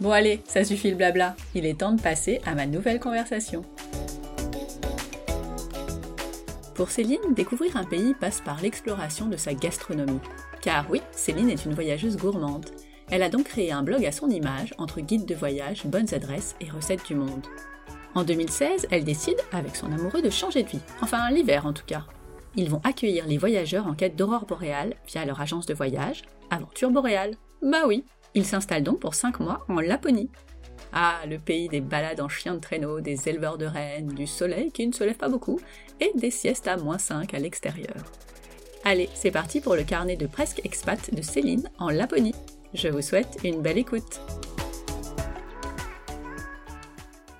Bon 0.00 0.10
allez, 0.10 0.40
ça 0.46 0.64
suffit 0.64 0.90
le 0.90 0.96
blabla, 0.96 1.36
il 1.54 1.66
est 1.66 1.78
temps 1.78 1.92
de 1.92 2.00
passer 2.00 2.40
à 2.44 2.54
ma 2.54 2.66
nouvelle 2.66 2.98
conversation. 2.98 3.64
Pour 6.74 6.90
Céline, 6.90 7.34
découvrir 7.36 7.76
un 7.76 7.84
pays 7.84 8.14
passe 8.14 8.40
par 8.40 8.60
l'exploration 8.60 9.26
de 9.26 9.36
sa 9.36 9.54
gastronomie. 9.54 10.18
Car 10.60 10.86
oui, 10.90 11.00
Céline 11.12 11.48
est 11.48 11.64
une 11.64 11.74
voyageuse 11.74 12.16
gourmande. 12.16 12.66
Elle 13.10 13.22
a 13.22 13.28
donc 13.28 13.44
créé 13.44 13.70
un 13.70 13.84
blog 13.84 14.04
à 14.04 14.10
son 14.10 14.28
image 14.28 14.74
entre 14.78 15.00
guides 15.00 15.26
de 15.26 15.34
voyage, 15.36 15.86
bonnes 15.86 16.12
adresses 16.12 16.56
et 16.60 16.68
recettes 16.68 17.06
du 17.06 17.14
monde. 17.14 17.46
En 18.16 18.24
2016, 18.24 18.88
elle 18.90 19.04
décide, 19.04 19.38
avec 19.52 19.76
son 19.76 19.92
amoureux, 19.92 20.22
de 20.22 20.30
changer 20.30 20.64
de 20.64 20.68
vie. 20.68 20.80
Enfin, 21.02 21.30
l'hiver 21.30 21.66
en 21.66 21.72
tout 21.72 21.86
cas. 21.86 22.04
Ils 22.56 22.70
vont 22.70 22.80
accueillir 22.84 23.26
les 23.26 23.38
voyageurs 23.38 23.86
en 23.86 23.94
quête 23.94 24.16
d'aurore 24.16 24.46
boréale 24.46 24.94
via 25.06 25.24
leur 25.24 25.40
agence 25.40 25.66
de 25.66 25.74
voyage, 25.74 26.22
Aventure 26.50 26.90
Boréale. 26.90 27.36
Bah 27.62 27.82
oui, 27.86 28.04
il 28.34 28.44
s'installe 28.44 28.82
donc 28.82 29.00
pour 29.00 29.14
5 29.14 29.40
mois 29.40 29.64
en 29.68 29.80
Laponie. 29.80 30.30
Ah, 30.92 31.20
le 31.26 31.38
pays 31.38 31.68
des 31.68 31.80
balades 31.80 32.20
en 32.20 32.28
chien 32.28 32.54
de 32.54 32.60
traîneau, 32.60 33.00
des 33.00 33.28
éleveurs 33.28 33.58
de 33.58 33.66
rennes, 33.66 34.08
du 34.08 34.26
soleil 34.26 34.70
qui 34.70 34.86
ne 34.86 34.92
se 34.92 35.02
lève 35.04 35.16
pas 35.16 35.28
beaucoup, 35.28 35.58
et 36.00 36.12
des 36.14 36.30
siestes 36.30 36.68
à 36.68 36.76
moins 36.76 36.98
5 36.98 37.34
à 37.34 37.38
l'extérieur. 37.38 37.96
Allez, 38.84 39.08
c'est 39.14 39.30
parti 39.30 39.60
pour 39.60 39.76
le 39.76 39.82
carnet 39.82 40.16
de 40.16 40.26
presque 40.26 40.64
expat 40.64 41.14
de 41.14 41.22
Céline 41.22 41.70
en 41.78 41.90
Laponie. 41.90 42.34
Je 42.74 42.88
vous 42.88 43.02
souhaite 43.02 43.38
une 43.42 43.62
belle 43.62 43.78
écoute. 43.78 44.20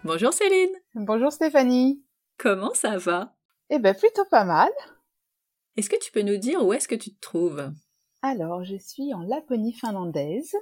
Bonjour 0.04 0.32
Céline. 0.32 0.74
Bonjour 0.94 1.32
Stéphanie. 1.32 2.02
Comment 2.38 2.74
ça 2.74 2.98
va? 2.98 3.34
Eh 3.70 3.78
ben 3.78 3.94
plutôt 3.94 4.24
pas 4.30 4.44
mal. 4.44 4.70
Est-ce 5.76 5.90
que 5.90 5.98
tu 5.98 6.12
peux 6.12 6.22
nous 6.22 6.36
dire 6.36 6.64
où 6.64 6.72
est-ce 6.72 6.88
que 6.88 6.94
tu 6.94 7.14
te 7.14 7.20
trouves? 7.20 7.72
Alors, 8.22 8.64
je 8.64 8.76
suis 8.76 9.12
en 9.12 9.20
Laponie 9.20 9.72
finlandaise, 9.72 10.54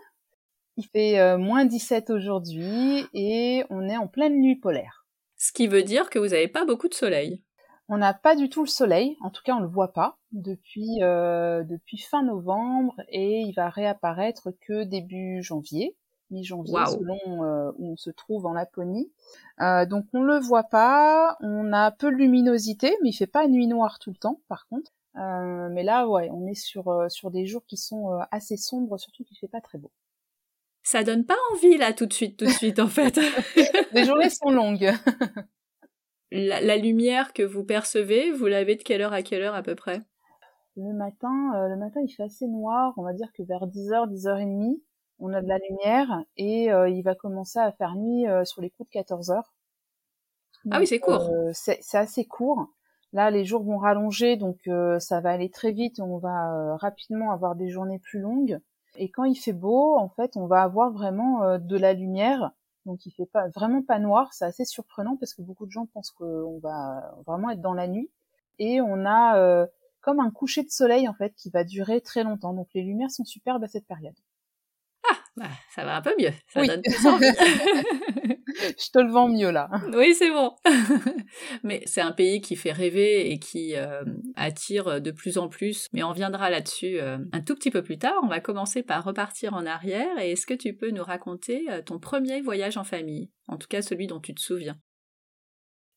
il 0.76 0.86
fait 0.86 1.18
euh, 1.18 1.38
moins 1.38 1.64
17 1.64 2.10
aujourd'hui 2.10 3.06
et 3.12 3.64
on 3.70 3.88
est 3.88 3.96
en 3.96 4.06
pleine 4.06 4.40
nuit 4.40 4.56
polaire. 4.56 5.06
Ce 5.36 5.52
qui 5.52 5.66
veut 5.66 5.82
dire 5.82 6.08
que 6.08 6.18
vous 6.18 6.28
n'avez 6.28 6.48
pas 6.48 6.64
beaucoup 6.64 6.88
de 6.88 6.94
soleil. 6.94 7.42
On 7.88 7.98
n'a 7.98 8.14
pas 8.14 8.36
du 8.36 8.48
tout 8.48 8.62
le 8.62 8.68
soleil, 8.68 9.16
en 9.20 9.30
tout 9.30 9.42
cas 9.44 9.54
on 9.54 9.60
le 9.60 9.66
voit 9.66 9.92
pas 9.92 10.16
depuis 10.30 11.02
euh, 11.02 11.62
depuis 11.64 11.98
fin 11.98 12.22
novembre 12.22 12.94
et 13.08 13.40
il 13.40 13.52
va 13.52 13.68
réapparaître 13.68 14.50
que 14.60 14.84
début 14.84 15.42
janvier, 15.42 15.96
mi-janvier 16.30 16.78
selon 16.86 17.44
euh, 17.44 17.72
où 17.76 17.92
on 17.92 17.96
se 17.96 18.10
trouve 18.10 18.46
en 18.46 18.54
Laponie. 18.54 19.12
donc 19.58 20.06
on 20.14 20.22
le 20.22 20.38
voit 20.38 20.62
pas, 20.62 21.36
on 21.40 21.72
a 21.72 21.90
peu 21.90 22.10
de 22.10 22.16
luminosité, 22.16 22.96
mais 23.02 23.10
il 23.10 23.14
fait 23.14 23.26
pas 23.26 23.46
nuit 23.46 23.66
noire 23.66 23.98
tout 23.98 24.10
le 24.10 24.16
temps 24.16 24.40
par 24.48 24.66
contre. 24.68 24.92
mais 25.14 25.82
là 25.82 26.08
ouais, 26.08 26.30
on 26.32 26.46
est 26.46 26.54
sur 26.54 27.06
sur 27.10 27.30
des 27.30 27.44
jours 27.46 27.66
qui 27.66 27.76
sont 27.76 28.16
assez 28.30 28.56
sombres, 28.56 28.96
surtout 28.96 29.24
qu'il 29.24 29.36
fait 29.36 29.48
pas 29.48 29.60
très 29.60 29.76
beau 29.76 29.90
ça 30.82 31.04
donne 31.04 31.24
pas 31.24 31.36
envie 31.52 31.76
là 31.76 31.92
tout 31.92 32.06
de 32.06 32.12
suite, 32.12 32.38
tout 32.38 32.46
de 32.46 32.50
suite 32.50 32.78
en 32.78 32.88
fait. 32.88 33.18
Les 33.92 34.04
journées 34.04 34.30
sont 34.30 34.50
longues. 34.50 34.90
la, 36.32 36.76
lumière 36.76 37.32
que 37.32 37.42
vous 37.42 37.64
percevez, 37.64 38.32
vous 38.32 38.46
l'avez 38.46 38.76
de 38.76 38.82
quelle 38.82 39.02
heure 39.02 39.12
à 39.12 39.22
quelle 39.22 39.42
heure 39.42 39.54
à 39.54 39.62
peu 39.62 39.74
près? 39.74 40.02
Le 40.76 40.92
matin, 40.94 41.52
euh, 41.54 41.68
le 41.68 41.76
matin 41.76 42.00
il 42.02 42.10
fait 42.10 42.22
assez 42.22 42.46
noir, 42.46 42.94
on 42.96 43.02
va 43.02 43.12
dire 43.12 43.30
que 43.36 43.42
vers 43.42 43.66
10h, 43.66 44.10
10h30, 44.10 44.80
on 45.18 45.32
a 45.32 45.42
de 45.42 45.46
la 45.46 45.58
lumière 45.58 46.24
et 46.36 46.72
euh, 46.72 46.88
il 46.88 47.02
va 47.02 47.14
commencer 47.14 47.58
à 47.58 47.70
faire 47.72 47.94
nuit 47.94 48.26
euh, 48.26 48.44
sur 48.44 48.62
les 48.62 48.70
coups 48.70 48.90
de 48.90 48.98
14h. 49.00 49.42
ah 50.70 50.78
oui, 50.78 50.86
c'est 50.86 50.98
court. 50.98 51.30
c'est 51.52 51.78
assez 51.94 52.24
court. 52.24 52.66
Là, 53.12 53.30
les 53.30 53.44
jours 53.44 53.62
vont 53.62 53.76
rallonger, 53.76 54.36
donc 54.36 54.56
ça 54.98 55.20
va 55.20 55.32
aller 55.32 55.50
très 55.50 55.72
vite. 55.72 56.00
On 56.00 56.16
va 56.16 56.76
rapidement 56.76 57.30
avoir 57.30 57.56
des 57.56 57.68
journées 57.68 57.98
plus 57.98 58.20
longues. 58.20 58.58
Et 58.96 59.10
quand 59.10 59.24
il 59.24 59.36
fait 59.36 59.52
beau, 59.52 59.96
en 59.96 60.08
fait, 60.08 60.36
on 60.36 60.46
va 60.46 60.62
avoir 60.62 60.92
vraiment 60.92 61.42
euh, 61.42 61.58
de 61.58 61.76
la 61.76 61.92
lumière. 61.92 62.52
Donc 62.84 63.06
il 63.06 63.12
fait 63.12 63.26
pas 63.26 63.48
vraiment 63.48 63.82
pas 63.82 64.00
noir, 64.00 64.32
c'est 64.32 64.44
assez 64.44 64.64
surprenant 64.64 65.16
parce 65.16 65.34
que 65.34 65.42
beaucoup 65.42 65.66
de 65.66 65.70
gens 65.70 65.86
pensent 65.86 66.10
qu'on 66.10 66.58
va 66.58 67.14
vraiment 67.26 67.50
être 67.50 67.60
dans 67.60 67.74
la 67.74 67.86
nuit. 67.86 68.10
Et 68.58 68.80
on 68.80 69.06
a 69.06 69.38
euh, 69.38 69.66
comme 70.00 70.18
un 70.18 70.30
coucher 70.30 70.64
de 70.64 70.70
soleil 70.70 71.08
en 71.08 71.14
fait 71.14 71.32
qui 71.36 71.48
va 71.50 71.62
durer 71.64 72.00
très 72.00 72.24
longtemps. 72.24 72.52
Donc 72.52 72.68
les 72.74 72.82
lumières 72.82 73.10
sont 73.10 73.24
superbes 73.24 73.62
à 73.62 73.68
cette 73.68 73.86
période. 73.86 74.16
Ah, 75.40 75.44
bah, 75.44 75.50
ça 75.74 75.84
va 75.84 75.96
un 75.96 76.02
peu 76.02 76.14
mieux. 76.18 76.32
Ça 76.48 76.60
oui. 76.60 76.68
donne 76.68 76.82
Je 78.54 78.90
te 78.90 78.98
le 78.98 79.10
vends 79.10 79.28
mieux 79.28 79.50
là. 79.50 79.70
Oui, 79.94 80.14
c'est 80.14 80.30
bon. 80.30 80.54
Mais 81.62 81.82
c'est 81.86 82.02
un 82.02 82.12
pays 82.12 82.42
qui 82.42 82.54
fait 82.54 82.72
rêver 82.72 83.30
et 83.30 83.38
qui 83.38 83.74
euh, 83.76 84.04
attire 84.34 85.00
de 85.00 85.10
plus 85.10 85.38
en 85.38 85.48
plus. 85.48 85.88
Mais 85.94 86.02
on 86.02 86.12
viendra 86.12 86.50
là-dessus 86.50 87.00
euh, 87.00 87.18
un 87.32 87.40
tout 87.40 87.54
petit 87.54 87.70
peu 87.70 87.82
plus 87.82 87.98
tard. 87.98 88.20
On 88.22 88.28
va 88.28 88.40
commencer 88.40 88.82
par 88.82 89.04
repartir 89.04 89.54
en 89.54 89.64
arrière. 89.64 90.18
Et 90.18 90.32
est-ce 90.32 90.46
que 90.46 90.54
tu 90.54 90.74
peux 90.74 90.90
nous 90.90 91.04
raconter 91.04 91.70
euh, 91.70 91.80
ton 91.80 91.98
premier 91.98 92.42
voyage 92.42 92.76
en 92.76 92.84
famille? 92.84 93.30
En 93.48 93.56
tout 93.56 93.68
cas, 93.68 93.80
celui 93.80 94.06
dont 94.06 94.20
tu 94.20 94.34
te 94.34 94.40
souviens. 94.40 94.78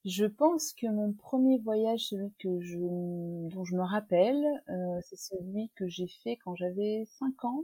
Je 0.05 0.25
pense 0.25 0.73
que 0.79 0.87
mon 0.87 1.13
premier 1.13 1.59
voyage, 1.59 2.07
celui 2.09 2.31
que 2.39 2.61
je, 2.61 2.77
dont 3.49 3.65
je 3.65 3.75
me 3.75 3.83
rappelle, 3.83 4.43
c'est 5.01 5.17
celui 5.17 5.71
que 5.75 5.87
j'ai 5.87 6.07
fait 6.23 6.37
quand 6.43 6.55
j'avais 6.55 7.05
5 7.17 7.43
ans 7.45 7.63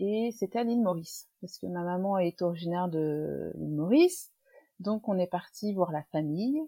et 0.00 0.30
c'était 0.36 0.58
à 0.58 0.64
l'île 0.64 0.82
Maurice 0.82 1.28
parce 1.40 1.58
que 1.58 1.66
ma 1.66 1.82
maman 1.82 2.18
est 2.18 2.42
originaire 2.42 2.88
de 2.88 3.52
l'île 3.54 3.74
Maurice. 3.74 4.32
Donc 4.80 5.08
on 5.08 5.18
est 5.18 5.28
parti 5.28 5.72
voir 5.72 5.92
la 5.92 6.02
famille 6.10 6.60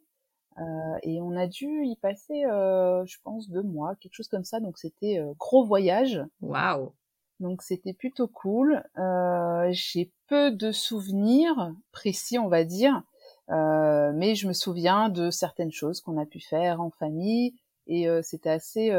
euh, 0.58 0.98
et 1.02 1.20
on 1.20 1.36
a 1.36 1.46
dû 1.46 1.84
y 1.84 1.96
passer 1.96 2.44
euh, 2.44 3.04
je 3.04 3.16
pense 3.24 3.50
deux 3.50 3.62
mois 3.62 3.94
quelque 3.96 4.14
chose 4.14 4.28
comme 4.28 4.44
ça. 4.44 4.60
Donc 4.60 4.78
c'était 4.78 5.18
euh, 5.18 5.32
gros 5.38 5.64
voyage. 5.64 6.22
Waouh. 6.40 6.92
Donc 7.40 7.62
c'était 7.62 7.92
plutôt 7.92 8.28
cool. 8.28 8.82
Euh, 8.96 9.68
j'ai 9.72 10.12
peu 10.28 10.50
de 10.52 10.70
souvenirs 10.70 11.74
précis 11.92 12.38
on 12.38 12.48
va 12.48 12.64
dire. 12.64 13.02
Euh, 13.50 14.12
mais 14.14 14.34
je 14.34 14.48
me 14.48 14.52
souviens 14.52 15.08
de 15.08 15.30
certaines 15.30 15.72
choses 15.72 16.00
qu'on 16.00 16.20
a 16.20 16.26
pu 16.26 16.40
faire 16.40 16.80
en 16.80 16.90
famille. 16.90 17.54
Et 17.88 18.08
c'était 18.22 18.50
assez 18.50 18.90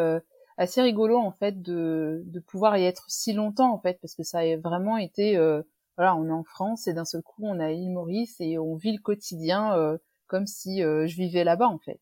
assez 0.58 0.82
rigolo 0.82 1.18
en 1.18 1.32
fait 1.32 1.62
de, 1.62 2.24
de 2.26 2.40
pouvoir 2.40 2.78
y 2.78 2.86
être 2.86 3.06
si 3.08 3.34
longtemps 3.34 3.72
en 3.72 3.80
fait 3.80 4.00
parce 4.02 4.16
que 4.16 4.24
ça 4.24 4.40
a 4.40 4.58
vraiment 4.58 4.98
été 4.98 5.38
euh, 5.38 5.62
voilà 5.96 6.16
on 6.16 6.28
est 6.28 6.32
en 6.32 6.44
France 6.44 6.88
et 6.88 6.94
d'un 6.94 7.06
seul 7.06 7.22
coup 7.22 7.44
on 7.46 7.60
a 7.60 7.70
l'île 7.70 7.92
Maurice 7.92 8.36
et 8.40 8.58
on 8.58 8.76
vit 8.76 8.92
le 8.92 9.02
quotidien 9.02 9.76
euh, 9.78 9.98
comme 10.26 10.48
si 10.48 10.84
euh, 10.84 11.08
je 11.08 11.16
vivais 11.16 11.44
là-bas 11.44 11.68
en 11.68 11.80
fait. 11.80 12.02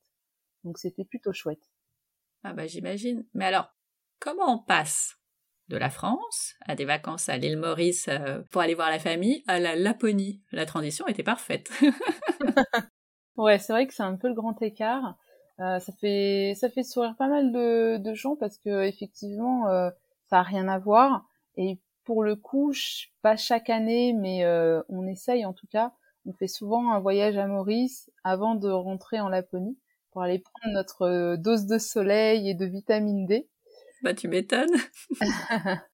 Donc 0.64 0.80
c'était 0.80 1.06
plutôt 1.06 1.34
chouette. 1.34 1.72
Ah 2.44 2.54
bah 2.54 2.66
j'imagine. 2.66 3.26
Mais 3.34 3.46
alors 3.46 3.70
comment 4.20 4.54
on 4.54 4.60
passe 4.60 5.18
de 5.68 5.78
la 5.78 5.90
France 5.90 6.54
à 6.66 6.76
des 6.76 6.86
vacances 6.86 7.28
à 7.28 7.38
l'île 7.38 7.58
Maurice 7.58 8.10
pour 8.52 8.62
aller 8.62 8.76
voir 8.76 8.90
la 8.90 9.00
famille 9.00 9.44
à 9.48 9.60
la 9.60 9.76
Laponie? 9.76 10.42
La 10.52 10.66
transition 10.66 11.08
était 11.08 11.24
parfaite. 11.24 11.70
Ouais 13.38 13.60
c'est 13.60 13.74
vrai 13.74 13.86
que 13.86 13.94
c'est 13.94 14.02
un 14.02 14.16
peu 14.16 14.30
le 14.30 14.34
grand 14.34 14.62
écart 14.62 15.18
euh, 15.60 15.80
ça 15.80 15.94
fait 15.94 16.54
ça 16.56 16.70
fait 16.70 16.84
sourire 16.84 17.16
pas 17.18 17.28
mal 17.28 17.52
de, 17.52 17.98
de 17.98 18.14
gens 18.14 18.36
parce 18.36 18.58
que 18.58 18.84
effectivement 18.84 19.70
euh, 19.70 19.90
ça 20.30 20.40
a 20.40 20.44
rien 20.44 20.68
à 20.68 20.80
voir. 20.80 21.26
Et 21.56 21.80
pour 22.04 22.24
le 22.24 22.36
coup 22.36 22.74
pas 23.22 23.38
chaque 23.38 23.70
année 23.70 24.14
mais 24.14 24.44
euh, 24.44 24.82
on 24.90 25.08
essaye 25.08 25.46
en 25.46 25.54
tout 25.54 25.68
cas. 25.68 25.94
On 26.26 26.34
fait 26.34 26.48
souvent 26.48 26.92
un 26.92 27.00
voyage 27.00 27.38
à 27.38 27.48
Maurice 27.48 28.10
avant 28.24 28.56
de 28.56 28.70
rentrer 28.70 29.20
en 29.20 29.30
Laponie 29.30 29.78
pour 30.12 30.24
aller 30.24 30.40
prendre 30.40 30.74
notre 30.74 31.36
dose 31.36 31.68
de 31.68 31.78
soleil 31.78 32.50
et 32.50 32.56
de 32.56 32.66
vitamine 32.66 33.26
D. 33.28 33.48
Bah 34.02 34.14
tu 34.14 34.28
m'étonnes. 34.28 34.76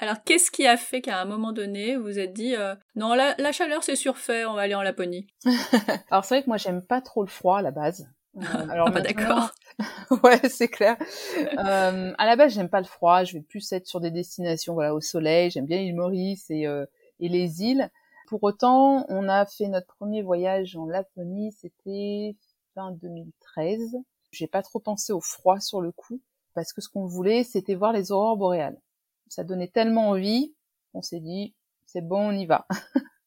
Alors, 0.00 0.22
qu'est-ce 0.24 0.52
qui 0.52 0.64
a 0.64 0.76
fait 0.76 1.00
qu'à 1.00 1.20
un 1.20 1.24
moment 1.24 1.52
donné, 1.52 1.96
vous 1.96 2.04
vous 2.04 2.18
êtes 2.20 2.32
dit 2.32 2.54
non, 2.94 3.14
la, 3.14 3.34
la 3.38 3.50
chaleur 3.50 3.82
c'est 3.82 3.96
surfait, 3.96 4.44
on 4.44 4.54
va 4.54 4.62
aller 4.62 4.74
en 4.76 4.82
Laponie? 4.82 5.26
Alors 6.10 6.24
c'est 6.24 6.36
vrai 6.36 6.42
que 6.42 6.48
moi 6.48 6.56
j'aime 6.56 6.82
pas 6.82 7.00
trop 7.00 7.22
le 7.22 7.28
froid 7.28 7.58
à 7.58 7.62
la 7.62 7.70
base. 7.70 8.08
Alors 8.36 8.88
ah 8.88 8.90
bah 8.90 9.00
d'accord. 9.00 9.50
ouais, 10.24 10.48
c'est 10.48 10.68
clair. 10.68 10.96
Euh, 11.36 12.12
à 12.16 12.26
la 12.26 12.36
base, 12.36 12.54
j'aime 12.54 12.68
pas 12.68 12.80
le 12.80 12.86
froid. 12.86 13.24
Je 13.24 13.34
vais 13.34 13.42
plus 13.42 13.72
être 13.72 13.86
sur 13.86 14.00
des 14.00 14.10
destinations, 14.10 14.74
voilà, 14.74 14.94
au 14.94 15.00
soleil. 15.00 15.50
J'aime 15.50 15.66
bien 15.66 15.78
l'île 15.78 15.96
Maurice 15.96 16.50
et, 16.50 16.66
euh, 16.66 16.86
et 17.20 17.28
les 17.28 17.62
îles. 17.62 17.90
Pour 18.28 18.42
autant, 18.44 19.06
on 19.08 19.28
a 19.28 19.46
fait 19.46 19.68
notre 19.68 19.94
premier 19.96 20.22
voyage 20.22 20.76
en 20.76 20.86
Laponie. 20.86 21.52
C'était 21.52 22.36
fin 22.74 22.92
2013. 22.92 23.96
J'ai 24.30 24.46
pas 24.46 24.62
trop 24.62 24.78
pensé 24.78 25.12
au 25.12 25.20
froid 25.20 25.58
sur 25.60 25.80
le 25.80 25.90
coup 25.90 26.20
parce 26.54 26.72
que 26.72 26.80
ce 26.80 26.88
qu'on 26.88 27.06
voulait, 27.06 27.44
c'était 27.44 27.76
voir 27.76 27.92
les 27.92 28.10
aurores 28.10 28.36
boréales. 28.36 28.80
Ça 29.28 29.44
donnait 29.44 29.68
tellement 29.68 30.08
envie, 30.10 30.54
on 30.92 31.02
s'est 31.02 31.20
dit, 31.20 31.54
c'est 31.86 32.00
bon, 32.00 32.30
on 32.30 32.32
y 32.32 32.46
va. 32.46 32.66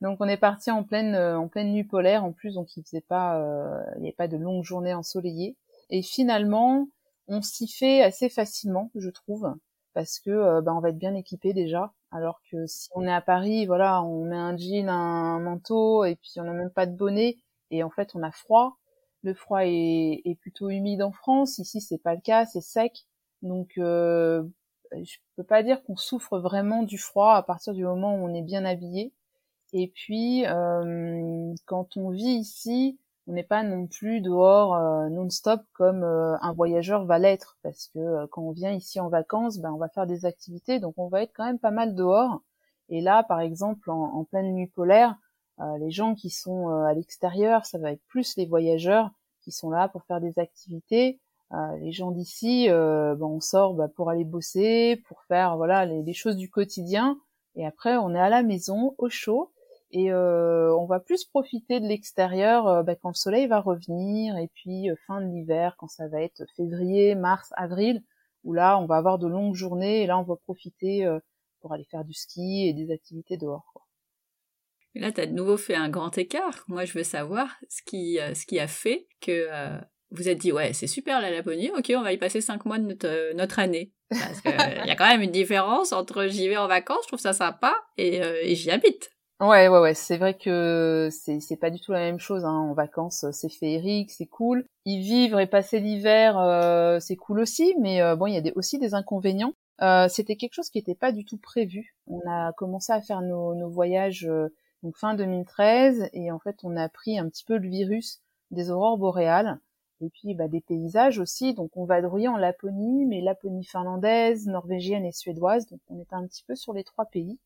donc 0.00 0.18
on 0.20 0.28
est 0.28 0.36
parti 0.36 0.70
en 0.70 0.84
pleine 0.84 1.14
euh, 1.14 1.38
en 1.38 1.48
pleine 1.48 1.72
nuit 1.72 1.84
polaire 1.84 2.24
en 2.24 2.32
plus, 2.32 2.54
donc 2.54 2.76
il 2.76 2.84
faisait 2.84 3.00
pas 3.00 3.40
euh, 3.40 3.82
il 3.96 4.02
n'y 4.02 4.08
avait 4.08 4.16
pas 4.16 4.28
de 4.28 4.36
longues 4.36 4.64
journées 4.64 4.94
ensoleillées. 4.94 5.56
Et 5.90 6.02
finalement, 6.02 6.88
on 7.28 7.42
s'y 7.42 7.68
fait 7.68 8.02
assez 8.02 8.28
facilement, 8.28 8.90
je 8.94 9.10
trouve, 9.10 9.54
parce 9.94 10.20
que 10.20 10.30
euh, 10.30 10.60
bah, 10.62 10.74
on 10.74 10.80
va 10.80 10.90
être 10.90 10.98
bien 10.98 11.14
équipé 11.14 11.52
déjà. 11.52 11.92
Alors 12.12 12.40
que 12.50 12.66
si 12.66 12.88
on 12.94 13.06
est 13.06 13.12
à 13.12 13.20
Paris, 13.20 13.66
voilà, 13.66 14.02
on 14.02 14.24
met 14.24 14.36
un 14.36 14.56
jean, 14.56 14.88
un 14.88 15.40
manteau, 15.40 16.04
et 16.04 16.16
puis 16.16 16.32
on 16.38 16.44
n'a 16.44 16.52
même 16.52 16.70
pas 16.70 16.86
de 16.86 16.96
bonnet, 16.96 17.38
et 17.70 17.82
en 17.82 17.90
fait 17.90 18.14
on 18.14 18.22
a 18.22 18.32
froid. 18.32 18.78
Le 19.22 19.34
froid 19.34 19.60
est, 19.64 20.38
plutôt 20.40 20.70
humide 20.70 21.02
en 21.02 21.12
France. 21.12 21.58
Ici, 21.58 21.80
c'est 21.80 21.98
pas 21.98 22.14
le 22.14 22.20
cas, 22.22 22.46
c'est 22.46 22.62
sec. 22.62 23.06
Donc, 23.42 23.72
euh, 23.78 24.42
je 24.92 25.16
peux 25.36 25.44
pas 25.44 25.62
dire 25.62 25.82
qu'on 25.84 25.96
souffre 25.96 26.38
vraiment 26.38 26.82
du 26.82 26.98
froid 26.98 27.34
à 27.34 27.42
partir 27.42 27.74
du 27.74 27.84
moment 27.84 28.14
où 28.14 28.24
on 28.26 28.34
est 28.34 28.42
bien 28.42 28.64
habillé. 28.64 29.12
Et 29.72 29.88
puis, 29.94 30.44
euh, 30.46 31.54
quand 31.66 31.96
on 31.96 32.10
vit 32.10 32.38
ici, 32.38 32.98
on 33.26 33.32
n'est 33.32 33.44
pas 33.44 33.62
non 33.62 33.86
plus 33.86 34.20
dehors 34.20 34.74
euh, 34.74 35.08
non-stop 35.08 35.60
comme 35.72 36.02
euh, 36.02 36.36
un 36.40 36.52
voyageur 36.52 37.04
va 37.04 37.18
l'être, 37.18 37.58
parce 37.62 37.86
que 37.88 38.26
quand 38.26 38.42
on 38.42 38.52
vient 38.52 38.72
ici 38.72 38.98
en 38.98 39.08
vacances, 39.08 39.58
ben, 39.58 39.72
on 39.72 39.78
va 39.78 39.88
faire 39.88 40.06
des 40.06 40.26
activités, 40.26 40.80
donc 40.80 40.94
on 40.96 41.08
va 41.08 41.22
être 41.22 41.32
quand 41.34 41.44
même 41.44 41.58
pas 41.58 41.70
mal 41.70 41.94
dehors. 41.94 42.42
Et 42.88 43.00
là, 43.00 43.22
par 43.22 43.40
exemple, 43.40 43.90
en, 43.90 44.24
pleine 44.24 44.52
nuit 44.52 44.66
polaire, 44.66 45.16
les 45.78 45.90
gens 45.90 46.14
qui 46.14 46.30
sont 46.30 46.68
à 46.68 46.92
l'extérieur, 46.92 47.66
ça 47.66 47.78
va 47.78 47.92
être 47.92 48.02
plus 48.08 48.36
les 48.36 48.46
voyageurs 48.46 49.10
qui 49.42 49.52
sont 49.52 49.70
là 49.70 49.88
pour 49.88 50.02
faire 50.04 50.20
des 50.20 50.38
activités. 50.40 51.20
les 51.78 51.92
gens 51.92 52.10
d'ici, 52.10 52.66
ben, 52.68 53.22
on 53.22 53.38
sort 53.38 53.74
ben, 53.74 53.86
pour 53.86 54.10
aller 54.10 54.24
bosser, 54.24 55.00
pour 55.06 55.22
faire 55.24 55.56
voilà 55.56 55.86
les 55.86 56.12
choses 56.14 56.36
du 56.36 56.50
quotidien. 56.50 57.16
Et 57.54 57.64
après, 57.64 57.96
on 57.96 58.12
est 58.14 58.20
à 58.20 58.28
la 58.28 58.42
maison, 58.42 58.96
au 58.98 59.08
chaud, 59.08 59.52
et 59.92 60.12
euh, 60.12 60.72
on 60.76 60.86
va 60.86 61.00
plus 61.00 61.24
profiter 61.24 61.80
de 61.80 61.86
l'extérieur 61.86 62.68
euh, 62.68 62.82
bah, 62.82 62.94
quand 62.94 63.08
le 63.08 63.14
soleil 63.14 63.48
va 63.48 63.60
revenir 63.60 64.36
et 64.36 64.48
puis 64.54 64.88
euh, 64.88 64.94
fin 65.06 65.20
de 65.20 65.26
l'hiver 65.26 65.74
quand 65.78 65.88
ça 65.88 66.06
va 66.06 66.22
être 66.22 66.44
février, 66.56 67.16
mars, 67.16 67.50
avril 67.56 68.02
où 68.44 68.52
là 68.52 68.78
on 68.78 68.86
va 68.86 68.96
avoir 68.96 69.18
de 69.18 69.26
longues 69.26 69.54
journées 69.54 70.02
et 70.02 70.06
là 70.06 70.18
on 70.18 70.22
va 70.22 70.36
profiter 70.36 71.06
pour 71.60 71.72
aller 71.72 71.84
faire 71.90 72.04
du 72.04 72.14
ski 72.14 72.68
et 72.68 72.72
des 72.72 72.90
activités 72.92 73.36
dehors. 73.36 73.66
Quoi. 73.74 73.82
Et 74.94 75.00
là, 75.00 75.12
tu 75.12 75.20
as 75.20 75.26
de 75.26 75.32
nouveau 75.32 75.58
fait 75.58 75.74
un 75.74 75.90
grand 75.90 76.16
écart. 76.16 76.64
Moi, 76.66 76.86
je 76.86 76.94
veux 76.94 77.04
savoir 77.04 77.54
ce 77.68 77.82
qui, 77.82 78.18
ce 78.34 78.46
qui 78.46 78.58
a 78.58 78.66
fait 78.66 79.06
que 79.20 79.46
vous 80.10 80.30
êtes 80.30 80.38
dit, 80.38 80.52
ouais, 80.52 80.72
c'est 80.72 80.86
super 80.86 81.20
la 81.20 81.30
Laponie, 81.30 81.70
ok, 81.76 81.92
on 81.94 82.02
va 82.02 82.14
y 82.14 82.16
passer 82.16 82.40
cinq 82.40 82.64
mois 82.64 82.78
de 82.78 82.86
notre, 82.86 83.34
notre 83.34 83.58
année. 83.58 83.92
Parce 84.08 84.40
qu'il 84.40 84.52
y 84.52 84.90
a 84.90 84.96
quand 84.96 85.06
même 85.06 85.20
une 85.20 85.30
différence 85.30 85.92
entre 85.92 86.26
j'y 86.26 86.48
vais 86.48 86.56
en 86.56 86.66
vacances, 86.66 87.02
je 87.02 87.08
trouve 87.08 87.20
ça 87.20 87.34
sympa, 87.34 87.76
et, 87.98 88.16
et 88.16 88.54
j'y 88.54 88.70
habite. 88.70 89.10
Ouais, 89.40 89.68
ouais, 89.68 89.78
ouais. 89.78 89.94
C'est 89.94 90.18
vrai 90.18 90.34
que 90.36 91.08
c'est 91.10 91.40
c'est 91.40 91.56
pas 91.56 91.70
du 91.70 91.80
tout 91.80 91.92
la 91.92 92.00
même 92.00 92.18
chose. 92.18 92.44
Hein. 92.44 92.52
En 92.52 92.74
vacances, 92.74 93.24
c'est 93.32 93.48
féerique, 93.48 94.10
c'est 94.10 94.26
cool. 94.26 94.66
Y 94.84 94.98
vivre 95.00 95.40
et 95.40 95.46
passer 95.46 95.80
l'hiver, 95.80 96.38
euh, 96.38 97.00
c'est 97.00 97.16
cool 97.16 97.40
aussi. 97.40 97.74
Mais 97.80 98.02
euh, 98.02 98.16
bon, 98.16 98.26
il 98.26 98.34
y 98.34 98.36
a 98.36 98.42
des, 98.42 98.52
aussi 98.54 98.78
des 98.78 98.92
inconvénients. 98.92 99.54
Euh, 99.80 100.08
C'était 100.08 100.36
quelque 100.36 100.52
chose 100.54 100.68
qui 100.68 100.76
n'était 100.78 100.94
pas 100.94 101.10
du 101.12 101.24
tout 101.24 101.38
prévu. 101.38 101.94
On 102.06 102.20
a 102.28 102.52
commencé 102.52 102.92
à 102.92 103.00
faire 103.00 103.22
nos, 103.22 103.54
nos 103.54 103.70
voyages 103.70 104.26
euh, 104.28 104.48
donc 104.82 104.96
fin 104.98 105.14
2013 105.14 106.10
et 106.12 106.30
en 106.30 106.38
fait, 106.38 106.56
on 106.62 106.76
a 106.76 106.88
pris 106.90 107.18
un 107.18 107.26
petit 107.28 107.44
peu 107.44 107.56
le 107.56 107.68
virus 107.68 108.20
des 108.50 108.70
aurores 108.70 108.98
boréales 108.98 109.58
et 110.02 110.10
puis 110.10 110.34
bah, 110.34 110.48
des 110.48 110.60
paysages 110.60 111.18
aussi. 111.18 111.54
Donc 111.54 111.70
on 111.76 111.86
va 111.86 111.96
vadrouillait 112.00 112.28
en 112.28 112.36
Laponie, 112.36 113.06
mais 113.06 113.22
Laponie 113.22 113.64
finlandaise, 113.64 114.46
norvégienne 114.46 115.06
et 115.06 115.12
suédoise. 115.12 115.66
Donc 115.66 115.80
on 115.88 115.98
était 116.00 116.14
un 116.14 116.26
petit 116.26 116.44
peu 116.46 116.54
sur 116.56 116.74
les 116.74 116.84
trois 116.84 117.06
pays. 117.06 117.38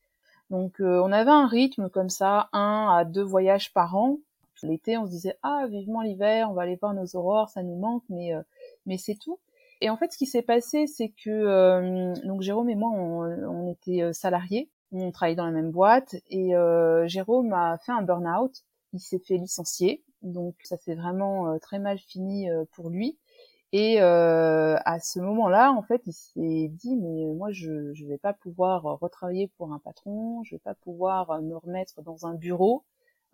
Donc 0.51 0.81
euh, 0.81 1.01
on 1.03 1.13
avait 1.13 1.31
un 1.31 1.47
rythme 1.47 1.89
comme 1.89 2.11
ça, 2.11 2.49
un 2.53 2.89
à 2.97 3.05
deux 3.05 3.23
voyages 3.23 3.73
par 3.73 3.97
an. 3.97 4.19
L'été, 4.63 4.97
on 4.97 5.05
se 5.05 5.11
disait 5.11 5.37
ah 5.43 5.67
vivement 5.69 6.01
l'hiver, 6.01 6.49
on 6.51 6.55
va 6.55 6.63
aller 6.63 6.77
voir 6.77 6.95
nos 6.95 7.07
aurores, 7.17 7.51
ça 7.51 7.63
nous 7.63 7.77
manque, 7.77 8.05
mais 8.09 8.35
euh, 8.35 8.41
mais 8.87 8.97
c'est 8.97 9.17
tout. 9.17 9.39
Et 9.83 9.91
en 9.91 9.97
fait, 9.99 10.13
ce 10.13 10.17
qui 10.17 10.27
s'est 10.27 10.43
passé, 10.43 10.87
c'est 10.87 11.11
que 11.11 11.29
euh, 11.29 12.15
donc 12.25 12.41
Jérôme 12.41 12.71
et 12.71 12.75
moi, 12.75 12.91
on, 12.91 13.25
on 13.25 13.73
était 13.73 14.13
salariés, 14.15 14.71
on 14.93 15.11
travaillait 15.11 15.37
dans 15.37 15.45
la 15.45 15.51
même 15.51 15.71
boîte, 15.71 16.15
et 16.31 16.53
Jérôme 17.07 17.53
a 17.53 17.77
fait 17.79 17.93
un 17.93 18.01
burn-out, 18.01 18.65
il 18.95 19.01
s'est 19.01 19.19
fait 19.19 19.37
licencier, 19.37 20.03
donc 20.23 20.55
ça 20.63 20.79
s'est 20.79 20.95
vraiment 20.95 21.59
très 21.59 21.79
mal 21.79 21.99
fini 21.99 22.49
pour 22.73 22.89
lui. 22.89 23.19
Et 23.77 24.01
euh, 24.01 24.77
à 24.85 25.01
ce 25.01 25.19
moment-là, 25.19 25.73
en 25.73 25.83
fait, 25.83 26.01
il 26.07 26.13
s'est 26.13 26.69
dit 26.69 26.95
mais 26.97 27.35
moi 27.35 27.51
je 27.51 27.93
je 27.93 28.07
vais 28.07 28.19
pas 28.19 28.33
pouvoir 28.33 28.85
retravailler 29.01 29.51
pour 29.59 29.73
un 29.73 29.81
patron, 29.81 30.45
je 30.45 30.55
vais 30.55 30.61
pas 30.61 30.75
pouvoir 30.77 31.43
me 31.43 31.57
remettre 31.57 32.01
dans 32.01 32.25
un 32.25 32.35
bureau. 32.35 32.85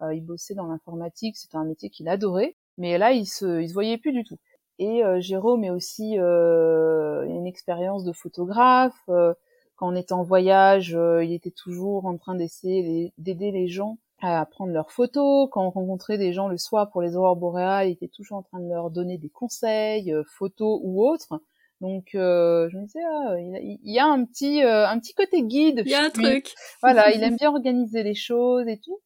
Euh, 0.00 0.14
il 0.14 0.22
bossait 0.24 0.54
dans 0.54 0.66
l'informatique, 0.66 1.36
c'était 1.36 1.58
un 1.58 1.66
métier 1.66 1.90
qu'il 1.90 2.08
adorait, 2.08 2.56
mais 2.78 2.96
là 2.96 3.12
il 3.12 3.26
se 3.26 3.60
il 3.60 3.68
se 3.68 3.74
voyait 3.74 3.98
plus 3.98 4.12
du 4.12 4.24
tout. 4.24 4.38
Et 4.78 5.04
euh, 5.04 5.20
Jérôme 5.20 5.62
est 5.62 5.70
aussi 5.70 6.18
euh, 6.18 7.26
une 7.26 7.46
expérience 7.46 8.04
de 8.04 8.12
photographe. 8.14 8.98
Euh, 9.10 9.34
quand 9.76 9.92
on 9.92 9.96
était 9.96 10.14
en 10.14 10.22
voyage, 10.22 10.94
euh, 10.94 11.22
il 11.22 11.34
était 11.34 11.50
toujours 11.50 12.06
en 12.06 12.16
train 12.16 12.34
d'essayer 12.34 13.12
d'aider 13.18 13.50
les 13.50 13.68
gens 13.68 13.98
à 14.20 14.44
prendre 14.46 14.72
leurs 14.72 14.92
photos. 14.92 15.48
Quand 15.50 15.66
on 15.66 15.70
rencontrait 15.70 16.18
des 16.18 16.32
gens 16.32 16.48
le 16.48 16.58
soir 16.58 16.90
pour 16.90 17.02
les 17.02 17.16
aurores 17.16 17.36
boréales, 17.36 17.88
il 17.88 17.92
était 17.92 18.08
toujours 18.08 18.38
en 18.38 18.42
train 18.42 18.60
de 18.60 18.68
leur 18.68 18.90
donner 18.90 19.18
des 19.18 19.28
conseils, 19.28 20.12
euh, 20.12 20.22
photos 20.26 20.80
ou 20.82 21.06
autres. 21.06 21.40
Donc 21.80 22.14
euh, 22.14 22.68
je 22.70 22.76
me 22.76 22.84
disais, 22.84 23.00
ah, 23.02 23.36
il, 23.38 23.78
y 23.84 23.98
a 23.98 24.06
un 24.06 24.24
petit, 24.24 24.62
euh, 24.62 24.86
un 24.86 24.98
petit 24.98 25.14
côté 25.14 25.42
guide. 25.42 25.82
Il 25.84 25.90
y 25.90 25.94
a 25.94 26.04
un 26.04 26.10
truc. 26.10 26.52
Voilà, 26.82 27.12
il 27.12 27.22
aime 27.22 27.36
bien 27.40 27.50
organiser 27.50 28.02
les 28.02 28.14
choses 28.14 28.68
et 28.68 28.78
tout. 28.78 29.00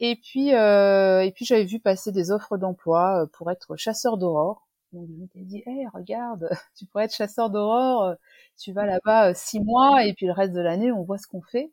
Et 0.00 0.16
puis, 0.16 0.48
et 0.48 1.32
puis 1.34 1.44
j'avais 1.44 1.64
vu 1.64 1.80
passer 1.80 2.12
des 2.12 2.30
offres 2.30 2.56
d'emploi 2.56 3.26
pour 3.34 3.50
être 3.50 3.76
chasseur 3.76 4.18
d'aurore. 4.18 4.66
Donc 4.92 5.08
je 5.08 5.20
m'étais 5.20 5.40
dit, 5.40 5.62
hey, 5.66 5.86
regarde, 5.92 6.48
tu 6.76 6.86
pourrais 6.86 7.04
être 7.04 7.14
chasseur 7.14 7.50
d'aurore. 7.50 8.14
Tu 8.58 8.72
vas 8.72 8.86
là-bas 8.86 9.34
six 9.34 9.60
mois 9.60 10.04
et 10.04 10.14
puis 10.14 10.26
le 10.26 10.32
reste 10.32 10.52
de 10.52 10.60
l'année, 10.60 10.92
on 10.92 11.02
voit 11.02 11.18
ce 11.18 11.26
qu'on 11.26 11.42
fait. 11.42 11.72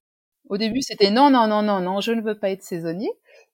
Au 0.51 0.57
début, 0.57 0.81
c'était 0.81 1.11
non, 1.11 1.29
non, 1.29 1.47
non, 1.47 1.61
non, 1.61 1.79
non, 1.79 2.01
je 2.01 2.11
ne 2.11 2.21
veux 2.21 2.37
pas 2.37 2.49
être 2.51 2.61
saisonnier. 2.61 3.09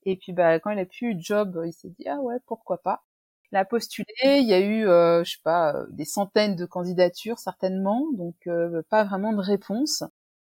Et 0.06 0.16
puis, 0.18 0.34
bah, 0.34 0.60
quand 0.60 0.72
il 0.72 0.80
a 0.80 0.86
plus 0.86 1.12
eu 1.12 1.16
de 1.16 1.22
job, 1.22 1.62
il 1.64 1.72
s'est 1.72 1.90
dit 1.90 2.08
ah 2.10 2.20
ouais, 2.22 2.38
pourquoi 2.48 2.80
pas. 2.82 3.04
Il 3.52 3.58
a 3.58 3.66
postulé, 3.66 4.08
il 4.24 4.48
y 4.48 4.54
a 4.54 4.60
eu, 4.60 4.88
euh, 4.88 5.24
je 5.24 5.34
sais 5.34 5.42
pas, 5.44 5.76
euh, 5.76 5.86
des 5.92 6.06
centaines 6.06 6.56
de 6.56 6.66
candidatures 6.66 7.38
certainement, 7.38 8.04
donc 8.14 8.36
euh, 8.48 8.82
pas 8.90 9.04
vraiment 9.04 9.32
de 9.32 9.42
réponse. 9.42 10.04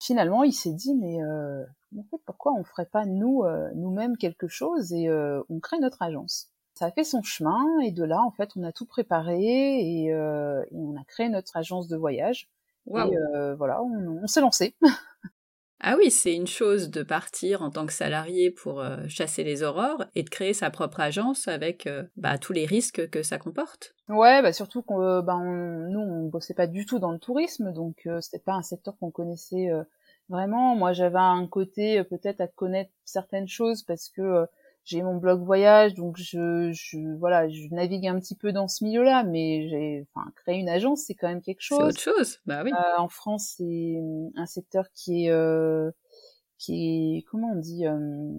Finalement, 0.00 0.45
il 0.45 0.52
s'est 0.52 0.73
dit 0.73 0.95
mais 0.95 1.18
en 1.25 2.04
fait, 2.11 2.18
pourquoi 2.25 2.52
on 2.54 2.62
ferait 2.64 2.87
pas 2.87 3.04
nous 3.04 3.42
nous-mêmes 3.75 4.16
quelque 4.16 4.47
chose 4.47 4.92
et 4.92 5.11
on 5.11 5.59
crée 5.61 5.80
notre 5.80 6.02
agence? 6.02 6.50
Ça 6.75 6.87
a 6.87 6.92
fait 6.92 7.02
son 7.04 7.23
chemin 7.23 7.80
et 7.85 7.90
de 7.90 8.04
là, 8.04 8.23
en 8.23 8.30
fait, 8.30 8.50
on 8.57 8.62
a 8.62 8.71
tout 8.73 8.87
préparé 8.87 9.40
et, 9.40 10.04
et 10.07 10.14
on 10.73 10.97
a 10.97 11.04
créé 11.09 11.28
notre 11.30 11.57
agence 11.57 11.88
de 11.88 11.97
voyage. 11.97 12.49
Et 12.87 12.92
voilà, 13.57 13.83
on, 13.83 14.21
on 14.23 14.26
s'est 14.28 14.40
lancé. 14.40 14.76
Ah 15.80 15.94
oui, 15.97 16.11
c'est 16.11 16.35
une 16.35 16.49
chose 16.49 16.90
de 16.90 17.04
partir 17.04 17.62
en 17.62 17.70
tant 17.70 17.87
que 17.87 17.92
salarié 17.92 18.50
pour 18.50 18.80
euh, 18.80 18.97
chasser 19.06 19.44
les 19.44 19.62
aurores 19.62 20.04
et 20.16 20.25
de 20.25 20.28
créer 20.28 20.52
sa 20.52 20.70
propre 20.70 20.99
agence 20.99 21.47
avec 21.47 21.87
euh, 21.87 22.02
bah, 22.16 22.37
tous 22.37 22.52
les 22.52 22.66
risques 22.66 23.08
que 23.11 23.23
ça 23.23 23.38
comporte. 23.38 23.94
Ouais, 24.08 24.42
bah 24.42 24.52
surtout 24.52 24.82
qu'on, 24.82 25.00
euh, 25.00 25.23
bah, 25.23 25.37
nous 25.37 26.00
on 26.00 26.28
bossait 26.28 26.54
pas 26.54 26.66
du 26.66 26.85
tout 26.85 26.99
dans 26.99 27.12
le 27.12 27.20
tourisme, 27.20 27.73
donc 27.73 28.08
c'était 28.20 28.42
pas 28.42 28.54
un 28.54 28.62
secteur 28.62 28.97
qu'on 28.99 29.12
connaissait 29.12 29.68
vraiment. 30.28 30.75
Moi 30.75 30.92
j'avais 30.92 31.18
un 31.18 31.47
côté 31.47 32.02
peut-être 32.04 32.40
à 32.40 32.49
connaître 32.49 32.90
certaines 33.04 33.49
choses 33.49 33.82
parce 33.85 34.08
que 34.08 34.47
j'ai 34.88 35.02
mon 35.02 35.16
blog 35.16 35.42
voyage, 35.45 35.92
donc 35.92 36.16
je, 36.16 36.71
je, 36.73 37.18
voilà, 37.18 37.47
je 37.49 37.68
navigue 37.71 38.07
un 38.07 38.18
petit 38.18 38.35
peu 38.35 38.52
dans 38.52 38.68
ce 38.68 38.83
milieu-là, 38.85 39.23
mais 39.23 39.68
j'ai, 39.68 40.07
enfin, 40.14 40.30
créer 40.35 40.57
une 40.57 40.68
agence, 40.71 41.02
c'est 41.07 41.14
quand 41.14 41.28
même 41.28 41.42
quelque 41.42 41.61
chose. 41.61 41.78
C'est 41.78 41.85
autre 41.85 42.00
chose, 42.00 42.38
bah 42.47 42.62
oui. 42.64 42.73
Euh, 42.73 42.99
en 42.99 43.09
France, 43.09 43.54
c'est 43.59 43.97
un 44.35 44.47
secteur 44.47 44.87
qui 44.95 45.26
est, 45.26 45.30
euh, 45.30 45.90
qui 46.57 47.18
est, 47.18 47.23
comment 47.30 47.52
on 47.52 47.57
dit, 47.57 47.87
euh, 47.87 48.30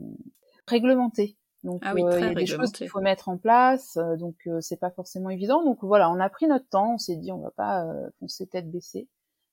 réglementé. 0.66 1.38
Donc 1.64 1.84
ah 1.86 1.94
oui, 1.94 2.04
euh, 2.04 2.20
il 2.20 2.26
y 2.26 2.30
a 2.30 2.34
des 2.34 2.46
choses 2.48 2.72
qu'il 2.72 2.90
faut 2.90 3.02
mettre 3.02 3.30
en 3.30 3.38
place, 3.38 3.98
euh, 3.98 4.16
donc 4.16 4.36
c'est 4.62 4.80
pas 4.80 4.90
forcément 4.90 5.30
évident. 5.30 5.64
Donc 5.64 5.84
voilà, 5.84 6.10
on 6.10 6.20
a 6.20 6.30
pris 6.30 6.48
notre 6.48 6.68
temps, 6.68 6.96
on 6.96 6.98
s'est 6.98 7.18
dit 7.18 7.32
on 7.32 7.42
va 7.42 7.52
pas 7.52 7.86
foncer 8.20 8.48
tête 8.48 8.72
baissée. 8.72 9.08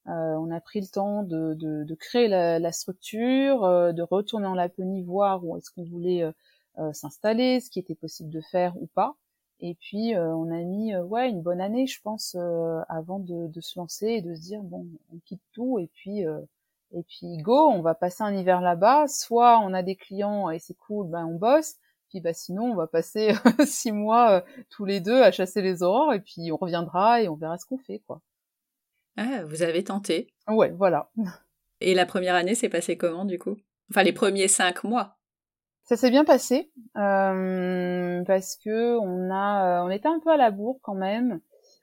on 0.06 0.50
a 0.50 0.60
pris 0.62 0.80
le 0.80 0.86
temps 0.86 1.24
de, 1.24 1.54
de, 1.54 1.94
créer 1.94 2.28
la, 2.28 2.58
la 2.58 2.72
structure, 2.72 3.60
de 3.92 4.02
retourner 4.02 4.46
en 4.46 4.54
Laponie 4.54 5.02
voir 5.02 5.44
où 5.44 5.58
est-ce 5.58 5.70
qu'on 5.70 5.84
voulait 5.84 6.24
s'installer, 6.92 7.60
ce 7.60 7.70
qui 7.70 7.78
était 7.78 7.94
possible 7.94 8.30
de 8.30 8.40
faire 8.40 8.76
ou 8.80 8.86
pas. 8.86 9.16
Et 9.60 9.74
puis 9.74 10.14
on 10.16 10.50
a 10.50 10.62
mis 10.62 10.96
ouais 10.96 11.30
une 11.30 11.42
bonne 11.42 11.60
année, 11.60 11.86
je 11.86 12.00
pense, 12.02 12.36
avant 12.88 13.18
de, 13.18 13.46
de, 13.48 13.60
se 13.60 13.78
lancer 13.78 14.06
et 14.06 14.22
de 14.22 14.34
se 14.34 14.40
dire 14.40 14.62
bon, 14.62 14.86
on 15.12 15.18
quitte 15.24 15.42
tout 15.52 15.78
et 15.78 15.88
puis 15.94 16.24
et 16.92 17.02
puis 17.02 17.38
go, 17.38 17.68
on 17.70 17.82
va 17.82 17.94
passer 17.94 18.22
un 18.22 18.34
hiver 18.34 18.60
là-bas. 18.60 19.08
Soit 19.08 19.58
on 19.60 19.74
a 19.74 19.82
des 19.82 19.96
clients 19.96 20.50
et 20.50 20.58
c'est 20.58 20.76
cool, 20.76 21.08
ben 21.08 21.26
on 21.26 21.36
bosse. 21.36 21.76
Puis 22.08 22.20
bah 22.20 22.32
sinon 22.32 22.64
on 22.72 22.74
va 22.74 22.86
passer 22.86 23.32
six 23.66 23.92
mois 23.92 24.44
tous 24.70 24.84
les 24.84 25.00
deux 25.00 25.22
à 25.22 25.32
chasser 25.32 25.62
les 25.62 25.82
aurores 25.82 26.14
et 26.14 26.20
puis 26.20 26.52
on 26.52 26.56
reviendra 26.56 27.22
et 27.22 27.28
on 27.28 27.34
verra 27.34 27.58
ce 27.58 27.66
qu'on 27.66 27.78
fait 27.78 28.00
quoi. 28.06 28.20
Ah, 29.16 29.44
vous 29.44 29.62
avez 29.62 29.82
tenté. 29.82 30.28
Ouais, 30.46 30.70
voilà. 30.70 31.10
Et 31.80 31.94
la 31.94 32.06
première 32.06 32.34
année 32.34 32.54
s'est 32.54 32.68
passée 32.68 32.96
comment 32.96 33.24
du 33.24 33.38
coup? 33.38 33.56
Enfin 33.90 34.02
les 34.02 34.12
premiers 34.12 34.48
cinq 34.48 34.84
mois. 34.84 35.15
Ça 35.86 35.96
s'est 35.96 36.10
bien 36.10 36.24
passé 36.24 36.72
euh, 36.96 38.24
parce 38.24 38.56
que 38.56 38.98
on 38.98 39.30
a, 39.30 39.84
on 39.84 39.90
était 39.90 40.08
un 40.08 40.18
peu 40.18 40.30
à 40.30 40.36
la 40.36 40.50
bourre 40.50 40.80
quand 40.82 40.96
même. 40.96 41.40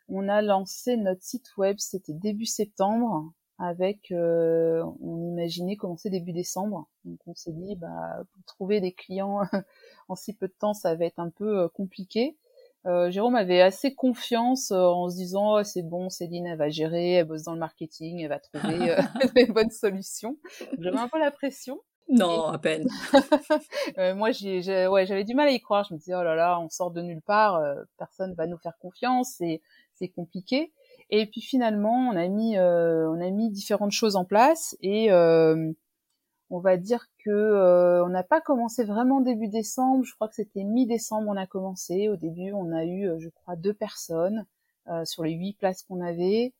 On 0.09 0.27
a 0.27 0.41
lancé 0.41 0.97
notre 0.97 1.23
site 1.23 1.55
web, 1.55 1.77
c'était 1.79 2.11
début 2.11 2.45
septembre 2.45 3.31
avec, 3.59 4.11
euh, 4.11 4.83
on 5.01 5.31
imaginait 5.31 5.77
commencer 5.77 6.09
début 6.09 6.33
décembre. 6.33 6.89
Donc 7.05 7.19
on 7.27 7.33
s'est 7.33 7.53
dit, 7.53 7.77
bah, 7.77 8.25
pour 8.33 8.43
trouver 8.43 8.81
des 8.81 8.91
clients 8.91 9.39
en 10.09 10.15
si 10.15 10.33
peu 10.33 10.49
de 10.49 10.53
temps, 10.59 10.73
ça 10.73 10.95
va 10.95 11.05
être 11.05 11.19
un 11.19 11.29
peu 11.29 11.59
euh, 11.61 11.67
compliqué. 11.69 12.35
Euh, 12.85 13.09
Jérôme 13.09 13.35
avait 13.35 13.61
assez 13.61 13.95
confiance 13.95 14.71
euh, 14.71 14.83
en 14.83 15.09
se 15.09 15.15
disant 15.15 15.59
oh, 15.59 15.63
c'est 15.63 15.83
bon, 15.83 16.09
Céline 16.09 16.45
elle 16.47 16.57
va 16.57 16.69
gérer, 16.69 17.13
elle 17.13 17.25
bosse 17.25 17.43
dans 17.43 17.53
le 17.53 17.59
marketing, 17.59 18.19
elle 18.19 18.27
va 18.27 18.39
trouver 18.39 18.97
des 19.35 19.45
bonnes 19.45 19.71
solutions. 19.71 20.37
J'avais 20.79 20.97
un 20.97 21.07
peu 21.07 21.19
la 21.19 21.31
pression. 21.31 21.79
Non, 22.09 22.47
à 22.47 22.57
peine. 22.57 22.87
moi, 24.15 24.31
j'ai, 24.31 24.87
ouais, 24.87 25.05
j'avais 25.05 25.23
du 25.23 25.33
mal 25.33 25.47
à 25.47 25.51
y 25.51 25.59
croire. 25.59 25.85
Je 25.87 25.93
me 25.93 25.99
disais, 25.99 26.13
oh 26.15 26.23
là 26.23 26.35
là, 26.35 26.59
on 26.59 26.69
sort 26.69 26.91
de 26.91 27.01
nulle 27.01 27.21
part, 27.21 27.61
personne 27.97 28.33
va 28.35 28.45
nous 28.45 28.57
faire 28.57 28.77
confiance, 28.79 29.35
c'est, 29.37 29.61
c'est 29.93 30.09
compliqué. 30.09 30.71
Et 31.09 31.25
puis 31.27 31.41
finalement, 31.41 32.09
on 32.09 32.15
a 32.15 32.27
mis, 32.27 32.57
euh, 32.57 33.09
on 33.09 33.21
a 33.21 33.29
mis 33.29 33.51
différentes 33.51 33.91
choses 33.91 34.15
en 34.15 34.25
place 34.25 34.75
et 34.81 35.11
euh, 35.11 35.71
on 36.49 36.59
va 36.59 36.77
dire 36.77 37.05
que 37.23 37.29
euh, 37.29 38.03
on 38.05 38.09
n'a 38.09 38.23
pas 38.23 38.41
commencé 38.41 38.83
vraiment 38.83 39.21
début 39.21 39.47
décembre. 39.47 40.03
Je 40.05 40.13
crois 40.15 40.27
que 40.27 40.35
c'était 40.35 40.63
mi-décembre 40.63 41.27
on 41.29 41.37
a 41.37 41.47
commencé. 41.47 42.09
Au 42.09 42.15
début, 42.15 42.51
on 42.53 42.71
a 42.71 42.85
eu, 42.85 43.09
je 43.19 43.29
crois, 43.29 43.55
deux 43.55 43.73
personnes 43.73 44.45
sur 45.05 45.23
les 45.23 45.31
huit 45.33 45.53
places 45.57 45.83
qu'on 45.83 46.01
avait. 46.01 46.53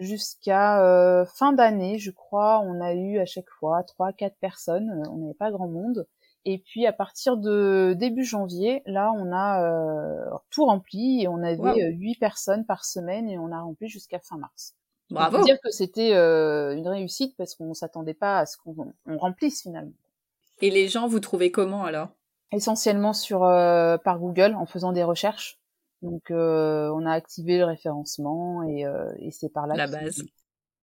Jusqu'à 0.00 1.24
fin 1.36 1.52
d'année, 1.52 1.98
je 1.98 2.10
crois, 2.10 2.60
on 2.60 2.80
a 2.80 2.94
eu 2.94 3.18
à 3.18 3.26
chaque 3.26 3.50
fois 3.50 3.84
trois, 3.84 4.12
quatre 4.12 4.36
personnes. 4.40 5.04
On 5.10 5.16
n'avait 5.18 5.34
pas 5.34 5.50
grand 5.50 5.68
monde. 5.68 6.06
Et 6.44 6.58
puis 6.58 6.86
à 6.86 6.92
partir 6.92 7.36
de 7.36 7.94
début 7.98 8.24
janvier, 8.24 8.82
là, 8.86 9.12
on 9.16 9.30
a 9.32 9.62
euh, 9.62 10.30
tout 10.50 10.64
rempli 10.64 11.22
et 11.22 11.28
on 11.28 11.42
avait 11.42 11.82
euh, 11.82 11.90
huit 11.90 12.18
personnes 12.18 12.64
par 12.64 12.84
semaine 12.84 13.28
et 13.28 13.38
on 13.38 13.52
a 13.52 13.60
rempli 13.60 13.88
jusqu'à 13.88 14.18
fin 14.20 14.38
mars. 14.38 14.74
Bravo. 15.10 15.36
On 15.36 15.40
peut 15.40 15.44
dire 15.44 15.58
que 15.62 15.70
c'était 15.70 16.14
euh, 16.14 16.74
une 16.74 16.88
réussite 16.88 17.36
parce 17.36 17.54
qu'on 17.54 17.74
s'attendait 17.74 18.14
pas 18.14 18.38
à 18.38 18.46
ce 18.46 18.56
qu'on 18.56 18.92
remplisse 19.18 19.62
finalement. 19.62 19.92
Et 20.62 20.70
les 20.70 20.88
gens, 20.88 21.08
vous 21.08 21.20
trouvez 21.20 21.50
comment 21.50 21.84
alors? 21.84 22.08
Essentiellement 22.52 23.12
sur 23.12 23.40
par 23.40 24.18
Google 24.18 24.54
en 24.54 24.66
faisant 24.66 24.92
des 24.92 25.04
recherches. 25.04 25.59
Donc 26.02 26.30
on 26.30 27.06
a 27.06 27.12
activé 27.12 27.58
le 27.58 27.64
référencement 27.64 28.62
et, 28.62 28.86
et 29.18 29.30
c'est 29.30 29.50
par 29.50 29.66
là. 29.66 29.74
La 29.76 29.86
base. 29.86 30.22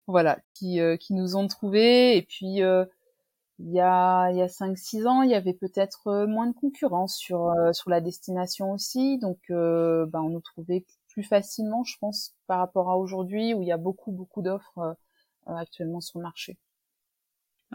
Voilà, 0.07 0.39
qui, 0.53 0.79
qui 0.99 1.13
nous 1.13 1.35
ont 1.35 1.47
trouvé 1.47 2.17
et 2.17 2.21
puis 2.21 2.61
il 3.59 3.71
y 3.71 3.79
a 3.79 4.29
il 4.31 4.37
y 4.37 4.41
a 4.41 4.49
cinq 4.49 4.77
six 4.77 5.05
ans, 5.07 5.21
il 5.21 5.31
y 5.31 5.35
avait 5.35 5.53
peut-être 5.53 6.07
euh, 6.07 6.27
moins 6.27 6.47
de 6.47 6.53
concurrence 6.53 7.15
sur 7.15 7.47
euh, 7.47 7.71
sur 7.71 7.89
la 7.89 8.01
destination 8.01 8.71
aussi, 8.73 9.17
donc 9.17 9.39
euh, 9.49 10.05
ben 10.07 10.21
on 10.21 10.29
nous 10.29 10.41
trouvait 10.41 10.85
plus 11.07 11.23
facilement, 11.23 11.83
je 11.85 11.97
pense, 11.99 12.35
par 12.47 12.59
rapport 12.59 12.89
à 12.89 12.97
aujourd'hui 12.97 13.53
où 13.53 13.61
il 13.61 13.67
y 13.67 13.71
a 13.71 13.77
beaucoup 13.77 14.11
beaucoup 14.11 14.41
d'offres 14.41 14.97
actuellement 15.45 16.01
sur 16.01 16.19
le 16.19 16.23
marché. 16.23 16.57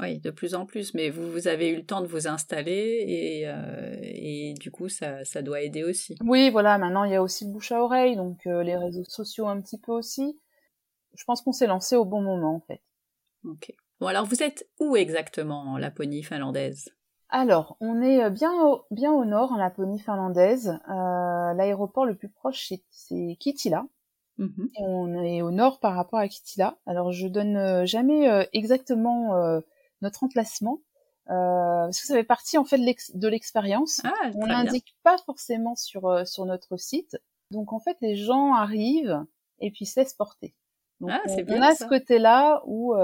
Oui, 0.00 0.18
de 0.18 0.30
plus 0.30 0.54
en 0.54 0.66
plus, 0.66 0.94
mais 0.94 1.10
vous, 1.10 1.30
vous 1.30 1.48
avez 1.48 1.68
eu 1.68 1.76
le 1.76 1.84
temps 1.84 2.00
de 2.00 2.06
vous 2.06 2.26
installer 2.26 3.04
et, 3.06 4.50
et 4.50 4.54
du 4.54 4.70
coup, 4.70 4.88
ça, 4.88 5.24
ça 5.24 5.42
doit 5.42 5.60
aider 5.60 5.84
aussi. 5.84 6.16
Oui, 6.24 6.50
voilà, 6.50 6.78
maintenant 6.78 7.04
il 7.04 7.12
y 7.12 7.16
a 7.16 7.22
aussi 7.22 7.44
le 7.44 7.52
bouche 7.52 7.72
à 7.72 7.82
oreille, 7.82 8.16
donc 8.16 8.44
les 8.44 8.76
réseaux 8.76 9.04
sociaux 9.04 9.46
un 9.46 9.60
petit 9.60 9.78
peu 9.78 9.92
aussi. 9.92 10.38
Je 11.14 11.24
pense 11.24 11.42
qu'on 11.42 11.52
s'est 11.52 11.66
lancé 11.66 11.96
au 11.96 12.04
bon 12.04 12.22
moment 12.22 12.54
en 12.54 12.60
fait. 12.60 12.80
Ok. 13.44 13.72
Bon, 14.00 14.06
alors 14.06 14.24
vous 14.24 14.42
êtes 14.42 14.68
où 14.78 14.96
exactement 14.96 15.60
en 15.62 15.76
Laponie 15.76 16.22
finlandaise? 16.22 16.88
Alors, 17.28 17.76
on 17.80 18.02
est 18.02 18.24
euh, 18.24 18.30
bien 18.30 18.52
au, 18.64 18.84
bien 18.90 19.12
au 19.12 19.24
nord 19.24 19.52
en 19.52 19.56
Laponie 19.56 20.00
finlandaise. 20.00 20.78
Euh, 20.88 21.54
L'aéroport 21.54 22.04
le 22.04 22.14
plus 22.14 22.28
proche, 22.28 22.72
c'est 22.90 23.36
Kitila. 23.38 23.86
Et 24.38 24.82
on 24.82 25.22
est 25.22 25.42
au 25.42 25.50
nord 25.50 25.80
par 25.80 25.94
rapport 25.94 26.18
à 26.18 26.26
Kitila. 26.26 26.78
Alors, 26.86 27.12
je 27.12 27.28
donne 27.28 27.56
euh, 27.56 27.84
jamais 27.84 28.30
euh, 28.30 28.42
exactement 28.54 29.34
notre 30.02 30.24
emplacement. 30.24 30.80
parce 31.26 32.00
que 32.00 32.06
ça 32.06 32.14
fait 32.14 32.24
partie 32.24 32.58
en 32.58 32.64
fait 32.64 32.78
de 32.78 33.28
l'expérience. 33.28 34.00
Ah, 34.04 34.30
on 34.34 34.46
n'indique 34.46 34.96
pas 35.02 35.16
forcément 35.18 35.74
sur 35.76 36.26
sur 36.26 36.44
notre 36.46 36.76
site. 36.76 37.18
Donc 37.50 37.72
en 37.72 37.80
fait, 37.80 37.96
les 38.00 38.16
gens 38.16 38.54
arrivent 38.54 39.24
et 39.60 39.70
puis 39.70 39.86
se 39.86 40.00
laissent 40.00 40.14
porter. 40.14 40.54
Donc, 41.00 41.10
ah, 41.12 41.22
on, 41.28 41.36
bien, 41.42 41.58
on, 41.58 41.62
a 41.62 41.74
ce 41.74 41.84
côté-là 41.84 42.62
où 42.66 42.94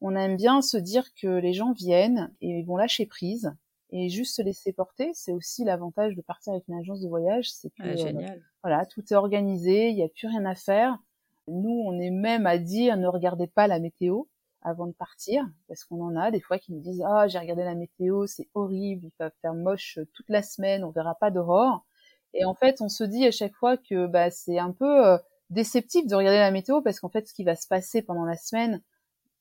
on 0.00 0.14
aime 0.14 0.36
bien 0.36 0.62
se 0.62 0.76
dire 0.76 1.12
que 1.14 1.26
les 1.26 1.52
gens 1.52 1.72
viennent 1.72 2.32
et 2.40 2.62
vont 2.62 2.76
lâcher 2.76 3.06
prise 3.06 3.52
et 3.90 4.08
juste 4.08 4.36
se 4.36 4.42
laisser 4.42 4.72
porter. 4.72 5.10
C'est 5.14 5.32
aussi 5.32 5.64
l'avantage 5.64 6.14
de 6.14 6.22
partir 6.22 6.52
avec 6.52 6.66
une 6.68 6.78
agence 6.78 7.00
de 7.00 7.08
voyage, 7.08 7.50
c'est 7.50 7.70
que 7.70 7.82
euh, 7.82 8.28
voilà, 8.62 8.86
tout 8.86 9.02
est 9.10 9.16
organisé, 9.16 9.88
il 9.88 9.96
n'y 9.96 10.04
a 10.04 10.08
plus 10.08 10.28
rien 10.28 10.44
à 10.44 10.54
faire. 10.54 10.98
Nous, 11.46 11.82
on 11.86 11.98
est 11.98 12.10
même 12.10 12.46
à 12.46 12.58
dire 12.58 12.96
ne 12.96 13.06
regardez 13.06 13.46
pas 13.46 13.66
la 13.66 13.78
météo 13.78 14.24
avant 14.62 14.86
de 14.86 14.92
partir, 14.92 15.44
parce 15.68 15.84
qu'on 15.84 16.02
en 16.02 16.16
a 16.16 16.30
des 16.30 16.40
fois 16.40 16.58
qui 16.58 16.72
nous 16.72 16.80
disent 16.80 17.02
ah 17.06 17.28
j'ai 17.28 17.38
regardé 17.38 17.64
la 17.64 17.74
météo, 17.74 18.26
c'est 18.26 18.48
horrible, 18.54 19.06
il 19.06 19.12
va 19.18 19.30
faire 19.42 19.54
moche 19.54 19.98
toute 20.14 20.28
la 20.28 20.42
semaine, 20.42 20.84
on 20.84 20.90
verra 20.90 21.14
pas 21.14 21.30
d'aurore. 21.30 21.84
Et 22.34 22.44
en 22.44 22.54
fait, 22.54 22.80
on 22.80 22.88
se 22.88 23.04
dit 23.04 23.26
à 23.26 23.30
chaque 23.30 23.54
fois 23.54 23.76
que 23.76 24.06
bah, 24.06 24.30
c'est 24.30 24.58
un 24.58 24.72
peu 24.72 25.06
euh, 25.06 25.18
déceptif 25.50 26.06
de 26.06 26.14
regarder 26.14 26.38
la 26.38 26.50
météo 26.50 26.82
parce 26.82 27.00
qu'en 27.00 27.08
fait, 27.08 27.26
ce 27.26 27.34
qui 27.34 27.44
va 27.44 27.56
se 27.56 27.66
passer 27.66 28.02
pendant 28.02 28.24
la 28.24 28.36
semaine, 28.36 28.82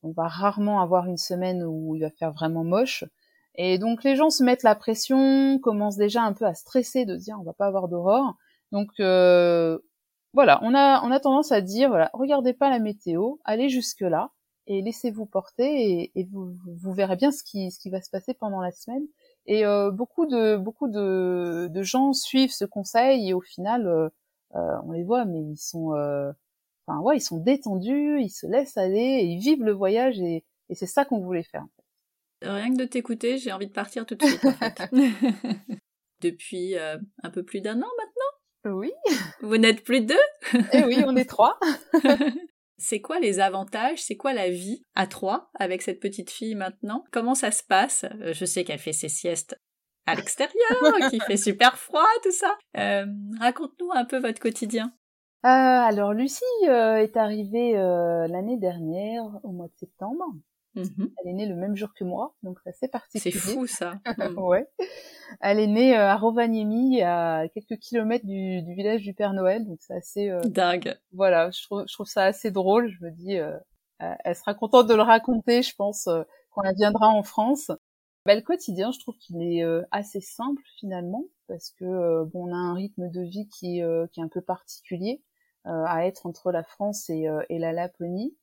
on 0.04 0.12
va 0.12 0.28
rarement 0.28 0.82
avoir 0.82 1.06
une 1.06 1.18
semaine 1.18 1.64
où 1.64 1.96
il 1.96 2.02
va 2.02 2.12
faire 2.12 2.32
vraiment 2.32 2.64
moche. 2.64 3.04
Et 3.56 3.80
donc 3.80 4.04
les 4.04 4.16
gens 4.16 4.30
se 4.30 4.44
mettent 4.44 4.64
la 4.64 4.76
pression, 4.76 5.60
commencent 5.60 5.98
déjà 5.98 6.22
un 6.22 6.34
peu 6.34 6.46
à 6.46 6.54
stresser 6.54 7.06
de 7.06 7.16
dire 7.16 7.38
on 7.40 7.44
va 7.44 7.54
pas 7.54 7.66
avoir 7.66 7.88
d'aurore. 7.88 8.36
Donc 8.72 8.90
euh, 9.00 9.80
voilà, 10.34 10.60
on 10.64 10.76
a 10.76 11.02
on 11.04 11.12
a 11.12 11.20
tendance 11.20 11.52
à 11.52 11.62
dire 11.62 11.90
voilà, 11.90 12.12
regardez 12.14 12.54
pas 12.54 12.70
la 12.70 12.80
météo, 12.80 13.36
allez 13.46 13.70
jusque 13.70 14.02
là 14.02 14.32
et 14.68 14.82
laissez-vous 14.82 15.26
porter 15.26 16.12
et, 16.14 16.24
vous, 16.26 16.54
vous, 16.66 16.94
verrez 16.94 17.16
bien 17.16 17.32
ce 17.32 17.44
qui 17.44 17.72
ce 17.72 17.80
qui 17.80 17.90
va 17.90 18.02
se 18.02 18.10
passer 18.10 18.34
pendant 18.34 18.62
la 18.62 18.72
semaine. 18.72 19.06
Et 19.46 19.66
euh, 19.66 19.92
beaucoup 19.92 20.26
de 20.26 20.58
beaucoup 20.58 20.90
de, 20.90 21.68
de, 21.72 21.84
gens 21.84 22.14
suivent 22.14 22.52
ce 22.52 22.66
conseil 22.66 23.30
et 23.30 23.34
au 23.34 23.42
final 23.42 23.88
euh, 23.88 24.10
on 24.54 24.92
les 24.92 25.04
voit 25.04 25.26
mais 25.26 25.42
ils 25.42 25.58
sont 25.58 25.94
enfin 26.88 27.00
ouais, 27.02 27.18
ils 27.18 27.22
sont 27.22 27.38
détendus, 27.38 28.22
ils 28.22 28.30
se 28.30 28.48
laissent 28.48 28.78
aller, 28.78 29.22
ils 29.24 29.40
vivent 29.40 29.64
le 29.64 29.74
voyage 29.74 30.20
et, 30.20 30.44
c'est 30.74 30.86
ça 30.86 31.06
qu'on 31.06 31.20
voulait 31.20 31.44
faire. 31.44 31.66
Rien 32.42 32.72
que 32.74 32.78
de 32.78 32.86
t'écouter, 32.86 33.38
j'ai 33.38 33.54
envie 33.54 33.68
de 33.68 33.72
partir 33.72 34.06
tout 34.06 34.16
de 34.16 34.24
suite. 34.24 34.44
En 34.44 34.52
fait. 34.52 34.82
Depuis 36.22 36.78
euh, 36.78 36.98
un 37.24 37.30
peu 37.30 37.44
plus 37.44 37.62
d'un 37.62 37.82
an 37.82 37.88
maintenant? 37.98 38.76
Oui. 38.78 38.92
Vous 39.42 39.58
n'êtes 39.58 39.84
plus 39.84 40.02
deux? 40.02 40.16
Eh 40.74 40.84
oui, 40.84 41.04
on 41.06 41.16
est 41.16 41.26
trois. 41.26 41.58
c'est 42.77 43.01
quoi 43.01 43.19
les 43.19 43.39
avantages? 43.39 44.01
C'est 44.03 44.17
quoi 44.17 44.34
la 44.34 44.50
vie 44.50 44.84
à 44.96 45.07
trois 45.07 45.50
avec 45.55 45.81
cette 45.81 46.00
petite 46.00 46.29
fille 46.29 46.55
maintenant? 46.55 47.03
Comment 47.12 47.36
ça 47.36 47.51
se 47.51 47.63
passe? 47.63 48.05
Je 48.22 48.46
sais 48.46 48.63
qu'elle 48.63 48.79
fait 48.79 48.93
ses 48.93 49.10
siestes 49.10 49.60
à 50.05 50.15
l'extérieur, 50.15 50.53
qu'il 51.10 51.22
fait 51.24 51.38
super 51.38 51.77
froid, 51.77 52.07
tout 52.24 52.31
ça. 52.31 52.57
Euh, 52.77 53.05
raconte-nous 53.39 53.91
un 53.93 54.05
peu 54.05 54.19
votre 54.19 54.39
quotidien. 54.39 54.93
Euh, 55.46 55.50
alors 55.50 56.13
Lucie 56.13 56.43
euh, 56.67 56.98
est 56.98 57.15
arrivée 57.15 57.77
euh, 57.77 58.27
l'année 58.27 58.57
dernière 58.57 59.24
au 59.43 59.51
mois 59.51 59.67
de 59.67 59.77
septembre. 59.77 60.25
Mmh 60.77 61.07
Elle 61.24 61.31
est 61.31 61.34
née 61.34 61.46
le 61.48 61.55
même 61.55 61.75
jour 61.75 61.93
que 61.93 62.03
moi, 62.03 62.36
donc 62.43 62.60
c'est 62.63 62.69
assez 62.69 62.88
particulier. 62.88 63.31
C'est 63.31 63.38
fou 63.38 63.67
ça. 63.67 63.96
Mmh. 64.17 64.39
ouais. 64.39 64.67
Elle 65.41 65.60
est 65.60 65.67
née 65.67 65.96
à 65.96 66.15
Rovaniemi, 66.17 67.01
à 67.01 67.48
quelques 67.53 67.77
kilomètres 67.77 68.25
du, 68.25 68.62
village 68.74 69.01
du 69.01 69.13
Père 69.13 69.34
Noël, 69.34 69.65
donc 69.65 69.77
c'est 69.81 69.96
assez. 69.96 70.31
Dingue. 70.46 70.98
Voilà, 71.13 71.51
je 71.51 71.62
trouve, 71.63 71.84
je 71.88 71.93
trouve 71.93 72.07
ça 72.07 72.24
assez 72.24 72.51
drôle. 72.51 72.89
Je 72.89 73.05
me 73.05 73.12
dis, 73.12 73.38
elle 74.00 74.36
sera 74.36 74.53
contente 74.53 74.88
de 74.88 74.96
le 74.96 75.01
raconter, 75.01 75.62
je 75.62 75.75
pense, 75.75 76.10
quand 76.51 76.63
elle 76.63 76.75
viendra 76.75 77.07
en 77.07 77.24
France. 77.24 77.72
Bah, 78.25 78.36
le 78.36 78.41
quotidien, 78.41 78.91
je 78.91 79.00
trouve 79.00 79.15
qu'il 79.17 79.41
est 79.41 79.63
assez 79.91 80.22
simple 80.22 80.63
finalement, 80.79 81.25
parce 81.48 81.72
que 81.72 82.24
bon, 82.25 82.48
on 82.48 82.53
a 82.53 82.57
un 82.57 82.74
rythme 82.74 83.10
de 83.10 83.22
vie 83.22 83.48
qui, 83.50 83.81
qui 84.12 84.19
est 84.19 84.24
un 84.24 84.29
peu 84.29 84.41
particulier. 84.41 85.22
Euh, 85.67 85.84
à 85.86 86.05
être 86.05 86.25
entre 86.25 86.53
la 86.53 86.63
France 86.63 87.10
et, 87.10 87.27
euh, 87.27 87.43
et 87.50 87.60
la 87.60 87.74
Laponie. 87.74 88.34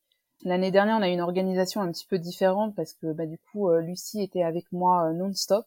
L'année 0.43 0.71
dernière, 0.71 0.99
on 0.99 1.03
a 1.03 1.09
eu 1.09 1.13
une 1.13 1.21
organisation 1.21 1.81
un 1.81 1.91
petit 1.91 2.07
peu 2.07 2.19
différente 2.19 2.75
parce 2.75 2.93
que 2.93 3.13
bah, 3.13 3.27
du 3.27 3.39
coup, 3.39 3.71
Lucie 3.77 4.23
était 4.23 4.43
avec 4.43 4.71
moi 4.73 5.13
non-stop. 5.13 5.65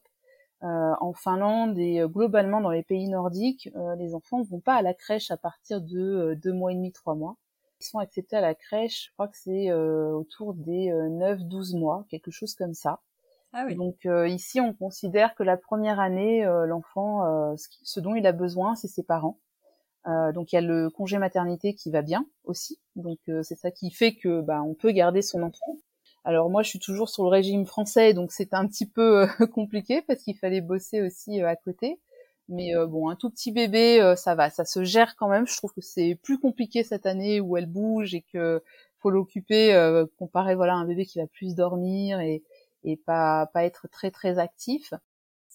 en 0.60 1.12
Finlande 1.12 1.78
et 1.78 2.02
globalement 2.06 2.60
dans 2.60 2.70
les 2.70 2.82
pays 2.82 3.08
nordiques, 3.08 3.68
les 3.98 4.14
enfants 4.14 4.38
ne 4.38 4.44
vont 4.44 4.60
pas 4.60 4.74
à 4.74 4.82
la 4.82 4.94
crèche 4.94 5.30
à 5.30 5.36
partir 5.36 5.80
de 5.80 6.36
deux 6.42 6.52
mois 6.52 6.72
et 6.72 6.74
demi, 6.74 6.92
trois 6.92 7.14
mois. 7.14 7.36
Ils 7.80 7.86
sont 7.86 7.98
acceptés 7.98 8.36
à 8.36 8.40
la 8.40 8.54
crèche, 8.54 9.06
je 9.06 9.12
crois 9.12 9.28
que 9.28 9.36
c'est 9.36 9.72
autour 9.72 10.54
des 10.54 10.90
9-12 10.90 11.78
mois, 11.78 12.04
quelque 12.08 12.30
chose 12.30 12.54
comme 12.54 12.74
ça. 12.74 13.00
Ah 13.52 13.64
oui. 13.66 13.76
Donc 13.76 14.06
ici, 14.26 14.60
on 14.60 14.74
considère 14.74 15.34
que 15.34 15.42
la 15.42 15.56
première 15.56 16.00
année, 16.00 16.44
l'enfant, 16.66 17.54
ce 17.56 18.00
dont 18.00 18.14
il 18.14 18.26
a 18.26 18.32
besoin, 18.32 18.74
c'est 18.74 18.88
ses 18.88 19.04
parents. 19.04 19.38
Euh, 20.06 20.32
donc 20.32 20.52
il 20.52 20.56
y 20.56 20.58
a 20.58 20.62
le 20.62 20.90
congé 20.90 21.18
maternité 21.18 21.74
qui 21.74 21.90
va 21.90 22.02
bien 22.02 22.26
aussi. 22.44 22.78
Donc 22.96 23.18
euh, 23.28 23.42
c'est 23.42 23.56
ça 23.56 23.70
qui 23.70 23.90
fait 23.90 24.14
que 24.14 24.40
bah, 24.40 24.62
on 24.62 24.74
peut 24.74 24.90
garder 24.92 25.22
son 25.22 25.42
enfant. 25.42 25.76
Alors 26.24 26.50
moi 26.50 26.62
je 26.62 26.68
suis 26.70 26.78
toujours 26.78 27.08
sur 27.08 27.24
le 27.24 27.30
régime 27.30 27.66
français, 27.66 28.14
donc 28.14 28.32
c'est 28.32 28.54
un 28.54 28.66
petit 28.66 28.86
peu 28.86 29.22
euh, 29.22 29.46
compliqué 29.52 30.02
parce 30.02 30.22
qu'il 30.22 30.36
fallait 30.36 30.60
bosser 30.60 31.02
aussi 31.02 31.40
à 31.40 31.56
côté. 31.56 32.00
Mais 32.50 32.72
bon, 32.86 33.10
un 33.10 33.14
tout 33.14 33.28
petit 33.28 33.52
bébé, 33.52 34.14
ça 34.16 34.34
va, 34.34 34.48
ça 34.48 34.64
se 34.64 34.82
gère 34.82 35.16
quand 35.16 35.28
même. 35.28 35.46
Je 35.46 35.54
trouve 35.54 35.74
que 35.74 35.82
c'est 35.82 36.18
plus 36.22 36.38
compliqué 36.38 36.82
cette 36.82 37.04
année 37.04 37.42
où 37.42 37.58
elle 37.58 37.66
bouge 37.66 38.14
et 38.14 38.24
que 38.32 38.62
faut 39.00 39.10
l'occuper 39.10 39.74
comparé 40.18 40.54
voilà 40.54 40.72
à 40.72 40.76
un 40.76 40.86
bébé 40.86 41.04
qui 41.04 41.18
va 41.18 41.26
plus 41.26 41.54
dormir 41.54 42.20
et, 42.20 42.42
et 42.84 42.96
pas 42.96 43.50
pas 43.52 43.64
être 43.64 43.86
très 43.88 44.10
très 44.10 44.38
actif. 44.38 44.94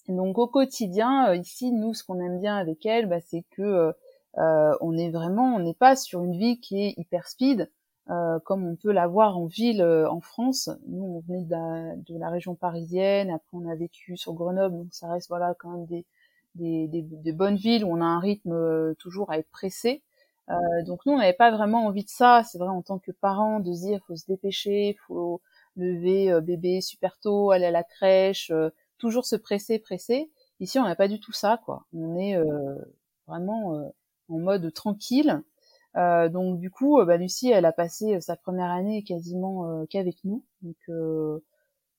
donc 0.06 0.38
au 0.38 0.46
quotidien, 0.46 1.34
ici 1.34 1.72
nous 1.72 1.94
ce 1.94 2.04
qu'on 2.04 2.20
aime 2.20 2.38
bien 2.38 2.56
avec 2.56 2.86
elle, 2.86 3.06
bah, 3.06 3.20
c'est 3.20 3.44
que 3.56 3.92
euh, 4.38 4.74
on 4.80 4.96
est 4.96 5.10
vraiment, 5.10 5.54
on 5.54 5.60
n'est 5.60 5.74
pas 5.74 5.96
sur 5.96 6.24
une 6.24 6.36
vie 6.36 6.58
qui 6.60 6.82
est 6.82 6.94
hyper 6.96 7.28
speed, 7.28 7.70
euh, 8.10 8.38
comme 8.40 8.66
on 8.66 8.76
peut 8.76 8.92
l'avoir 8.92 9.38
en 9.38 9.46
ville 9.46 9.80
euh, 9.80 10.10
en 10.10 10.20
France. 10.20 10.68
Nous, 10.88 11.02
on 11.02 11.20
venait 11.20 11.44
de 11.44 12.18
la, 12.18 12.30
région 12.30 12.54
parisienne, 12.54 13.30
après 13.30 13.56
on 13.56 13.68
a 13.68 13.74
vécu 13.76 14.16
sur 14.16 14.34
Grenoble, 14.34 14.76
donc 14.76 14.88
ça 14.92 15.08
reste 15.08 15.28
voilà 15.28 15.54
quand 15.58 15.70
même 15.70 15.86
des, 15.86 16.04
des, 16.56 17.32
bonnes 17.32 17.56
villes 17.56 17.84
où 17.84 17.92
on 17.92 18.00
a 18.00 18.04
un 18.04 18.20
rythme 18.20 18.94
toujours 18.96 19.30
à 19.30 19.38
être 19.38 19.50
pressé. 19.50 20.02
donc 20.86 21.06
nous, 21.06 21.12
on 21.12 21.18
n'avait 21.18 21.32
pas 21.32 21.50
vraiment 21.50 21.86
envie 21.86 22.04
de 22.04 22.10
ça. 22.10 22.42
C'est 22.44 22.58
vrai 22.58 22.68
en 22.68 22.82
tant 22.82 22.98
que 22.98 23.12
parent 23.12 23.60
de 23.60 23.72
se 23.72 23.86
dire 23.86 24.00
faut 24.06 24.16
se 24.16 24.26
dépêcher, 24.26 24.96
faut 25.06 25.40
lever 25.76 26.40
bébé 26.42 26.80
super 26.80 27.18
tôt, 27.18 27.50
aller 27.50 27.66
à 27.66 27.70
la 27.70 27.82
crèche, 27.84 28.52
toujours 28.98 29.26
se 29.26 29.36
presser, 29.36 29.78
presser. 29.78 30.30
Ici, 30.60 30.78
on 30.78 30.84
n'a 30.84 30.96
pas 30.96 31.08
du 31.08 31.20
tout 31.20 31.32
ça, 31.32 31.60
quoi. 31.64 31.86
On 31.92 32.16
est 32.16 32.36
vraiment 33.26 33.92
en 34.28 34.38
mode 34.38 34.72
tranquille. 34.72 35.42
Euh, 35.96 36.28
donc 36.28 36.58
du 36.58 36.70
coup, 36.70 36.98
euh, 36.98 37.04
bah, 37.04 37.16
Lucie, 37.16 37.50
elle 37.50 37.66
a 37.66 37.72
passé 37.72 38.16
euh, 38.16 38.20
sa 38.20 38.36
première 38.36 38.70
année 38.70 39.04
quasiment 39.04 39.84
qu'avec 39.86 40.16
nous. 40.24 40.44
Donc 40.62 40.76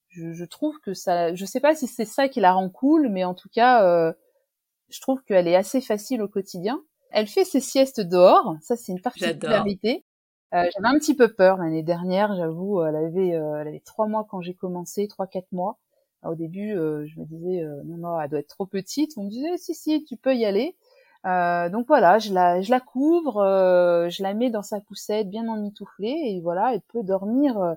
je, 0.10 0.34
je, 0.34 0.46
trouve 0.46 0.80
que 0.80 0.94
ça, 0.94 1.34
je 1.34 1.46
sais 1.46 1.60
pas 1.60 1.76
si 1.76 1.88
c'est 1.88 2.06
ça 2.06 2.28
qui 2.28 2.40
la 2.40 2.54
rend 2.54 2.70
cool, 2.70 3.10
mais 3.10 3.24
en 3.24 3.34
tout 3.34 3.50
cas, 3.50 4.14
je 4.90 5.02
trouve 5.02 5.24
qu'elle 5.24 5.48
est 5.48 5.56
assez 5.56 5.82
facile 5.82 6.22
au 6.22 6.28
quotidien. 6.28 6.82
Elle 7.12 7.28
fait 7.28 7.46
ses 7.46 7.62
siestes 7.62 8.02
dehors, 8.02 8.56
ça 8.62 8.76
c'est 8.76 8.92
une 8.92 9.02
particularité. 9.02 10.04
Euh, 10.54 10.64
j'avais 10.74 10.88
un 10.88 11.00
petit 11.00 11.16
peu 11.16 11.34
peur 11.34 11.58
l'année 11.58 11.84
dernière, 11.84 12.36
j'avoue. 12.36 12.82
Elle 12.84 12.96
avait, 12.96 13.30
elle 13.30 13.68
avait 13.68 13.82
trois 13.82 14.08
mois 14.08 14.26
quand 14.30 14.42
j'ai 14.42 14.54
commencé, 14.54 15.08
trois 15.08 15.28
quatre 15.28 15.52
mois. 15.52 15.80
au 16.24 16.36
début, 16.36 16.72
je 16.72 17.20
me 17.20 17.26
disais 17.26 17.64
non 17.86 17.98
non, 17.98 18.20
elle 18.20 18.30
doit 18.30 18.40
être 18.40 18.48
trop 18.48 18.66
petite. 18.66 19.12
On 19.18 19.24
me 19.24 19.30
disait 19.30 19.58
si 19.58 19.74
si, 19.74 20.04
tu 20.06 20.18
peux 20.18 20.36
y 20.36 20.46
aller. 20.46 20.76
Euh, 21.26 21.70
donc 21.70 21.88
voilà, 21.88 22.20
je 22.20 22.34
la, 22.34 22.62
je 22.62 22.70
la 22.70 22.80
couvre, 22.80 23.38
euh, 23.38 24.10
je 24.10 24.22
la 24.22 24.34
mets 24.34 24.52
dans 24.52 24.62
sa 24.62 24.80
poussette 24.80 25.28
bien 25.28 25.48
emmitouflée 25.48 26.16
et 26.28 26.40
voilà, 26.40 26.74
elle 26.74 26.82
peut 26.82 27.04
dormir 27.04 27.58
euh, 27.58 27.74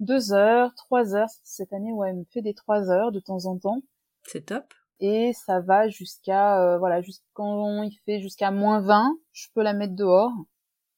deux 0.00 0.32
heures, 0.32 0.74
trois 0.74 1.14
heures. 1.14 1.28
Cette 1.44 1.72
année, 1.72 1.92
ouais, 1.92 2.10
elle 2.10 2.16
me 2.16 2.24
fait 2.24 2.40
des 2.40 2.54
trois 2.54 2.90
heures 2.90 3.12
de 3.12 3.20
temps 3.20 3.44
en 3.44 3.58
temps. 3.58 3.82
C'est 4.22 4.46
top. 4.46 4.64
Et 5.00 5.32
ça 5.34 5.60
va 5.60 5.88
jusqu'à, 5.88 6.76
voilà, 6.78 7.00
quand 7.32 7.82
il 7.84 7.96
fait 8.04 8.20
jusqu'à 8.20 8.50
moins 8.50 8.80
20, 8.80 9.16
je 9.32 9.46
peux 9.54 9.62
la 9.62 9.72
mettre 9.72 9.94
dehors. 9.94 10.32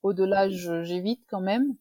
Au-delà, 0.02 0.48
j'évite 0.48 1.20
quand 1.28 1.42
même. 1.42 1.74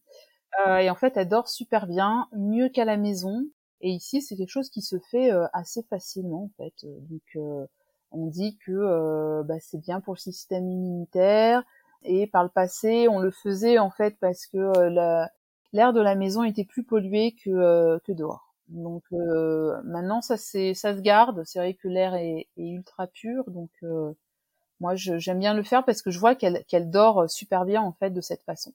et 0.68 0.90
en 0.90 0.96
fait, 0.96 1.16
elle 1.16 1.30
dort 1.30 1.48
super 1.48 1.88
bien, 1.88 2.28
mieux 2.34 2.68
qu'à 2.68 2.84
la 2.84 2.98
maison. 2.98 3.46
Et 3.80 3.92
ici, 3.92 4.22
c'est 4.22 4.36
quelque 4.36 4.50
chose 4.50 4.70
qui 4.70 4.82
se 4.82 4.98
fait 5.12 5.32
assez 5.54 5.82
facilement, 5.84 6.44
en 6.44 6.52
fait. 6.58 6.74
Donc, 6.84 7.38
on 8.12 8.28
dit 8.28 8.58
que 8.58 8.72
euh, 8.72 9.44
bah, 9.44 9.60
c'est 9.60 9.80
bien 9.80 10.02
pour 10.02 10.14
le 10.14 10.20
système 10.20 10.70
immunitaire. 10.70 11.64
Et 12.04 12.28
par 12.28 12.44
le 12.44 12.50
passé, 12.50 13.08
on 13.10 13.20
le 13.20 13.32
faisait 13.32 13.78
en 13.78 13.90
fait 13.90 14.18
parce 14.20 14.46
que 14.46 14.58
euh, 14.58 15.26
l'air 15.74 15.94
de 15.94 16.00
la 16.00 16.16
maison 16.16 16.44
était 16.44 16.64
plus 16.64 16.84
pollué 16.84 17.36
que, 17.44 17.50
euh, 17.50 18.00
que 18.06 18.14
dehors. 18.14 18.56
Donc 18.70 19.04
maintenant, 19.12 20.22
ça, 20.22 20.38
c'est, 20.38 20.76
ça 20.76 20.96
se 20.96 21.02
garde. 21.02 21.42
C'est 21.44 21.58
vrai 21.58 21.74
que 21.74 21.88
l'air 21.88 22.14
est, 22.14 22.48
ultra 22.56 23.08
pur. 23.08 23.50
Donc 23.50 23.72
moi, 24.80 24.94
j'aime 24.96 25.40
bien 25.40 25.56
le 25.56 25.64
faire 25.64 25.84
parce 25.84 26.04
que 26.04 26.12
je 26.12 26.20
vois 26.20 26.36
qu'elle, 26.36 26.64
qu'elle 26.66 26.92
dort 26.92 27.28
super 27.28 27.66
bien 27.66 27.82
en 27.82 27.94
fait 27.94 28.12
de 28.12 28.22
cette 28.22 28.44
façon. 28.44 28.72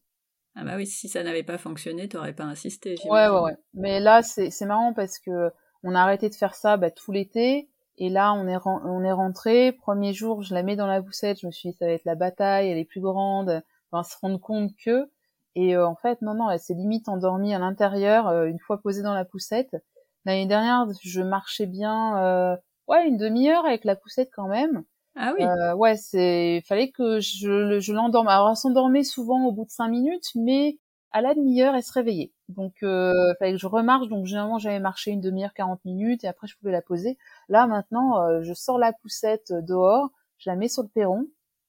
Ah 0.57 0.64
bah 0.64 0.75
oui, 0.77 0.87
si 0.87 1.09
ça 1.09 1.23
n'avait 1.23 1.44
pas 1.44 1.59
fonctionné, 1.59 2.09
t'aurais 2.09 2.33
pas 2.33 2.44
insisté. 2.44 2.97
Ouais, 3.05 3.29
ouais, 3.29 3.40
ouais. 3.40 3.57
Mais 3.75 4.01
là, 4.01 4.23
c'est, 4.23 4.51
c'est 4.51 4.66
marrant 4.66 4.92
parce 4.92 5.20
que 5.20 5.53
on 5.85 5.94
a 5.94 6.01
arrêté 6.01 6.29
de 6.29 6.35
faire 6.35 6.57
ça 6.57 6.77
bah, 6.77 6.90
tout 6.90 7.12
l'été. 7.12 7.68
Et 7.98 8.09
là, 8.09 8.33
on 8.33 8.48
est, 8.48 8.57
on 8.64 9.02
est 9.04 9.12
rentré. 9.12 9.72
Premier 9.72 10.12
jour, 10.12 10.42
je 10.42 10.54
la 10.54 10.62
mets 10.62 10.76
dans 10.76 10.87
la 10.87 11.02
poussette. 11.02 11.40
Je 11.40 11.46
me 11.46 11.52
suis 11.52 11.70
dit, 11.70 11.76
ça 11.76 11.87
va 11.87 11.92
être 11.92 12.04
la 12.04 12.16
bataille. 12.16 12.68
Elle 12.68 12.78
est 12.78 12.85
plus 12.85 13.00
grande. 13.00 13.62
Enfin, 13.90 14.02
se 14.02 14.16
rendre 14.20 14.40
compte 14.40 14.72
que. 14.85 15.09
Et 15.54 15.76
euh, 15.76 15.87
en 15.87 15.94
fait, 15.94 16.20
non, 16.20 16.35
non, 16.35 16.50
elle 16.50 16.59
s'est 16.59 16.74
limite 16.74 17.09
endormie 17.09 17.54
à 17.54 17.59
l'intérieur 17.59 18.26
euh, 18.28 18.46
une 18.46 18.59
fois 18.59 18.78
posée 18.78 19.02
dans 19.02 19.14
la 19.14 19.24
poussette. 19.24 19.76
L'année 20.24 20.46
dernière, 20.46 20.87
je 21.02 21.22
marchais 21.22 21.66
bien, 21.66 22.18
euh, 22.18 22.57
ouais, 22.88 23.07
une 23.07 23.18
demi-heure 23.18 23.64
avec 23.64 23.85
la 23.85 23.94
poussette 23.94 24.30
quand 24.35 24.48
même. 24.48 24.83
Ah 25.16 25.33
oui. 25.38 25.44
ouais, 25.76 25.96
c'est, 25.96 26.64
fallait 26.66 26.90
que 26.90 27.20
je, 27.20 27.78
je 27.78 27.92
l'endorme. 27.92 28.26
Alors, 28.26 28.50
elle 28.50 28.57
s'endormait 28.57 29.04
souvent 29.04 29.44
au 29.44 29.52
bout 29.52 29.64
de 29.64 29.70
cinq 29.70 29.88
minutes, 29.88 30.33
mais 30.35 30.78
à 31.14 31.20
la 31.20 31.33
demi-heure, 31.33 31.77
elle 31.77 31.83
se 31.85 31.92
réveillait. 31.92 32.33
Donc, 32.48 32.83
euh, 32.83 33.35
fallait 33.38 33.53
que 33.53 33.59
je 33.59 33.68
remarche. 33.68 34.09
Donc, 34.09 34.27
généralement, 34.27 34.59
j'avais 34.59 34.81
marché 34.81 35.12
une 35.12 35.20
demi-heure, 35.20 35.55
40 35.55 35.85
minutes, 35.85 36.24
et 36.24 36.27
après, 36.27 36.48
je 36.48 36.57
pouvais 36.57 36.72
la 36.72 36.83
poser. 36.83 37.16
Là, 37.48 37.68
maintenant, 37.68 38.20
euh, 38.20 38.42
je 38.42 38.53
sors 38.53 38.79
la 38.79 38.92
poussette 38.92 39.53
euh, 39.53 39.62
dehors, 39.62 40.11
je 40.38 40.50
la 40.50 40.57
mets 40.57 40.66
sur 40.66 40.83
le 40.83 40.88
perron. 40.88 41.29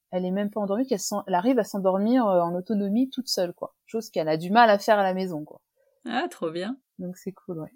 Elle 0.10 0.26
est 0.26 0.32
même 0.32 0.50
pas 0.50 0.62
endormie, 0.62 0.88
qu'elle 0.88 1.00
elle 1.28 1.36
arrive 1.36 1.60
à 1.60 1.64
s'endormir 1.64 2.26
euh, 2.26 2.42
en 2.42 2.56
autonomie 2.56 3.12
toute 3.12 3.28
seule, 3.28 3.54
quoi. 3.54 3.76
Chose 3.86 4.10
qu'elle 4.10 4.30
a 4.30 4.38
du 4.38 4.50
mal 4.50 4.72
à 4.72 4.80
faire 4.80 4.98
à 4.98 5.04
la 5.04 5.14
maison, 5.14 5.46
quoi. 5.46 5.62
Ah, 6.06 6.28
trop 6.28 6.50
bien. 6.50 6.80
Donc, 6.98 7.16
c'est 7.16 7.32
cool, 7.32 7.60
ouais. 7.60 7.74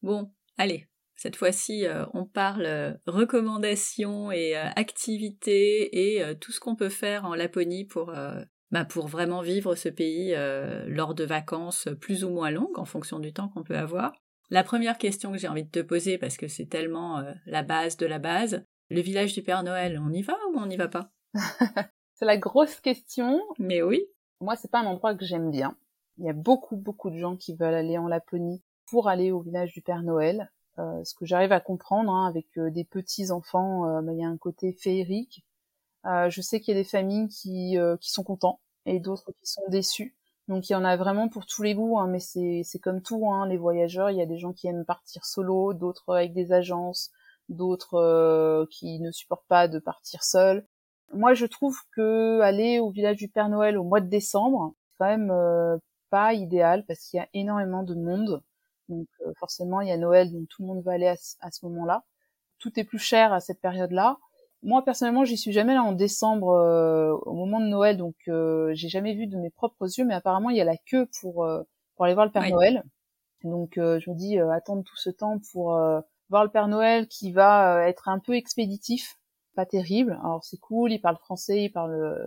Bon, 0.00 0.32
allez. 0.56 0.88
Cette 1.14 1.36
fois-ci, 1.36 1.84
on 2.14 2.24
parle 2.24 2.98
recommandations 3.06 4.32
et 4.32 4.56
activités 4.56 6.16
et 6.16 6.36
tout 6.38 6.50
ce 6.50 6.58
qu'on 6.58 6.74
peut 6.74 6.88
faire 6.88 7.26
en 7.26 7.34
Laponie 7.36 7.84
pour 7.84 8.12
bah, 8.72 8.86
pour 8.86 9.06
vraiment 9.06 9.42
vivre 9.42 9.74
ce 9.74 9.90
pays 9.90 10.34
euh, 10.34 10.86
lors 10.88 11.14
de 11.14 11.24
vacances 11.24 11.88
plus 12.00 12.24
ou 12.24 12.30
moins 12.30 12.50
longues 12.50 12.78
en 12.78 12.86
fonction 12.86 13.18
du 13.18 13.32
temps 13.32 13.50
qu'on 13.50 13.62
peut 13.62 13.76
avoir. 13.76 14.14
La 14.48 14.64
première 14.64 14.96
question 14.96 15.30
que 15.30 15.38
j'ai 15.38 15.48
envie 15.48 15.64
de 15.64 15.70
te 15.70 15.80
poser, 15.80 16.16
parce 16.16 16.38
que 16.38 16.48
c'est 16.48 16.66
tellement 16.66 17.18
euh, 17.18 17.32
la 17.44 17.62
base 17.62 17.98
de 17.98 18.06
la 18.06 18.18
base, 18.18 18.64
le 18.88 19.00
village 19.02 19.34
du 19.34 19.42
Père 19.42 19.62
Noël, 19.62 20.00
on 20.02 20.10
y 20.10 20.22
va 20.22 20.36
ou 20.50 20.58
on 20.58 20.66
n'y 20.66 20.76
va 20.76 20.88
pas? 20.88 21.10
C'est 22.14 22.24
la 22.24 22.38
grosse 22.38 22.80
question. 22.80 23.40
Mais 23.58 23.82
oui. 23.82 24.04
Moi, 24.40 24.54
c'est 24.54 24.70
pas 24.70 24.80
un 24.80 24.86
endroit 24.86 25.14
que 25.16 25.24
j'aime 25.24 25.50
bien. 25.50 25.76
Il 26.18 26.24
y 26.24 26.30
a 26.30 26.34
beaucoup, 26.34 26.76
beaucoup 26.76 27.10
de 27.10 27.16
gens 27.16 27.36
qui 27.36 27.56
veulent 27.56 27.74
aller 27.74 27.98
en 27.98 28.06
Laponie 28.06 28.62
pour 28.86 29.08
aller 29.08 29.32
au 29.32 29.40
village 29.40 29.72
du 29.72 29.82
Père 29.82 30.02
Noël. 30.02 30.50
Euh, 30.78 31.02
ce 31.02 31.14
que 31.14 31.26
j'arrive 31.26 31.50
à 31.50 31.58
comprendre, 31.58 32.12
hein, 32.12 32.28
avec 32.28 32.46
des 32.56 32.84
petits 32.84 33.32
enfants, 33.32 34.02
bah, 34.02 34.12
il 34.12 34.20
y 34.20 34.24
a 34.24 34.28
un 34.28 34.36
côté 34.36 34.72
féerique. 34.72 35.44
Euh, 36.06 36.30
je 36.30 36.40
sais 36.40 36.60
qu'il 36.60 36.74
y 36.74 36.78
a 36.78 36.80
des 36.80 36.88
familles 36.88 37.28
qui, 37.28 37.78
euh, 37.78 37.96
qui 37.96 38.10
sont 38.10 38.24
contents 38.24 38.60
et 38.86 38.98
d'autres 39.00 39.32
qui 39.32 39.46
sont 39.46 39.62
déçus. 39.68 40.16
Donc 40.48 40.68
il 40.68 40.72
y 40.72 40.76
en 40.76 40.84
a 40.84 40.96
vraiment 40.96 41.28
pour 41.28 41.46
tous 41.46 41.62
les 41.62 41.74
goûts, 41.74 41.98
hein, 41.98 42.08
mais 42.08 42.18
c'est 42.18 42.78
comme 42.80 43.02
tout, 43.02 43.30
hein, 43.30 43.46
les 43.46 43.56
voyageurs. 43.56 44.10
Il 44.10 44.18
y 44.18 44.22
a 44.22 44.26
des 44.26 44.38
gens 44.38 44.52
qui 44.52 44.66
aiment 44.66 44.84
partir 44.84 45.24
solo, 45.24 45.72
d'autres 45.72 46.14
avec 46.14 46.32
des 46.34 46.52
agences, 46.52 47.12
d'autres 47.48 47.94
euh, 47.94 48.66
qui 48.70 49.00
ne 49.00 49.10
supportent 49.12 49.46
pas 49.48 49.68
de 49.68 49.78
partir 49.78 50.24
seuls. 50.24 50.66
Moi, 51.12 51.34
je 51.34 51.46
trouve 51.46 51.78
que 51.94 52.40
aller 52.40 52.80
au 52.80 52.90
village 52.90 53.16
du 53.16 53.28
Père 53.28 53.48
Noël 53.48 53.78
au 53.78 53.84
mois 53.84 54.00
de 54.00 54.08
décembre, 54.08 54.74
c'est 54.88 54.96
quand 54.98 55.16
même 55.16 55.80
pas 56.10 56.34
idéal 56.34 56.84
parce 56.86 57.00
qu'il 57.00 57.18
y 57.18 57.20
a 57.20 57.28
énormément 57.34 57.82
de 57.82 57.94
monde. 57.94 58.42
Donc 58.88 59.08
forcément, 59.38 59.80
il 59.80 59.88
y 59.88 59.92
a 59.92 59.96
Noël, 59.96 60.32
donc 60.32 60.48
tout 60.48 60.62
le 60.62 60.68
monde 60.68 60.82
va 60.82 60.92
aller 60.92 61.08
à, 61.08 61.16
à 61.40 61.50
ce 61.50 61.66
moment-là. 61.66 62.04
Tout 62.58 62.78
est 62.80 62.84
plus 62.84 62.98
cher 62.98 63.32
à 63.32 63.40
cette 63.40 63.60
période-là. 63.60 64.18
Moi 64.62 64.84
personnellement, 64.84 65.24
j'y 65.24 65.36
suis 65.36 65.52
jamais 65.52 65.74
là 65.74 65.82
en 65.82 65.92
décembre 65.92 66.50
euh, 66.50 67.12
au 67.26 67.34
moment 67.34 67.60
de 67.60 67.66
Noël, 67.66 67.96
donc 67.96 68.14
euh, 68.28 68.70
j'ai 68.74 68.88
jamais 68.88 69.14
vu 69.14 69.26
de 69.26 69.36
mes 69.36 69.50
propres 69.50 69.86
yeux, 69.98 70.04
mais 70.04 70.14
apparemment 70.14 70.50
il 70.50 70.56
y 70.56 70.60
a 70.60 70.64
la 70.64 70.76
queue 70.76 71.08
pour 71.20 71.44
euh, 71.44 71.62
pour 71.96 72.04
aller 72.04 72.14
voir 72.14 72.26
le 72.26 72.32
Père 72.32 72.48
Noël. 72.48 72.84
Donc 73.44 73.72
je 73.76 74.10
me 74.10 74.14
dis 74.14 74.38
attendre 74.38 74.84
tout 74.84 74.96
ce 74.96 75.10
temps 75.10 75.40
pour 75.52 75.76
voir 76.32 76.44
le 76.44 76.50
Père 76.50 76.68
Noël 76.68 77.06
qui 77.08 77.32
va 77.32 77.86
être 77.88 78.08
un 78.08 78.18
peu 78.18 78.34
expéditif. 78.34 79.18
pas 79.54 79.66
terrible. 79.66 80.18
Alors 80.22 80.42
c'est 80.42 80.58
cool, 80.58 80.92
il 80.92 81.00
parle 81.00 81.18
français, 81.18 81.64
il 81.64 81.70
parle 81.70 81.92
euh, 81.94 82.26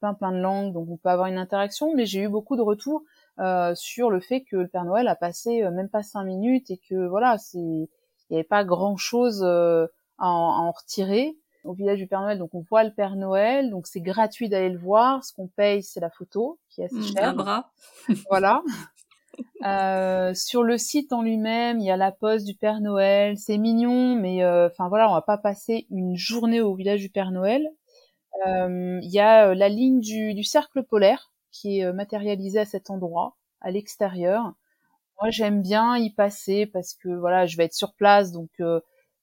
plein 0.00 0.14
plein 0.14 0.32
de 0.32 0.38
langues, 0.38 0.72
donc 0.72 0.88
on 0.90 0.96
peut 0.96 1.08
avoir 1.08 1.28
une 1.28 1.38
interaction. 1.38 1.94
Mais 1.94 2.04
j'ai 2.04 2.22
eu 2.22 2.28
beaucoup 2.28 2.56
de 2.56 2.62
retours 2.62 3.02
euh, 3.38 3.74
sur 3.76 4.10
le 4.10 4.20
fait 4.20 4.42
que 4.42 4.56
le 4.56 4.68
Père 4.68 4.84
Noël 4.84 5.06
a 5.06 5.14
passé 5.14 5.62
euh, 5.62 5.70
même 5.70 5.88
pas 5.88 6.02
cinq 6.02 6.24
minutes 6.24 6.70
et 6.70 6.78
que 6.78 7.06
voilà, 7.06 7.38
c'est 7.38 7.58
il 7.58 7.88
n'y 8.30 8.36
avait 8.38 8.44
pas 8.44 8.64
grand 8.64 8.96
chose 8.96 9.44
à, 9.44 9.88
en, 10.18 10.72
retirer. 10.72 11.36
Au 11.64 11.72
village 11.72 11.98
du 11.98 12.06
Père 12.06 12.20
Noël, 12.20 12.38
donc 12.38 12.54
on 12.54 12.60
voit 12.60 12.84
le 12.84 12.92
Père 12.92 13.16
Noël, 13.16 13.70
donc 13.70 13.86
c'est 13.86 14.02
gratuit 14.02 14.50
d'aller 14.50 14.68
le 14.68 14.78
voir. 14.78 15.24
Ce 15.24 15.32
qu'on 15.32 15.48
paye, 15.48 15.82
c'est 15.82 16.00
la 16.00 16.10
photo 16.10 16.58
qui 16.68 16.82
est 16.82 16.84
assez 16.84 16.94
mmh, 16.94 17.16
chère. 17.16 17.28
Un 17.30 17.32
bras. 17.32 17.70
voilà. 18.28 18.62
Euh, 19.64 20.34
sur 20.34 20.62
le 20.62 20.76
site 20.76 21.12
en 21.12 21.22
lui-même, 21.22 21.80
il 21.80 21.86
y 21.86 21.90
a 21.90 21.96
la 21.96 22.12
poste 22.12 22.46
du 22.46 22.54
Père 22.54 22.80
Noël. 22.80 23.38
C'est 23.38 23.56
mignon, 23.56 24.14
mais 24.14 24.44
euh, 24.44 24.68
enfin 24.68 24.88
voilà, 24.88 25.10
on 25.10 25.14
va 25.14 25.22
pas 25.22 25.38
passer 25.38 25.86
une 25.90 26.16
journée 26.16 26.60
au 26.60 26.74
village 26.74 27.00
du 27.00 27.08
Père 27.08 27.30
Noël. 27.30 27.66
Euh, 28.46 28.98
il 29.02 29.10
y 29.10 29.20
a 29.20 29.54
la 29.54 29.68
ligne 29.68 30.00
du, 30.00 30.34
du, 30.34 30.44
cercle 30.44 30.82
polaire 30.82 31.32
qui 31.50 31.80
est 31.80 31.92
matérialisée 31.92 32.58
à 32.58 32.64
cet 32.66 32.90
endroit, 32.90 33.36
à 33.60 33.70
l'extérieur. 33.70 34.52
Moi, 35.20 35.30
j'aime 35.30 35.62
bien 35.62 35.96
y 35.96 36.10
passer 36.10 36.66
parce 36.66 36.94
que 36.94 37.08
voilà, 37.08 37.46
je 37.46 37.56
vais 37.56 37.64
être 37.64 37.74
sur 37.74 37.94
place, 37.94 38.32
donc 38.32 38.50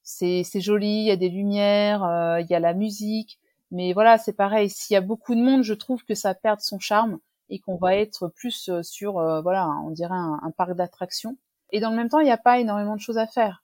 c'est 0.04 0.62
joli. 0.62 0.88
Il 0.88 1.06
y 1.06 1.12
a 1.12 1.16
des 1.16 1.30
lumières, 1.30 2.02
il 2.40 2.48
y 2.50 2.56
a 2.56 2.60
la 2.60 2.74
musique. 2.74 3.40
Mais 3.72 3.94
voilà, 3.94 4.18
c'est 4.18 4.34
pareil. 4.34 4.70
S'il 4.70 4.94
y 4.94 4.98
a 4.98 5.02
beaucoup 5.02 5.34
de 5.34 5.42
monde, 5.42 5.64
je 5.64 5.74
trouve 5.74 6.04
que 6.04 6.14
ça 6.14 6.36
perd 6.36 6.60
son 6.60 6.80
charme 6.80 7.20
et 7.50 7.60
qu'on 7.60 7.78
va 7.78 7.96
être 7.96 8.28
plus 8.28 8.70
euh, 8.70 8.84
sur, 8.84 9.18
euh, 9.18 9.42
voilà, 9.42 9.68
on 9.86 9.92
dirait 9.92 10.14
un, 10.14 10.52
parc 10.56 10.74
d'attractions. 10.76 11.38
Et 11.72 11.80
dans 11.80 11.90
le 11.90 11.96
même 11.96 12.10
temps, 12.10 12.20
il 12.20 12.26
n'y 12.26 12.32
a 12.32 12.38
pas 12.38 12.60
énormément 12.60 12.96
de 12.96 13.02
choses 13.02 13.18
à 13.18 13.28
faire. 13.28 13.64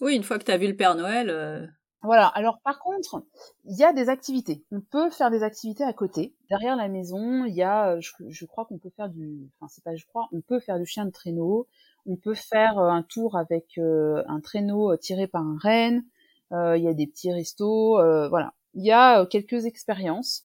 Oui, 0.00 0.14
une 0.14 0.22
fois 0.22 0.38
que 0.38 0.44
tu 0.44 0.50
as 0.50 0.58
vu 0.58 0.68
le 0.68 0.76
Père 0.76 0.94
Noël. 0.94 1.30
Euh, 1.30 1.66
voilà. 2.02 2.28
Alors 2.28 2.60
par 2.62 2.78
contre, 2.78 3.22
il 3.64 3.76
y 3.76 3.84
a 3.84 3.92
des 3.92 4.08
activités. 4.08 4.64
On 4.70 4.80
peut 4.80 5.10
faire 5.10 5.30
des 5.30 5.42
activités 5.42 5.84
à 5.84 5.92
côté. 5.92 6.34
Derrière 6.50 6.76
la 6.76 6.88
maison, 6.88 7.44
il 7.44 7.54
y 7.54 7.62
a, 7.62 7.98
je, 8.00 8.44
crois 8.44 8.64
qu'on 8.64 8.78
peut 8.78 8.90
faire 8.96 9.08
du, 9.08 9.50
enfin 9.58 9.68
c'est 9.68 9.82
pas 9.82 9.96
je 9.96 10.06
crois, 10.06 10.28
on 10.32 10.40
peut 10.40 10.60
faire 10.60 10.78
du 10.78 10.86
chien 10.86 11.04
de 11.04 11.10
traîneau. 11.10 11.66
On 12.06 12.16
peut 12.16 12.34
faire 12.34 12.78
un 12.78 13.02
tour 13.02 13.36
avec 13.36 13.78
un 13.78 14.40
traîneau 14.40 14.96
tiré 14.96 15.26
par 15.26 15.42
un 15.42 15.58
renne. 15.60 16.04
Il 16.52 16.82
y 16.82 16.88
a 16.88 16.94
des 16.94 17.06
petits 17.06 17.32
restos. 17.32 17.96
voilà. 18.28 18.54
Il 18.74 18.84
y 18.84 18.92
a 18.92 19.26
quelques 19.26 19.64
expériences. 19.64 20.44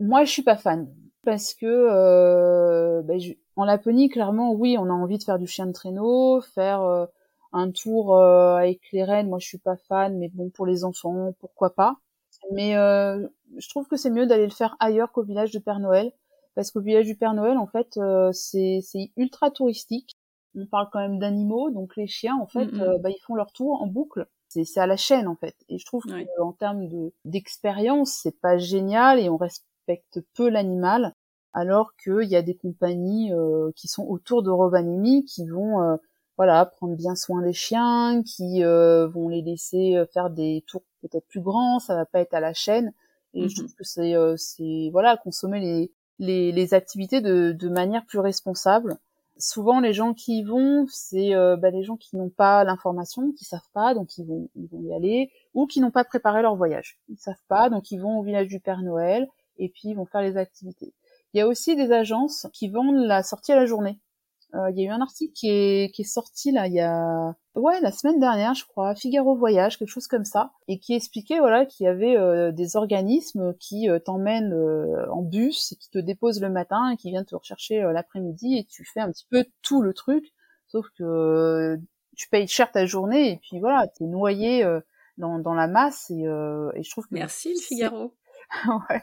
Moi, 0.00 0.24
je 0.24 0.30
suis 0.30 0.42
pas 0.42 0.56
fan 0.56 0.88
parce 1.24 1.52
que 1.52 1.66
euh, 1.66 3.02
ben, 3.02 3.20
en 3.56 3.64
Laponie, 3.64 4.08
clairement, 4.08 4.52
oui, 4.52 4.76
on 4.78 4.86
a 4.86 4.92
envie 4.92 5.18
de 5.18 5.22
faire 5.22 5.38
du 5.38 5.46
chien 5.46 5.66
de 5.66 5.72
traîneau, 5.72 6.40
faire 6.40 6.80
euh, 6.82 7.06
un 7.52 7.70
tour 7.70 8.14
euh, 8.16 8.56
avec 8.56 8.80
les 8.92 9.04
rennes. 9.04 9.28
Moi, 9.28 9.38
je 9.38 9.46
suis 9.46 9.58
pas 9.58 9.76
fan, 9.76 10.18
mais 10.18 10.28
bon, 10.28 10.50
pour 10.50 10.66
les 10.66 10.84
enfants, 10.84 11.34
pourquoi 11.40 11.74
pas. 11.74 11.96
Mais 12.52 12.74
je 12.74 13.68
trouve 13.68 13.88
que 13.88 13.96
c'est 13.96 14.10
mieux 14.10 14.26
d'aller 14.26 14.44
le 14.44 14.52
faire 14.52 14.76
ailleurs 14.78 15.10
qu'au 15.10 15.24
village 15.24 15.50
du 15.50 15.60
Père 15.60 15.80
Noël, 15.80 16.12
parce 16.54 16.70
qu'au 16.70 16.80
village 16.80 17.06
du 17.06 17.16
Père 17.16 17.34
Noël, 17.34 17.58
en 17.58 17.66
fait, 17.66 17.98
c'est 18.32 19.10
ultra 19.16 19.50
touristique. 19.50 20.16
On 20.54 20.66
parle 20.66 20.88
quand 20.92 21.00
même 21.00 21.18
d'animaux, 21.18 21.70
donc 21.70 21.96
les 21.96 22.06
chiens, 22.06 22.36
en 22.40 22.46
fait, 22.46 22.66
bah, 23.00 23.10
ils 23.10 23.20
font 23.26 23.34
leur 23.34 23.52
tour 23.52 23.82
en 23.82 23.86
boucle 23.86 24.26
c'est 24.48 24.80
à 24.80 24.86
la 24.86 24.96
chaîne 24.96 25.28
en 25.28 25.36
fait 25.36 25.56
et 25.68 25.78
je 25.78 25.86
trouve 25.86 26.04
qu'en 26.36 26.52
termes 26.52 26.88
de 26.88 27.12
d'expérience 27.24 28.18
c'est 28.22 28.40
pas 28.40 28.58
génial 28.58 29.20
et 29.20 29.28
on 29.28 29.36
respecte 29.36 30.20
peu 30.34 30.48
l'animal 30.48 31.14
alors 31.52 31.94
qu'il 31.96 32.28
y 32.28 32.36
a 32.36 32.42
des 32.42 32.56
compagnies 32.56 33.32
euh, 33.32 33.70
qui 33.76 33.88
sont 33.88 34.06
autour 34.06 34.42
de 34.42 34.50
Rovaniemi 34.50 35.24
qui 35.24 35.46
vont 35.46 35.82
euh, 35.82 35.96
voilà 36.38 36.64
prendre 36.64 36.96
bien 36.96 37.14
soin 37.14 37.42
des 37.42 37.52
chiens, 37.52 38.22
qui 38.24 38.64
euh, 38.64 39.06
vont 39.08 39.28
les 39.28 39.42
laisser 39.42 40.02
faire 40.14 40.30
des 40.30 40.64
tours 40.66 40.84
peut-être 41.02 41.26
plus 41.26 41.42
grands, 41.42 41.78
ça 41.78 41.94
va 41.94 42.06
pas 42.06 42.20
être 42.20 42.32
à 42.32 42.40
la 42.40 42.54
chaîne. 42.54 42.92
Et 43.34 43.48
je 43.48 43.54
mmh 43.54 43.56
trouve 43.56 43.74
que 43.74 43.84
c'est 43.84 44.14
c'est 44.36 44.88
voilà 44.90 45.18
consommer 45.18 45.60
les 45.60 45.92
les, 46.18 46.50
les 46.50 46.74
activités 46.74 47.20
de, 47.20 47.52
de 47.52 47.68
manière 47.68 48.06
plus 48.06 48.18
responsable. 48.18 48.96
Souvent, 49.36 49.78
les 49.78 49.92
gens 49.92 50.14
qui 50.14 50.38
y 50.38 50.42
vont, 50.42 50.86
c'est 50.88 51.32
bah, 51.34 51.70
les 51.70 51.84
gens 51.84 51.96
qui 51.96 52.16
n'ont 52.16 52.30
pas 52.30 52.64
l'information, 52.64 53.32
qui 53.32 53.44
savent 53.44 53.60
pas, 53.74 53.94
donc 53.94 54.16
ils 54.18 54.24
vont 54.24 54.48
ils 54.56 54.66
vont 54.68 54.82
y 54.82 54.94
aller, 54.94 55.30
ou 55.54 55.66
qui 55.66 55.80
n'ont 55.80 55.90
pas 55.90 56.04
préparé 56.04 56.42
leur 56.42 56.56
voyage. 56.56 56.98
Ils 57.08 57.18
savent 57.18 57.44
pas, 57.48 57.68
donc 57.68 57.90
ils 57.90 57.98
vont 57.98 58.18
au 58.18 58.22
village 58.22 58.48
du 58.48 58.60
Père 58.60 58.82
Noël 58.82 59.28
et 59.58 59.68
puis 59.68 59.90
ils 59.90 59.94
vont 59.94 60.06
faire 60.06 60.22
les 60.22 60.36
activités. 60.36 60.94
Il 61.34 61.38
y 61.38 61.40
a 61.40 61.46
aussi 61.46 61.76
des 61.76 61.92
agences 61.92 62.46
qui 62.52 62.68
vendent 62.68 63.04
la 63.06 63.22
sortie 63.22 63.52
à 63.52 63.56
la 63.56 63.66
journée. 63.66 63.98
Euh, 64.54 64.70
il 64.70 64.80
y 64.80 64.82
a 64.82 64.88
eu 64.88 64.90
un 64.90 65.02
article 65.02 65.34
qui 65.34 65.50
est, 65.50 65.94
qui 65.94 66.02
est 66.02 66.06
sorti 66.06 66.52
là 66.52 66.66
il 66.68 66.72
y 66.72 66.80
a 66.80 67.34
ouais 67.54 67.80
la 67.82 67.92
semaine 67.92 68.18
dernière 68.18 68.54
je 68.54 68.64
crois 68.64 68.94
Figaro 68.94 69.36
Voyage 69.36 69.76
quelque 69.76 69.90
chose 69.90 70.06
comme 70.06 70.24
ça 70.24 70.52
et 70.68 70.78
qui 70.78 70.94
expliquait 70.94 71.38
voilà 71.38 71.66
qu'il 71.66 71.84
y 71.84 71.86
avait 71.86 72.16
euh, 72.16 72.50
des 72.50 72.76
organismes 72.76 73.52
qui 73.60 73.90
euh, 73.90 73.98
t'emmènent 73.98 74.54
en 75.10 75.20
bus 75.20 75.72
et 75.72 75.76
qui 75.76 75.90
te 75.90 75.98
déposent 75.98 76.40
le 76.40 76.48
matin 76.48 76.90
et 76.90 76.96
qui 76.96 77.10
viennent 77.10 77.26
te 77.26 77.34
rechercher 77.34 77.82
l'après-midi 77.92 78.56
et 78.56 78.64
tu 78.64 78.86
fais 78.86 79.00
un 79.00 79.12
petit 79.12 79.26
peu 79.28 79.44
tout 79.60 79.82
le 79.82 79.92
truc 79.92 80.24
sauf 80.68 80.86
que 80.96 81.78
tu 82.16 82.30
payes 82.30 82.48
cher 82.48 82.72
ta 82.72 82.86
journée 82.86 83.32
et 83.32 83.36
puis 83.36 83.60
voilà 83.60 83.86
t'es 83.86 84.06
noyé 84.06 84.64
dans, 85.18 85.38
dans 85.38 85.54
la 85.54 85.66
masse 85.66 86.08
et, 86.08 86.22
et 86.22 86.82
je 86.82 86.90
trouve 86.90 87.04
que 87.04 87.14
merci 87.14 87.50
le 87.50 87.60
Figaro 87.60 88.14
ouais. 88.90 89.02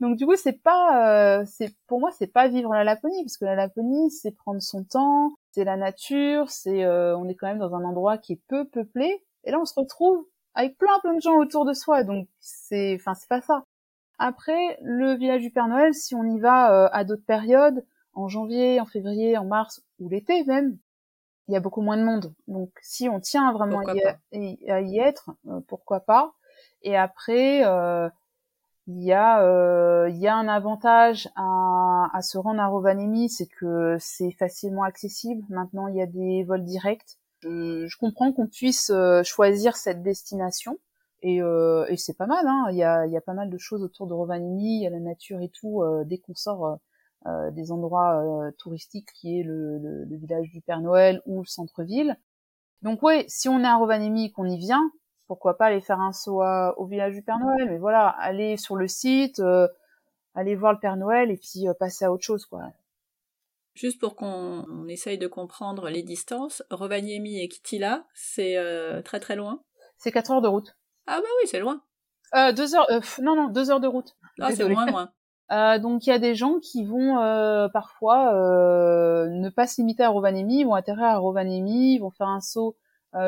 Donc 0.00 0.16
du 0.16 0.26
coup, 0.26 0.36
c'est 0.36 0.62
pas, 0.62 1.40
euh, 1.40 1.44
c'est 1.46 1.74
pour 1.86 2.00
moi, 2.00 2.10
c'est 2.12 2.26
pas 2.26 2.48
vivre 2.48 2.72
la 2.74 2.84
Laponie, 2.84 3.22
parce 3.22 3.36
que 3.36 3.44
la 3.44 3.54
Laponie, 3.54 4.10
c'est 4.10 4.32
prendre 4.32 4.60
son 4.60 4.84
temps, 4.84 5.34
c'est 5.52 5.64
la 5.64 5.76
nature, 5.76 6.50
c'est, 6.50 6.84
euh, 6.84 7.16
on 7.16 7.28
est 7.28 7.34
quand 7.34 7.46
même 7.46 7.58
dans 7.58 7.74
un 7.74 7.84
endroit 7.84 8.18
qui 8.18 8.34
est 8.34 8.40
peu 8.48 8.64
peuplé, 8.66 9.24
et 9.44 9.50
là, 9.50 9.60
on 9.60 9.64
se 9.64 9.78
retrouve 9.78 10.26
avec 10.54 10.76
plein 10.78 10.98
plein 11.02 11.14
de 11.14 11.20
gens 11.20 11.36
autour 11.38 11.64
de 11.64 11.72
soi, 11.72 12.04
donc 12.04 12.28
c'est, 12.40 12.96
enfin, 12.96 13.14
c'est 13.14 13.28
pas 13.28 13.40
ça. 13.40 13.64
Après, 14.18 14.78
le 14.82 15.14
village 15.14 15.42
du 15.42 15.50
Père 15.50 15.68
Noël, 15.68 15.94
si 15.94 16.14
on 16.14 16.24
y 16.24 16.40
va 16.40 16.84
euh, 16.84 16.88
à 16.92 17.04
d'autres 17.04 17.24
périodes, 17.26 17.84
en 18.14 18.28
janvier, 18.28 18.80
en 18.80 18.86
février, 18.86 19.36
en 19.36 19.44
mars 19.44 19.82
ou 19.98 20.08
l'été 20.08 20.44
même, 20.44 20.78
il 21.48 21.54
y 21.54 21.56
a 21.56 21.60
beaucoup 21.60 21.82
moins 21.82 21.96
de 21.96 22.04
monde. 22.04 22.32
Donc 22.46 22.70
si 22.80 23.08
on 23.08 23.20
tient 23.20 23.52
vraiment 23.52 23.80
à 23.80 23.94
y, 24.32 24.70
à 24.70 24.80
y, 24.80 24.98
être, 24.98 25.30
pourquoi 25.66 26.00
pas? 26.00 26.32
Et 26.82 26.96
après, 26.96 27.64
euh, 27.66 28.08
il 28.86 29.02
y 29.02 29.12
a 29.12 29.42
euh, 29.42 30.10
il 30.10 30.18
y 30.18 30.28
a 30.28 30.36
un 30.36 30.48
avantage 30.48 31.28
à, 31.36 32.10
à 32.12 32.22
se 32.22 32.36
rendre 32.36 32.60
à 32.60 32.66
Rovaniemi, 32.66 33.30
c'est 33.30 33.46
que 33.46 33.96
c'est 33.98 34.32
facilement 34.32 34.82
accessible. 34.82 35.42
Maintenant, 35.48 35.88
il 35.88 35.96
y 35.96 36.02
a 36.02 36.06
des 36.06 36.44
vols 36.44 36.64
directs. 36.64 37.18
Je, 37.40 37.86
je 37.86 37.98
comprends 37.98 38.32
qu'on 38.32 38.46
puisse 38.46 38.90
euh, 38.90 39.22
choisir 39.22 39.76
cette 39.76 40.02
destination 40.02 40.78
et, 41.22 41.40
euh, 41.40 41.86
et 41.88 41.96
c'est 41.96 42.16
pas 42.16 42.26
mal. 42.26 42.46
Hein. 42.46 42.66
Il 42.70 42.76
y 42.76 42.84
a 42.84 43.06
il 43.06 43.12
y 43.12 43.16
a 43.16 43.20
pas 43.22 43.32
mal 43.32 43.50
de 43.50 43.58
choses 43.58 43.82
autour 43.82 44.06
de 44.06 44.12
Rovaniemi, 44.12 44.76
il 44.78 44.82
y 44.82 44.86
a 44.86 44.90
la 44.90 45.00
nature 45.00 45.40
et 45.40 45.48
tout. 45.48 45.82
Euh, 45.82 46.04
dès 46.04 46.18
qu'on 46.18 46.34
sort 46.34 46.78
euh, 47.26 47.50
des 47.52 47.72
endroits 47.72 48.22
touristiques 48.58 49.08
qui 49.14 49.40
est 49.40 49.42
le, 49.42 49.78
le, 49.78 50.04
le, 50.04 50.16
village 50.16 50.50
du 50.50 50.60
Père 50.60 50.82
Noël 50.82 51.22
ou 51.24 51.40
le 51.40 51.46
centre-ville. 51.46 52.18
Donc 52.82 53.02
ouais, 53.02 53.24
si 53.28 53.48
on 53.48 53.60
est 53.60 53.66
à 53.66 53.76
Rovaniemi 53.76 54.30
qu'on 54.32 54.44
y 54.44 54.58
vient, 54.58 54.90
pourquoi 55.26 55.56
pas 55.56 55.66
aller 55.66 55.80
faire 55.80 56.00
un 56.00 56.12
saut 56.12 56.42
au 56.76 56.86
village 56.86 57.14
du 57.14 57.22
Père 57.22 57.38
Noël, 57.38 57.70
mais 57.70 57.78
voilà, 57.78 58.08
aller 58.08 58.56
sur 58.56 58.76
le 58.76 58.88
site, 58.88 59.40
euh, 59.40 59.68
aller 60.34 60.56
voir 60.56 60.72
le 60.72 60.78
Père 60.78 60.96
Noël 60.96 61.30
et 61.30 61.36
puis 61.36 61.68
euh, 61.68 61.74
passer 61.74 62.04
à 62.04 62.12
autre 62.12 62.24
chose, 62.24 62.46
quoi. 62.46 62.62
Juste 63.74 64.00
pour 64.00 64.14
qu'on 64.14 64.86
essaye 64.86 65.18
de 65.18 65.26
comprendre 65.26 65.88
les 65.88 66.02
distances, 66.02 66.62
Rovaniemi 66.70 67.40
et 67.40 67.48
Kitila, 67.48 68.04
c'est 68.14 68.56
euh, 68.56 69.02
très 69.02 69.18
très 69.18 69.34
loin? 69.34 69.62
C'est 69.96 70.12
4 70.12 70.30
heures 70.30 70.42
de 70.42 70.48
route. 70.48 70.76
Ah 71.06 71.18
bah 71.20 71.26
oui, 71.40 71.48
c'est 71.48 71.58
loin. 71.58 71.82
Euh, 72.36 72.52
deux 72.52 72.76
heures, 72.76 72.86
non 73.20 73.34
non, 73.34 73.48
deux 73.48 73.70
heures 73.70 73.80
de 73.80 73.88
route. 73.88 74.16
Ah, 74.40 74.52
c'est 74.52 74.68
moins 74.68 74.86
moins. 74.86 75.10
donc 75.78 76.06
il 76.06 76.10
y 76.10 76.12
a 76.12 76.18
des 76.18 76.34
gens 76.34 76.58
qui 76.60 76.84
vont 76.84 77.16
parfois 77.72 78.32
ne 78.32 79.48
pas 79.50 79.66
se 79.66 79.80
limiter 79.80 80.04
à 80.04 80.08
Rovaniemi, 80.08 80.60
ils 80.60 80.64
vont 80.64 80.74
atterrir 80.74 81.04
à 81.04 81.18
Rovaniemi, 81.18 81.94
ils 81.94 81.98
vont 81.98 82.10
faire 82.10 82.28
un 82.28 82.40
saut 82.40 82.76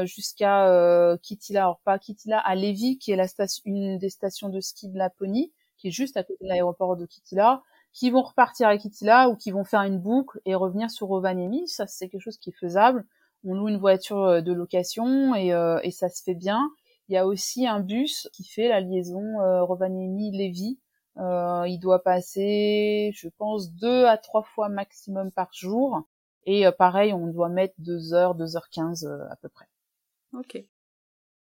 jusqu'à 0.04 0.68
euh, 0.68 1.16
Kitila, 1.18 1.62
alors 1.62 1.80
pas 1.84 1.98
Kitila, 1.98 2.38
à 2.38 2.54
Levi, 2.54 2.98
qui 2.98 3.12
est 3.12 3.16
la 3.16 3.28
station, 3.28 3.62
une 3.64 3.98
des 3.98 4.10
stations 4.10 4.48
de 4.48 4.60
ski 4.60 4.88
de 4.88 4.98
Laponie, 4.98 5.52
qui 5.78 5.88
est 5.88 5.92
juste 5.92 6.16
à 6.16 6.24
côté 6.24 6.44
de 6.44 6.48
l'aéroport 6.48 6.96
de 6.96 7.06
Kitila, 7.06 7.62
qui 7.92 8.10
vont 8.10 8.22
repartir 8.22 8.68
à 8.68 8.76
Kitila 8.76 9.28
ou 9.28 9.36
qui 9.36 9.50
vont 9.50 9.64
faire 9.64 9.82
une 9.82 9.98
boucle 9.98 10.40
et 10.44 10.54
revenir 10.54 10.90
sur 10.90 11.06
Rovaniemi. 11.06 11.68
Ça, 11.68 11.86
c'est 11.86 12.08
quelque 12.08 12.20
chose 12.20 12.38
qui 12.38 12.50
est 12.50 12.58
faisable. 12.58 13.06
On 13.44 13.54
loue 13.54 13.68
une 13.68 13.78
voiture 13.78 14.22
euh, 14.22 14.40
de 14.40 14.52
location 14.52 15.34
et, 15.34 15.48
et 15.82 15.90
ça 15.90 16.08
se 16.08 16.22
fait 16.22 16.34
bien. 16.34 16.70
Il 17.08 17.14
y 17.14 17.18
a 17.18 17.26
aussi 17.26 17.66
un 17.66 17.80
bus 17.80 18.28
qui 18.32 18.44
fait 18.44 18.68
la 18.68 18.80
liaison 18.80 19.40
euh, 19.40 19.62
Rovaniemi-Lévis. 19.62 20.78
Euh, 21.18 21.64
il 21.68 21.78
doit 21.78 22.02
passer, 22.02 23.12
je 23.14 23.28
pense, 23.38 23.72
deux 23.72 24.06
à 24.06 24.18
trois 24.18 24.42
fois 24.42 24.68
maximum 24.68 25.30
par 25.30 25.52
jour. 25.52 26.02
Et 26.44 26.64
pareil, 26.78 27.12
on 27.12 27.26
doit 27.28 27.48
mettre 27.48 27.74
deux 27.78 28.14
heures, 28.14 28.34
deux 28.34 28.56
heures 28.56 28.68
quinze 28.70 29.04
à 29.30 29.36
peu 29.36 29.48
près. 29.48 29.66
Ok. 30.32 30.58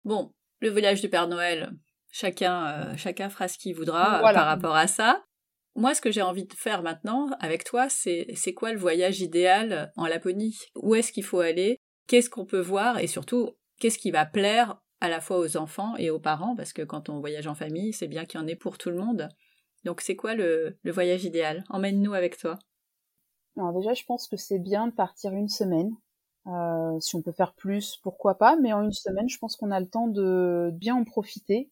Bon, 0.04 0.32
le 0.60 0.70
voyage 0.70 1.00
du 1.00 1.08
Père 1.08 1.28
Noël, 1.28 1.72
chacun, 2.10 2.66
euh, 2.66 2.96
chacun 2.96 3.28
fera 3.30 3.48
ce 3.48 3.58
qu'il 3.58 3.74
voudra 3.74 4.18
euh, 4.18 4.32
par 4.32 4.46
rapport 4.46 4.76
à 4.76 4.86
ça. 4.86 5.24
Moi, 5.76 5.94
ce 5.94 6.00
que 6.00 6.12
j'ai 6.12 6.22
envie 6.22 6.46
de 6.46 6.54
faire 6.54 6.82
maintenant 6.82 7.30
avec 7.40 7.64
toi, 7.64 7.88
c'est 7.88 8.26
c'est 8.34 8.54
quoi 8.54 8.72
le 8.72 8.78
voyage 8.78 9.20
idéal 9.20 9.92
en 9.96 10.06
Laponie? 10.06 10.56
Où 10.76 10.94
est-ce 10.94 11.12
qu'il 11.12 11.24
faut 11.24 11.40
aller? 11.40 11.78
Qu'est-ce 12.06 12.30
qu'on 12.30 12.46
peut 12.46 12.60
voir? 12.60 12.98
Et 12.98 13.06
surtout, 13.06 13.50
qu'est-ce 13.80 13.98
qui 13.98 14.10
va 14.10 14.26
plaire 14.26 14.80
à 15.00 15.08
la 15.08 15.20
fois 15.20 15.38
aux 15.38 15.56
enfants 15.56 15.96
et 15.96 16.10
aux 16.10 16.20
parents, 16.20 16.54
parce 16.56 16.72
que 16.72 16.82
quand 16.82 17.08
on 17.08 17.20
voyage 17.20 17.46
en 17.46 17.54
famille, 17.54 17.92
c'est 17.92 18.08
bien 18.08 18.24
qu'il 18.24 18.40
y 18.40 18.42
en 18.42 18.46
ait 18.46 18.56
pour 18.56 18.78
tout 18.78 18.90
le 18.90 18.96
monde. 18.96 19.28
Donc 19.84 20.00
c'est 20.00 20.16
quoi 20.16 20.34
le, 20.34 20.78
le 20.82 20.92
voyage 20.92 21.24
idéal? 21.24 21.64
Emmène-nous 21.68 22.14
avec 22.14 22.38
toi. 22.38 22.58
Alors 23.56 23.72
déjà, 23.72 23.92
je 23.94 24.04
pense 24.04 24.28
que 24.28 24.36
c'est 24.36 24.58
bien 24.58 24.86
de 24.86 24.92
partir 24.92 25.32
une 25.32 25.48
semaine. 25.48 25.90
Euh, 26.46 27.00
si 27.00 27.16
on 27.16 27.22
peut 27.22 27.32
faire 27.32 27.54
plus, 27.54 27.98
pourquoi 28.02 28.36
pas, 28.36 28.56
mais 28.56 28.72
en 28.72 28.82
une 28.82 28.92
semaine, 28.92 29.28
je 29.28 29.38
pense 29.38 29.56
qu'on 29.56 29.70
a 29.70 29.80
le 29.80 29.88
temps 29.88 30.08
de 30.08 30.70
bien 30.74 30.94
en 30.96 31.04
profiter. 31.04 31.70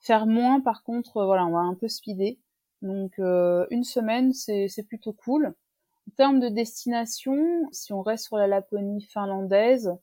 Faire 0.00 0.26
moins, 0.26 0.60
par 0.60 0.82
contre, 0.84 1.24
voilà, 1.24 1.46
on 1.46 1.52
va 1.52 1.60
un 1.60 1.74
peu 1.74 1.88
speeder. 1.88 2.38
Donc 2.82 3.18
euh, 3.18 3.66
une 3.70 3.84
semaine, 3.84 4.32
c'est 4.32 4.68
plutôt 4.88 5.12
cool. 5.12 5.54
En 6.08 6.12
termes 6.16 6.40
de 6.40 6.48
destination, 6.48 7.68
si 7.72 7.92
on 7.92 8.02
reste 8.02 8.26
sur 8.26 8.36
la 8.38 8.46
Laponie 8.48 9.02
finlandaise, 9.02 9.94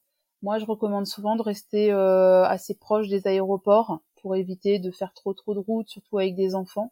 moi 0.41 0.59
je 0.59 0.65
recommande 0.65 1.07
souvent 1.07 1.35
de 1.35 1.41
rester 1.43 1.91
euh, 1.93 2.43
assez 2.45 2.75
proche 2.75 3.09
des 3.09 3.27
aéroports 3.27 3.99
pour 4.21 4.35
éviter 4.35 4.79
de 4.79 4.91
faire 4.91 5.13
trop 5.13 5.33
trop 5.33 5.53
de 5.55 5.59
routes, 5.59 5.89
surtout 5.89 6.19
avec 6.19 6.35
des 6.35 6.55
enfants. 6.55 6.91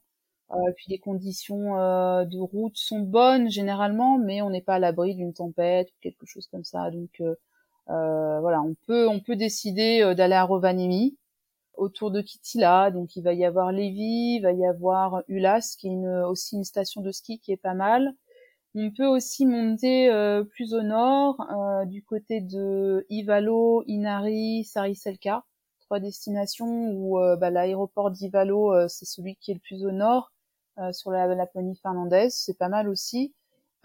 Euh, 0.54 0.72
puis 0.76 0.86
les 0.90 1.00
conditions 1.00 1.78
euh, 1.80 2.26
de 2.26 2.38
route 2.38 2.76
sont 2.76 3.00
bonnes 3.00 3.50
généralement, 3.50 4.18
mais 4.18 4.42
on 4.42 4.50
n'est 4.50 4.62
pas 4.62 4.76
à 4.76 4.80
l'abri 4.80 5.16
d'une 5.16 5.34
tempête 5.34 5.90
ou 5.90 5.96
quelque 6.02 6.26
chose 6.26 6.48
comme 6.48 6.66
ça. 6.66 6.92
Donc 6.92 7.22
euh, 7.22 7.36
voilà, 7.88 8.62
on 8.62 8.76
peut 8.88 9.08
on 9.08 9.20
peut 9.20 9.36
décider 9.36 10.14
d'aller 10.16 10.36
à 10.36 10.44
Rovaniemi 10.44 11.18
autour 11.76 12.12
de 12.12 12.22
Kitila. 12.22 12.92
Donc 12.92 13.16
il 13.16 13.24
va 13.24 13.34
y 13.34 13.46
avoir 13.46 13.72
Levi, 13.72 14.36
il 14.38 14.42
va 14.42 14.52
y 14.52 14.66
avoir 14.66 15.24
Ulas 15.28 15.76
qui 15.80 15.88
est 15.88 16.24
aussi 16.26 16.56
une 16.58 16.66
station 16.66 17.02
de 17.02 17.12
ski 17.12 17.40
qui 17.40 17.52
est 17.54 17.58
pas 17.58 17.74
mal. 17.74 18.14
On 18.76 18.92
peut 18.92 19.08
aussi 19.08 19.46
monter 19.46 20.10
plus 20.52 20.74
au 20.74 20.82
nord, 20.82 21.38
du 21.88 22.04
côté 22.04 22.42
de 22.42 23.06
Ivalo, 23.10 23.84
Inari, 23.88 24.64
Sariselka, 24.64 25.44
trois 25.82 26.00
destinations 26.00 26.92
où 26.92 27.18
bah, 27.40 27.50
l'aéroport 27.50 28.12
d'Ivalo 28.12 28.88
c'est 28.88 29.06
celui 29.06 29.36
qui 29.38 29.52
est 29.52 29.56
le 29.56 29.60
plus 29.60 29.86
au 29.86 29.92
nord 29.92 30.32
sur 30.91 31.12
la 31.12 31.28
Laponie 31.28 31.76
finlandaise, 31.76 32.36
c'est 32.36 32.58
pas 32.58 32.70
mal 32.70 32.89
aussi. 32.89 33.34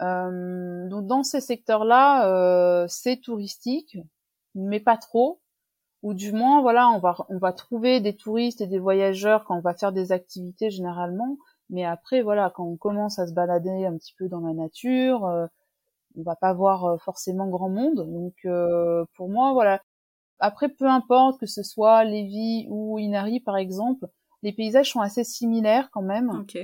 Euh, 0.01 0.87
donc 0.89 1.07
dans 1.07 1.23
ces 1.23 1.41
secteurs-là, 1.41 2.29
euh, 2.29 2.85
c'est 2.87 3.17
touristique, 3.17 3.97
mais 4.55 4.79
pas 4.79 4.97
trop. 4.97 5.41
Ou 6.03 6.13
du 6.13 6.31
moins, 6.31 6.61
voilà, 6.61 6.89
on 6.89 6.99
va 6.99 7.15
on 7.29 7.39
va 7.39 7.53
trouver 7.53 7.99
des 7.99 8.15
touristes 8.15 8.61
et 8.61 8.67
des 8.67 8.79
voyageurs 8.79 9.45
quand 9.45 9.57
on 9.57 9.61
va 9.61 9.73
faire 9.73 9.91
des 9.91 10.11
activités 10.11 10.69
généralement. 10.69 11.37
Mais 11.69 11.83
après, 11.85 12.21
voilà, 12.21 12.51
quand 12.55 12.65
on 12.65 12.77
commence 12.77 13.19
à 13.19 13.27
se 13.27 13.33
balader 13.33 13.85
un 13.85 13.97
petit 13.97 14.13
peu 14.17 14.29
dans 14.29 14.39
la 14.39 14.53
nature, 14.53 15.23
on 16.15 16.23
va 16.23 16.35
pas 16.35 16.53
voir 16.53 17.01
forcément 17.01 17.47
grand 17.47 17.69
monde. 17.69 17.95
Donc 17.95 18.35
pour 19.15 19.29
moi, 19.29 19.53
voilà. 19.53 19.81
Après, 20.39 20.69
peu 20.69 20.85
importe 20.85 21.39
que 21.39 21.47
ce 21.47 21.63
soit 21.63 22.03
Lévis 22.03 22.67
ou 22.69 22.99
Inari 22.99 23.39
par 23.39 23.57
exemple, 23.57 24.07
les 24.43 24.53
paysages 24.53 24.91
sont 24.91 25.01
assez 25.01 25.23
similaires 25.23 25.89
quand 25.91 26.03
même. 26.03 26.29
Ok. 26.29 26.57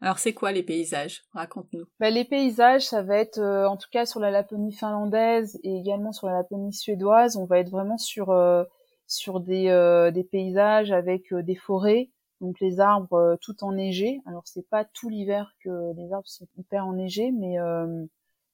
Alors 0.00 0.18
c'est 0.18 0.32
quoi 0.32 0.52
les 0.52 0.62
paysages? 0.62 1.24
Raconte-nous. 1.32 1.86
Bah, 1.98 2.10
les 2.10 2.24
paysages, 2.24 2.86
ça 2.86 3.02
va 3.02 3.16
être, 3.16 3.38
euh, 3.38 3.68
en 3.68 3.76
tout 3.76 3.88
cas 3.90 4.06
sur 4.06 4.20
la 4.20 4.30
Laponie 4.30 4.72
finlandaise 4.72 5.58
et 5.64 5.76
également 5.76 6.12
sur 6.12 6.28
la 6.28 6.34
Laponie 6.34 6.72
suédoise, 6.72 7.36
on 7.36 7.46
va 7.46 7.58
être 7.58 7.70
vraiment 7.70 7.98
sur 7.98 8.30
euh, 8.30 8.64
sur 9.08 9.40
des, 9.40 9.68
euh, 9.68 10.10
des 10.10 10.22
paysages 10.22 10.92
avec 10.92 11.34
des 11.34 11.56
forêts, 11.56 12.10
donc 12.40 12.60
les 12.60 12.78
arbres 12.78 13.36
tout 13.40 13.64
enneigés. 13.64 14.20
Alors 14.26 14.42
c'est 14.46 14.68
pas 14.68 14.84
tout 14.84 15.08
l'hiver 15.08 15.52
que 15.64 15.94
les 15.96 16.12
arbres 16.12 16.28
sont 16.28 16.46
hyper 16.56 16.86
enneigés, 16.86 17.32
mais 17.32 17.56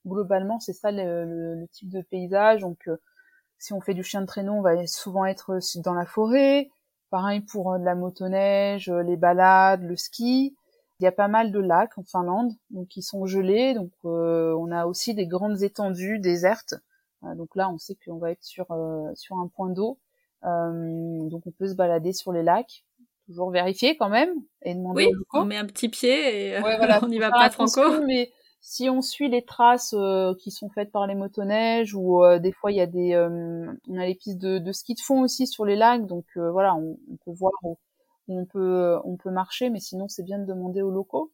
globalement 0.07 0.61
c'est 0.61 0.73
ça 0.73 0.93
le, 0.93 1.57
le, 1.57 1.69
type 1.69 1.91
de 1.91 2.01
paysage. 2.03 2.61
Donc 2.63 2.89
si 3.59 3.73
on 3.73 3.81
fait 3.81 3.95
du 3.95 4.05
chien 4.05 4.23
de 4.23 4.27
traîneau, 4.27 4.55
on 4.55 4.63
va 4.63 4.87
souvent 4.87 5.27
être 5.27 5.59
dans 5.83 5.95
la 5.95 6.07
forêt. 6.07 6.71
Pareil 7.11 7.41
pour 7.41 7.79
de 7.79 7.85
la 7.85 7.95
motoneige, 7.95 8.89
les 8.91 9.17
balades, 9.17 9.83
le 9.83 9.97
ski. 9.97 10.57
Il 11.01 11.05
y 11.05 11.07
a 11.07 11.13
pas 11.13 11.29
mal 11.29 11.51
de 11.51 11.59
lacs 11.59 11.99
en 11.99 12.05
Finlande, 12.05 12.53
donc 12.71 12.89
qui 12.89 13.03
sont 13.03 13.27
gelés. 13.27 13.75
Donc 13.75 13.91
euh, 14.05 14.55
on 14.59 14.71
a 14.71 14.87
aussi 14.87 15.15
des 15.15 15.27
grandes 15.27 15.63
étendues 15.63 16.19
désertes. 16.19 16.75
Euh, 17.25 17.35
donc 17.35 17.57
là, 17.57 17.69
on 17.69 17.79
sait 17.79 17.97
qu'on 18.05 18.19
va 18.19 18.31
être 18.31 18.45
sur 18.45 18.71
euh, 18.71 19.11
sur 19.15 19.39
un 19.39 19.49
point 19.49 19.71
d'eau. 19.71 19.99
donc 20.43 21.43
on 21.47 21.51
peut 21.51 21.69
se 21.69 21.75
balader 21.75 22.13
sur 22.13 22.33
les 22.33 22.43
lacs. 22.43 22.85
Toujours 23.27 23.51
vérifier 23.51 23.97
quand 23.97 24.11
même 24.11 24.31
et 24.63 24.75
demander. 24.75 25.07
Oui, 25.07 25.13
on 25.33 25.47
met 25.47 25.57
un 25.57 25.65
petit 25.65 25.89
pied 25.89 26.51
et 26.51 26.59
on 27.03 27.09
n'y 27.09 27.19
va 27.19 27.31
pas 27.31 27.51
franco. 27.51 27.81
Mais 28.07 28.31
si 28.61 28.89
on 28.89 29.01
suit 29.01 29.29
les 29.29 29.45
traces 29.45 29.95
qui 30.39 30.51
sont 30.51 30.69
faites 30.69 30.93
par 30.93 31.07
les 31.07 31.15
motoneiges 31.15 31.95
ou 31.95 32.23
des 32.39 32.53
fois 32.53 32.71
il 32.71 32.77
y 32.77 32.81
a 32.83 32.87
des 32.87 33.17
on 33.89 33.97
a 33.99 34.07
les 34.07 34.15
pistes 34.15 34.39
de, 34.39 34.59
de, 34.59 34.73
ski 34.73 34.95
de 34.95 35.01
fond 35.01 35.23
aussi 35.23 35.47
sur 35.47 35.65
les 35.65 35.77
lacs 35.77 36.07
donc 36.07 36.25
voilà 36.37 36.75
on, 36.75 36.99
on, 37.11 37.17
peut 37.25 37.33
voir 37.33 37.53
on 38.29 38.47
peut 38.47 38.99
on 39.05 39.17
peut 39.17 39.31
marcher, 39.31 39.71
mais 39.71 39.81
sinon 39.81 40.09
c'est 40.09 40.23
bien 40.23 40.39
de 40.39 40.45
demander 40.45 40.83
aux 40.83 40.91
locaux. 40.91 41.33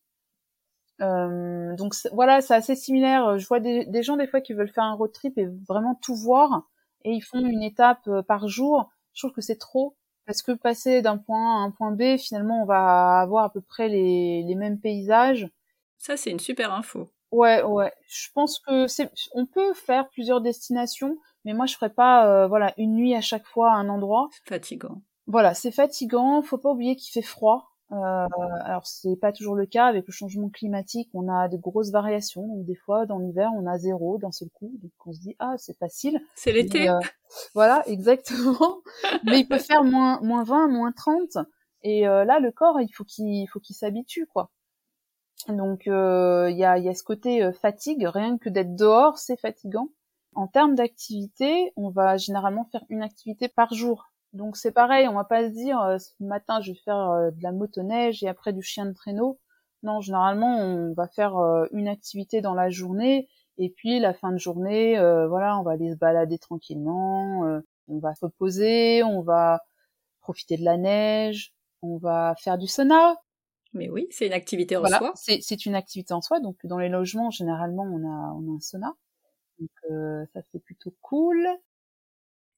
Euh, 1.01 1.75
donc 1.77 1.95
voilà, 2.13 2.41
c'est 2.41 2.55
assez 2.55 2.77
similaire. 2.77 3.39
Je 3.39 3.47
vois 3.47 3.61
des, 3.61 4.03
gens 4.03 4.17
des 4.17 4.27
fois 4.27 4.41
qui 4.41 4.53
veulent 4.53 4.69
faire 4.69 4.85
un 4.85 4.95
road 4.95 5.13
trip 5.13 5.39
et 5.39 5.47
vraiment 5.69 5.95
tout 5.95 6.15
voir, 6.15 6.69
et 7.05 7.13
ils 7.13 7.23
font 7.23 7.45
une 7.45 7.63
étape 7.63 8.07
euh, 8.09 8.23
par 8.23 8.49
jour. 8.49 8.91
Je 9.15 9.23
trouve 9.23 9.35
que 9.35 9.41
c'est 9.41 9.59
trop 9.59 9.97
parce 10.27 10.43
que 10.43 10.53
passer 10.53 11.03
d'un 11.03 11.17
point 11.17 11.57
A 11.57 11.63
à 11.63 11.67
un 11.67 11.71
point 11.71 11.91
B, 11.93 12.17
finalement, 12.17 12.63
on 12.63 12.67
va 12.67 13.21
avoir 13.21 13.45
à 13.45 13.53
peu 13.53 13.61
près 13.61 13.89
les, 13.89 14.43
les 14.43 14.55
mêmes 14.55 14.79
paysages. 14.79 15.49
Ça, 15.99 16.17
c'est 16.17 16.31
une 16.31 16.39
super 16.39 16.73
info. 16.73 17.11
Ouais, 17.33 17.63
ouais. 17.63 17.93
Je 18.09 18.29
pense 18.35 18.59
que 18.59 18.87
c'est, 18.87 19.11
on 19.33 19.47
peut 19.47 19.73
faire 19.75 20.09
plusieurs 20.09 20.41
destinations, 20.41 21.19
mais 21.45 21.53
moi, 21.53 21.67
je 21.67 21.75
ferais 21.75 21.91
pas, 21.91 22.27
euh, 22.27 22.47
voilà, 22.47 22.75
une 22.77 22.95
nuit 22.95 23.15
à 23.15 23.21
chaque 23.21 23.47
fois 23.47 23.73
à 23.73 23.77
un 23.77 23.89
endroit. 23.89 24.29
C'est 24.33 24.49
fatigant. 24.49 25.03
Voilà, 25.31 25.55
c'est 25.55 25.71
fatigant. 25.71 26.43
Faut 26.43 26.59
pas 26.59 26.71
oublier 26.71 26.97
qu'il 26.97 27.13
fait 27.13 27.27
froid. 27.27 27.71
Euh, 27.93 28.27
alors 28.65 28.87
c'est 28.87 29.17
pas 29.17 29.33
toujours 29.33 29.55
le 29.57 29.67
cas 29.67 29.87
avec 29.87 30.07
le 30.07 30.13
changement 30.13 30.49
climatique. 30.49 31.09
On 31.15 31.29
a 31.29 31.49
de 31.49 31.57
grosses 31.57 31.91
variations. 31.91 32.47
Donc 32.47 32.65
des 32.65 32.75
fois 32.75 33.07
dans 33.07 33.19
l'hiver 33.19 33.51
on 33.57 33.67
a 33.67 33.79
zéro 33.79 34.19
d'un 34.19 34.33
seul 34.33 34.49
coup. 34.51 34.73
Donc 34.83 34.91
on 35.07 35.13
se 35.13 35.21
dit 35.21 35.37
ah 35.39 35.55
c'est 35.57 35.77
facile. 35.79 36.21
C'est 36.35 36.53
l'été. 36.53 36.89
Euh, 36.89 36.99
voilà 37.55 37.83
exactement. 37.89 38.81
Mais 39.25 39.41
il 39.41 39.49
peut 39.49 39.59
faire 39.59 39.85
moins 39.85 40.21
moins 40.21 40.43
20, 40.43 40.69
moins 40.69 40.93
30. 40.93 41.39
Et 41.83 42.09
euh, 42.09 42.25
là 42.25 42.41
le 42.41 42.51
corps 42.51 42.81
il 42.81 42.93
faut 42.93 43.05
qu'il 43.05 43.49
faut 43.49 43.61
qu'il 43.61 43.77
s'habitue 43.77 44.27
quoi. 44.27 44.51
Donc 45.49 45.87
euh, 45.87 46.49
il 46.51 46.59
y 46.59 46.65
a 46.65 46.77
il 46.79 46.85
y 46.85 46.89
a 46.89 46.95
ce 46.95 47.05
côté 47.05 47.43
euh, 47.43 47.53
fatigue. 47.53 48.05
Rien 48.05 48.37
que 48.39 48.49
d'être 48.49 48.75
dehors 48.75 49.19
c'est 49.19 49.39
fatigant. 49.41 49.89
En 50.35 50.47
termes 50.47 50.77
d'activité, 50.77 51.73
on 51.77 51.91
va 51.91 52.17
généralement 52.17 52.65
faire 52.71 52.85
une 52.89 53.03
activité 53.03 53.49
par 53.49 53.75
jour. 53.75 54.10
Donc 54.33 54.57
c'est 54.57 54.71
pareil, 54.71 55.09
on 55.09 55.15
va 55.15 55.25
pas 55.25 55.49
se 55.49 55.53
dire 55.53 55.81
euh, 55.81 55.99
ce 55.99 56.13
matin 56.21 56.61
je 56.61 56.71
vais 56.71 56.79
faire 56.85 57.11
euh, 57.11 57.31
de 57.31 57.43
la 57.43 57.51
motoneige 57.51 58.23
et 58.23 58.29
après 58.29 58.53
du 58.53 58.63
chien 58.63 58.87
de 58.87 58.93
traîneau. 58.93 59.41
Non, 59.83 60.01
généralement 60.01 60.57
on 60.59 60.93
va 60.93 61.09
faire 61.09 61.37
euh, 61.37 61.67
une 61.73 61.89
activité 61.89 62.41
dans 62.41 62.55
la 62.55 62.71
journée 62.71 63.29
et 63.59 63.71
puis 63.71 63.99
la 63.99 64.15
fin 64.15 64.31
de 64.33 64.39
journée, 64.39 64.95
voilà, 65.29 65.59
on 65.59 65.63
va 65.63 65.73
aller 65.73 65.91
se 65.91 65.97
balader 65.97 66.39
tranquillement, 66.39 67.61
on 67.89 67.99
va 67.99 68.15
se 68.15 68.25
reposer, 68.25 69.03
on 69.03 69.21
va 69.21 69.61
profiter 70.23 70.57
de 70.57 70.65
la 70.65 70.79
neige, 70.79 71.53
on 71.83 71.99
va 71.99 72.35
faire 72.39 72.57
du 72.57 72.67
sauna. 72.67 73.17
Mais 73.75 73.91
oui, 73.91 74.07
c'est 74.13 74.27
une 74.27 74.33
activité 74.33 74.79
en 74.79 74.87
soi. 74.87 75.13
C'est, 75.15 75.41
c'est 75.43 75.67
une 75.67 75.75
activité 75.75 76.15
en 76.15 76.23
soi. 76.23 76.41
Donc 76.41 76.57
dans 76.65 76.79
les 76.79 76.89
logements, 76.89 77.31
généralement, 77.31 77.83
on 77.83 77.99
a, 77.99 78.33
on 78.33 78.51
a 78.51 78.57
un 78.57 78.61
sauna. 78.61 78.95
Donc 79.59 80.29
ça 80.33 80.41
c'est 80.51 80.65
plutôt 80.65 80.95
cool. 81.03 81.47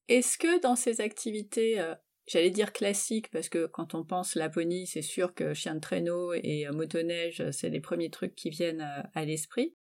Est-ce 0.09 0.37
que 0.37 0.59
dans 0.61 0.75
ces 0.75 0.99
activités, 0.99 1.79
euh, 1.79 1.95
j'allais 2.27 2.49
dire 2.49 2.73
classiques, 2.73 3.31
parce 3.31 3.47
que 3.47 3.67
quand 3.67 3.95
on 3.95 4.03
pense 4.03 4.35
Laponie, 4.35 4.85
c'est 4.85 5.01
sûr 5.01 5.33
que 5.33 5.53
chien 5.53 5.75
de 5.75 5.79
traîneau 5.79 6.33
et 6.33 6.67
euh, 6.67 6.73
motoneige, 6.73 7.43
c'est 7.51 7.69
les 7.69 7.79
premiers 7.79 8.09
trucs 8.09 8.35
qui 8.35 8.49
viennent 8.49 8.81
euh, 8.81 9.03
à 9.13 9.23
l'esprit. 9.23 9.75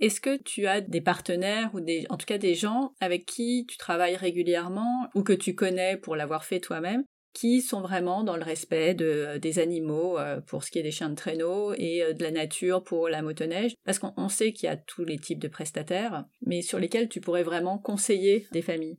Est-ce 0.00 0.20
que 0.20 0.36
tu 0.36 0.66
as 0.66 0.80
des 0.80 1.00
partenaires 1.00 1.70
ou 1.72 1.80
des, 1.80 2.04
en 2.10 2.16
tout 2.16 2.26
cas 2.26 2.36
des 2.36 2.54
gens 2.54 2.94
avec 3.00 3.26
qui 3.26 3.64
tu 3.66 3.78
travailles 3.78 4.16
régulièrement 4.16 5.08
ou 5.14 5.22
que 5.22 5.32
tu 5.32 5.54
connais 5.54 5.96
pour 5.96 6.14
l'avoir 6.14 6.44
fait 6.44 6.60
toi-même, 6.60 7.04
qui 7.32 7.62
sont 7.62 7.80
vraiment 7.80 8.22
dans 8.22 8.36
le 8.36 8.42
respect 8.42 8.94
de, 8.94 9.38
des 9.38 9.60
animaux 9.60 10.18
pour 10.46 10.64
ce 10.64 10.72
qui 10.72 10.80
est 10.80 10.82
des 10.82 10.90
chiens 10.90 11.10
de 11.10 11.14
traîneau 11.14 11.74
et 11.74 12.12
de 12.12 12.22
la 12.22 12.32
nature 12.32 12.82
pour 12.82 13.08
la 13.08 13.22
motoneige? 13.22 13.74
Parce 13.84 14.00
qu'on 14.00 14.28
sait 14.28 14.52
qu'il 14.52 14.66
y 14.66 14.70
a 14.70 14.76
tous 14.76 15.04
les 15.04 15.18
types 15.18 15.38
de 15.38 15.48
prestataires, 15.48 16.24
mais 16.44 16.60
sur 16.60 16.80
lesquels 16.80 17.08
tu 17.08 17.20
pourrais 17.20 17.44
vraiment 17.44 17.78
conseiller 17.78 18.48
des 18.50 18.62
familles. 18.62 18.98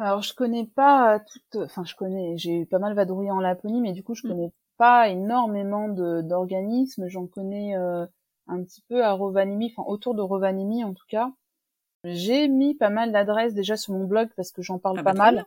Alors 0.00 0.22
je 0.22 0.32
connais 0.32 0.64
pas 0.64 1.20
toutes, 1.20 1.62
enfin 1.62 1.84
je 1.84 1.94
connais, 1.94 2.38
j'ai 2.38 2.60
eu 2.60 2.66
pas 2.66 2.78
mal 2.78 2.94
vadrouillé 2.94 3.30
en 3.30 3.38
Laponie, 3.38 3.82
mais 3.82 3.92
du 3.92 4.02
coup 4.02 4.14
je 4.14 4.26
mm. 4.26 4.30
connais 4.30 4.52
pas 4.78 5.08
énormément 5.08 5.90
d'organismes. 5.90 7.06
J'en 7.06 7.26
connais 7.26 7.76
euh, 7.76 8.06
un 8.46 8.62
petit 8.64 8.80
peu 8.88 9.04
à 9.04 9.12
Rovaniemi, 9.12 9.74
enfin 9.76 9.86
autour 9.86 10.14
de 10.14 10.22
Rovaniemi 10.22 10.84
en 10.84 10.94
tout 10.94 11.04
cas. 11.06 11.30
J'ai 12.04 12.48
mis 12.48 12.74
pas 12.74 12.88
mal 12.88 13.12
d'adresses 13.12 13.52
déjà 13.52 13.76
sur 13.76 13.92
mon 13.92 14.06
blog 14.06 14.30
parce 14.36 14.52
que 14.52 14.62
j'en 14.62 14.78
parle 14.78 15.00
ah 15.00 15.02
pas 15.02 15.12
bah, 15.12 15.18
mal. 15.18 15.46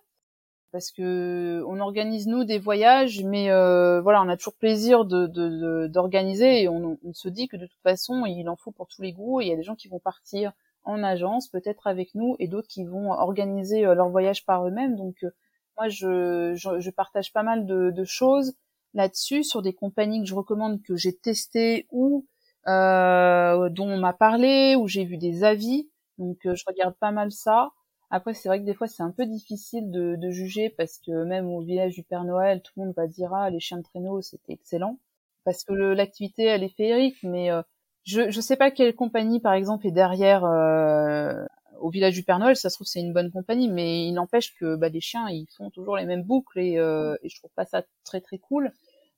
Parce 0.71 0.91
que 0.91 1.63
on 1.67 1.79
organise 1.79 2.27
nous 2.27 2.43
des 2.43 2.59
voyages, 2.59 3.23
mais 3.23 3.49
euh, 3.49 4.01
voilà, 4.01 4.21
on 4.21 4.29
a 4.29 4.37
toujours 4.37 4.53
plaisir 4.53 5.03
de 5.05 5.87
d'organiser 5.87 6.61
et 6.61 6.69
on, 6.69 6.99
on, 7.03 7.13
se 7.13 7.27
dit 7.27 7.47
que 7.47 7.57
de 7.57 7.65
toute 7.65 7.81
façon 7.81 8.27
il 8.27 8.47
en 8.47 8.55
faut 8.55 8.71
pour 8.71 8.87
tous 8.87 9.01
les 9.01 9.13
goûts. 9.13 9.41
Il 9.41 9.47
y 9.47 9.51
a 9.51 9.55
des 9.55 9.63
gens 9.63 9.75
qui 9.75 9.87
vont 9.87 9.99
partir 9.99 10.53
en 10.83 11.03
agence, 11.03 11.47
peut-être 11.47 11.87
avec 11.87 12.15
nous, 12.15 12.35
et 12.39 12.47
d'autres 12.47 12.67
qui 12.67 12.85
vont 12.85 13.11
organiser 13.11 13.85
euh, 13.85 13.95
leur 13.95 14.09
voyage 14.09 14.45
par 14.45 14.67
eux-mêmes. 14.67 14.95
Donc, 14.95 15.23
euh, 15.23 15.31
Moi, 15.77 15.89
je, 15.89 16.53
je, 16.55 16.89
partage 16.91 17.33
pas 17.33 17.43
mal 17.43 17.65
de, 17.65 17.91
de 17.91 18.03
choses 18.03 18.55
là-dessus 18.93 19.43
sur 19.43 19.61
des 19.61 19.73
compagnies 19.73 20.21
que 20.21 20.27
je 20.27 20.35
recommande 20.35 20.81
que 20.83 20.95
j'ai 20.95 21.15
testées 21.15 21.87
ou 21.91 22.25
euh, 22.67 23.69
dont 23.69 23.89
on 23.89 23.97
m'a 23.97 24.13
parlé 24.13 24.75
ou 24.75 24.87
j'ai 24.87 25.05
vu 25.05 25.17
des 25.17 25.43
avis. 25.43 25.89
Donc, 26.17 26.45
euh, 26.45 26.55
je 26.55 26.63
regarde 26.67 26.95
pas 26.95 27.11
mal 27.11 27.31
ça. 27.31 27.71
Après, 28.11 28.33
c'est 28.35 28.47
vrai 28.47 28.59
que 28.59 28.65
des 28.65 28.75
fois, 28.75 28.87
c'est 28.87 29.03
un 29.03 29.11
peu 29.11 29.25
difficile 29.25 29.89
de, 29.89 30.15
de, 30.15 30.29
juger 30.29 30.69
parce 30.69 30.99
que 30.99 31.23
même 31.23 31.47
au 31.49 31.61
village 31.61 31.93
du 31.95 32.03
Père 32.03 32.23
Noël, 32.23 32.61
tout 32.61 32.71
le 32.77 32.85
monde 32.85 32.93
va 32.95 33.07
dire 33.07 33.33
ah 33.33 33.49
les 33.49 33.59
chiens 33.59 33.77
de 33.77 33.83
traîneau, 33.83 34.21
c'était 34.21 34.53
excellent 34.53 34.99
parce 35.43 35.63
que 35.63 35.73
l'activité 35.73 36.43
elle 36.43 36.63
est 36.63 36.75
féerique, 36.75 37.17
mais 37.23 37.51
euh, 37.51 37.61
je 38.03 38.29
je 38.29 38.41
sais 38.41 38.55
pas 38.55 38.71
quelle 38.71 38.95
compagnie 38.95 39.39
par 39.39 39.53
exemple 39.53 39.87
est 39.87 39.91
derrière 39.91 40.43
euh, 40.45 41.45
au 41.79 41.89
village 41.89 42.13
du 42.13 42.23
Père 42.23 42.39
Noël, 42.39 42.55
ça 42.55 42.69
se 42.69 42.75
trouve 42.75 42.87
c'est 42.87 43.01
une 43.01 43.13
bonne 43.13 43.31
compagnie, 43.31 43.69
mais 43.69 44.05
il 44.05 44.13
n'empêche 44.13 44.55
que 44.55 44.75
bah, 44.75 44.89
les 44.89 45.01
chiens 45.01 45.29
ils 45.29 45.47
font 45.57 45.69
toujours 45.69 45.97
les 45.97 46.05
mêmes 46.05 46.23
boucles 46.23 46.59
et, 46.59 46.77
euh, 46.77 47.15
et 47.21 47.29
je 47.29 47.37
trouve 47.37 47.51
pas 47.55 47.65
ça 47.65 47.83
très 48.05 48.21
très 48.21 48.37
cool. 48.37 48.71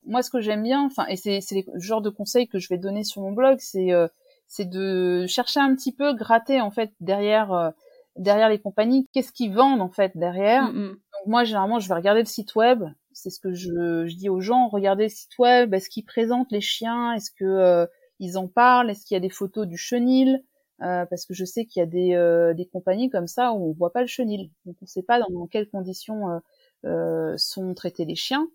Moi 0.05 0.21
ce 0.21 0.29
que 0.29 0.41
j'aime 0.41 0.63
bien, 0.63 0.83
enfin 0.83 1.05
et 1.07 1.15
c'est 1.15 1.41
le 1.51 1.79
genre 1.79 2.01
de 2.01 2.09
conseils 2.09 2.47
que 2.47 2.59
je 2.59 2.67
vais 2.69 2.77
donner 2.77 3.03
sur 3.03 3.21
mon 3.21 3.31
blog, 3.31 3.57
c'est 3.59 3.91
euh, 3.91 4.07
c'est 4.47 4.69
de 4.69 5.25
chercher 5.27 5.59
un 5.59 5.75
petit 5.75 5.91
peu 5.91 6.13
gratter 6.13 6.61
en 6.61 6.71
fait 6.71 6.91
derrière 6.99 7.51
euh, 7.53 7.69
derrière 8.15 8.49
les 8.49 8.59
compagnies, 8.59 9.07
qu'est-ce 9.13 9.31
qu'ils 9.31 9.53
vendent 9.53 9.81
en 9.81 9.89
fait 9.89 10.11
derrière. 10.15 10.71
Mm, 10.71 10.77
mm. 10.77 10.89
Donc 10.89 11.27
moi 11.27 11.43
généralement 11.43 11.79
je 11.79 11.87
vais 11.87 11.95
regarder 11.95 12.21
le 12.21 12.27
site 12.27 12.55
web, 12.55 12.83
c'est 13.11 13.29
ce 13.29 13.39
que 13.39 13.53
je, 13.53 14.05
je 14.05 14.15
dis 14.15 14.29
aux 14.29 14.41
gens, 14.41 14.67
regardez 14.67 15.03
le 15.03 15.09
site 15.09 15.37
web, 15.39 15.73
est-ce 15.73 15.89
qu'ils 15.89 16.05
présentent 16.05 16.51
les 16.51 16.61
chiens, 16.61 17.13
est-ce 17.13 17.31
que 17.31 17.45
euh, 17.45 17.85
ils 18.19 18.37
en 18.37 18.47
parlent, 18.47 18.89
est-ce 18.89 19.05
qu'il 19.05 19.15
y 19.15 19.17
a 19.17 19.21
des 19.21 19.29
photos 19.29 19.67
du 19.67 19.77
chenil, 19.77 20.43
euh, 20.81 21.05
parce 21.05 21.25
que 21.25 21.33
je 21.33 21.45
sais 21.45 21.65
qu'il 21.65 21.79
y 21.79 21.83
a 21.83 21.85
des, 21.85 22.15
euh, 22.15 22.53
des 22.53 22.65
compagnies 22.65 23.09
comme 23.09 23.27
ça 23.27 23.53
où 23.53 23.69
on 23.69 23.73
voit 23.73 23.93
pas 23.93 24.01
le 24.01 24.07
chenil, 24.07 24.51
donc 24.65 24.75
on 24.81 24.85
sait 24.85 25.03
pas 25.03 25.19
dans, 25.19 25.47
quelles 25.47 25.69
conditions 25.69 26.29
euh, 26.29 26.39
euh, 26.85 27.37
sont 27.37 27.73
traités 27.73 28.05
les 28.05 28.15
chiens. 28.15 28.47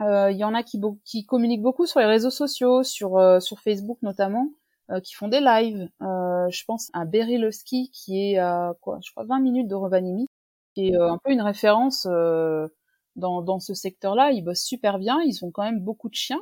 Il 0.00 0.36
y 0.36 0.44
en 0.44 0.54
a 0.54 0.62
qui, 0.62 0.80
qui 1.04 1.26
communiquent 1.26 1.62
beaucoup 1.62 1.84
sur 1.84 2.00
les 2.00 2.06
réseaux 2.06 2.30
sociaux, 2.30 2.82
sur, 2.82 3.20
sur 3.42 3.60
Facebook 3.60 3.98
notamment, 4.00 4.48
qui 5.04 5.12
font 5.12 5.28
des 5.28 5.40
lives. 5.40 5.90
je 6.00 6.64
pense 6.64 6.88
à 6.94 7.04
Berylovski 7.04 7.90
qui 7.90 8.32
est 8.32 8.38
à 8.38 8.74
quoi, 8.80 8.98
je 9.04 9.10
crois 9.10 9.24
20 9.24 9.40
minutes 9.40 9.68
de 9.68 9.74
Rovaniemi, 9.74 10.26
qui 10.74 10.88
est 10.88 10.96
un 10.96 11.18
peu 11.22 11.32
une 11.32 11.42
référence 11.42 12.06
dans, 12.06 13.42
dans 13.42 13.60
ce 13.60 13.74
secteur-là. 13.74 14.30
Ils 14.30 14.42
bossent 14.42 14.64
super 14.64 14.98
bien, 14.98 15.20
ils 15.20 15.44
ont 15.44 15.50
quand 15.50 15.64
même 15.64 15.80
beaucoup 15.80 16.08
de 16.08 16.14
chiens. 16.14 16.40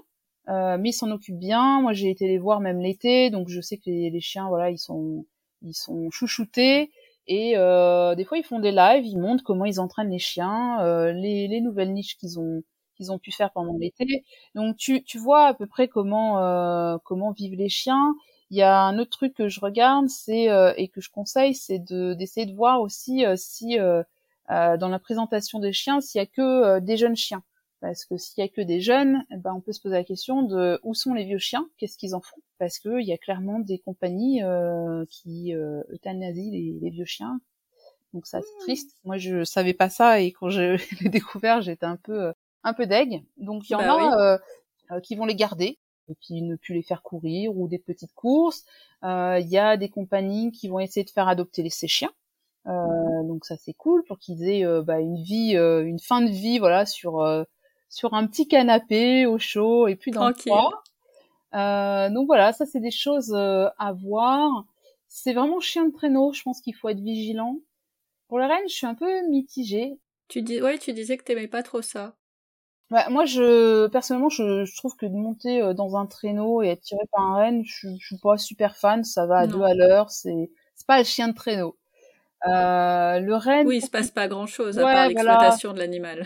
Euh, 0.49 0.79
mais 0.79 0.91
ils 0.91 0.93
s'en 0.95 1.11
occupent 1.11 1.39
bien. 1.39 1.81
Moi, 1.81 1.93
j'ai 1.93 2.11
été 2.11 2.27
les 2.27 2.39
voir 2.39 2.61
même 2.61 2.81
l'été, 2.81 3.31
donc 3.31 3.49
je 3.49 3.61
sais 3.61 3.77
que 3.77 3.91
les, 3.91 4.21
chiens, 4.21 4.49
voilà, 4.49 4.71
ils 4.71 4.79
sont, 4.79 5.27
ils 5.63 5.75
sont 5.75 6.11
chouchoutés. 6.11 6.91
Et 7.27 7.57
euh, 7.57 8.15
des 8.15 8.25
fois, 8.25 8.39
ils 8.39 8.45
font 8.45 8.59
des 8.59 8.73
lives, 8.73 9.05
ils 9.05 9.19
montrent 9.19 9.45
comment 9.45 9.67
ils 9.67 9.81
entraînent 9.81 10.11
les 10.11 10.19
chiens, 10.19 10.81
euh, 10.83 11.13
les, 11.13 11.47
les, 11.49 11.61
nouvelles 11.61 11.93
niches 11.93 12.17
qu'ils 12.17 12.41
ont, 12.41 12.63
qu'ils 12.97 13.13
ont 13.13 13.19
pu 13.19 13.33
faire 13.33 13.53
pendant 13.53 13.77
l'été. 13.79 14.25
Donc, 14.55 14.77
tu, 14.79 15.05
tu 15.05 15.19
vois 15.19 15.47
à 15.47 15.55
peu 15.55 15.67
près 15.67 15.89
comment, 15.89 16.43
euh, 16.43 16.97
comment 17.05 17.33
vivent 17.33 17.57
les 17.59 17.69
chiens. 17.69 18.15
Il 18.51 18.57
y 18.57 18.63
a 18.63 18.81
un 18.81 18.99
autre 18.99 19.11
truc 19.11 19.35
que 19.35 19.49
je 19.49 19.61
regarde, 19.61 20.09
c'est 20.09 20.47
et 20.79 20.89
que 20.89 21.03
je 21.03 21.11
conseille, 21.11 21.55
c'est 21.55 21.79
de 21.79 22.15
d'essayer 22.15 22.47
de 22.47 22.55
voir 22.55 22.81
aussi 22.81 23.25
si 23.37 23.77
dans 24.49 24.89
la 24.89 24.99
présentation 24.99 25.59
des 25.59 25.75
chiens, 25.75 26.01
s'il 26.01 26.19
y 26.21 26.23
a 26.23 26.27
que 26.27 26.79
des 26.81 26.97
jeunes 26.97 27.17
chiens. 27.17 27.43
Parce 27.81 28.05
que 28.05 28.17
s'il 28.17 28.43
y 28.43 28.45
a 28.45 28.49
que 28.49 28.61
des 28.61 28.81
jeunes, 28.81 29.25
eh 29.31 29.37
ben 29.37 29.55
on 29.55 29.61
peut 29.61 29.73
se 29.73 29.81
poser 29.81 29.95
la 29.95 30.05
question 30.05 30.43
de 30.43 30.81
où 30.83 30.95
sont 30.95 31.15
les 31.15 31.25
vieux 31.25 31.39
chiens, 31.39 31.69
qu'est-ce 31.77 31.97
qu'ils 31.97 32.15
en 32.15 32.21
font? 32.21 32.41
Parce 32.59 32.81
qu'il 32.81 33.03
y 33.03 33.13
a 33.13 33.19
clairement 33.19 33.61
des 33.61 33.79
compagnies 33.79 34.43
euh, 34.43 35.05
qui 35.11 35.55
euh, 35.55 35.83
euthanasient 35.91 36.51
les, 36.51 36.91
vieux 36.91 37.05
chiens. 37.05 37.41
Donc 38.13 38.27
ça 38.27 38.41
c'est 38.41 38.65
triste. 38.65 38.97
Moi 39.05 39.17
je 39.19 39.45
savais 39.45 39.75
pas 39.75 39.89
ça 39.89 40.21
et 40.21 40.33
quand 40.33 40.51
je 40.51 40.77
l'ai 41.03 41.09
découvert, 41.09 41.61
j'étais 41.63 41.87
un 41.87 41.97
peu 41.97 42.21
euh, 42.21 42.33
un 42.65 42.75
peu 42.75 42.87
deg. 42.87 43.23
Donc 43.37 43.69
il 43.69 43.73
y 43.73 43.77
en 43.77 43.79
bah 43.79 43.93
a 43.93 44.21
euh, 44.21 44.39
euh, 44.91 45.01
qui 45.01 45.15
vont 45.15 45.25
les 45.25 45.37
garder 45.37 45.79
et 46.09 46.15
puis 46.21 46.43
ne 46.43 46.57
plus 46.57 46.75
les 46.75 46.83
faire 46.83 47.03
courir 47.03 47.57
ou 47.57 47.69
des 47.69 47.79
petites 47.79 48.15
courses. 48.15 48.65
Il 49.03 49.47
y 49.49 49.59
a 49.59 49.77
des 49.77 49.89
compagnies 49.89 50.51
qui 50.51 50.67
vont 50.67 50.81
essayer 50.81 51.05
de 51.05 51.11
faire 51.11 51.29
adopter 51.29 51.63
les, 51.63 51.71
ces 51.71 51.87
chiens. 51.87 52.11
Euh, 52.67 53.23
donc 53.23 53.45
ça 53.45 53.57
c'est 53.57 53.75
cool 53.75 54.03
pour 54.05 54.19
qu'ils 54.19 54.43
aient 54.49 54.65
bah, 54.83 54.99
une 54.99 55.23
vie, 55.23 55.55
une 55.55 56.01
fin 56.01 56.23
de 56.23 56.31
vie, 56.31 56.59
voilà, 56.59 56.87
sur 56.87 57.47
sur 57.89 58.15
un 58.15 58.27
petit 58.27 58.49
canapé 58.49 59.27
au 59.27 59.39
chaud 59.39 59.89
et 59.89 59.97
puis 59.97 60.11
dans 60.11 60.29
le 60.29 60.35
froid. 60.35 60.83
Euh, 61.55 62.11
donc 62.11 62.27
voilà, 62.27 62.53
ça 62.53 62.67
c'est 62.67 62.81
des 62.81 62.91
choses 62.91 63.33
euh, 63.35 63.69
à 63.79 63.93
voir. 63.93 64.65
C'est 65.09 65.33
vraiment 65.33 65.61
chien 65.61 65.87
de 65.87 65.93
traîneau, 65.93 66.33
je 66.33 66.43
pense 66.43 66.61
qu'il 66.61 66.75
faut 66.75 66.89
être 66.89 67.01
vigilant. 67.01 67.57
Pour 68.29 68.39
la 68.39 68.47
reine, 68.47 68.69
je 68.69 68.75
suis 68.75 68.87
un 68.87 68.95
peu 68.95 69.27
mitigée. 69.29 69.99
Tu 70.29 70.43
dis, 70.43 70.61
ouais, 70.61 70.79
tu 70.79 70.93
disais 70.93 71.17
que 71.17 71.25
t'aimais 71.25 71.49
pas 71.49 71.63
trop 71.63 71.81
ça. 71.81 72.15
Bah, 72.91 73.07
moi, 73.11 73.25
je 73.25 73.87
personnellement, 73.89 74.29
je, 74.29 74.65
je, 74.65 74.77
trouve 74.77 74.97
que 74.97 75.07
de 75.07 75.15
monter 75.15 75.63
euh, 75.63 75.75
dans 75.75 75.97
un 75.97 76.07
traîneau 76.07 76.63
et 76.63 76.69
être 76.69 76.83
tiré 76.83 77.01
par 77.13 77.23
un 77.23 77.37
renne, 77.37 77.63
je, 77.65 77.89
je 77.99 78.07
suis 78.07 78.19
pas 78.19 78.37
super 78.37 78.77
fan. 78.77 79.05
Ça 79.05 79.27
va 79.27 79.39
à 79.39 79.47
deux 79.47 79.63
à 79.63 79.75
l'heure, 79.75 80.11
c'est 80.11 80.51
c'est 80.75 80.87
pas 80.87 80.99
le 80.99 81.05
chien 81.05 81.29
de 81.29 81.35
traîneau. 81.35 81.77
Euh, 82.47 83.19
le 83.19 83.35
renne. 83.35 83.67
Oui, 83.67 83.79
il 83.79 83.83
se 83.83 83.91
passe 83.91 84.11
pas 84.11 84.29
grand 84.29 84.47
chose 84.47 84.79
à 84.79 84.83
part 84.83 85.09
l'exploitation 85.09 85.73
de 85.73 85.79
l'animal 85.79 86.25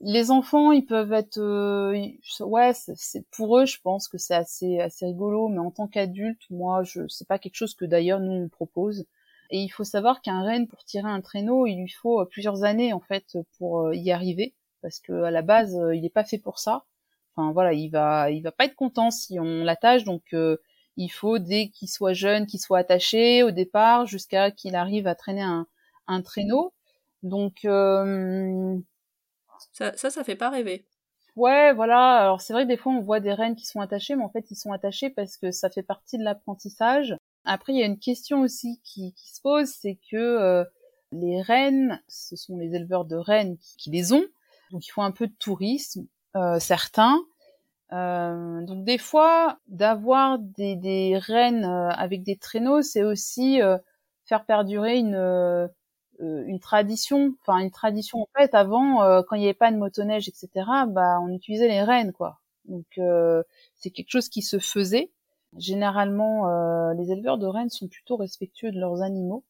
les 0.00 0.30
enfants, 0.30 0.72
ils 0.72 0.84
peuvent 0.86 1.12
être, 1.12 1.38
euh, 1.38 1.92
ouais, 2.40 2.72
c'est 2.74 3.26
pour 3.30 3.58
eux, 3.58 3.66
je 3.66 3.78
pense 3.82 4.08
que 4.08 4.18
c'est 4.18 4.34
assez 4.34 4.80
assez 4.80 5.06
rigolo, 5.06 5.48
mais 5.48 5.58
en 5.58 5.70
tant 5.70 5.88
qu'adulte, 5.88 6.40
moi, 6.50 6.82
je 6.84 7.08
c'est 7.08 7.26
pas 7.28 7.38
quelque 7.38 7.56
chose 7.56 7.74
que 7.74 7.84
d'ailleurs 7.84 8.20
nous 8.20 8.32
on 8.32 8.48
propose. 8.48 9.06
Et 9.50 9.58
il 9.60 9.68
faut 9.70 9.84
savoir 9.84 10.20
qu'un 10.22 10.42
renne 10.42 10.68
pour 10.68 10.84
tirer 10.84 11.08
un 11.08 11.20
traîneau, 11.20 11.66
il 11.66 11.76
lui 11.80 11.90
faut 11.90 12.20
euh, 12.20 12.26
plusieurs 12.26 12.64
années 12.64 12.92
en 12.92 13.00
fait 13.00 13.38
pour 13.58 13.80
euh, 13.80 13.94
y 13.94 14.10
arriver, 14.12 14.54
parce 14.82 15.00
que 15.00 15.12
à 15.24 15.30
la 15.30 15.42
base, 15.42 15.74
il 15.94 16.02
n'est 16.02 16.10
pas 16.10 16.24
fait 16.24 16.38
pour 16.38 16.58
ça. 16.58 16.84
Enfin 17.36 17.52
voilà, 17.52 17.72
il 17.72 17.88
va 17.90 18.30
il 18.30 18.42
va 18.42 18.52
pas 18.52 18.66
être 18.66 18.76
content 18.76 19.10
si 19.10 19.38
on 19.40 19.64
l'attache, 19.64 20.04
donc 20.04 20.22
il 20.96 21.08
faut 21.08 21.38
dès 21.38 21.68
qu'il 21.70 21.88
soit 21.88 22.12
jeune, 22.12 22.46
qu'il 22.46 22.60
soit 22.60 22.78
attaché 22.78 23.42
au 23.42 23.50
départ, 23.52 24.06
jusqu'à 24.06 24.50
qu'il 24.50 24.74
arrive 24.76 25.06
à 25.06 25.14
traîner 25.14 25.42
un, 25.42 25.66
un 26.08 26.22
traîneau. 26.22 26.72
Donc 27.22 27.64
ça, 29.72 29.96
ça, 29.96 30.24
fait 30.24 30.36
pas 30.36 30.50
rêver. 30.50 30.86
Ouais, 31.36 31.72
voilà. 31.72 32.16
Alors 32.16 32.40
c'est 32.40 32.52
vrai 32.52 32.64
que 32.64 32.68
des 32.68 32.76
fois 32.76 32.92
on 32.92 33.00
voit 33.00 33.20
des 33.20 33.32
rennes 33.32 33.54
qui 33.54 33.66
sont 33.66 33.80
attachées, 33.80 34.16
mais 34.16 34.24
en 34.24 34.28
fait 34.28 34.50
ils 34.50 34.56
sont 34.56 34.72
attachés 34.72 35.10
parce 35.10 35.36
que 35.36 35.50
ça 35.52 35.70
fait 35.70 35.82
partie 35.82 36.18
de 36.18 36.24
l'apprentissage. 36.24 37.16
Après 37.44 37.72
il 37.72 37.78
y 37.78 37.82
a 37.82 37.86
une 37.86 37.98
question 37.98 38.40
aussi 38.40 38.80
qui, 38.84 39.14
qui 39.14 39.34
se 39.34 39.40
pose, 39.40 39.68
c'est 39.68 39.98
que 40.10 40.16
euh, 40.16 40.64
les 41.12 41.40
rennes, 41.40 42.02
ce 42.08 42.36
sont 42.36 42.58
les 42.58 42.74
éleveurs 42.74 43.04
de 43.04 43.16
rennes 43.16 43.56
qui, 43.78 43.90
les 43.90 44.12
ont, 44.12 44.24
donc 44.72 44.86
ils 44.86 44.90
font 44.90 45.02
un 45.02 45.12
peu 45.12 45.28
de 45.28 45.34
tourisme, 45.38 46.06
euh, 46.36 46.58
certains. 46.58 47.20
Euh, 47.92 48.60
donc 48.66 48.84
des 48.84 48.98
fois 48.98 49.58
d'avoir 49.68 50.38
des, 50.40 50.76
des 50.76 51.16
rennes 51.18 51.64
avec 51.64 52.24
des 52.24 52.36
traîneaux, 52.36 52.82
c'est 52.82 53.04
aussi 53.04 53.60
faire 54.26 54.44
perdurer 54.44 54.98
une 54.98 55.68
une 56.20 56.60
tradition, 56.60 57.34
enfin 57.42 57.58
une 57.58 57.70
tradition 57.70 58.20
en 58.20 58.28
fait 58.36 58.54
avant 58.54 59.02
euh, 59.02 59.22
quand 59.22 59.36
il 59.36 59.40
n'y 59.40 59.46
avait 59.46 59.54
pas 59.54 59.70
de 59.70 59.76
motoneige 59.76 60.28
etc. 60.28 60.48
Bah 60.88 61.18
on 61.22 61.28
utilisait 61.32 61.68
les 61.68 61.82
rennes 61.82 62.12
quoi. 62.12 62.40
Donc 62.66 62.86
euh, 62.98 63.42
c'est 63.76 63.90
quelque 63.90 64.10
chose 64.10 64.28
qui 64.28 64.42
se 64.42 64.58
faisait. 64.58 65.12
Généralement 65.56 66.46
les 66.92 67.10
éleveurs 67.12 67.38
de 67.38 67.46
rennes 67.46 67.70
sont 67.70 67.88
plutôt 67.88 68.16
respectueux 68.16 68.70
de 68.70 68.78
leurs 68.78 69.02
animaux. 69.02 69.44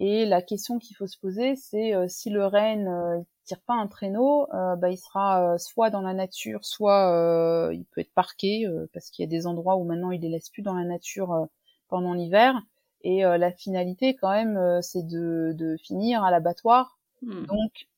Et 0.00 0.26
la 0.26 0.42
question 0.42 0.78
qu'il 0.78 0.96
faut 0.96 1.06
se 1.06 1.18
poser 1.18 1.56
c'est 1.56 1.94
si 2.08 2.30
le 2.30 2.46
renne 2.46 3.24
tire 3.44 3.60
pas 3.62 3.74
un 3.74 3.86
traîneau, 3.86 4.46
bah 4.52 4.90
il 4.90 4.98
sera 4.98 5.56
soit 5.58 5.90
dans 5.90 6.02
la 6.02 6.12
nature, 6.12 6.64
soit 6.64 7.70
il 7.72 7.84
peut 7.86 8.02
être 8.02 8.12
parqué 8.12 8.66
parce 8.92 9.10
qu'il 9.10 9.22
y 9.22 9.26
a 9.26 9.30
des 9.30 9.46
endroits 9.46 9.76
où 9.76 9.84
maintenant 9.84 10.10
il 10.10 10.20
les 10.20 10.28
laisse 10.28 10.50
plus 10.50 10.62
dans 10.62 10.74
la 10.74 10.84
nature 10.84 11.48
pendant 11.88 12.12
l'hiver 12.12 12.60
et 13.02 13.24
euh, 13.24 13.38
la 13.38 13.52
finalité, 13.52 14.14
quand 14.16 14.30
même, 14.30 14.56
euh, 14.56 14.80
c'est 14.82 15.06
de, 15.06 15.52
de, 15.54 15.76
finir 15.76 16.24
à 16.24 16.30
l'abattoir. 16.30 16.98
Hmm. 17.22 17.44
Donc, 17.46 17.88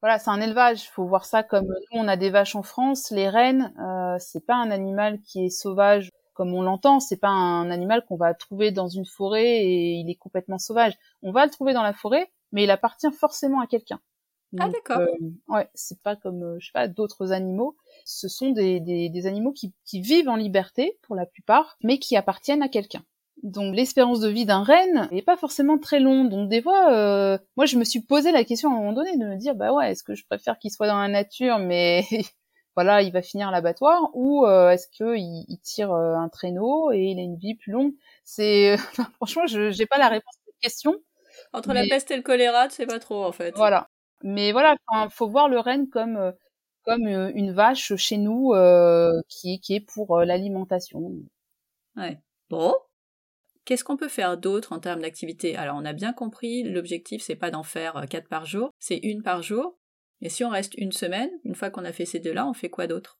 voilà, 0.00 0.18
c'est 0.18 0.30
un 0.30 0.40
élevage. 0.40 0.84
Il 0.84 0.88
faut 0.88 1.04
voir 1.04 1.24
ça 1.24 1.42
comme 1.42 1.66
nous, 1.66 1.98
on 2.00 2.08
a 2.08 2.16
des 2.16 2.30
vaches 2.30 2.56
en 2.56 2.62
France. 2.62 3.10
Les 3.10 3.28
rennes, 3.28 3.74
euh, 3.80 4.16
c'est 4.18 4.46
pas 4.46 4.54
un 4.54 4.70
animal 4.70 5.20
qui 5.22 5.44
est 5.44 5.50
sauvage 5.50 6.10
comme 6.34 6.54
on 6.54 6.62
l'entend. 6.62 7.00
C'est 7.00 7.18
pas 7.18 7.28
un 7.28 7.70
animal 7.70 8.04
qu'on 8.06 8.16
va 8.16 8.32
trouver 8.34 8.70
dans 8.70 8.88
une 8.88 9.04
forêt 9.04 9.64
et 9.64 9.92
il 9.94 10.08
est 10.08 10.16
complètement 10.16 10.58
sauvage. 10.58 10.94
On 11.22 11.32
va 11.32 11.44
le 11.44 11.50
trouver 11.50 11.74
dans 11.74 11.82
la 11.82 11.92
forêt, 11.92 12.30
mais 12.52 12.64
il 12.64 12.70
appartient 12.70 13.12
forcément 13.12 13.60
à 13.60 13.66
quelqu'un. 13.66 14.00
Ah 14.58 14.68
d'accord. 14.68 14.98
Euh, 14.98 15.06
ouais, 15.48 15.68
c'est 15.74 16.02
pas 16.02 16.16
comme 16.16 16.58
je 16.58 16.66
sais 16.66 16.72
pas 16.72 16.88
d'autres 16.88 17.32
animaux. 17.32 17.76
Ce 18.04 18.26
sont 18.26 18.50
des, 18.50 18.80
des, 18.80 19.08
des 19.08 19.26
animaux 19.26 19.52
qui, 19.52 19.72
qui 19.84 20.00
vivent 20.00 20.28
en 20.28 20.34
liberté 20.34 20.98
pour 21.02 21.14
la 21.14 21.26
plupart, 21.26 21.76
mais 21.84 21.98
qui 21.98 22.16
appartiennent 22.16 22.62
à 22.62 22.68
quelqu'un. 22.68 23.04
Donc 23.42 23.74
l'espérance 23.74 24.20
de 24.20 24.28
vie 24.28 24.44
d'un 24.44 24.62
renne 24.62 25.08
n'est 25.12 25.22
pas 25.22 25.36
forcément 25.36 25.78
très 25.78 25.98
longue. 25.98 26.28
Donc 26.28 26.48
des 26.48 26.60
fois, 26.60 26.92
euh, 26.92 27.38
moi 27.56 27.64
je 27.64 27.76
me 27.76 27.84
suis 27.84 28.00
posé 28.00 28.32
la 28.32 28.44
question 28.44 28.70
à 28.70 28.72
un 28.72 28.76
moment 28.76 28.92
donné 28.92 29.16
de 29.16 29.24
me 29.24 29.36
dire 29.36 29.54
bah 29.54 29.72
ouais, 29.72 29.92
est-ce 29.92 30.02
que 30.02 30.14
je 30.14 30.26
préfère 30.26 30.58
qu'il 30.58 30.70
soit 30.70 30.86
dans 30.86 30.98
la 30.98 31.08
nature, 31.08 31.58
mais 31.58 32.02
voilà, 32.76 33.02
il 33.02 33.12
va 33.12 33.22
finir 33.22 33.48
à 33.48 33.50
l'abattoir, 33.50 34.10
ou 34.12 34.44
euh, 34.46 34.70
est-ce 34.70 34.88
que 34.88 35.16
il, 35.16 35.58
tire 35.62 35.92
euh, 35.92 36.16
un 36.16 36.28
traîneau 36.28 36.92
et 36.92 37.00
il 37.00 37.18
a 37.18 37.22
une 37.22 37.36
vie 37.36 37.54
plus 37.54 37.72
longue? 37.72 37.94
C'est 38.24 38.76
franchement, 39.16 39.46
je 39.46 39.76
n'ai 39.76 39.86
pas 39.86 39.98
la 39.98 40.08
réponse 40.08 40.34
à 40.34 40.44
cette 40.46 40.60
question. 40.60 40.96
Entre 41.54 41.72
la 41.72 41.86
peste 41.86 42.10
et 42.10 42.16
le 42.16 42.22
choléra, 42.22 42.68
c'est 42.68 42.86
pas 42.86 42.98
trop 42.98 43.24
en 43.24 43.32
fait. 43.32 43.56
Voilà. 43.56 43.88
Mais 44.22 44.52
voilà, 44.52 44.76
il 44.92 45.08
faut 45.10 45.28
voir 45.28 45.48
le 45.48 45.58
renne 45.58 45.88
comme 45.88 46.34
comme 46.84 47.06
une 47.06 47.52
vache 47.52 47.94
chez 47.96 48.18
nous 48.18 48.52
qui 49.28 49.60
qui 49.60 49.76
est 49.76 49.80
pour 49.80 50.18
l'alimentation. 50.18 51.00
Ouais. 51.96 52.18
Bon. 52.50 52.74
Qu'est-ce 53.64 53.84
qu'on 53.84 53.96
peut 53.96 54.08
faire 54.08 54.36
d'autre 54.38 54.72
en 54.72 54.80
termes 54.80 55.02
d'activité? 55.02 55.56
Alors 55.56 55.76
on 55.76 55.84
a 55.84 55.92
bien 55.92 56.12
compris, 56.12 56.62
l'objectif 56.62 57.22
c'est 57.22 57.36
pas 57.36 57.50
d'en 57.50 57.62
faire 57.62 58.06
quatre 58.08 58.28
par 58.28 58.46
jour, 58.46 58.70
c'est 58.78 58.98
une 58.98 59.22
par 59.22 59.42
jour. 59.42 59.76
Et 60.22 60.28
si 60.28 60.44
on 60.44 60.50
reste 60.50 60.74
une 60.74 60.92
semaine, 60.92 61.30
une 61.44 61.54
fois 61.54 61.70
qu'on 61.70 61.84
a 61.84 61.92
fait 61.92 62.04
ces 62.04 62.20
deux-là, 62.20 62.46
on 62.46 62.52
fait 62.52 62.68
quoi 62.68 62.86
d'autre? 62.86 63.18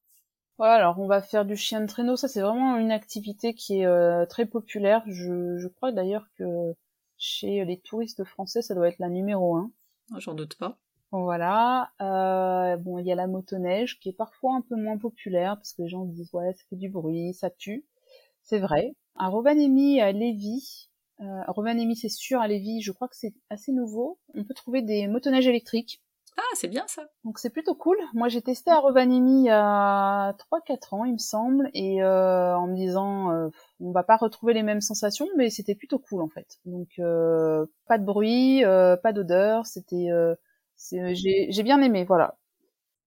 Voilà, 0.59 0.74
alors 0.74 0.99
on 0.99 1.07
va 1.07 1.22
faire 1.22 1.47
du 1.47 1.57
chien 1.57 1.80
de 1.80 1.86
traîneau. 1.86 2.16
Ça, 2.16 2.28
c'est 2.28 2.43
vraiment 2.43 2.76
une 2.76 2.91
activité 2.91 3.55
qui 3.55 3.78
est 3.78 3.86
euh, 3.86 4.26
très 4.26 4.45
populaire. 4.45 5.03
Je, 5.07 5.57
je 5.57 5.68
crois 5.68 5.93
d'ailleurs 5.93 6.26
que 6.36 6.74
chez 7.16 7.64
les 7.64 7.80
touristes 7.80 8.24
français, 8.24 8.61
ça 8.61 8.74
doit 8.74 8.88
être 8.88 8.99
la 8.99 9.09
numéro 9.09 9.57
un. 9.57 9.70
Ah, 10.12 10.18
j'en 10.18 10.34
doute 10.34 10.57
pas. 10.57 10.76
Voilà. 11.12 11.91
Euh, 12.01 12.76
bon, 12.76 12.99
il 12.99 13.07
y 13.07 13.12
a 13.12 13.14
la 13.14 13.26
motoneige 13.26 13.99
qui 14.01 14.11
est 14.11 14.16
parfois 14.16 14.55
un 14.55 14.61
peu 14.61 14.76
moins 14.76 14.99
populaire 14.99 15.57
parce 15.57 15.72
que 15.72 15.82
les 15.82 15.88
gens 15.88 16.05
disent 16.05 16.32
ouais, 16.34 16.53
ça 16.53 16.62
fait 16.68 16.76
du 16.76 16.91
bruit, 16.91 17.32
ça 17.32 17.49
tue. 17.49 17.86
C'est 18.43 18.59
vrai. 18.59 18.95
À 19.16 19.28
Rovaniemi, 19.28 20.00
à 20.00 20.12
Lévis, 20.12 20.88
euh, 21.20 21.42
Rovaniemi 21.48 21.96
c'est 21.96 22.08
sûr, 22.08 22.40
à 22.40 22.48
Lévis, 22.48 22.82
je 22.82 22.92
crois 22.92 23.08
que 23.08 23.16
c'est 23.16 23.34
assez 23.50 23.72
nouveau. 23.72 24.18
On 24.34 24.44
peut 24.44 24.54
trouver 24.54 24.82
des 24.82 25.06
motoneiges 25.08 25.46
électriques 25.46 26.02
ah, 26.36 26.54
c'est 26.54 26.68
bien 26.68 26.84
ça. 26.86 27.06
Donc 27.24 27.38
c'est 27.38 27.50
plutôt 27.50 27.74
cool. 27.74 27.98
Moi 28.14 28.28
j'ai 28.28 28.40
testé 28.40 28.70
à 28.70 28.78
Rovaniemi 28.78 29.42
il 29.42 29.46
y 29.46 29.50
a 29.50 30.32
3-4 30.38 30.94
ans 30.94 31.04
il 31.04 31.12
me 31.12 31.18
semble 31.18 31.70
et 31.74 32.02
euh, 32.02 32.56
en 32.56 32.66
me 32.66 32.74
disant 32.74 33.30
euh, 33.32 33.48
on 33.80 33.92
va 33.92 34.04
pas 34.04 34.16
retrouver 34.16 34.54
les 34.54 34.62
mêmes 34.62 34.80
sensations 34.80 35.28
mais 35.36 35.50
c'était 35.50 35.74
plutôt 35.74 35.98
cool 35.98 36.22
en 36.22 36.28
fait. 36.28 36.58
Donc 36.64 36.88
euh, 36.98 37.66
pas 37.86 37.98
de 37.98 38.04
bruit, 38.04 38.64
euh, 38.64 38.96
pas 38.96 39.12
d'odeur, 39.12 39.66
c'était 39.66 40.08
j'ai 40.78 41.62
bien 41.62 41.82
aimé 41.82 42.04
voilà. 42.04 42.38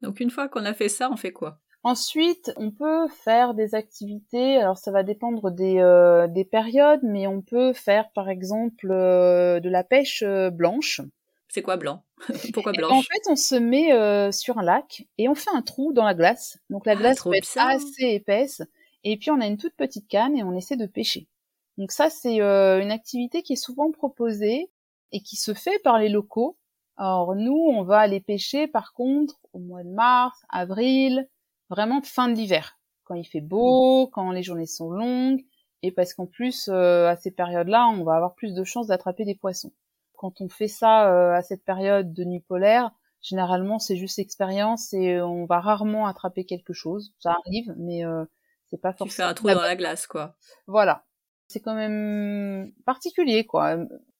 Donc 0.01 0.19
une 0.19 0.29
fois 0.29 0.47
qu'on 0.47 0.65
a 0.65 0.73
fait 0.73 0.89
ça, 0.89 1.09
on 1.11 1.17
fait 1.17 1.31
quoi? 1.31 1.59
Ensuite, 1.83 2.53
on 2.55 2.71
peut 2.71 3.07
faire 3.09 3.53
des 3.53 3.75
activités. 3.75 4.57
Alors 4.57 4.77
ça 4.77 4.91
va 4.91 5.03
dépendre 5.03 5.51
des, 5.51 5.81
des 6.29 6.45
périodes, 6.45 7.01
mais 7.03 7.27
on 7.27 7.41
peut 7.41 7.73
faire 7.73 8.09
par 8.11 8.29
exemple 8.29 8.87
de 8.87 9.69
la 9.69 9.83
pêche 9.83 10.23
blanche. 10.23 11.01
C'est 11.53 11.61
quoi 11.61 11.77
blanc? 11.77 12.03
Pourquoi 12.53 12.71
blanche? 12.71 12.91
En 12.91 13.01
fait, 13.03 13.29
on 13.29 13.35
se 13.35 13.53
met 13.53 13.93
euh, 13.93 14.31
sur 14.31 14.57
un 14.57 14.63
lac 14.63 15.05
et 15.19 15.29
on 15.29 15.35
fait 15.35 15.51
un 15.53 15.61
trou 15.61 15.93
dans 15.93 16.03
la 16.03 16.15
glace. 16.15 16.57
Donc 16.71 16.87
la 16.87 16.93
ah, 16.93 16.95
glace 16.95 17.21
peut 17.21 17.35
être 17.35 17.57
assez 17.59 18.07
épaisse. 18.07 18.63
Et 19.03 19.17
puis 19.17 19.29
on 19.29 19.39
a 19.39 19.45
une 19.45 19.57
toute 19.57 19.75
petite 19.75 20.07
canne 20.07 20.35
et 20.35 20.41
on 20.41 20.57
essaie 20.57 20.77
de 20.77 20.87
pêcher. 20.87 21.27
Donc 21.77 21.91
ça, 21.91 22.09
c'est 22.09 22.41
euh, 22.41 22.81
une 22.81 22.89
activité 22.89 23.43
qui 23.43 23.53
est 23.53 23.55
souvent 23.55 23.91
proposée 23.91 24.71
et 25.11 25.19
qui 25.19 25.35
se 25.35 25.53
fait 25.53 25.77
par 25.83 25.99
les 25.99 26.09
locaux. 26.09 26.57
Alors 26.97 27.35
nous, 27.35 27.67
on 27.69 27.83
va 27.83 27.99
aller 27.99 28.19
pêcher 28.19 28.65
par 28.65 28.91
contre 28.93 29.35
au 29.53 29.59
mois 29.59 29.83
de 29.83 29.89
mars, 29.89 30.41
avril, 30.49 31.29
vraiment 31.73 32.01
fin 32.01 32.29
de 32.29 32.35
l'hiver, 32.35 32.79
quand 33.03 33.15
il 33.15 33.25
fait 33.25 33.41
beau, 33.41 34.07
quand 34.07 34.31
les 34.31 34.43
journées 34.43 34.65
sont 34.65 34.91
longues, 34.91 35.43
et 35.81 35.91
parce 35.91 36.13
qu'en 36.13 36.27
plus, 36.27 36.69
euh, 36.69 37.07
à 37.07 37.15
ces 37.15 37.31
périodes-là, 37.31 37.87
on 37.87 38.03
va 38.03 38.15
avoir 38.15 38.35
plus 38.35 38.53
de 38.53 38.63
chances 38.63 38.87
d'attraper 38.87 39.25
des 39.25 39.35
poissons 39.35 39.71
quand 40.23 40.39
on 40.39 40.47
fait 40.47 40.69
ça 40.69 41.11
euh, 41.11 41.33
à 41.33 41.41
cette 41.41 41.65
période 41.65 42.13
de 42.13 42.23
nuit 42.23 42.39
polaire, 42.39 42.91
généralement 43.21 43.77
c'est 43.77 43.97
juste 43.97 44.19
expérience 44.19 44.93
et 44.93 45.19
on 45.19 45.45
va 45.45 45.59
rarement 45.59 46.07
attraper 46.07 46.45
quelque 46.45 46.71
chose. 46.71 47.13
Ça 47.19 47.35
arrive, 47.45 47.75
mais 47.77 48.05
euh, 48.05 48.23
c'est 48.69 48.79
pas 48.79 48.93
forcément. 48.93 49.09
Tu 49.09 49.15
fais 49.15 49.23
un 49.23 49.33
trou 49.33 49.49
dans 49.49 49.61
la 49.61 49.75
glace, 49.75 50.07
quoi. 50.07 50.37
Voilà, 50.65 51.03
c'est 51.49 51.59
quand 51.59 51.75
même 51.75 52.71
particulier, 52.85 53.45
quoi. 53.45 53.75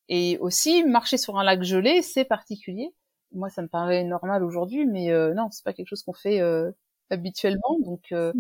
Et 0.10 0.38
aussi 0.40 0.84
marcher 0.84 1.16
sur 1.16 1.40
un 1.40 1.44
lac 1.46 1.64
gelé, 1.64 2.02
c'est 2.02 2.26
particulier. 2.26 2.94
Moi, 3.32 3.48
ça 3.48 3.62
me 3.62 3.70
paraît 3.70 4.04
normal 4.04 4.44
aujourd'hui, 4.44 4.86
mais 4.86 5.10
euh, 5.10 5.34
non, 5.34 5.52
c'est 5.52 5.64
pas 5.64 5.72
quelque 5.72 5.88
chose 5.88 6.04
qu'on 6.04 6.12
fait 6.12 6.42
habituellement. 7.14 7.80
Donc, 7.80 8.12
euh, 8.12 8.34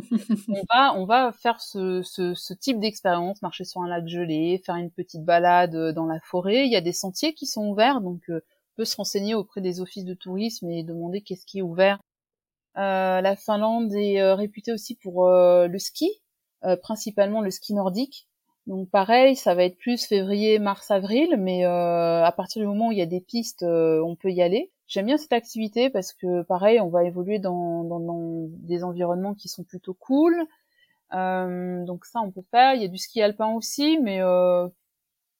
on 0.49 0.63
va 0.73 0.93
on 0.95 1.05
va 1.05 1.31
faire 1.31 1.61
ce, 1.61 2.01
ce, 2.03 2.53
type 2.53 2.79
d'expérience, 2.79 3.41
marcher 3.41 3.63
sur 3.63 3.81
un 3.81 3.87
lac 3.87 4.07
gelé, 4.07 4.61
faire 4.65 4.75
une 4.75 4.91
petite 4.91 5.23
balade 5.23 5.75
euh, 5.75 5.93
dans 5.93 6.05
la 6.05 6.19
forêt. 6.19 6.65
Il 6.65 6.71
y 6.71 6.75
a 6.75 6.81
des 6.81 6.93
sentiers 6.93 7.33
qui 7.33 7.45
sont 7.45 7.67
ouverts, 7.67 8.01
donc 8.01 8.21
euh, 8.29 8.41
on 8.73 8.75
peut 8.77 8.85
se 8.85 8.97
renseigner 8.97 9.35
auprès 9.35 9.61
des 9.61 9.79
offices 9.79 10.05
de 10.05 10.13
tourisme 10.13 10.69
et 10.69 10.83
demander 10.83 11.21
qu'est-ce 11.21 11.45
qui 11.45 11.59
est 11.59 11.63
ouvert. 11.63 11.99
la 12.75 13.35
Finlande 13.35 13.93
est 13.93 14.33
réputée 14.33 14.73
aussi 14.73 14.95
pour 14.95 15.27
le 15.29 15.77
ski, 15.77 16.09
principalement 16.81 17.41
le 17.41 17.51
ski 17.51 17.75
nordique. 17.75 18.27
Donc 18.65 18.89
pareil, 18.89 19.35
ça 19.35 19.53
va 19.53 19.63
être 19.63 19.77
plus 19.77 20.05
février, 20.07 20.57
mars, 20.57 20.89
avril, 20.89 21.35
mais 21.37 21.65
à 21.65 22.33
partir 22.35 22.63
du 22.63 22.67
moment 22.67 22.87
où 22.87 22.91
il 22.91 22.97
y 22.97 23.03
a 23.03 23.05
des 23.05 23.21
pistes, 23.21 23.63
on 23.63 24.15
peut 24.15 24.31
y 24.31 24.41
aller. 24.41 24.72
J'aime 24.87 25.05
bien 25.05 25.17
cette 25.17 25.33
activité 25.33 25.89
parce 25.89 26.13
que 26.13 26.43
pareil, 26.43 26.79
on 26.79 26.89
va 26.89 27.03
évoluer 27.03 27.39
dans, 27.39 27.83
dans, 27.83 27.99
dans 27.99 28.47
des 28.49 28.83
environnements 28.83 29.33
qui 29.33 29.49
sont 29.49 29.63
plutôt 29.63 29.93
cool. 29.93 30.35
Euh, 31.13 31.83
donc 31.85 32.05
ça, 32.05 32.19
on 32.21 32.31
peut 32.31 32.43
faire. 32.51 32.73
Il 32.75 32.81
y 32.81 32.85
a 32.85 32.89
du 32.89 32.97
ski 32.97 33.21
alpin 33.21 33.51
aussi, 33.53 33.99
mais 33.99 34.21
euh, 34.21 34.67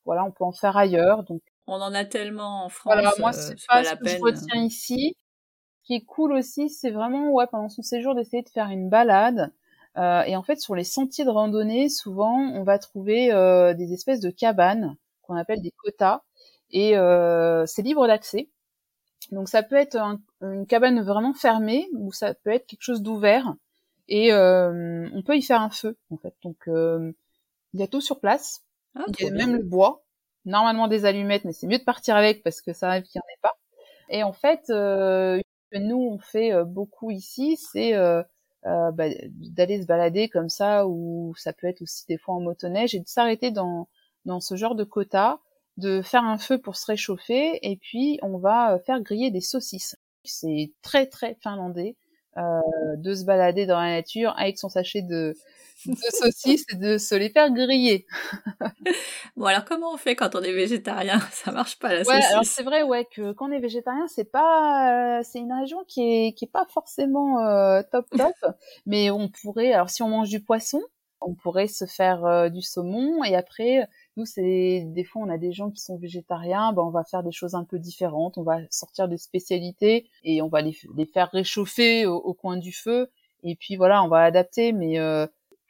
voilà, 0.06 0.24
on 0.26 0.32
peut 0.32 0.44
en 0.44 0.52
faire 0.52 0.78
ailleurs. 0.78 1.24
Donc 1.24 1.42
on 1.68 1.76
en 1.76 1.94
a 1.94 2.06
tellement 2.06 2.66
en 2.66 2.70
France. 2.70 2.94
Voilà, 2.94 3.14
moi 3.20 3.34
c'est 3.34 3.56
pas, 3.68 3.84
ce 3.84 3.96
que 3.96 4.08
je 4.08 4.22
retiens 4.22 4.62
ici. 4.62 5.16
Ce 5.82 5.88
qui 5.88 5.96
est 5.96 6.06
cool 6.06 6.34
aussi, 6.34 6.70
c'est 6.70 6.92
vraiment 6.92 7.32
ouais 7.32 7.48
pendant 7.48 7.70
son 7.70 7.82
séjour 7.82 8.16
d'essayer 8.16 8.44
de 8.44 8.50
faire 8.50 8.70
une 8.70 8.90
balade. 8.90 9.52
Euh, 9.98 10.24
et 10.24 10.36
en 10.36 10.44
fait, 10.44 10.60
sur 10.60 10.76
les 10.76 10.84
sentiers 10.84 11.26
de 11.26 11.30
randonnée, 11.30 11.90
souvent, 11.90 12.38
on 12.38 12.64
va 12.64 12.80
trouver 12.80 13.32
euh, 13.32 13.74
des 13.74 13.94
espèces 13.94 14.20
de 14.20 14.32
cabanes 14.32 14.96
qu'on 15.22 15.36
appelle 15.36 15.62
des 15.62 15.72
quotas, 15.72 16.22
et 16.72 16.98
euh, 16.98 17.66
c'est 17.66 17.82
libre 17.82 18.08
d'accès. 18.08 18.50
Donc 19.32 19.50
ça 19.50 19.64
peut 19.64 19.76
être 19.76 19.98
une 20.42 20.66
cabane 20.66 21.02
vraiment 21.02 21.34
fermée 21.34 21.88
ou 21.94 22.12
ça 22.12 22.34
peut 22.34 22.52
être 22.52 22.66
quelque 22.68 22.82
chose 22.84 23.02
d'ouvert 23.02 23.54
et 24.08 24.34
euh, 24.34 25.08
on 25.14 25.22
peut 25.22 25.38
y 25.38 25.42
faire 25.42 25.62
un 25.62 25.70
feu 25.70 25.98
en 26.12 26.18
fait. 26.18 26.34
Donc 26.44 26.68
euh, 26.68 27.12
il 27.74 27.80
y 27.80 27.84
a 27.84 27.88
tout 27.88 28.02
sur 28.02 28.20
place. 28.20 28.64
Ah, 28.96 29.06
il 29.20 29.26
y 29.26 29.30
a 29.30 29.32
même 29.32 29.56
le 29.56 29.64
bois. 29.64 30.04
Normalement 30.46 30.90
des 30.90 31.06
allumettes, 31.06 31.46
mais 31.46 31.54
c'est 31.54 31.68
mieux 31.68 31.78
de 31.80 31.84
partir 31.84 32.18
avec 32.18 32.44
parce 32.44 32.62
que 32.62 32.74
ça 32.74 32.90
arrive 32.90 33.04
qu'il 33.04 33.20
n'y 33.20 33.22
en 33.22 33.34
ait 33.34 33.42
pas. 33.42 33.58
Et 34.10 34.24
en 34.24 34.34
fait, 34.34 34.70
euh, 34.70 35.40
nous 35.80 35.98
on 36.12 36.20
fait 36.20 36.54
euh, 36.54 36.66
beaucoup 36.66 37.12
ici, 37.12 37.58
c'est 37.58 37.96
euh, 37.96 38.24
euh, 38.66 38.92
bah, 38.92 39.06
d'aller 39.30 39.82
se 39.82 39.88
balader 39.88 40.30
comme 40.30 40.50
ça 40.50 40.88
ou 40.88 41.34
ça 41.38 41.54
peut 41.54 41.68
être 41.68 41.82
aussi 41.82 42.06
des 42.08 42.18
fois 42.18 42.36
en 42.36 42.42
motoneige 42.42 42.96
et 42.96 43.00
de 43.00 43.08
s'arrêter 43.08 43.52
dans 43.52 43.88
dans 44.26 44.40
ce 44.40 44.56
genre 44.56 44.76
de 44.76 44.84
quota 44.84 45.40
de 45.78 46.02
faire 46.02 46.24
un 46.24 46.38
feu 46.38 46.60
pour 46.60 46.76
se 46.76 46.86
réchauffer 46.86 47.60
et 47.62 47.78
puis 47.78 48.20
on 48.22 48.38
va 48.38 48.74
euh, 48.76 48.80
faire 48.80 49.02
griller 49.02 49.32
des 49.32 49.42
saucisses. 49.42 49.96
C'est 50.24 50.72
très 50.82 51.08
très 51.08 51.36
finlandais 51.42 51.96
euh, 52.38 52.60
de 52.98 53.14
se 53.14 53.26
balader 53.26 53.66
dans 53.66 53.80
la 53.80 53.90
nature 53.92 54.34
avec 54.38 54.58
son 54.58 54.70
sachet 54.70 55.02
de, 55.02 55.36
de 55.86 55.96
saucisses 56.12 56.66
et 56.72 56.76
de 56.76 56.98
se 56.98 57.16
les 57.16 57.30
faire 57.30 57.52
griller. 57.52 58.06
bon 59.36 59.46
alors 59.46 59.66
comment 59.66 59.94
on 59.94 59.98
fait 59.98 60.16
quand 60.16 60.36
on 60.36 60.42
est 60.42 60.54
végétarien? 60.54 61.20
Ça 61.32 61.52
marche 61.52 61.78
pas 61.80 61.90
la 61.94 62.00
ouais, 62.00 62.06
saucisse. 62.06 62.32
alors 62.32 62.46
c'est 62.46 62.64
vrai 62.64 62.84
ouais 62.84 63.06
que 63.06 63.34
quand 63.34 63.50
on 63.50 63.52
est 63.52 63.60
végétarien 63.60 64.08
c'est 64.08 64.32
pas 64.32 65.20
euh, 65.20 65.24
c'est 65.24 65.40
une 65.40 65.54
région 65.54 65.84
qui 65.88 66.02
est 66.02 66.34
qui 66.34 66.46
est 66.46 66.52
pas 66.52 66.66
forcément 66.70 67.40
euh, 67.46 67.82
top 67.92 68.06
top 68.16 68.36
mais 68.86 69.12
on 69.12 69.30
pourrait 69.30 69.74
alors 69.74 69.90
si 69.90 70.02
on 70.04 70.10
mange 70.10 70.30
du 70.30 70.42
poisson 70.42 70.82
on 71.22 71.36
pourrait 71.36 71.68
se 71.68 71.86
faire 71.86 72.26
euh, 72.26 72.50
du 72.50 72.62
saumon 72.62 73.24
et 73.24 73.36
après 73.36 73.88
nous, 74.16 74.26
c'est 74.26 74.84
des 74.86 75.04
fois 75.04 75.24
on 75.24 75.30
a 75.30 75.38
des 75.38 75.52
gens 75.52 75.72
qui 75.72 75.82
sont 75.82 75.98
végétariens, 75.98 76.72
ben 76.74 76.84
on 76.84 76.92
va 76.92 77.04
faire 77.04 77.24
des 77.24 77.32
choses 77.32 77.56
un 77.56 77.64
peu 77.64 77.80
différentes, 77.80 78.38
on 78.38 78.44
va 78.44 78.60
sortir 78.70 79.08
des 79.08 79.18
spécialités 79.18 80.08
et 80.24 80.42
on 80.42 80.50
va 80.50 80.62
les, 80.62 80.78
les 80.96 81.06
faire 81.06 81.32
réchauffer 81.32 82.06
au, 82.06 82.34
coin 82.34 82.58
du 82.58 82.72
feu. 82.72 83.10
Et 83.44 83.56
puis 83.56 83.76
voilà, 83.76 84.04
on 84.04 84.08
va 84.08 84.24
adapter, 84.24 84.72
mais 84.72 85.00
euh, 85.00 85.26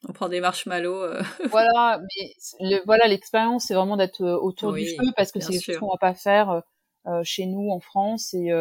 on 0.08 0.14
prend 0.14 0.28
des 0.28 0.41
marshmallows. 0.41 1.04
Euh. 1.04 1.22
voilà, 1.52 2.00
mais 2.02 2.34
le, 2.60 2.86
voilà 2.86 3.08
l'expérience, 3.08 3.66
c'est 3.66 3.76
vraiment 3.76 3.96
d'être 3.96 4.22
euh, 4.22 4.38
autour 4.38 4.74
du 4.74 4.86
feu 4.86 5.12
parce 5.16 5.32
que 5.32 5.39
c'est 5.39 5.60
ce 5.60 5.78
qu'on 5.78 5.89
va 5.89 5.98
pas 5.98 6.14
faire 6.14 6.62
chez 7.24 7.46
nous 7.46 7.70
en 7.70 7.80
France 7.80 8.34
et 8.34 8.52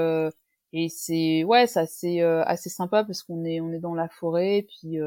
et 0.74 0.88
c'est 0.88 1.44
ouais, 1.44 1.66
ça 1.66 1.86
c'est 1.86 2.22
assez 2.22 2.70
sympa 2.70 3.04
parce 3.04 3.22
qu'on 3.22 3.44
est 3.44 3.60
on 3.60 3.72
est 3.72 3.80
dans 3.80 3.94
la 3.94 4.08
forêt, 4.08 4.64
puis 4.66 4.98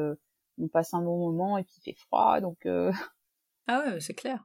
on 0.58 0.68
passe 0.68 0.92
un 0.92 1.02
bon 1.02 1.18
moment 1.18 1.56
et 1.56 1.64
puis 1.64 1.74
il 1.78 1.82
fait 1.82 1.98
froid, 1.98 2.40
donc. 2.40 2.66
Ah 3.68 3.82
ouais, 3.84 4.00
c'est 4.00 4.14
clair. 4.14 4.44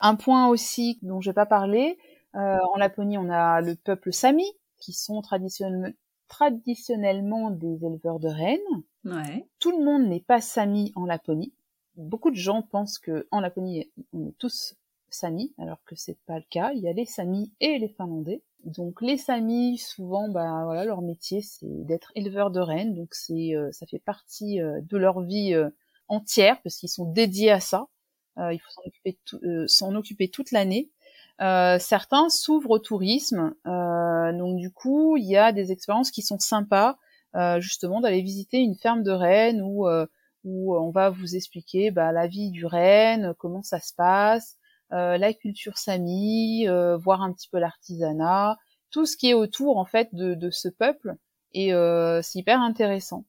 Un 0.00 0.14
point 0.14 0.48
aussi 0.48 0.98
dont 1.02 1.20
je 1.20 1.30
vais 1.30 1.34
pas 1.34 1.46
parler, 1.46 1.98
euh, 2.36 2.58
en 2.74 2.76
Laponie, 2.76 3.18
on 3.18 3.30
a 3.30 3.60
le 3.60 3.76
peuple 3.76 4.12
Sami, 4.12 4.44
qui 4.78 4.92
sont 4.92 5.22
traditionnellement, 5.22 5.92
traditionnellement 6.28 7.50
des 7.50 7.84
éleveurs 7.84 8.20
de 8.20 8.28
rennes. 8.28 8.82
Ouais. 9.04 9.46
Tout 9.58 9.76
le 9.76 9.84
monde 9.84 10.06
n'est 10.06 10.20
pas 10.20 10.40
Sami 10.40 10.92
en 10.96 11.06
Laponie. 11.06 11.54
Beaucoup 11.96 12.30
de 12.30 12.36
gens 12.36 12.62
pensent 12.62 12.98
que 12.98 13.26
en 13.30 13.40
Laponie, 13.40 13.90
on 14.12 14.28
est 14.28 14.38
tous 14.38 14.76
Sami, 15.08 15.54
alors 15.58 15.82
que 15.84 15.94
c'est 15.94 16.18
pas 16.26 16.36
le 16.36 16.44
cas. 16.50 16.72
Il 16.74 16.80
y 16.80 16.88
a 16.88 16.92
les 16.92 17.06
Sami 17.06 17.52
et 17.60 17.78
les 17.78 17.88
Finlandais. 17.88 18.42
Donc 18.64 19.00
les 19.00 19.16
Sami, 19.16 19.78
souvent, 19.78 20.28
bah 20.28 20.64
voilà, 20.64 20.84
leur 20.84 21.00
métier 21.00 21.40
c'est 21.40 21.86
d'être 21.86 22.12
éleveurs 22.16 22.50
de 22.50 22.60
rennes. 22.60 22.94
Donc 22.94 23.14
c'est, 23.14 23.54
euh, 23.54 23.70
ça 23.72 23.86
fait 23.86 24.00
partie 24.00 24.60
euh, 24.60 24.80
de 24.82 24.98
leur 24.98 25.22
vie 25.22 25.54
entière 26.08 26.60
parce 26.62 26.76
qu'ils 26.76 26.90
sont 26.90 27.10
dédiés 27.10 27.50
à 27.50 27.60
ça. 27.60 27.86
Euh, 28.38 28.52
il 28.52 28.58
faut 28.58 28.70
s'en 28.70 28.82
occuper, 28.86 29.18
euh, 29.44 29.66
s'en 29.66 29.94
occuper 29.94 30.28
toute 30.28 30.50
l'année. 30.50 30.90
Euh, 31.42 31.78
certains 31.78 32.30
s'ouvrent 32.30 32.70
au 32.70 32.78
tourisme, 32.78 33.54
euh, 33.66 34.32
donc 34.32 34.56
du 34.56 34.70
coup, 34.72 35.18
il 35.18 35.26
y 35.26 35.36
a 35.36 35.52
des 35.52 35.70
expériences 35.70 36.10
qui 36.10 36.22
sont 36.22 36.38
sympas, 36.38 36.96
euh, 37.34 37.60
justement 37.60 38.00
d'aller 38.00 38.22
visiter 38.22 38.56
une 38.58 38.74
ferme 38.74 39.02
de 39.02 39.10
rennes 39.10 39.60
où 39.62 39.86
où 40.44 40.76
on 40.76 40.90
va 40.90 41.10
vous 41.10 41.34
expliquer 41.34 41.90
bah, 41.90 42.12
la 42.12 42.26
vie 42.28 42.50
du 42.52 42.64
renne, 42.64 43.34
comment 43.38 43.62
ça 43.62 43.80
se 43.80 43.92
passe, 43.92 44.56
la 44.90 45.34
culture 45.34 45.76
sami, 45.76 46.66
voir 46.98 47.20
un 47.20 47.32
petit 47.32 47.48
peu 47.50 47.58
l'artisanat, 47.58 48.56
tout 48.90 49.06
ce 49.06 49.16
qui 49.16 49.28
est 49.28 49.34
autour 49.34 49.76
en 49.76 49.84
fait 49.84 50.14
de, 50.14 50.34
de 50.34 50.50
ce 50.50 50.68
peuple, 50.68 51.16
et 51.52 51.72
c'est 52.22 52.38
hyper 52.38 52.60
intéressant. 52.60 53.24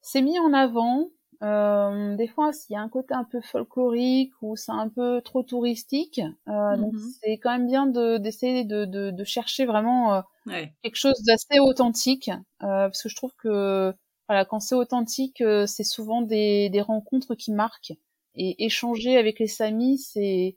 C'est 0.00 0.22
mis 0.22 0.38
en 0.38 0.52
avant 0.52 1.10
euh, 1.42 2.14
des 2.16 2.28
fois, 2.28 2.52
s'il 2.52 2.74
y 2.74 2.76
a 2.76 2.80
un 2.80 2.88
côté 2.88 3.14
un 3.14 3.24
peu 3.24 3.40
folklorique 3.40 4.32
ou 4.42 4.54
c'est 4.54 4.72
un 4.72 4.88
peu 4.88 5.20
trop 5.22 5.42
touristique, 5.42 6.20
euh, 6.48 6.76
donc 6.76 6.92
mhm. 6.92 7.12
c'est 7.20 7.38
quand 7.38 7.50
même 7.50 7.66
bien 7.66 7.86
d'essayer 7.86 8.64
de, 8.64 8.84
de, 8.84 9.10
de, 9.10 9.24
chercher 9.24 9.66
vraiment 9.66 10.14
euh, 10.14 10.64
quelque 10.82 10.96
chose 10.96 11.20
d'assez 11.26 11.58
authentique, 11.58 12.28
euh, 12.62 12.86
parce 12.88 13.02
que 13.02 13.08
je 13.08 13.16
trouve 13.16 13.34
que 13.36 13.92
voilà, 14.28 14.44
quand 14.44 14.60
c'est 14.60 14.76
authentique, 14.76 15.40
euh, 15.40 15.66
c'est 15.66 15.84
souvent 15.84 16.22
des, 16.22 16.70
des 16.70 16.80
rencontres 16.80 17.34
qui 17.34 17.52
marquent. 17.52 17.94
Et 18.34 18.64
échanger 18.64 19.18
avec 19.18 19.38
les 19.40 19.46
Samis, 19.46 19.98
c'est 19.98 20.56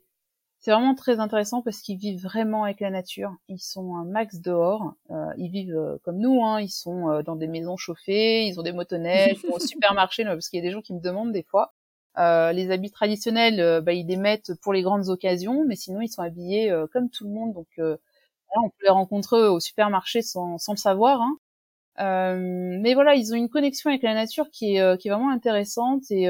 c'est 0.66 0.72
vraiment 0.72 0.96
très 0.96 1.20
intéressant 1.20 1.62
parce 1.62 1.78
qu'ils 1.78 1.96
vivent 1.96 2.20
vraiment 2.20 2.64
avec 2.64 2.80
la 2.80 2.90
nature. 2.90 3.36
Ils 3.48 3.60
sont 3.60 3.94
un 3.94 4.04
max 4.04 4.40
dehors. 4.40 4.94
Euh, 5.12 5.32
ils 5.38 5.48
vivent 5.48 5.76
euh, 5.76 5.96
comme 6.02 6.18
nous. 6.18 6.44
Hein. 6.44 6.60
Ils 6.60 6.70
sont 6.70 7.08
euh, 7.08 7.22
dans 7.22 7.36
des 7.36 7.46
maisons 7.46 7.76
chauffées. 7.76 8.48
Ils 8.48 8.58
ont 8.58 8.64
des 8.64 8.72
motoneiges. 8.72 9.38
ils 9.44 9.48
vont 9.48 9.54
au 9.54 9.58
supermarché. 9.60 10.24
parce 10.24 10.48
qu'il 10.48 10.58
y 10.58 10.62
a 10.62 10.66
des 10.66 10.72
gens 10.72 10.80
qui 10.80 10.92
me 10.92 10.98
demandent 10.98 11.30
des 11.30 11.44
fois. 11.44 11.72
les 12.16 12.72
habits 12.72 12.90
traditionnels, 12.90 13.80
bah, 13.82 13.92
ils 13.92 14.08
les 14.08 14.16
mettent 14.16 14.54
pour 14.60 14.72
les 14.72 14.82
grandes 14.82 15.08
occasions, 15.08 15.64
mais 15.64 15.76
sinon 15.76 16.00
ils 16.00 16.08
sont 16.08 16.22
habillés 16.22 16.74
comme 16.92 17.10
tout 17.10 17.22
le 17.22 17.30
monde. 17.30 17.54
Donc 17.54 17.68
on 17.78 18.68
peut 18.68 18.82
les 18.82 18.90
rencontrer 18.90 19.46
au 19.46 19.60
supermarché 19.60 20.20
sans, 20.20 20.58
sans 20.58 20.72
le 20.72 20.78
savoir. 20.78 21.20
Hein. 21.22 22.34
mais 22.34 22.94
voilà, 22.94 23.14
ils 23.14 23.32
ont 23.32 23.36
une 23.36 23.48
connexion 23.48 23.90
avec 23.90 24.02
la 24.02 24.14
nature 24.14 24.50
qui 24.50 24.78
est, 24.78 24.98
qui 24.98 25.06
est 25.06 25.12
vraiment 25.12 25.30
intéressante 25.30 26.10
et 26.10 26.26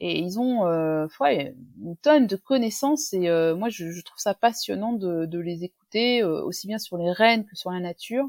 et 0.00 0.18
ils 0.18 0.38
ont 0.38 0.66
euh, 0.66 1.06
ouais, 1.20 1.54
une 1.80 1.96
tonne 1.96 2.26
de 2.26 2.36
connaissances 2.36 3.12
et 3.12 3.28
euh, 3.28 3.54
moi 3.54 3.68
je, 3.68 3.90
je, 3.90 4.02
trouve 4.02 4.18
ça 4.18 4.34
passionnant 4.34 4.92
de, 4.92 5.26
de 5.26 5.38
les 5.38 5.64
écouter 5.64 6.22
euh, 6.22 6.42
aussi 6.42 6.66
bien 6.66 6.78
sur 6.78 6.96
les 6.96 7.12
rennes 7.12 7.44
que 7.44 7.54
sur 7.54 7.70
la 7.70 7.80
nature. 7.80 8.28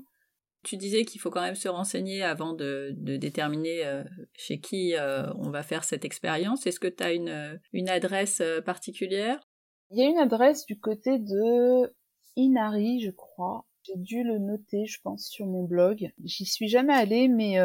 Tu 0.64 0.78
disais 0.78 1.06
qu'il 1.06 1.22
faut 1.22 1.30
quand 1.30 1.42
même 1.42 1.56
se 1.56 1.68
renseigner 1.68 2.24
avant 2.24 2.54
de, 2.54 2.94
de 2.98 3.18
déterminer 3.18 3.86
euh, 3.86 4.04
chez 4.36 4.60
qui 4.60 4.96
on 4.98 5.50
va 5.52 5.62
faire 5.62 5.84
cette 5.84 6.06
expérience. 6.06 6.66
Est-ce 6.66 6.80
que 6.80 6.88
tu 6.88 7.04
as 7.04 7.14
une, 7.14 7.60
une 7.72 7.88
adresse 7.90 8.42
particulière? 8.66 9.48
Il 9.92 10.00
y 10.00 10.02
a 10.02 10.10
une 10.10 10.18
adresse 10.18 10.66
du 10.66 10.80
côté 10.80 11.20
de 11.20 11.94
Inari, 12.36 13.00
je 13.00 13.12
crois. 13.12 13.66
J'ai 13.84 13.98
dû 13.98 14.24
le 14.24 14.40
noter, 14.40 14.88
je 14.88 15.00
pense, 15.04 15.28
sur 15.28 15.46
mon 15.46 15.66
blog. 15.66 16.12
J'y 16.24 16.48
suis 16.48 16.68
jamais 16.68 16.96
allée, 16.96 17.28
mais 17.28 17.58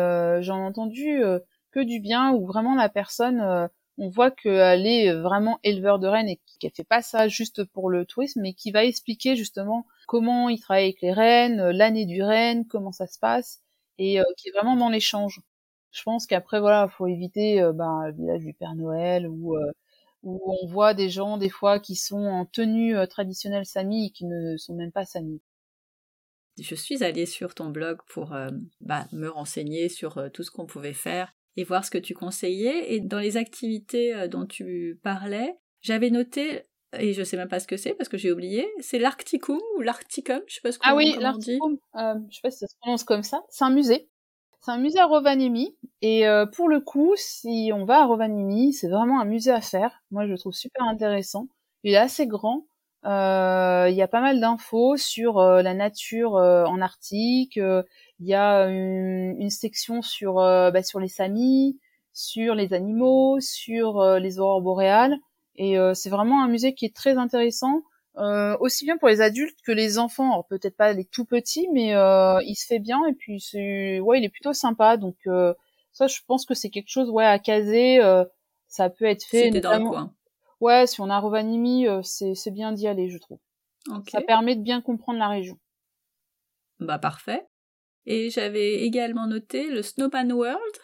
j'en 0.42 0.58
ai 0.58 0.66
entendu 0.66 1.22
que 1.70 1.80
du 1.80 2.00
bien, 2.00 2.34
où 2.34 2.44
vraiment 2.44 2.74
la 2.74 2.90
personne 2.90 3.70
on 4.00 4.08
voit 4.08 4.30
qu'elle 4.30 4.86
est 4.86 5.12
vraiment 5.12 5.60
éleveur 5.62 5.98
de 5.98 6.08
rennes 6.08 6.30
et 6.30 6.40
qu'elle 6.58 6.70
fait 6.70 6.84
pas 6.84 7.02
ça 7.02 7.28
juste 7.28 7.64
pour 7.64 7.90
le 7.90 8.06
tourisme, 8.06 8.40
mais 8.40 8.54
qui 8.54 8.70
va 8.70 8.82
expliquer 8.82 9.36
justement 9.36 9.86
comment 10.06 10.48
il 10.48 10.58
travaille 10.58 10.84
avec 10.84 11.02
les 11.02 11.12
rennes, 11.12 11.68
l'année 11.68 12.06
du 12.06 12.22
renne, 12.22 12.66
comment 12.66 12.92
ça 12.92 13.06
se 13.06 13.18
passe, 13.18 13.60
et 13.98 14.18
euh, 14.18 14.24
qui 14.38 14.48
est 14.48 14.52
vraiment 14.52 14.76
dans 14.76 14.88
l'échange. 14.88 15.42
Je 15.90 16.02
pense 16.02 16.26
qu'après 16.26 16.60
voilà, 16.60 16.88
faut 16.88 17.08
éviter 17.08 17.60
euh, 17.60 17.74
ben, 17.74 18.06
le 18.06 18.14
village 18.14 18.40
du 18.40 18.54
Père 18.54 18.74
Noël 18.74 19.28
ou 19.28 19.54
euh, 19.56 19.70
où 20.22 20.40
on 20.62 20.66
voit 20.66 20.94
des 20.94 21.10
gens 21.10 21.36
des 21.36 21.50
fois 21.50 21.78
qui 21.78 21.94
sont 21.94 22.24
en 22.24 22.46
tenue 22.46 22.94
traditionnelle 23.06 23.66
sami 23.66 24.06
et 24.06 24.10
qui 24.10 24.24
ne 24.24 24.56
sont 24.56 24.74
même 24.74 24.92
pas 24.92 25.04
sami. 25.04 25.42
Je 26.58 26.74
suis 26.74 27.04
allée 27.04 27.26
sur 27.26 27.54
ton 27.54 27.68
blog 27.68 27.98
pour 28.06 28.34
bah, 28.80 29.06
me 29.12 29.28
renseigner 29.28 29.88
sur 29.88 30.30
tout 30.32 30.42
ce 30.42 30.50
qu'on 30.50 30.66
pouvait 30.66 30.92
faire 30.92 31.32
et 31.56 31.64
voir 31.64 31.84
ce 31.84 31.90
que 31.90 31.98
tu 31.98 32.14
conseillais. 32.14 32.94
Et 32.94 33.00
dans 33.00 33.18
les 33.18 33.36
activités 33.36 34.14
euh, 34.14 34.28
dont 34.28 34.46
tu 34.46 34.98
parlais, 35.02 35.56
j'avais 35.80 36.10
noté, 36.10 36.62
et 36.98 37.12
je 37.12 37.22
sais 37.22 37.36
même 37.36 37.48
pas 37.48 37.60
ce 37.60 37.66
que 37.66 37.76
c'est 37.76 37.94
parce 37.94 38.08
que 38.08 38.18
j'ai 38.18 38.32
oublié, 38.32 38.68
c'est 38.80 38.98
l'Arcticum 38.98 39.60
ou 39.76 39.80
l'Arcticum, 39.80 40.40
je 40.46 40.54
sais 40.54 40.60
pas 40.60 40.72
ce 40.72 40.78
Ah 40.82 40.96
oui, 40.96 41.16
l'Arcticum, 41.18 41.78
euh, 41.96 42.14
je 42.28 42.34
sais 42.34 42.40
pas 42.42 42.50
si 42.50 42.58
ça 42.58 42.66
se 42.66 42.76
prononce 42.80 43.04
comme 43.04 43.22
ça. 43.22 43.42
C'est 43.48 43.64
un 43.64 43.70
musée. 43.70 44.08
C'est 44.62 44.72
un 44.72 44.78
musée 44.78 44.98
à 44.98 45.06
Rovaniemi 45.06 45.74
et 46.02 46.28
euh, 46.28 46.44
pour 46.44 46.68
le 46.68 46.80
coup, 46.80 47.14
si 47.16 47.70
on 47.74 47.86
va 47.86 48.02
à 48.02 48.04
Rovaniemi, 48.04 48.74
c'est 48.74 48.88
vraiment 48.88 49.20
un 49.20 49.24
musée 49.24 49.52
à 49.52 49.62
faire. 49.62 50.02
Moi, 50.10 50.26
je 50.26 50.32
le 50.32 50.38
trouve 50.38 50.52
super 50.52 50.84
intéressant. 50.84 51.48
Il 51.82 51.94
est 51.94 51.96
assez 51.96 52.26
grand. 52.26 52.66
Euh, 53.06 53.86
il 53.88 53.96
y 53.96 54.02
a 54.02 54.08
pas 54.08 54.20
mal 54.20 54.40
d'infos 54.40 54.96
sur 54.96 55.40
la 55.40 55.74
nature 55.74 56.32
en 56.34 56.80
Arctique. 56.80 57.58
Il 58.20 58.26
y 58.26 58.34
a 58.34 58.66
une, 58.66 59.48
section 59.48 60.02
sur 60.02 60.40
euh, 60.40 60.70
bah, 60.70 60.82
sur 60.82 61.00
les 61.00 61.08
samis, 61.08 61.78
sur 62.12 62.54
les 62.54 62.74
animaux, 62.74 63.40
sur 63.40 63.98
euh, 63.98 64.18
les 64.18 64.38
aurores 64.38 64.60
boréales. 64.60 65.16
Et 65.56 65.78
euh, 65.78 65.94
c'est 65.94 66.10
vraiment 66.10 66.42
un 66.42 66.48
musée 66.48 66.74
qui 66.74 66.84
est 66.84 66.94
très 66.94 67.16
intéressant, 67.16 67.82
aussi 68.60 68.84
bien 68.84 68.98
pour 68.98 69.08
les 69.08 69.22
adultes 69.22 69.58
que 69.64 69.72
les 69.72 69.98
enfants. 69.98 70.32
Alors 70.32 70.46
peut-être 70.46 70.76
pas 70.76 70.92
les 70.92 71.06
tout 71.06 71.24
petits, 71.24 71.68
mais 71.72 71.92
il 72.44 72.54
se 72.54 72.66
fait 72.66 72.78
bien 72.78 73.06
et 73.06 73.14
puis 73.14 73.40
c'est 73.40 74.00
ouais, 74.00 74.18
il 74.18 74.24
est 74.24 74.28
plutôt 74.30 74.52
sympa. 74.52 74.98
Donc 74.98 75.16
ça, 75.92 76.06
je 76.06 76.18
pense 76.26 76.44
que 76.44 76.54
c'est 76.54 76.68
quelque 76.68 76.90
chose 76.90 77.08
ouais 77.08 77.24
à 77.24 77.38
caser. 77.38 78.00
ça 78.68 78.90
peut 78.90 79.06
être 79.06 79.24
fait. 79.24 79.44
C'était 79.44 79.60
dans 79.60 79.78
le 79.78 79.88
coin. 79.88 80.12
Ouais, 80.60 80.86
si 80.86 81.00
on 81.00 81.10
a 81.10 81.18
Rovaniemi, 81.18 81.86
c'est 82.02 82.34
c'est 82.34 82.50
bien 82.50 82.72
d'y 82.72 82.86
aller, 82.86 83.08
je 83.08 83.18
trouve. 83.18 83.38
Ça 84.10 84.20
permet 84.20 84.56
de 84.56 84.62
bien 84.62 84.80
comprendre 84.80 85.18
la 85.18 85.28
région. 85.28 85.58
Bah 86.78 86.98
parfait. 86.98 87.46
Et 88.06 88.30
j'avais 88.30 88.82
également 88.82 89.26
noté 89.26 89.68
le 89.68 89.82
Snowman 89.82 90.32
World. 90.32 90.74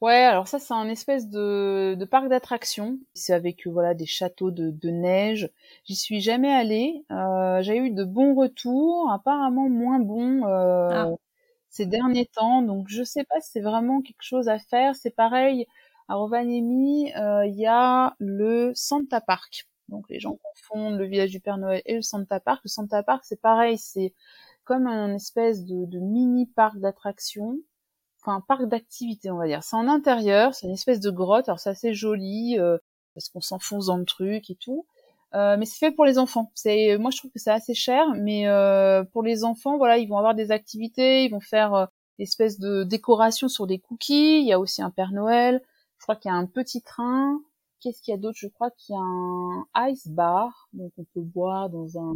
Ouais, 0.00 0.22
alors 0.24 0.48
ça 0.48 0.58
c'est 0.58 0.72
un 0.72 0.88
espèce 0.88 1.28
de, 1.28 1.94
de 1.98 2.04
parc 2.06 2.28
d'attractions. 2.28 2.98
C'est 3.12 3.34
avec 3.34 3.66
voilà 3.66 3.92
des 3.94 4.06
châteaux 4.06 4.50
de, 4.50 4.70
de 4.70 4.88
neige. 4.88 5.50
J'y 5.84 5.94
suis 5.94 6.20
jamais 6.20 6.50
allée. 6.50 7.04
Euh, 7.10 7.60
J'ai 7.62 7.76
eu 7.76 7.90
de 7.90 8.04
bons 8.04 8.34
retours, 8.34 9.10
apparemment 9.12 9.68
moins 9.68 9.98
bons 9.98 10.46
euh, 10.46 10.88
ah. 10.90 11.08
ces 11.68 11.84
derniers 11.84 12.26
temps. 12.26 12.62
Donc 12.62 12.86
je 12.88 13.02
sais 13.04 13.24
pas 13.24 13.40
si 13.40 13.50
c'est 13.52 13.60
vraiment 13.60 14.00
quelque 14.00 14.22
chose 14.22 14.48
à 14.48 14.58
faire. 14.58 14.96
C'est 14.96 15.14
pareil 15.14 15.66
à 16.10 16.16
Rovaniemi, 16.16 17.12
euh, 17.16 17.46
il 17.46 17.54
y 17.54 17.66
a 17.66 18.14
le 18.18 18.72
Santa 18.74 19.20
Park. 19.20 19.68
Donc 19.88 20.08
les 20.08 20.20
gens 20.20 20.38
confondent 20.42 20.98
le 20.98 21.06
village 21.06 21.30
du 21.30 21.40
Père 21.40 21.58
Noël 21.58 21.82
et 21.86 21.94
le 21.94 22.02
Santa 22.02 22.40
Park. 22.40 22.60
Le 22.64 22.68
Santa 22.68 23.02
Park 23.02 23.22
c'est 23.24 23.40
pareil, 23.40 23.78
c'est 23.78 24.12
comme 24.64 24.86
un 24.86 25.14
espèce 25.14 25.64
de, 25.64 25.98
mini 25.98 26.46
parc 26.46 26.78
d'attractions, 26.78 27.56
enfin 28.20 28.36
un 28.36 28.40
parc 28.40 28.66
d'activité 28.66 29.30
on 29.30 29.36
va 29.36 29.46
dire. 29.46 29.62
C'est 29.62 29.76
en 29.76 29.88
intérieur, 29.88 30.54
c'est 30.54 30.66
une 30.66 30.74
espèce 30.74 31.00
de 31.00 31.10
grotte, 31.10 31.48
alors 31.48 31.60
c'est 31.60 31.70
assez 31.70 31.94
joli 31.94 32.58
euh, 32.58 32.78
parce 33.14 33.28
qu'on 33.28 33.40
s'enfonce 33.40 33.86
dans 33.86 33.96
le 33.96 34.04
truc 34.04 34.50
et 34.50 34.56
tout. 34.56 34.86
Euh, 35.34 35.56
mais 35.56 35.64
c'est 35.64 35.78
fait 35.78 35.92
pour 35.92 36.04
les 36.04 36.18
enfants. 36.18 36.50
C'est, 36.54 36.98
moi 36.98 37.10
je 37.12 37.18
trouve 37.18 37.30
que 37.30 37.38
c'est 37.38 37.52
assez 37.52 37.74
cher, 37.74 38.04
mais 38.16 38.48
euh, 38.48 39.04
pour 39.04 39.22
les 39.22 39.44
enfants, 39.44 39.76
voilà, 39.78 39.98
ils 39.98 40.08
vont 40.08 40.18
avoir 40.18 40.34
des 40.34 40.50
activités, 40.50 41.24
ils 41.24 41.30
vont 41.30 41.40
faire 41.40 41.74
euh, 41.74 41.86
espèce 42.18 42.58
de 42.58 42.84
décoration 42.84 43.48
sur 43.48 43.66
des 43.66 43.78
cookies. 43.78 44.40
Il 44.40 44.46
y 44.46 44.52
a 44.52 44.58
aussi 44.60 44.82
un 44.82 44.90
Père 44.90 45.12
Noël. 45.12 45.62
Qu'il 46.16 46.30
y 46.30 46.34
a 46.34 46.36
un 46.36 46.46
petit 46.46 46.82
train. 46.82 47.40
Qu'est-ce 47.80 48.02
qu'il 48.02 48.12
y 48.12 48.14
a 48.14 48.20
d'autre? 48.20 48.38
Je 48.38 48.48
crois 48.48 48.70
qu'il 48.70 48.94
y 48.94 48.98
a 48.98 49.02
un 49.02 49.88
ice 49.88 50.08
bar, 50.08 50.68
donc 50.72 50.92
on 50.98 51.04
peut 51.14 51.22
boire 51.22 51.70
dans 51.70 51.98
un 51.98 52.14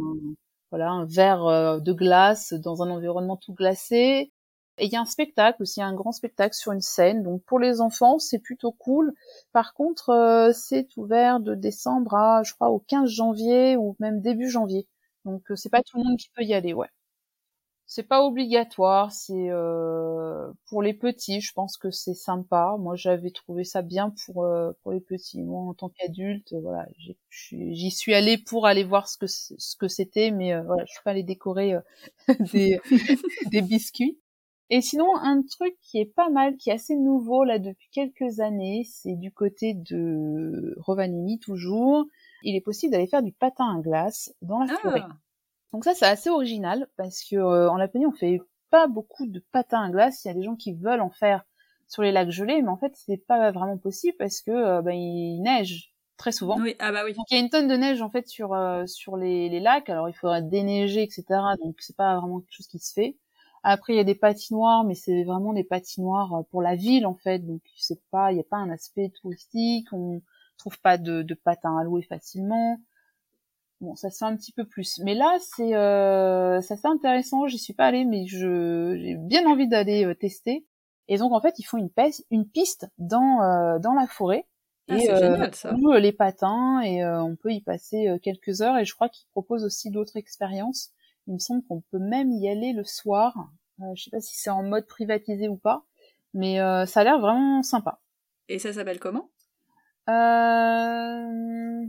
voilà, 0.71 0.91
un 0.91 1.05
verre 1.05 1.45
euh, 1.45 1.79
de 1.79 1.93
glace 1.93 2.53
dans 2.53 2.83
un 2.83 2.89
environnement 2.89 3.37
tout 3.37 3.53
glacé. 3.53 4.31
Et 4.77 4.85
il 4.85 4.91
y 4.91 4.95
a 4.97 5.01
un 5.01 5.05
spectacle 5.05 5.61
aussi, 5.61 5.81
un 5.81 5.93
grand 5.93 6.11
spectacle 6.11 6.53
sur 6.55 6.71
une 6.73 6.81
scène. 6.81 7.23
Donc 7.23 7.43
pour 7.43 7.59
les 7.59 7.79
enfants, 7.81 8.19
c'est 8.19 8.39
plutôt 8.39 8.73
cool. 8.73 9.13
Par 9.53 9.73
contre, 9.73 10.09
euh, 10.09 10.51
c'est 10.53 10.87
ouvert 10.97 11.39
de 11.39 11.55
décembre 11.55 12.13
à, 12.15 12.43
je 12.43 12.53
crois, 12.53 12.69
au 12.69 12.79
15 12.79 13.09
janvier 13.09 13.77
ou 13.77 13.95
même 13.99 14.21
début 14.21 14.49
janvier. 14.49 14.87
Donc 15.23 15.49
euh, 15.51 15.55
c'est 15.55 15.69
pas 15.69 15.81
tout 15.81 15.97
le 15.97 16.03
monde 16.03 16.17
qui 16.17 16.29
peut 16.35 16.43
y 16.43 16.53
aller, 16.53 16.73
ouais 16.73 16.89
c'est 17.87 18.07
pas 18.07 18.23
obligatoire, 18.23 19.11
c'est 19.11 19.49
euh, 19.49 20.51
pour 20.67 20.81
les 20.81 20.93
petits, 20.93 21.39
je 21.39 21.53
pense 21.53 21.77
que 21.77 21.91
c'est 21.91 22.15
sympa. 22.15 22.75
Moi, 22.79 22.95
j'avais 22.95 23.29
trouvé 23.29 23.63
ça 23.63 23.83
bien 23.83 24.13
pour 24.25 24.43
euh, 24.43 24.71
pour 24.81 24.91
les 24.91 25.01
petits. 25.01 25.43
Moi, 25.43 25.61
en 25.61 25.73
tant 25.73 25.89
qu'adulte, 25.89 26.55
voilà, 26.61 26.87
j'y 27.29 27.91
suis 27.91 28.13
allée 28.13 28.37
pour 28.37 28.65
aller 28.65 28.83
voir 28.83 29.07
ce 29.07 29.17
que 29.17 29.27
ce 29.27 29.75
que 29.77 29.87
c'était, 29.87 30.31
mais 30.31 30.53
euh, 30.53 30.63
voilà, 30.63 30.83
je 30.85 30.93
suis 30.93 31.03
pas 31.03 31.11
allée 31.11 31.23
décorer 31.23 31.75
des 32.53 32.79
des 33.51 33.61
biscuits. 33.61 34.19
Et 34.71 34.81
sinon, 34.81 35.15
un 35.17 35.43
truc 35.43 35.75
qui 35.81 35.99
est 35.99 36.11
pas 36.11 36.29
mal, 36.29 36.57
qui 36.57 36.71
est 36.71 36.73
assez 36.73 36.95
nouveau 36.95 37.43
là 37.43 37.59
depuis 37.59 37.87
quelques 37.91 38.39
années, 38.39 38.83
c'est 38.89 39.15
du 39.15 39.31
côté 39.31 39.75
de 39.75 40.75
Rovaniemi 40.79 41.37
toujours. 41.37 42.05
Il 42.41 42.55
est 42.55 42.61
possible 42.61 42.91
d'aller 42.91 43.07
faire 43.07 43.21
du 43.21 43.31
patin 43.31 43.77
à 43.77 43.81
glace 43.81 44.33
dans 44.41 44.59
la 44.59 44.75
forêt. 44.77 45.03
Donc 45.75 45.83
ça, 45.83 45.93
c'est 45.93 46.05
assez 46.05 46.29
original 46.29 46.87
parce 46.95 47.21
que 47.21 47.35
euh, 47.35 47.69
en 47.69 47.75
Laponie, 47.75 48.05
on 48.05 48.13
fait 48.13 48.39
pas 48.69 48.87
beaucoup 48.87 49.25
de 49.25 49.43
patins 49.51 49.83
à 49.83 49.89
glace. 49.89 50.23
Il 50.23 50.29
y 50.29 50.31
a 50.31 50.33
des 50.33 50.43
gens 50.43 50.55
qui 50.55 50.71
veulent 50.71 51.01
en 51.01 51.09
faire 51.09 51.43
sur 51.89 52.01
les 52.01 52.13
lacs 52.13 52.29
gelés, 52.29 52.61
mais 52.61 52.69
en 52.69 52.77
fait, 52.77 52.93
c'est 52.95 53.17
pas 53.17 53.51
vraiment 53.51 53.77
possible 53.77 54.15
parce 54.17 54.39
que 54.39 54.51
euh, 54.51 54.81
ben, 54.81 54.93
il 54.93 55.41
neige 55.41 55.93
très 56.15 56.31
souvent. 56.31 56.57
Oui, 56.61 56.77
ah 56.79 56.93
bah 56.93 57.01
oui. 57.03 57.11
Donc 57.11 57.25
il 57.29 57.35
y 57.35 57.37
a 57.37 57.43
une 57.43 57.49
tonne 57.49 57.67
de 57.67 57.75
neige 57.75 58.01
en 58.01 58.09
fait 58.09 58.25
sur 58.29 58.55
sur 58.85 59.17
les, 59.17 59.49
les 59.49 59.59
lacs. 59.59 59.89
Alors 59.89 60.07
il 60.07 60.13
faudrait 60.13 60.43
déneiger, 60.43 61.03
etc. 61.03 61.25
Donc 61.61 61.75
c'est 61.79 61.97
pas 61.97 62.21
vraiment 62.21 62.39
quelque 62.39 62.53
chose 62.53 62.67
qui 62.67 62.79
se 62.79 62.93
fait. 62.93 63.17
Après, 63.61 63.91
il 63.91 63.97
y 63.97 63.99
a 63.99 64.05
des 64.05 64.15
patinoires, 64.15 64.85
mais 64.85 64.95
c'est 64.95 65.25
vraiment 65.25 65.51
des 65.51 65.65
patinoires 65.65 66.45
pour 66.51 66.61
la 66.61 66.75
ville 66.75 67.05
en 67.05 67.15
fait. 67.15 67.39
Donc 67.39 67.59
c'est 67.75 68.01
pas, 68.11 68.31
il 68.31 68.37
y 68.37 68.39
a 68.39 68.45
pas 68.49 68.55
un 68.55 68.69
aspect 68.69 69.11
touristique. 69.21 69.91
On 69.91 70.21
trouve 70.57 70.79
pas 70.79 70.97
de, 70.97 71.21
de 71.21 71.33
patins 71.33 71.77
à 71.77 71.83
louer 71.83 72.03
facilement. 72.03 72.79
Bon, 73.81 73.95
ça 73.95 74.09
se 74.09 74.17
fait 74.17 74.25
un 74.25 74.35
petit 74.35 74.53
peu 74.53 74.65
plus. 74.65 74.99
Mais 75.03 75.15
là, 75.15 75.37
c'est 75.41 75.75
euh, 75.75 76.61
c'est 76.61 76.85
intéressant. 76.85 77.47
J'y 77.47 77.59
suis 77.59 77.73
pas 77.73 77.87
allée, 77.87 78.05
mais 78.05 78.25
je 78.25 78.97
j'ai 78.97 79.15
bien 79.15 79.45
envie 79.45 79.67
d'aller 79.67 80.05
euh, 80.05 80.15
tester. 80.15 80.65
Et 81.07 81.17
donc 81.17 81.33
en 81.33 81.41
fait, 81.41 81.59
ils 81.59 81.63
font 81.63 81.77
une, 81.77 81.89
piste, 81.89 82.25
une 82.31 82.47
piste 82.47 82.87
dans 82.97 83.41
euh, 83.41 83.79
dans 83.79 83.93
la 83.93 84.07
forêt. 84.07 84.47
Ah, 84.87 84.97
et 84.97 85.09
euh, 85.09 85.49
génial, 85.51 86.01
les 86.01 86.11
patins 86.11 86.79
et 86.81 87.03
euh, 87.03 87.21
on 87.21 87.35
peut 87.35 87.51
y 87.51 87.61
passer 87.61 88.17
quelques 88.21 88.61
heures. 88.61 88.77
Et 88.77 88.85
je 88.85 88.93
crois 88.93 89.09
qu'ils 89.09 89.27
proposent 89.31 89.65
aussi 89.65 89.89
d'autres 89.91 90.17
expériences. 90.17 90.91
Il 91.27 91.33
me 91.33 91.39
semble 91.39 91.63
qu'on 91.65 91.81
peut 91.91 91.99
même 91.99 92.31
y 92.31 92.47
aller 92.49 92.71
le 92.71 92.83
soir. 92.83 93.35
je 93.95 94.03
sais 94.03 94.11
pas 94.11 94.21
si 94.21 94.35
c'est 94.35 94.51
en 94.51 94.63
mode 94.63 94.85
privatisé 94.85 95.47
ou 95.47 95.57
pas, 95.57 95.83
mais 96.33 96.57
ça 96.85 97.01
a 97.01 97.03
l'air 97.03 97.19
vraiment 97.19 97.63
sympa. 97.63 97.99
Et 98.47 98.59
ça 98.59 98.73
s'appelle 98.73 98.99
comment? 98.99 99.31
Euh... 100.07 101.87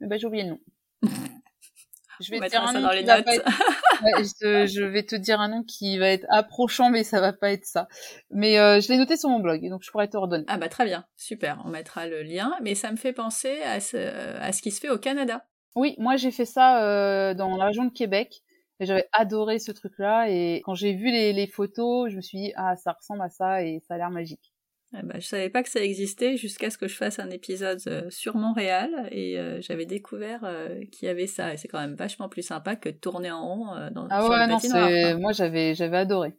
Ben, 0.00 0.18
j'ai 0.18 0.26
oublié 0.26 0.44
le 0.44 0.50
nom. 0.50 0.60
Je 2.20 2.30
vais 2.30 2.40
te 2.40 2.48
dire 2.48 2.62
un 2.62 2.72
nom 2.72 2.80
dans 2.80 2.92
les 2.92 3.04
notes. 3.04 3.26
je, 4.00 4.84
vais 4.84 5.02
te 5.02 5.16
dire 5.16 5.40
un 5.40 5.48
nom 5.48 5.62
qui 5.62 5.98
va 5.98 6.08
être 6.08 6.26
approchant, 6.30 6.90
mais 6.90 7.04
ça 7.04 7.20
va 7.20 7.32
pas 7.32 7.52
être 7.52 7.66
ça. 7.66 7.88
Mais 8.30 8.58
euh, 8.58 8.80
je 8.80 8.88
l'ai 8.88 8.96
noté 8.96 9.16
sur 9.16 9.28
mon 9.28 9.40
blog, 9.40 9.68
donc 9.68 9.82
je 9.82 9.90
pourrais 9.90 10.08
te 10.08 10.16
redonner. 10.16 10.44
Ah 10.48 10.56
bah 10.56 10.68
très 10.68 10.84
bien, 10.84 11.04
super. 11.16 11.60
On 11.64 11.68
mettra 11.68 12.06
le 12.06 12.22
lien. 12.22 12.54
Mais 12.62 12.74
ça 12.74 12.90
me 12.90 12.96
fait 12.96 13.12
penser 13.12 13.60
à 13.62 13.80
ce, 13.80 13.98
à 14.38 14.52
ce 14.52 14.62
qui 14.62 14.70
se 14.70 14.80
fait 14.80 14.88
au 14.88 14.98
Canada. 14.98 15.44
Oui, 15.74 15.94
moi 15.98 16.16
j'ai 16.16 16.30
fait 16.30 16.46
ça 16.46 16.82
euh, 16.82 17.34
dans 17.34 17.56
la 17.56 17.66
région 17.66 17.84
de 17.84 17.92
Québec. 17.92 18.42
Et 18.78 18.86
j'avais 18.86 19.08
adoré 19.12 19.58
ce 19.58 19.72
truc-là. 19.72 20.28
Et 20.28 20.62
quand 20.64 20.74
j'ai 20.74 20.94
vu 20.94 21.10
les, 21.10 21.32
les 21.32 21.46
photos, 21.46 22.10
je 22.10 22.16
me 22.16 22.22
suis 22.22 22.38
dit 22.38 22.52
ah 22.56 22.76
ça 22.76 22.92
ressemble 22.92 23.22
à 23.22 23.28
ça 23.28 23.62
et 23.62 23.82
ça 23.86 23.94
a 23.94 23.98
l'air 23.98 24.10
magique. 24.10 24.52
Je 24.96 25.00
ah 25.00 25.04
bah, 25.04 25.18
je 25.18 25.26
savais 25.26 25.50
pas 25.50 25.62
que 25.62 25.68
ça 25.68 25.80
existait 25.80 26.36
jusqu'à 26.36 26.70
ce 26.70 26.78
que 26.78 26.88
je 26.88 26.96
fasse 26.96 27.18
un 27.18 27.30
épisode 27.30 27.80
euh, 27.86 28.08
sur 28.10 28.36
Montréal 28.36 29.08
et 29.10 29.38
euh, 29.38 29.60
j'avais 29.60 29.86
découvert 29.86 30.40
euh, 30.44 30.80
qu'il 30.90 31.06
y 31.06 31.10
avait 31.10 31.26
ça 31.26 31.52
et 31.52 31.56
c'est 31.56 31.68
quand 31.68 31.80
même 31.80 31.94
vachement 31.94 32.28
plus 32.28 32.42
sympa 32.42 32.76
que 32.76 32.88
de 32.88 32.96
tourner 32.96 33.30
en 33.30 33.46
rond 33.46 33.90
dans 33.92 34.06
ah 34.10 34.28
ouais, 34.28 34.46
non, 34.46 34.58
c'est... 34.58 35.14
moi 35.16 35.32
j'avais 35.32 35.74
j'avais 35.74 35.98
adoré. 35.98 36.34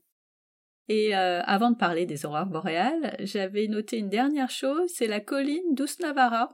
Et 0.89 1.13
avant 1.13 1.71
de 1.71 1.75
parler 1.75 2.05
des 2.05 2.25
aurores 2.25 2.45
boréales, 2.45 3.17
j'avais 3.19 3.67
noté 3.67 3.97
une 3.97 4.07
dernière 4.07 4.49
chose, 4.49 4.89
c'est 4.93 5.07
la 5.07 5.19
colline 5.19 5.75
d'Ousnavara. 5.75 6.49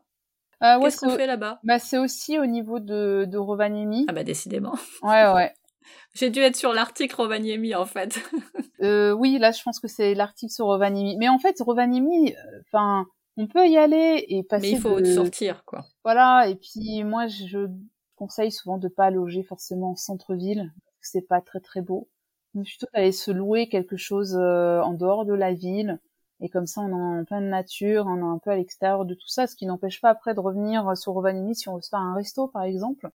Ah 0.60 0.80
Qu'est-ce 0.82 0.97
qu'on 0.97 1.12
fait 1.12 1.28
là-bas? 1.28 1.60
Bah 1.64 1.78
c'est 1.78 1.99
aussi 1.99 2.39
au 2.39 2.47
niveau 2.47 2.80
de, 2.80 3.26
de 3.30 3.38
Rovaniemi. 3.38 4.06
Ah 4.08 4.14
bah 4.14 4.24
décidément. 4.24 4.74
Ouais 5.04 5.32
ouais. 5.34 5.54
J'ai 6.14 6.30
dû 6.30 6.40
être 6.40 6.56
sur 6.56 6.74
l'article 6.74 7.16
Rovaniemi 7.16 7.76
en 7.76 7.86
fait. 7.86 8.20
euh, 8.82 9.12
oui, 9.12 9.38
là 9.40 9.52
je 9.52 9.62
pense 9.64 9.80
que 9.80 9.88
c'est 9.88 10.14
l'article 10.14 10.52
sur 10.52 10.66
Rovaniemi. 10.66 11.18
Mais 11.18 11.30
en 11.30 11.40
fait, 11.40 11.56
Rovaniemi, 11.60 12.36
enfin, 12.68 13.06
on 13.38 13.48
peut 13.48 13.68
y 13.68 13.78
aller 13.78 14.26
et 14.28 14.44
passer. 14.44 14.72
Mais 14.72 14.72
il 14.72 14.82
faut 14.82 15.04
sortir 15.06 15.64
quoi. 15.66 15.86
Voilà. 16.04 16.48
Et 16.48 16.56
puis 16.56 17.04
moi, 17.04 17.28
je 17.28 17.68
conseille 18.16 18.52
souvent 18.52 18.78
de 18.78 18.88
pas 18.88 19.10
loger 19.10 19.44
forcément 19.44 19.92
en 19.92 19.96
centre-ville, 19.96 20.72
c'est 21.02 21.28
pas 21.28 21.42
très 21.42 21.60
très 21.60 21.82
beau. 21.82 22.10
Mais 22.54 22.64
plutôt 22.64 22.88
d'aller 22.94 23.12
se 23.12 23.32
louer 23.32 23.68
quelque 23.68 23.98
chose 23.98 24.38
euh, 24.40 24.82
en 24.82 24.94
dehors 24.94 25.26
de 25.26 25.34
la 25.34 25.54
ville. 25.54 26.00
Et 26.40 26.50
comme 26.50 26.68
ça, 26.68 26.82
on 26.82 26.90
est 26.90 27.22
en 27.22 27.26
pleine 27.26 27.50
nature, 27.50 28.06
on 28.08 28.18
est 28.18 28.36
un 28.36 28.38
peu 28.38 28.52
à 28.52 28.58
l'extérieur 28.58 29.06
de 29.06 29.14
tout 29.14 29.28
ça, 29.28 29.48
ce 29.48 29.56
qui 29.56 29.66
n'empêche 29.66 30.02
pas 30.02 30.10
après 30.10 30.34
de 30.34 30.40
revenir 30.40 30.98
sur 30.98 31.14
Rovaniemi 31.14 31.56
si 31.56 31.70
on 31.70 31.76
veut 31.76 31.82
se 31.82 31.90
faire 31.90 32.00
un 32.00 32.16
resto, 32.16 32.48
par 32.48 32.64
exemple. 32.64 33.10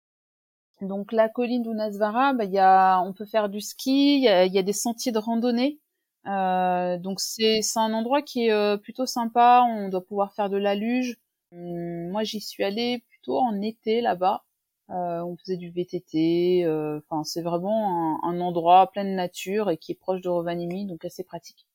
Donc 0.83 1.12
la 1.12 1.29
colline 1.29 1.62
d'Unasvara, 1.62 2.35
bah, 2.35 2.45
y 2.45 2.59
a, 2.59 3.01
on 3.01 3.12
peut 3.12 3.24
faire 3.24 3.49
du 3.49 3.61
ski, 3.61 4.16
il 4.16 4.22
y 4.22 4.29
a, 4.29 4.47
y 4.47 4.59
a, 4.59 4.62
des 4.62 4.72
sentiers 4.72 5.12
de 5.12 5.18
randonnée. 5.18 5.81
Euh, 6.26 6.99
donc 6.99 7.20
c'est 7.20 7.61
un 7.76 7.93
endroit 7.95 8.22
qui 8.22 8.47
est 8.47 8.53
euh, 8.53 8.76
plutôt 8.76 9.07
sympa. 9.07 9.64
On 9.68 9.89
doit 9.89 10.05
pouvoir 10.05 10.33
faire 10.35 10.51
de 10.51 10.57
la 10.57 10.74
luge. 10.74 11.18
Hum, 11.53 12.11
moi 12.11 12.22
j'y 12.24 12.41
suis 12.41 12.64
allée 12.64 13.05
plutôt 13.09 13.39
en 13.39 13.61
été 13.61 14.01
là-bas. 14.01 14.45
Euh, 14.91 15.22
on 15.22 15.37
faisait 15.37 15.57
du 15.57 15.70
VTT. 15.70 16.64
Euh, 16.64 17.01
enfin 17.09 17.24
c'est 17.24 17.43
vraiment 17.43 18.20
un, 18.22 18.31
un, 18.31 18.41
endroit 18.41 18.91
plein 18.91 19.05
de 19.05 19.11
nature 19.11 19.70
et 19.70 19.79
qui 19.79 19.93
est 19.93 19.95
proche 19.97 20.20
de 20.20 20.29
Rovaniemi, 20.29 20.87
donc 20.87 21.05
assez 21.05 21.24
pratique. 21.24 21.66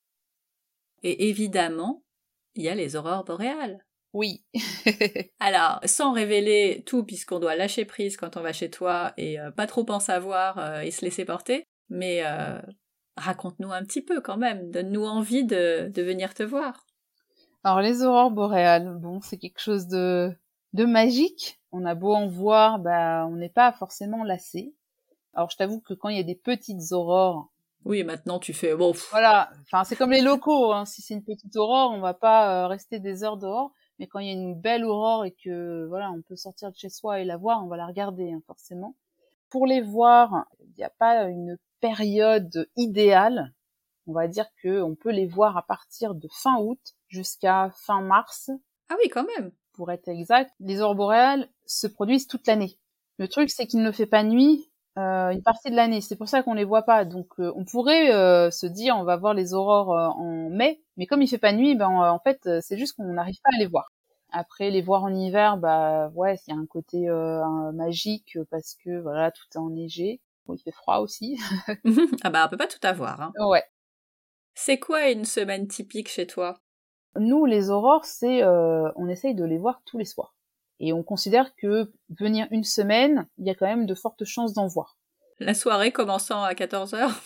Et 1.04 1.30
évidemment, 1.30 2.04
il 2.56 2.64
y 2.64 2.70
a 2.70 2.76
les 2.76 2.96
aurores 2.96 3.26
boréales. 3.26 3.86
Oui. 4.14 4.44
Alors, 5.40 5.80
sans 5.86 6.14
révéler 6.14 6.84
tout, 6.86 7.04
puisqu'on 7.04 7.40
doit 7.40 7.56
lâcher 7.56 7.84
prise 7.84 8.16
quand 8.16 8.38
on 8.38 8.42
va 8.42 8.54
chez 8.54 8.70
toi 8.70 9.12
et 9.18 9.40
euh, 9.40 9.50
pas 9.50 9.66
trop 9.66 9.86
en 9.90 10.00
savoir 10.00 10.60
euh, 10.60 10.82
et 10.82 10.92
se 10.92 11.04
laisser 11.04 11.26
porter, 11.26 11.66
mais 11.90 12.22
euh, 12.24 12.62
raconte-nous 13.18 13.72
un 13.72 13.84
petit 13.84 14.04
peu 14.04 14.22
quand 14.22 14.38
même, 14.38 14.70
donne-nous 14.70 15.04
envie 15.04 15.44
de, 15.44 15.92
de 15.92 16.02
venir 16.04 16.36
te 16.36 16.44
voir. 16.44 16.86
Alors, 17.64 17.82
les 17.82 18.04
aurores 18.04 18.32
boréales, 18.32 18.98
bon, 19.00 19.20
c'est 19.22 19.38
quelque 19.38 19.62
chose 19.62 19.88
de, 19.88 20.32
de 20.74 20.86
magique. 20.86 21.60
On 21.72 21.86
a 21.86 21.96
beau 21.96 22.14
en 22.14 22.28
voir, 22.28 22.78
bah, 22.78 23.26
on 23.28 23.36
n'est 23.36 23.50
pas 23.50 23.72
forcément 23.72 24.24
lassé. 24.24 24.76
Alors, 25.34 25.50
je 25.50 25.58
t'avoue 25.58 25.82
que 25.82 25.96
quand 25.96 26.10
il 26.10 26.18
y 26.18 26.20
a 26.20 26.24
des 26.24 26.36
petites 26.36 26.92
aurores, 26.92 27.50
oui, 27.86 28.06
maintenant 28.06 28.40
tu 28.40 28.54
fais 28.54 28.76
bon. 28.76 28.94
Voilà, 29.12 29.50
enfin 29.64 29.84
c'est 29.84 29.98
comme 29.98 30.12
les 30.12 30.22
locaux. 30.22 30.72
Hein. 30.72 30.86
Si 30.86 31.02
c'est 31.02 31.16
une 31.16 31.24
petite 31.24 31.54
aurore, 31.58 31.92
on 31.92 32.00
va 32.00 32.14
pas 32.14 32.66
rester 32.70 33.00
des 33.00 33.26
heures 33.26 33.36
dehors 33.36 33.74
mais 34.00 34.08
quand 34.08 34.20
il 34.20 34.28
y 34.28 34.30
a 34.30 34.34
une 34.34 34.60
belle 34.60 34.86
aurore 34.86 35.26
et 35.26 35.32
que 35.32 35.86
voilà, 35.88 36.12
on 36.12 36.22
peut 36.22 36.36
sortir 36.36 36.72
de 36.72 36.76
chez 36.78 36.90
soi 36.90 37.20
et 37.20 37.26
la 37.26 37.38
voir, 37.38 37.64
on 37.64 37.68
va 37.68 37.78
la 37.78 37.86
regarder 37.86 38.32
hein, 38.32 38.42
forcément. 38.46 38.96
Pour 39.50 39.68
les 39.68 39.82
voir, 39.82 40.46
il 40.60 40.74
n'y 40.78 40.84
a 40.84 40.90
pas 40.90 41.24
une 41.26 41.58
période 41.80 42.68
idéale. 42.76 43.54
On 44.08 44.14
va 44.14 44.28
dire 44.28 44.48
que 44.62 44.82
on 44.82 44.96
peut 44.96 45.12
les 45.12 45.28
voir 45.28 45.58
à 45.58 45.62
partir 45.66 46.16
de 46.16 46.28
fin 46.32 46.58
août 46.58 46.80
jusqu'à 47.08 47.72
fin 47.76 48.02
mars. 48.02 48.50
Ah 48.90 48.96
oui, 49.02 49.10
quand 49.10 49.26
même. 49.38 49.52
Pour 49.74 49.92
être 49.92 50.08
exact, 50.08 50.52
les 50.60 50.82
aurores 50.82 50.96
boréales 50.96 51.50
se 51.66 51.88
produisent 51.88 52.28
toute 52.28 52.48
l'année. 52.48 52.78
Le 53.18 53.28
truc, 53.28 53.50
c'est 53.50 53.68
qu'il 53.68 53.82
ne 53.82 53.92
fait 53.92 54.08
pas 54.08 54.24
nuit 54.24 54.72
euh, 54.98 55.32
une 55.32 55.42
partie 55.42 55.72
de 55.72 55.76
l'année. 55.76 56.02
C'est 56.02 56.16
pour 56.16 56.30
ça 56.30 56.44
qu'on 56.44 56.54
les 56.54 56.66
voit 56.66 56.84
pas. 56.84 57.06
Donc, 57.06 57.28
euh, 57.40 57.52
on 57.56 57.66
pourrait 57.66 58.14
euh, 58.14 58.52
se 58.52 58.68
dire, 58.68 58.96
on 58.98 59.04
va 59.04 59.18
voir 59.18 59.34
les 59.34 59.54
aurores 59.54 59.90
en 59.90 60.50
mai, 60.50 60.82
mais 60.98 61.08
comme 61.08 61.22
il 61.22 61.28
fait 61.28 61.38
pas 61.38 61.54
nuit, 61.54 61.76
ben 61.76 61.88
en 61.88 62.20
fait, 62.20 62.48
c'est 62.62 62.78
juste 62.78 62.96
qu'on 62.96 63.14
n'arrive 63.14 63.40
pas 63.44 63.50
à 63.56 63.60
les 63.60 63.68
voir. 63.68 63.92
Après, 64.32 64.70
les 64.70 64.82
voir 64.82 65.04
en 65.04 65.14
hiver, 65.14 65.58
bah 65.58 66.10
ouais, 66.16 66.36
il 66.48 66.54
y 66.54 66.58
a 66.58 66.60
un 66.60 66.66
côté 66.66 67.08
magique 67.74 68.38
parce 68.50 68.76
que 68.84 69.00
voilà, 69.02 69.32
tout 69.32 69.46
est 69.56 69.58
enneigé. 69.58 70.22
Bon, 70.46 70.56
il 70.56 70.60
fait 70.62 70.72
froid 70.72 70.98
aussi. 70.98 71.40
ah 72.24 72.30
bah 72.30 72.44
on 72.46 72.50
peut 72.50 72.58
pas 72.58 72.68
tout 72.68 72.86
avoir. 72.86 73.22
Hein. 73.22 73.32
Ouais. 73.48 73.64
C'est 74.56 74.78
quoi 74.80 75.10
une 75.10 75.26
semaine 75.26 75.68
typique 75.68 76.10
chez 76.10 76.28
toi? 76.28 76.60
Nous, 77.16 77.46
les 77.46 77.70
aurores, 77.70 78.06
c'est 78.06 78.44
on 78.44 79.08
essaye 79.08 79.36
de 79.36 79.46
les 79.46 79.58
voir 79.58 79.82
tous 79.86 79.98
les 79.98 80.06
soirs. 80.06 80.36
Et 80.86 80.92
on 80.92 81.02
considère 81.02 81.56
que 81.56 81.94
venir 82.10 82.46
une 82.52 82.66
semaine, 82.66 83.26
il 83.38 83.48
y 83.48 83.50
a 83.50 83.56
quand 83.56 83.66
même 83.66 83.86
de 83.86 83.96
fortes 83.96 84.26
chances 84.26 84.54
d'en 84.54 84.68
voir. 84.68 84.98
La 85.40 85.54
soirée 85.54 85.94
commençant 85.94 86.44
à 86.44 86.54
14 86.56 86.94
heures 86.94 87.22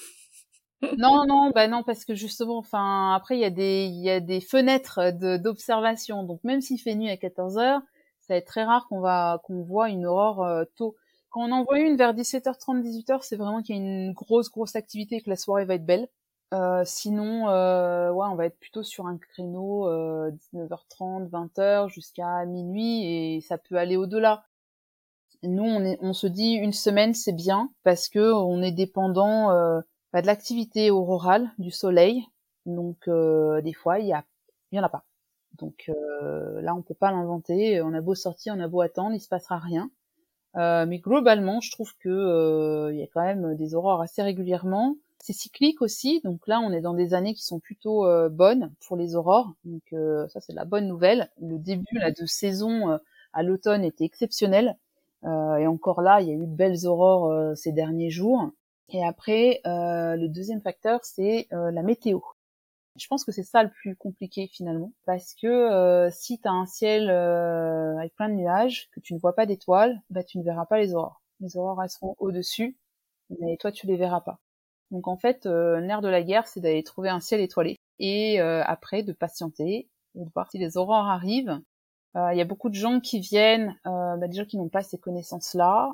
non, 1.00 1.26
non, 1.26 1.50
bah 1.50 1.68
non, 1.68 1.82
parce 1.82 2.06
que 2.06 2.14
justement, 2.14 2.60
enfin, 2.60 3.16
après, 3.16 3.36
il 3.36 3.42
y 3.42 3.46
a 3.46 3.50
des, 3.50 3.86
il 3.86 4.00
y 4.04 4.12
a 4.12 4.20
des 4.20 4.42
fenêtres 4.42 5.10
d'observation. 5.40 6.22
Donc, 6.22 6.44
même 6.44 6.62
s'il 6.62 6.80
fait 6.80 6.94
nuit 6.94 7.10
à 7.10 7.18
14 7.18 7.58
heures, 7.58 7.82
ça 8.22 8.36
va 8.36 8.38
être 8.38 8.46
très 8.46 8.64
rare 8.64 8.86
qu'on 8.88 9.00
va, 9.00 9.42
qu'on 9.44 9.64
voit 9.64 9.90
une 9.90 10.06
aurore 10.06 10.44
euh, 10.44 10.66
tôt. 10.76 10.96
Quand 11.32 11.42
on 11.42 11.52
en 11.52 11.64
voit 11.64 11.80
une 11.80 11.98
vers 11.98 12.14
17h30, 12.14 12.84
18h, 12.84 13.22
c'est 13.24 13.38
vraiment 13.38 13.64
qu'il 13.64 13.76
y 13.76 13.80
a 13.80 13.82
une 13.82 14.14
grosse, 14.14 14.52
grosse 14.52 14.76
activité 14.76 15.16
et 15.16 15.22
que 15.22 15.32
la 15.32 15.36
soirée 15.36 15.66
va 15.66 15.74
être 15.74 15.86
belle. 15.86 16.08
Euh, 16.54 16.84
sinon, 16.86 17.50
euh, 17.50 18.10
ouais, 18.12 18.28
on 18.30 18.36
va 18.36 18.46
être 18.46 18.58
plutôt 18.58 18.84
sur 18.84 19.06
un 19.06 19.18
créneau 19.18 19.90
19h30, 20.32 21.30
20h 21.30 21.90
jusqu'à 21.90 22.46
minuit 22.46 23.04
et 23.06 23.42
ça 23.42 23.58
peut 23.58 23.76
aller 23.76 23.98
au-delà. 23.98 24.46
Nous, 25.44 25.64
on, 25.64 25.84
est, 25.84 25.98
on 26.02 26.14
se 26.14 26.28
dit 26.28 26.54
une 26.54 26.74
semaine, 26.74 27.14
c'est 27.14 27.34
bien 27.34 27.70
parce 27.84 28.10
que 28.10 28.34
on 28.34 28.62
est 28.62 28.72
dépendant 28.72 29.52
euh, 29.52 29.82
bah, 30.14 30.22
de 30.22 30.28
l'activité 30.28 30.90
aurorale, 30.90 31.52
du 31.58 31.72
soleil. 31.72 32.24
Donc, 32.66 33.08
euh, 33.08 33.62
des 33.62 33.74
fois, 33.74 34.00
il 34.00 34.08
y 34.08 34.14
a, 34.14 34.24
y 34.72 34.80
en 34.80 34.84
a 34.84 34.90
pas. 34.90 35.06
Donc 35.58 35.90
là, 36.62 36.76
on 36.76 36.82
peut 36.84 36.94
pas 36.94 37.12
l'inventer. 37.12 37.82
On 37.82 37.94
a 37.94 38.02
beau 38.02 38.16
sortir, 38.16 38.54
on 38.56 38.60
a 38.60 38.68
beau 38.68 38.82
attendre, 38.82 39.16
il 39.16 39.20
se 39.20 39.28
passera 39.28 39.58
rien. 39.58 39.90
mais 40.56 41.00
globalement, 41.00 41.62
je 41.62 41.72
trouve 41.72 41.94
que 41.98 42.90
il 42.92 43.00
y 43.00 43.04
a 43.04 43.08
quand 43.08 43.24
même 43.24 43.56
des 43.56 43.74
aurores 43.74 44.02
assez 44.02 44.22
régulièrement. 44.22 44.98
C'est 45.20 45.34
cyclique 45.34 45.82
aussi, 45.82 46.22
donc 46.24 46.48
là 46.48 46.60
on 46.62 46.72
est 46.72 46.82
dans 46.82 46.94
des 46.94 47.14
années 47.14 47.34
qui 47.34 47.44
sont 47.44 47.60
plutôt 47.60 48.06
euh, 48.06 48.30
bonnes 48.30 48.72
pour 48.88 48.96
les 48.96 49.16
aurores, 49.16 49.54
donc 49.66 49.82
euh, 49.94 50.28
ça 50.30 50.40
c'est 50.40 50.54
la 50.54 50.64
bonne 50.66 50.88
nouvelle. 50.88 51.30
Le 51.42 51.58
début 51.58 51.98
là 51.98 52.12
de 52.12 52.26
saison 52.26 52.90
euh, 52.92 52.98
à 53.34 53.44
l'automne 53.44 53.84
était 53.84 54.06
exceptionnel, 54.06 54.78
et 55.24 55.68
encore 55.68 56.02
là 56.02 56.22
il 56.22 56.28
y 56.28 56.32
a 56.32 56.36
eu 56.36 56.48
de 56.48 56.56
belles 56.56 56.86
aurores 56.86 57.58
ces 57.58 57.74
derniers 57.74 58.10
jours. 58.10 58.52
Et 58.90 59.04
après 59.06 59.62
le 59.66 60.28
deuxième 60.28 60.62
facteur 60.62 61.04
c'est 61.04 61.48
la 61.52 61.84
météo. 61.84 62.20
Je 62.98 63.08
pense 63.08 63.24
que 63.26 63.32
c'est 63.32 63.44
ça 63.44 63.64
le 63.64 63.70
plus 63.70 63.96
compliqué 63.96 64.48
finalement, 64.48 64.92
parce 65.06 65.36
que 65.36 65.48
euh, 65.48 66.10
si 66.12 66.40
tu 66.40 66.48
as 66.48 66.52
un 66.52 66.66
ciel 66.66 67.10
euh, 67.10 67.96
avec 67.98 68.16
plein 68.16 68.30
de 68.30 68.34
nuages, 68.34 68.90
que 68.92 69.00
tu 69.00 69.14
ne 69.14 69.20
vois 69.20 69.36
pas 69.36 69.46
d'étoiles, 69.46 70.02
bah 70.10 70.24
tu 70.24 70.38
ne 70.40 70.44
verras 70.44 70.66
pas 70.66 70.80
les 70.80 70.96
aurores. 70.96 71.22
Les 71.40 71.58
aurores 71.58 71.84
elles 71.84 71.90
seront 71.90 72.16
au-dessus, 72.20 72.78
mais 73.40 73.58
toi 73.58 73.72
tu 73.72 73.86
les 73.88 73.98
verras 73.98 74.22
pas. 74.22 74.40
Donc 74.92 75.08
en 75.08 75.18
fait, 75.18 75.46
euh, 75.46 75.80
l'air 75.80 76.02
de 76.02 76.08
la 76.08 76.24
guerre, 76.24 76.48
c'est 76.48 76.62
d'aller 76.62 76.84
trouver 76.84 77.10
un 77.10 77.20
ciel 77.20 77.42
étoilé 77.42 77.78
et 78.00 78.40
euh, 78.42 78.64
après 78.66 79.04
de 79.04 79.14
patienter 79.14 79.90
et 80.16 80.24
de 80.24 80.30
voir 80.34 80.50
si 80.50 80.58
les 80.58 80.78
aurores 80.78 81.08
arrivent. 81.08 81.60
Il 82.16 82.38
y 82.38 82.42
a 82.42 82.46
beaucoup 82.46 82.70
de 82.70 82.76
gens 82.76 83.00
qui 83.00 83.20
viennent, 83.20 83.80
bah, 83.86 84.18
des 84.28 84.36
gens 84.36 84.46
qui 84.46 84.58
n'ont 84.58 84.70
pas 84.70 84.82
ces 84.82 84.98
connaissances-là, 84.98 85.92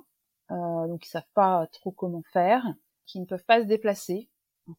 donc 0.49 1.05
ils 1.05 1.09
savent 1.09 1.27
pas 1.33 1.67
trop 1.73 1.91
comment 1.91 2.23
faire, 2.31 2.63
qui 3.05 3.19
ne 3.19 3.25
peuvent 3.25 3.43
pas 3.43 3.59
se 3.59 3.65
déplacer 3.65 4.29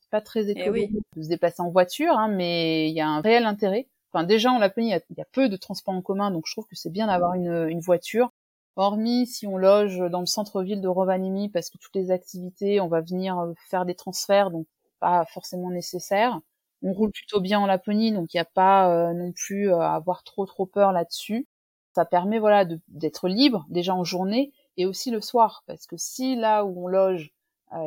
c'est 0.01 0.11
pas 0.11 0.21
très 0.21 0.49
eh 0.49 0.51
écologique 0.53 0.93
de 1.17 1.23
se 1.23 1.29
déplacer 1.29 1.61
en 1.63 1.71
voiture, 1.71 2.17
hein, 2.17 2.29
mais 2.29 2.89
il 2.89 2.95
y 2.95 3.01
a 3.01 3.09
un 3.09 3.21
réel 3.21 3.45
intérêt. 3.45 3.89
Enfin, 4.13 4.25
déjà, 4.25 4.51
en 4.51 4.59
Laponie, 4.59 4.89
il 4.91 5.17
y, 5.17 5.21
a 5.21 5.27
peu 5.33 5.49
de 5.49 5.57
transports 5.57 5.95
en 5.95 6.03
commun, 6.03 6.31
donc 6.31 6.45
je 6.47 6.53
trouve 6.53 6.67
que 6.67 6.77
c'est 6.77 6.91
bien 6.91 7.09
d'avoir 7.09 7.35
une, 7.35 7.69
une, 7.69 7.81
voiture. 7.81 8.33
Hormis 8.77 9.27
si 9.27 9.47
on 9.47 9.57
loge 9.57 9.99
dans 10.11 10.21
le 10.21 10.27
centre-ville 10.27 10.81
de 10.81 10.89
Rovaniemi, 10.89 11.49
parce 11.49 11.71
que 11.71 11.79
toutes 11.79 11.95
les 11.95 12.11
activités, 12.11 12.81
on 12.81 12.89
va 12.89 13.01
venir 13.01 13.39
euh, 13.39 13.53
faire 13.69 13.85
des 13.85 13.95
transferts, 13.95 14.51
donc 14.51 14.67
pas 15.01 15.25
forcément 15.27 15.71
nécessaire. 15.71 16.41
On 16.83 16.93
roule 16.93 17.13
plutôt 17.13 17.41
bien 17.41 17.61
en 17.61 17.67
Laponie, 17.67 18.13
donc 18.13 18.35
il 18.35 18.37
n'y 18.37 18.41
a 18.41 18.45
pas 18.45 18.91
euh, 18.91 19.13
non 19.15 19.33
plus 19.33 19.71
euh, 19.73 19.79
à 19.81 19.95
avoir 19.95 20.25
trop 20.25 20.45
trop 20.47 20.67
peur 20.67 20.93
là-dessus. 20.93 21.47
Ça 21.95 22.05
permet 22.05 22.39
voilà 22.41 22.65
d'être 22.89 23.29
libre 23.29 23.65
déjà 23.71 23.95
en 23.95 24.03
journée 24.05 24.53
et 24.77 24.87
aussi 24.87 25.11
le 25.13 25.21
soir, 25.21 25.63
parce 25.67 25.87
que 25.87 25.97
si 25.97 26.35
là 26.37 26.65
où 26.65 26.85
on 26.85 26.89
loge 26.89 27.33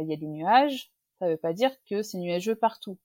il 0.01 0.07
y 0.07 0.13
a 0.13 0.17
des 0.17 0.27
nuages, 0.27 0.91
ça 1.19 1.27
veut 1.29 1.37
pas 1.37 1.53
dire 1.53 1.71
que 1.89 2.01
c'est 2.03 2.17
nuageux 2.17 2.55
partout. 2.55 2.97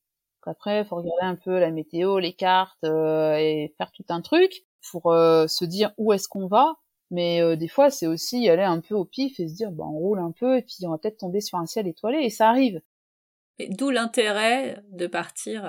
Après, 0.44 0.84
faut 0.84 0.96
regarder 0.96 1.22
un 1.22 1.36
peu 1.36 1.58
la 1.60 1.70
météo, 1.70 2.18
les 2.18 2.32
cartes 2.32 2.82
euh, 2.84 3.36
et 3.36 3.72
faire 3.78 3.92
tout 3.92 4.04
un 4.08 4.20
truc 4.20 4.64
pour 4.90 5.04
se 5.12 5.64
dire 5.64 5.92
où 5.98 6.12
est-ce 6.12 6.28
qu'on 6.28 6.48
va. 6.48 6.74
Mais 7.12 7.40
euh, 7.40 7.54
des 7.54 7.68
fois, 7.68 7.90
c'est 7.90 8.08
aussi 8.08 8.48
aller 8.48 8.62
un 8.62 8.80
peu 8.80 8.96
au 8.96 9.04
pif 9.04 9.38
et 9.38 9.46
se 9.46 9.54
dire, 9.54 9.70
bah, 9.70 9.84
on 9.86 9.98
roule 9.98 10.18
un 10.18 10.32
peu 10.32 10.58
et 10.58 10.62
puis 10.62 10.78
on 10.84 10.90
va 10.90 10.98
peut-être 10.98 11.18
tomber 11.18 11.40
sur 11.40 11.58
un 11.58 11.66
ciel 11.66 11.86
étoilé 11.86 12.18
et 12.24 12.30
ça 12.30 12.48
arrive. 12.48 12.80
D'où 13.68 13.90
l'intérêt 13.90 14.82
de 14.90 15.06
partir 15.06 15.64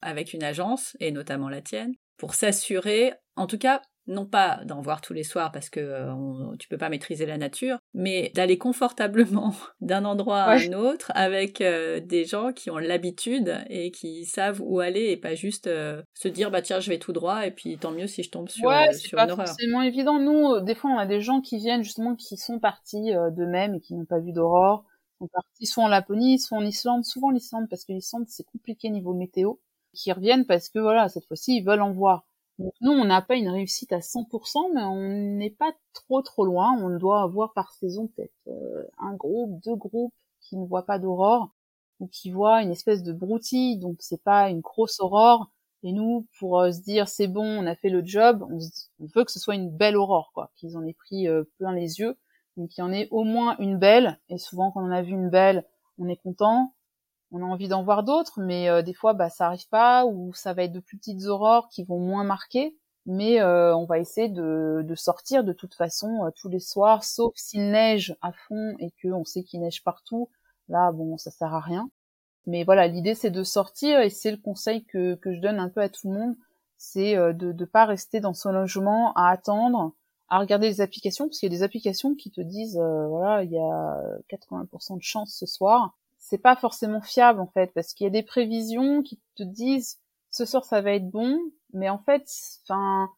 avec 0.00 0.32
une 0.32 0.42
agence, 0.42 0.96
et 0.98 1.12
notamment 1.12 1.48
la 1.48 1.60
tienne, 1.60 1.94
pour 2.16 2.34
s'assurer, 2.34 3.12
en 3.36 3.46
tout 3.46 3.58
cas 3.58 3.82
non 4.06 4.24
pas 4.24 4.60
d'en 4.64 4.80
voir 4.80 5.00
tous 5.00 5.12
les 5.12 5.24
soirs 5.24 5.50
parce 5.52 5.68
que 5.68 5.80
euh, 5.80 6.56
tu 6.58 6.68
peux 6.68 6.78
pas 6.78 6.88
maîtriser 6.88 7.26
la 7.26 7.38
nature, 7.38 7.78
mais 7.94 8.30
d'aller 8.34 8.58
confortablement 8.58 9.54
d'un 9.80 10.04
endroit 10.04 10.42
à 10.42 10.56
un 10.56 10.72
autre 10.72 11.10
avec 11.14 11.60
euh, 11.60 12.00
des 12.00 12.24
gens 12.24 12.52
qui 12.52 12.70
ont 12.70 12.78
l'habitude 12.78 13.58
et 13.68 13.90
qui 13.90 14.24
savent 14.24 14.60
où 14.62 14.80
aller 14.80 15.10
et 15.10 15.16
pas 15.16 15.34
juste 15.34 15.66
euh, 15.66 16.02
se 16.14 16.28
dire 16.28 16.50
bah 16.50 16.62
tiens 16.62 16.80
je 16.80 16.90
vais 16.90 16.98
tout 16.98 17.12
droit 17.12 17.46
et 17.46 17.50
puis 17.50 17.78
tant 17.78 17.90
mieux 17.90 18.06
si 18.06 18.22
je 18.22 18.30
tombe 18.30 18.48
sur, 18.48 18.68
ouais, 18.68 18.92
sur 18.92 19.18
une 19.18 19.30
horreur. 19.30 19.48
C'est 19.48 19.68
moins 19.68 19.82
évident. 19.82 20.18
Nous, 20.20 20.60
des 20.60 20.74
fois 20.74 20.90
on 20.90 20.98
a 20.98 21.06
des 21.06 21.20
gens 21.20 21.40
qui 21.40 21.58
viennent 21.58 21.82
justement 21.82 22.14
qui 22.14 22.36
sont 22.36 22.60
partis 22.60 23.12
d'eux-mêmes 23.32 23.74
et 23.74 23.80
qui 23.80 23.94
n'ont 23.94 24.04
pas 24.04 24.20
vu 24.20 24.32
d'aurore, 24.32 24.84
sont 25.18 25.28
partis 25.28 25.66
soit 25.66 25.84
en 25.84 25.88
Laponie, 25.88 26.38
soit 26.38 26.58
en 26.58 26.64
Islande, 26.64 27.04
souvent 27.04 27.30
l'Islande 27.30 27.68
parce 27.68 27.84
que 27.84 27.92
l'Islande 27.92 28.26
c'est 28.28 28.44
compliqué 28.44 28.88
niveau 28.88 29.14
météo, 29.14 29.54
qui 29.94 30.12
reviennent 30.12 30.46
parce 30.46 30.68
que 30.68 30.78
voilà 30.78 31.08
cette 31.08 31.26
fois-ci 31.26 31.56
ils 31.56 31.64
veulent 31.64 31.82
en 31.82 31.92
voir 31.92 32.24
nous, 32.58 32.92
on 32.92 33.04
n'a 33.04 33.20
pas 33.20 33.36
une 33.36 33.48
réussite 33.48 33.92
à 33.92 34.00
100%, 34.00 34.72
mais 34.74 34.82
on 34.82 35.36
n'est 35.36 35.50
pas 35.50 35.72
trop 35.92 36.22
trop 36.22 36.44
loin. 36.46 36.72
On 36.80 36.96
doit 36.96 37.22
avoir 37.22 37.52
par 37.52 37.72
saison 37.72 38.08
peut-être 38.08 38.32
euh, 38.48 38.84
un 38.98 39.14
groupe, 39.14 39.62
deux 39.62 39.76
groupes 39.76 40.14
qui 40.40 40.56
ne 40.56 40.66
voient 40.66 40.86
pas 40.86 40.98
d'aurore 40.98 41.50
ou 42.00 42.08
qui 42.08 42.30
voient 42.30 42.62
une 42.62 42.70
espèce 42.70 43.02
de 43.02 43.12
broutille, 43.12 43.78
donc 43.78 43.96
c'est 44.00 44.22
pas 44.22 44.50
une 44.50 44.60
grosse 44.60 45.00
aurore. 45.00 45.50
Et 45.82 45.92
nous, 45.92 46.26
pour 46.38 46.60
euh, 46.60 46.72
se 46.72 46.80
dire 46.80 47.08
c'est 47.08 47.28
bon, 47.28 47.44
on 47.44 47.66
a 47.66 47.76
fait 47.76 47.90
le 47.90 48.04
job, 48.04 48.46
on, 48.50 48.58
veut 49.14 49.24
que 49.24 49.32
ce 49.32 49.38
soit 49.38 49.54
une 49.54 49.70
belle 49.70 49.96
aurore, 49.96 50.30
quoi, 50.34 50.50
qu'ils 50.56 50.76
en 50.76 50.84
aient 50.84 50.94
pris 50.94 51.28
euh, 51.28 51.44
plein 51.58 51.72
les 51.72 51.98
yeux, 52.00 52.16
donc 52.56 52.70
qu'il 52.70 52.82
y 52.82 52.86
en 52.86 52.92
ait 52.92 53.08
au 53.10 53.24
moins 53.24 53.56
une 53.58 53.78
belle. 53.78 54.18
Et 54.28 54.38
souvent, 54.38 54.70
quand 54.72 54.82
on 54.82 54.90
a 54.90 55.02
vu 55.02 55.12
une 55.12 55.30
belle, 55.30 55.64
on 55.98 56.08
est 56.08 56.16
content 56.16 56.74
on 57.36 57.42
a 57.42 57.46
envie 57.46 57.68
d'en 57.68 57.82
voir 57.82 58.02
d'autres, 58.02 58.40
mais 58.40 58.68
euh, 58.68 58.82
des 58.82 58.94
fois, 58.94 59.12
bah, 59.12 59.28
ça 59.28 59.46
arrive 59.46 59.68
pas, 59.68 60.06
ou 60.06 60.32
ça 60.34 60.54
va 60.54 60.64
être 60.64 60.72
de 60.72 60.80
plus 60.80 60.96
petites 60.96 61.26
aurores 61.26 61.68
qui 61.68 61.84
vont 61.84 62.00
moins 62.00 62.24
marquer. 62.24 62.76
Mais 63.04 63.40
euh, 63.40 63.76
on 63.76 63.84
va 63.84 63.98
essayer 63.98 64.28
de, 64.28 64.84
sortir 64.96 65.44
de 65.44 65.52
toute 65.52 65.74
façon 65.74 66.24
euh, 66.24 66.30
tous 66.34 66.48
les 66.48 66.60
soirs, 66.60 67.04
sauf 67.04 67.32
s'il 67.36 67.70
neige 67.70 68.16
à 68.20 68.32
fond 68.32 68.74
et 68.80 68.90
que 69.02 69.08
on 69.08 69.24
sait 69.24 69.44
qu'il 69.44 69.60
neige 69.60 69.84
partout. 69.84 70.28
Là, 70.68 70.90
bon, 70.92 71.16
ça 71.16 71.30
sert 71.30 71.54
à 71.54 71.60
rien. 71.60 71.88
Mais 72.46 72.64
voilà, 72.64 72.88
l'idée 72.88 73.14
c'est 73.14 73.30
de 73.30 73.44
sortir 73.44 74.00
et 74.00 74.10
c'est 74.10 74.30
le 74.30 74.38
conseil 74.38 74.84
que, 74.84 75.14
que 75.16 75.32
je 75.32 75.40
donne 75.40 75.60
un 75.60 75.68
peu 75.68 75.80
à 75.82 75.88
tout 75.88 76.08
le 76.08 76.14
monde, 76.14 76.36
c'est 76.78 77.16
de 77.16 77.52
ne 77.52 77.64
pas 77.64 77.84
rester 77.86 78.20
dans 78.20 78.34
son 78.34 78.52
logement 78.52 79.12
à 79.14 79.30
attendre, 79.30 79.92
à 80.28 80.38
regarder 80.38 80.68
les 80.68 80.80
applications, 80.80 81.26
parce 81.26 81.38
qu'il 81.38 81.52
y 81.52 81.54
a 81.54 81.56
des 81.56 81.64
applications 81.64 82.14
qui 82.14 82.30
te 82.30 82.40
disent, 82.40 82.78
voilà, 82.78 83.42
il 83.42 83.50
y 83.50 83.58
a 83.58 84.00
80% 84.30 84.98
de 84.98 85.02
chance 85.02 85.34
ce 85.36 85.46
soir 85.46 85.96
c'est 86.28 86.38
pas 86.38 86.56
forcément 86.56 87.00
fiable 87.00 87.40
en 87.40 87.46
fait 87.46 87.72
parce 87.72 87.94
qu'il 87.94 88.04
y 88.04 88.08
a 88.08 88.10
des 88.10 88.24
prévisions 88.24 89.02
qui 89.02 89.20
te 89.36 89.44
disent 89.44 90.00
ce 90.30 90.44
soir 90.44 90.64
ça 90.64 90.80
va 90.80 90.92
être 90.92 91.08
bon, 91.08 91.38
mais 91.72 91.88
en 91.88 91.98
fait, 91.98 92.28
enfin 92.64 93.08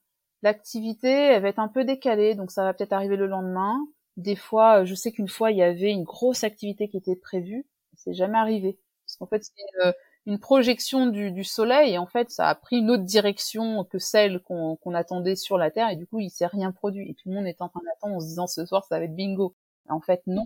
l'activité 0.42 1.08
elle 1.10 1.42
va 1.42 1.48
être 1.48 1.58
un 1.58 1.68
peu 1.68 1.84
décalée 1.84 2.34
donc 2.34 2.50
ça 2.50 2.64
va 2.64 2.74
peut-être 2.74 2.92
arriver 2.92 3.16
le 3.16 3.26
lendemain. 3.26 3.78
Des 4.18 4.36
fois, 4.36 4.84
je 4.84 4.94
sais 4.94 5.12
qu'une 5.12 5.28
fois 5.28 5.50
il 5.52 5.58
y 5.58 5.62
avait 5.62 5.90
une 5.90 6.04
grosse 6.04 6.44
activité 6.44 6.88
qui 6.88 6.98
était 6.98 7.16
prévue, 7.16 7.66
c'est 7.96 8.12
jamais 8.14 8.38
arrivé 8.38 8.78
parce 9.06 9.16
qu'en 9.16 9.26
fait 9.26 9.42
c'est 9.44 9.92
une, 10.26 10.38
projection 10.38 11.06
du, 11.06 11.44
soleil 11.44 11.94
et 11.94 11.98
en 11.98 12.06
fait 12.06 12.30
ça 12.30 12.48
a 12.50 12.54
pris 12.54 12.78
une 12.78 12.90
autre 12.90 13.04
direction 13.04 13.84
que 13.84 13.98
celle 13.98 14.40
qu'on 14.40 14.94
attendait 14.94 15.36
sur 15.36 15.56
la 15.56 15.70
Terre 15.70 15.88
et 15.88 15.96
du 15.96 16.06
coup 16.06 16.20
il 16.20 16.30
s'est 16.30 16.46
rien 16.46 16.72
produit 16.72 17.10
et 17.10 17.14
tout 17.14 17.30
le 17.30 17.36
monde 17.36 17.46
est 17.46 17.62
en 17.62 17.70
train 17.70 17.80
d'attendre 17.86 18.16
en 18.16 18.20
se 18.20 18.26
disant 18.26 18.46
ce 18.46 18.66
soir 18.66 18.84
ça 18.84 18.98
va 18.98 19.06
être 19.06 19.16
bingo. 19.16 19.54
en 19.88 20.00
fait 20.00 20.22
non, 20.26 20.44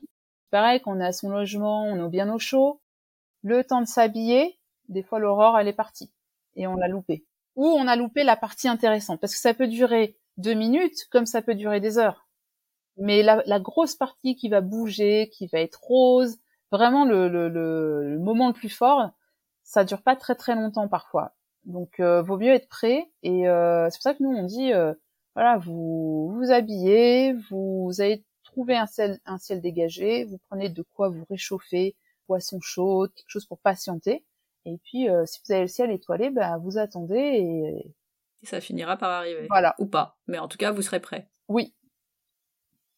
pareil, 0.53 0.81
qu'on 0.81 1.01
est 1.01 1.05
à 1.05 1.13
son 1.13 1.31
logement, 1.31 1.85
on 1.85 2.07
est 2.07 2.11
bien 2.11 2.33
au 2.33 2.39
chaud, 2.39 2.81
le 3.43 3.65
temps 3.65 3.81
de 3.81 3.87
s'habiller, 3.87 4.59
des 4.89 5.03
fois 5.03 5.19
l'aurore 5.19 5.59
elle 5.59 5.67
est 5.67 5.73
partie 5.73 6.13
et 6.55 6.69
on 6.69 6.77
l'a 6.77 6.89
loupé. 6.89 7.25
Ou 7.57 7.67
on 7.67 7.89
a 7.89 7.97
loupé 7.97 8.23
la 8.23 8.37
partie 8.37 8.69
intéressante 8.69 9.21
parce 9.21 9.35
que 9.35 9.41
ça 9.41 9.55
peut 9.55 9.67
durer 9.67 10.17
deux 10.37 10.55
minutes 10.55 11.09
comme 11.11 11.27
ça 11.27 11.43
peut 11.43 11.55
durer 11.55 11.81
des 11.81 11.99
heures. 11.99 12.29
Mais 12.99 13.23
la, 13.23 13.59
grosse 13.59 13.95
partie 13.95 14.37
qui 14.37 14.51
va 14.51 14.61
bouger, 14.61 15.31
qui 15.33 15.47
va 15.47 15.61
être 15.61 15.81
rose, 15.83 16.37
vraiment 16.71 17.07
le, 17.07 18.19
moment 18.19 18.49
le 18.49 18.53
plus 18.53 18.69
fort, 18.69 19.11
ça 19.65 19.85
dure 19.85 20.03
pas 20.03 20.17
très 20.17 20.35
très 20.35 20.55
longtemps 20.55 20.89
parfois. 20.89 21.33
Donc 21.65 21.99
euh, 21.99 22.21
vaut 22.21 22.37
mieux 22.37 22.53
être 22.53 22.69
prêt 22.69 23.11
et 23.23 23.49
euh, 23.49 23.89
c'est 23.89 23.97
pour 23.99 24.03
ça 24.03 24.15
que 24.15 24.23
nous 24.23 24.37
on 24.37 24.45
dit 24.45 24.73
euh, 24.73 24.93
voilà 25.35 25.57
vous 25.59 26.31
vous 26.35 26.51
habillez, 26.51 27.35
vous 27.51 27.93
avez 27.99 28.25
trouvez 28.53 28.77
un 28.77 28.87
ciel, 28.87 29.19
un 29.25 29.39
ciel 29.39 29.61
dégagé, 29.61 30.25
vous 30.25 30.39
prenez 30.49 30.69
de 30.69 30.83
quoi 30.95 31.09
vous 31.09 31.25
réchauffer, 31.29 31.97
poisson 32.27 32.61
chaud, 32.61 33.09
quelque 33.15 33.29
chose 33.29 33.47
pour 33.47 33.59
patienter. 33.59 34.25
Et 34.65 34.79
puis, 34.85 35.09
euh, 35.09 35.27
si 35.27 35.41
vous 35.45 35.53
avez 35.53 35.63
le 35.63 35.69
ciel 35.69 35.91
étoilé, 35.91 36.31
bah, 36.31 36.59
vous 36.59 36.79
attendez 36.79 37.17
et... 37.17 37.95
ça 38.47 38.61
finira 38.61 38.97
par 38.97 39.11
arriver. 39.11 39.47
Voilà. 39.49 39.75
Ou 39.79 39.87
pas. 39.87 40.19
Mais 40.29 40.39
en 40.39 40.49
tout 40.49 40.59
cas, 40.59 40.71
vous 40.71 40.83
serez 40.83 41.01
prêt. 41.01 41.29
Oui. 41.49 41.75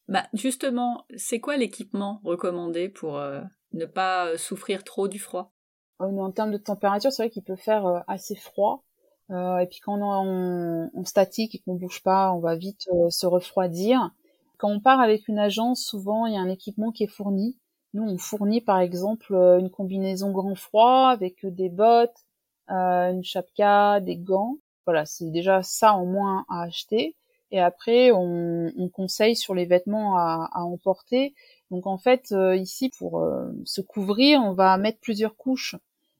Bah, 0.07 0.27
justement, 0.33 1.05
c'est 1.15 1.39
quoi 1.39 1.57
l'équipement 1.57 2.21
recommandé 2.23 2.89
pour 2.89 3.17
euh, 3.17 3.41
ne 3.73 3.85
pas 3.85 4.27
euh, 4.27 4.37
souffrir 4.37 4.83
trop 4.83 5.07
du 5.07 5.17
froid? 5.17 5.53
En 5.97 6.31
termes 6.31 6.51
de 6.51 6.57
température, 6.57 7.11
c'est 7.11 7.23
vrai 7.23 7.29
qu'il 7.29 7.43
peut 7.43 7.55
faire 7.55 8.03
assez 8.07 8.35
froid. 8.35 8.83
et 9.29 9.65
puis 9.69 9.79
quand 9.79 9.93
on 9.93 10.89
est 10.91 10.97
en, 10.97 11.05
statique 11.05 11.55
et 11.55 11.59
qu'on 11.59 11.75
bouge 11.75 12.03
pas, 12.03 12.33
on 12.33 12.39
va 12.39 12.57
vite 12.57 12.89
se 13.09 13.25
refroidir. 13.25 14.11
Quand 14.57 14.69
on 14.69 14.79
part 14.79 14.99
avec 14.99 15.27
une 15.27 15.39
agence, 15.39 15.83
souvent 15.83 16.25
il 16.25 16.33
y 16.33 16.37
a 16.37 16.41
un 16.41 16.49
équipement 16.49 16.91
qui 16.91 17.03
est 17.03 17.07
fourni. 17.07 17.57
Nous, 17.95 18.03
on 18.03 18.17
fournit 18.17 18.61
par 18.61 18.79
exemple 18.79 19.33
euh, 19.33 19.57
une 19.57 19.69
combinaison 19.69 20.31
grand 20.31 20.55
froid 20.55 21.09
avec 21.09 21.45
des 21.45 21.69
bottes, 21.69 22.25
euh, 22.69 23.11
une 23.11 23.23
chapka, 23.23 24.01
des 24.01 24.17
gants. 24.17 24.57
Voilà, 24.85 25.05
c'est 25.05 25.31
déjà 25.31 25.63
ça 25.63 25.93
en 25.93 26.05
moins 26.05 26.45
à 26.49 26.63
acheter. 26.63 27.15
Et 27.51 27.61
après, 27.61 28.11
on, 28.11 28.89
conseille 28.93 29.35
sur 29.35 29.55
les 29.55 29.65
vêtements 29.65 30.17
à, 30.17 30.49
emporter. 30.55 31.33
Donc 31.71 31.87
en 31.87 31.97
fait, 31.97 32.31
euh, 32.33 32.55
ici, 32.55 32.91
pour 32.97 33.25
se 33.65 33.81
couvrir, 33.81 34.41
on 34.41 34.53
va 34.53 34.77
mettre 34.77 34.99
plusieurs 34.99 35.37
couches. 35.37 35.75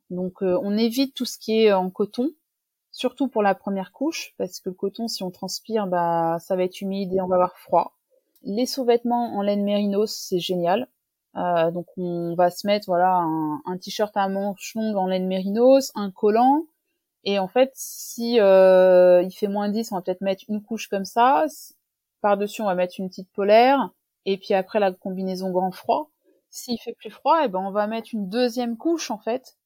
Donc 0.10 0.42
on 0.42 0.78
évite 0.78 1.14
tout 1.14 1.26
ce 1.26 1.38
qui 1.38 1.64
est 1.64 1.74
en 1.74 1.90
coton, 1.90 2.30
surtout 2.92 3.28
pour 3.28 3.44
la 3.44 3.56
première 3.56 3.92
couche, 3.92 4.34
parce 4.38 4.60
que 4.60 4.70
le 4.70 4.76
coton, 4.76 5.08
si 5.08 5.24
on 5.24 5.32
transpire, 5.32 5.88
bah 5.88 6.38
ça 6.40 6.56
va 6.56 6.64
être 6.64 6.82
humide 6.82 7.14
et 7.14 7.22
on 7.22 7.28
va 7.28 7.36
avoir 7.36 7.58
froid. 7.58 7.95
Les 8.46 8.68
sous-vêtements 8.68 9.36
en 9.36 9.42
laine 9.42 9.64
mérinos, 9.64 10.16
c'est 10.16 10.40
génial. 10.40 10.88
Euh, 11.36 11.72
donc 11.72 11.88
on 11.98 12.36
va 12.36 12.50
se 12.52 12.66
mettre 12.68 12.86
voilà 12.88 13.18
un, 13.18 13.78
t-shirt 13.78 14.16
à 14.16 14.30
manches 14.30 14.74
longues 14.76 14.96
en 14.96 15.08
laine 15.08 15.28
mérinos, 15.28 15.92
un 15.96 16.12
collant. 16.12 16.66
Et 17.24 17.40
en 17.40 17.48
fait, 17.48 17.72
si 17.74 18.40
euh, 18.40 19.24
il 19.24 19.32
fait 19.32 19.48
moins 19.48 19.70
10, 19.70 19.92
on 19.92 19.96
va 19.96 20.02
peut-être 20.04 20.22
mettre 20.22 20.44
une 20.48 20.62
couche 20.62 20.88
comme 20.90 21.06
ça. 21.06 21.46
Par-dessus, 22.22 22.62
on 22.62 22.66
va 22.66 22.76
mettre 22.76 22.96
une 23.00 23.10
petite 23.10 23.32
polaire. 23.32 23.90
Et 24.26 24.38
puis 24.38 24.54
après, 24.54 24.80
la 24.80 24.92
combinaison 24.92 25.52
grand 25.52 25.72
froid. 25.72 26.12
S'il 26.52 26.80
fait 26.80 26.94
plus 26.94 27.10
froid, 27.12 27.42
eh 27.44 27.48
ben 27.50 27.60
on 27.60 27.72
va 27.72 27.88
mettre 27.88 28.10
une 28.14 28.30
deuxième 28.30 28.78
couche 28.78 29.12
en 29.12 29.18
fait. 29.18 29.58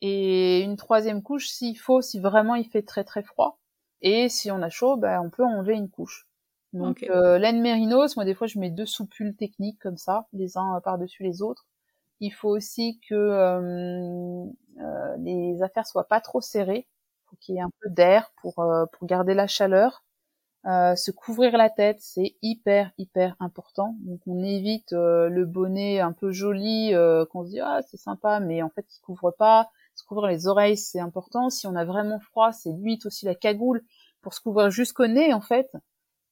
Et 0.00 0.60
une 0.60 0.76
troisième 0.76 1.22
couche 1.22 1.48
s'il 1.48 1.78
faut, 1.78 2.02
si 2.02 2.20
vraiment 2.20 2.54
il 2.54 2.68
fait 2.68 2.82
très 2.82 3.04
très 3.04 3.22
froid. 3.22 3.58
Et 4.02 4.28
si 4.28 4.50
on 4.52 4.62
a 4.62 4.70
chaud, 4.70 4.96
bah, 4.96 5.20
on 5.22 5.30
peut 5.30 5.44
enlever 5.44 5.74
une 5.74 5.90
couche. 5.90 6.27
Donc 6.72 7.02
euh, 7.04 7.38
laine 7.38 7.60
mérinos, 7.62 8.16
moi 8.16 8.24
des 8.24 8.34
fois 8.34 8.46
je 8.46 8.58
mets 8.58 8.70
deux 8.70 8.86
soupules 8.86 9.34
techniques 9.36 9.78
comme 9.80 9.96
ça, 9.96 10.26
les 10.32 10.56
uns 10.58 10.80
par-dessus 10.84 11.22
les 11.22 11.42
autres. 11.42 11.66
Il 12.20 12.30
faut 12.32 12.50
aussi 12.50 13.00
que 13.08 13.14
euh, 13.14 14.44
euh, 14.80 15.16
les 15.18 15.62
affaires 15.62 15.86
soient 15.86 16.08
pas 16.08 16.20
trop 16.20 16.40
serrées, 16.40 16.88
faut 17.26 17.36
qu'il 17.40 17.54
y 17.56 17.58
ait 17.58 17.62
un 17.62 17.70
peu 17.80 17.90
d'air 17.90 18.32
pour 18.40 18.58
euh, 18.60 18.86
pour 18.92 19.06
garder 19.06 19.34
la 19.34 19.46
chaleur. 19.46 20.04
Euh, 20.66 20.96
se 20.96 21.10
couvrir 21.12 21.56
la 21.56 21.70
tête, 21.70 21.98
c'est 22.00 22.36
hyper 22.42 22.92
hyper 22.98 23.36
important. 23.40 23.96
Donc 24.00 24.20
on 24.26 24.42
évite 24.42 24.92
le 24.92 25.44
bonnet 25.46 26.00
un 26.00 26.12
peu 26.12 26.32
joli 26.32 26.92
qu'on 27.30 27.44
se 27.44 27.50
dit 27.50 27.60
ah 27.60 27.80
c'est 27.88 27.96
sympa, 27.98 28.40
mais 28.40 28.62
en 28.62 28.70
fait 28.70 28.86
il 28.96 29.00
couvre 29.02 29.32
pas. 29.32 29.70
Se 29.96 30.04
couvrir 30.04 30.28
les 30.28 30.46
oreilles 30.48 30.76
c'est 30.78 31.00
important. 31.00 31.50
Si 31.50 31.66
on 31.66 31.76
a 31.76 31.84
vraiment 31.84 32.20
froid, 32.20 32.52
c'est 32.52 32.70
limite 32.70 33.06
aussi 33.06 33.26
la 33.26 33.34
cagoule 33.36 33.82
pour 34.22 34.34
se 34.34 34.40
couvrir 34.40 34.70
jusqu'au 34.70 35.06
nez 35.08 35.32
en 35.34 35.40
fait. 35.40 35.70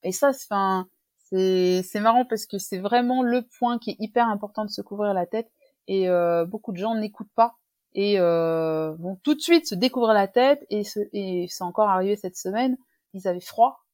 Et 0.03 0.13
ça, 0.13 0.33
c'est 0.33 1.83
c'est 1.83 2.01
marrant 2.01 2.25
parce 2.25 2.47
que 2.47 2.59
c'est 2.59 2.79
vraiment 2.79 3.23
le 3.23 3.43
point 3.59 3.79
qui 3.79 3.91
est 3.91 3.97
hyper 3.99 4.29
important 4.29 4.65
de 4.65 4.71
se 4.71 4.83
couvrir 4.83 5.15
la 5.15 5.27
tête. 5.27 5.51
Et 5.89 6.09
euh, 6.09 6.45
beaucoup 6.45 6.73
de 6.73 6.79
gens 6.79 6.95
n'écoutent 6.95 7.33
pas 7.35 7.57
et 7.97 8.21
euh, 8.21 8.93
vont 8.99 9.17
tout 9.25 9.35
de 9.35 9.41
suite 9.41 9.67
se 9.67 9.75
découvrir 9.75 10.13
la 10.13 10.29
tête. 10.29 10.65
Et, 10.71 10.83
et 11.13 11.47
c'est 11.49 11.65
encore 11.65 11.89
arrivé 11.89 12.15
cette 12.15 12.37
semaine. 12.37 12.77
Ils 13.15 13.27
avaient 13.27 13.41
froid, 13.41 13.85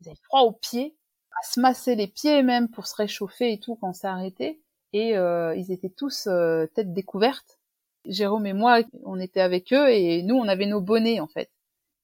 ils 0.00 0.08
avaient 0.08 0.18
froid 0.24 0.40
aux 0.40 0.52
pieds, 0.52 0.96
à 1.38 1.46
se 1.46 1.60
masser 1.60 1.94
les 1.94 2.08
pieds 2.08 2.42
même 2.42 2.68
pour 2.70 2.86
se 2.86 2.96
réchauffer 2.96 3.52
et 3.52 3.60
tout 3.60 3.76
quand 3.76 3.92
c'est 3.92 4.06
arrêté. 4.06 4.62
Et 4.92 5.16
euh, 5.16 5.54
ils 5.54 5.70
étaient 5.70 5.90
tous 5.90 6.26
euh, 6.26 6.66
tête 6.74 6.92
découverte. 6.92 7.58
Jérôme 8.06 8.46
et 8.46 8.54
moi, 8.54 8.80
on 9.04 9.20
était 9.20 9.42
avec 9.42 9.72
eux 9.74 9.90
et 9.90 10.22
nous, 10.22 10.36
on 10.36 10.48
avait 10.48 10.66
nos 10.66 10.80
bonnets 10.80 11.20
en 11.20 11.28
fait. 11.28 11.50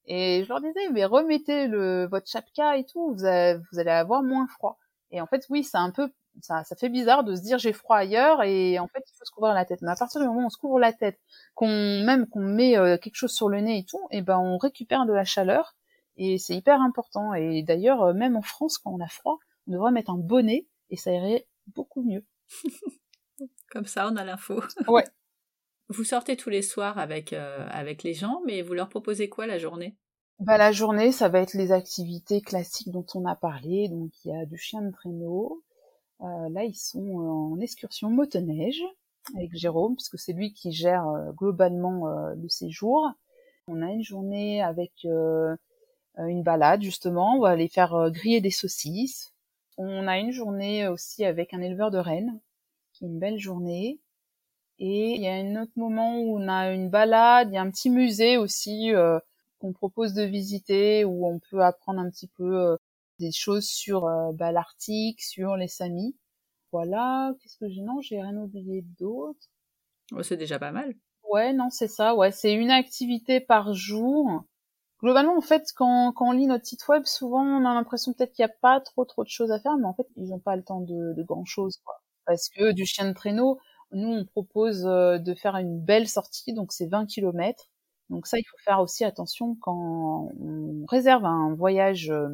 Et 0.07 0.45
je 0.45 0.49
leur 0.49 0.61
disais, 0.61 0.89
mais 0.93 1.05
remettez 1.05 1.67
le, 1.67 2.07
votre 2.07 2.29
chapka 2.29 2.77
et 2.77 2.85
tout, 2.85 3.13
vous, 3.13 3.17
vous 3.17 3.79
allez 3.79 3.91
avoir 3.91 4.23
moins 4.23 4.47
froid. 4.47 4.79
Et 5.11 5.21
en 5.21 5.27
fait, 5.27 5.45
oui, 5.51 5.65
c'est 5.65 5.79
un 5.79 5.91
peu, 5.91 6.11
ça, 6.43 6.65
ça 6.65 6.77
fait 6.77 6.89
bizarre 6.89 7.25
de 7.25 7.35
se 7.35 7.43
dire 7.43 7.59
j'ai 7.59 7.73
froid 7.73 7.97
ailleurs 7.97 8.43
et 8.43 8.79
en 8.79 8.89
fait, 8.89 9.03
il 9.07 9.17
faut 9.19 9.25
se 9.25 9.31
couvrir 9.31 9.55
la 9.55 9.65
tête. 9.65 9.81
Mais 9.83 9.91
à 9.91 9.97
partir 9.97 10.21
du 10.21 10.27
moment 10.27 10.43
où 10.43 10.47
on 10.47 10.51
se 10.51 10.59
couvre 10.59 10.79
la 10.79 10.93
tête, 10.93 11.19
qu'on 11.55 11.69
même 11.69 12.27
qu'on 12.29 12.43
met 12.43 12.77
euh, 12.77 12.99
quelque 12.99 13.17
chose 13.17 13.33
sur 13.33 13.49
le 13.49 13.61
nez 13.61 13.79
et 13.79 13.85
tout, 13.85 14.07
et 14.11 14.19
eh 14.19 14.23
ben 14.23 14.39
on 14.39 14.59
récupère 14.59 15.07
de 15.07 15.13
la 15.13 15.25
chaleur 15.25 15.75
et 16.17 16.39
c'est 16.39 16.55
hyper 16.55 16.81
important. 16.81 17.35
Et 17.35 17.63
d'ailleurs, 17.63 18.03
euh, 18.03 18.15
même 18.15 18.37
en 18.37 18.43
France, 18.43 18.79
quand 18.79 18.93
on 18.93 19.01
a 19.01 19.09
froid, 19.09 19.39
on 19.67 19.73
devrait 19.73 19.93
mettre 19.93 20.11
un 20.11 20.19
bonnet 20.19 20.67
et 20.91 20.97
ça 20.97 21.13
irait 21.13 21.47
beaucoup 21.69 22.03
mieux. 22.03 22.25
Comme 23.71 23.87
ça, 23.87 24.09
on 24.09 24.17
a 24.17 24.25
l'info. 24.25 24.63
ouais. 24.89 25.05
Vous 25.89 26.05
sortez 26.05 26.37
tous 26.37 26.51
les 26.51 26.63
soirs 26.63 26.99
avec, 26.99 27.33
euh, 27.33 27.65
avec 27.71 28.03
les 28.03 28.13
gens, 28.13 28.41
mais 28.45 28.63
vous 28.63 28.75
leur 28.75 28.89
proposez 28.89 29.29
quoi 29.29 29.47
la 29.47 29.59
journée? 29.59 29.97
Bah, 30.41 30.59
La 30.59 30.73
journée, 30.73 31.13
ça 31.13 31.29
va 31.29 31.41
être 31.41 31.55
les 31.55 31.71
activités 31.71 32.41
classiques 32.41 32.91
dont 32.91 33.07
on 33.15 33.25
a 33.25 33.37
parlé. 33.37 33.89
Donc 33.89 34.11
il 34.25 34.33
y 34.33 34.37
a 34.37 34.47
du 34.47 34.59
chien 34.59 34.83
de 34.83 34.91
traîneau. 34.91 35.63
Euh, 36.23 36.49
là, 36.51 36.65
ils 36.65 36.75
sont 36.75 37.19
en 37.19 37.61
excursion 37.61 38.11
motoneige 38.11 38.83
avec 39.37 39.57
Jérôme, 39.57 39.95
puisque 39.95 40.19
c'est 40.19 40.33
lui 40.33 40.53
qui 40.53 40.73
gère 40.73 41.07
euh, 41.09 41.31
globalement 41.33 42.07
le 42.35 42.49
séjour. 42.49 43.09
On 43.69 43.83
a 43.83 43.91
une 43.91 44.03
journée 44.03 44.63
avec 44.63 44.93
une 45.05 46.43
balade, 46.43 46.83
justement. 46.83 47.37
On 47.37 47.41
va 47.41 47.51
aller 47.51 47.69
faire 47.69 48.11
griller 48.11 48.41
des 48.41 48.53
saucisses. 48.53 49.33
On 49.77 50.07
a 50.07 50.19
une 50.19 50.31
journée 50.31 50.89
aussi 50.89 51.25
avec 51.25 51.53
un 51.53 51.61
éleveur 51.61 51.91
de 51.91 51.99
rennes, 51.99 52.41
qui 52.93 53.05
est 53.05 53.09
une 53.09 53.19
belle 53.19 53.39
journée. 53.39 54.01
Et 54.79 55.15
il 55.15 55.23
y 55.23 55.29
a 55.29 55.35
un 55.35 55.63
autre 55.63 55.73
moment 55.77 56.19
où 56.19 56.39
on 56.39 56.49
a 56.49 56.71
une 56.71 56.91
balade, 56.91 57.49
il 57.51 57.55
y 57.55 57.59
a 57.59 57.63
un 57.63 57.71
petit 57.71 57.91
musée 57.91 58.37
aussi 58.37 58.95
euh, 58.95 59.19
qu'on 59.59 59.73
propose 59.73 60.13
de 60.13 60.23
visiter 60.23 61.05
où 61.05 61.27
on 61.27 61.39
peut 61.51 61.63
apprendre 61.63 62.01
un 62.01 62.11
petit 62.11 62.29
peu 62.29 62.59
euh, 62.59 62.77
des 63.19 63.33
choses 63.33 63.67
sur 63.67 64.07
euh, 64.07 64.33
bah, 64.33 64.53
l'Arctique, 64.53 65.23
sur 65.23 65.57
les 65.57 65.69
Samis. 65.69 66.15
Voilà, 66.73 67.33
qu'est-ce 67.41 67.57
que 67.57 67.69
j'ai? 67.69 67.81
Non, 67.81 68.01
j'ai 68.03 68.21
rien 68.21 68.37
oublié 68.37 68.83
d'autre. 68.99 69.41
c'est 70.23 70.37
déjà 70.37 70.59
pas 70.59 70.73
mal. 70.73 70.95
Ouais, 71.31 71.53
non, 71.53 71.71
c'est 71.71 71.89
ça. 71.89 72.15
Ouais, 72.15 72.31
c'est 72.31 72.53
une 72.53 72.71
activité 72.71 73.41
par 73.41 73.73
jour. 73.73 74.45
Globalement, 75.03 75.37
en 75.37 75.41
fait, 75.43 75.73
quand, 75.75 76.13
quand 76.13 76.29
on 76.29 76.33
lit 76.33 76.47
notre 76.47 76.67
site 76.67 76.87
web, 76.89 77.05
souvent 77.05 77.43
on 77.43 77.65
a 77.65 77.75
l'impression 77.75 78.13
peut-être 78.13 78.33
qu'il 78.33 78.45
n'y 78.45 78.51
a 78.51 78.55
pas 78.61 78.81
trop 78.81 79.05
trop 79.05 79.25
de 79.25 79.29
choses 79.29 79.51
à 79.53 79.61
faire, 79.61 79.77
mais 79.77 79.87
en 79.87 79.95
fait, 79.95 80.07
ils 80.17 80.29
n'ont 80.29 80.39
pas 80.39 80.57
le 80.57 80.63
temps 80.63 80.81
de, 80.81 81.15
de 81.15 81.23
grand 81.23 81.45
chose. 81.45 81.79
Quoi. 81.85 81.95
Parce 82.25 82.49
que 82.49 82.73
du 82.73 82.87
chien 82.87 83.09
de 83.09 83.15
traîneau, 83.15 83.59
nous, 83.93 84.09
on 84.09 84.25
propose 84.25 84.85
euh, 84.87 85.19
de 85.19 85.35
faire 85.35 85.57
une 85.57 85.81
belle 85.81 86.09
sortie, 86.09 86.53
donc 86.53 86.73
c'est 86.73 86.87
20 86.87 87.07
km. 87.07 87.69
Donc 88.11 88.27
ça, 88.27 88.39
il 88.39 88.45
faut 88.45 88.57
faire 88.59 88.81
aussi 88.81 89.05
attention 89.05 89.57
quand 89.61 90.31
on 90.41 90.85
réserve 90.87 91.25
un 91.25 91.55
voyage 91.55 92.11
euh, 92.11 92.29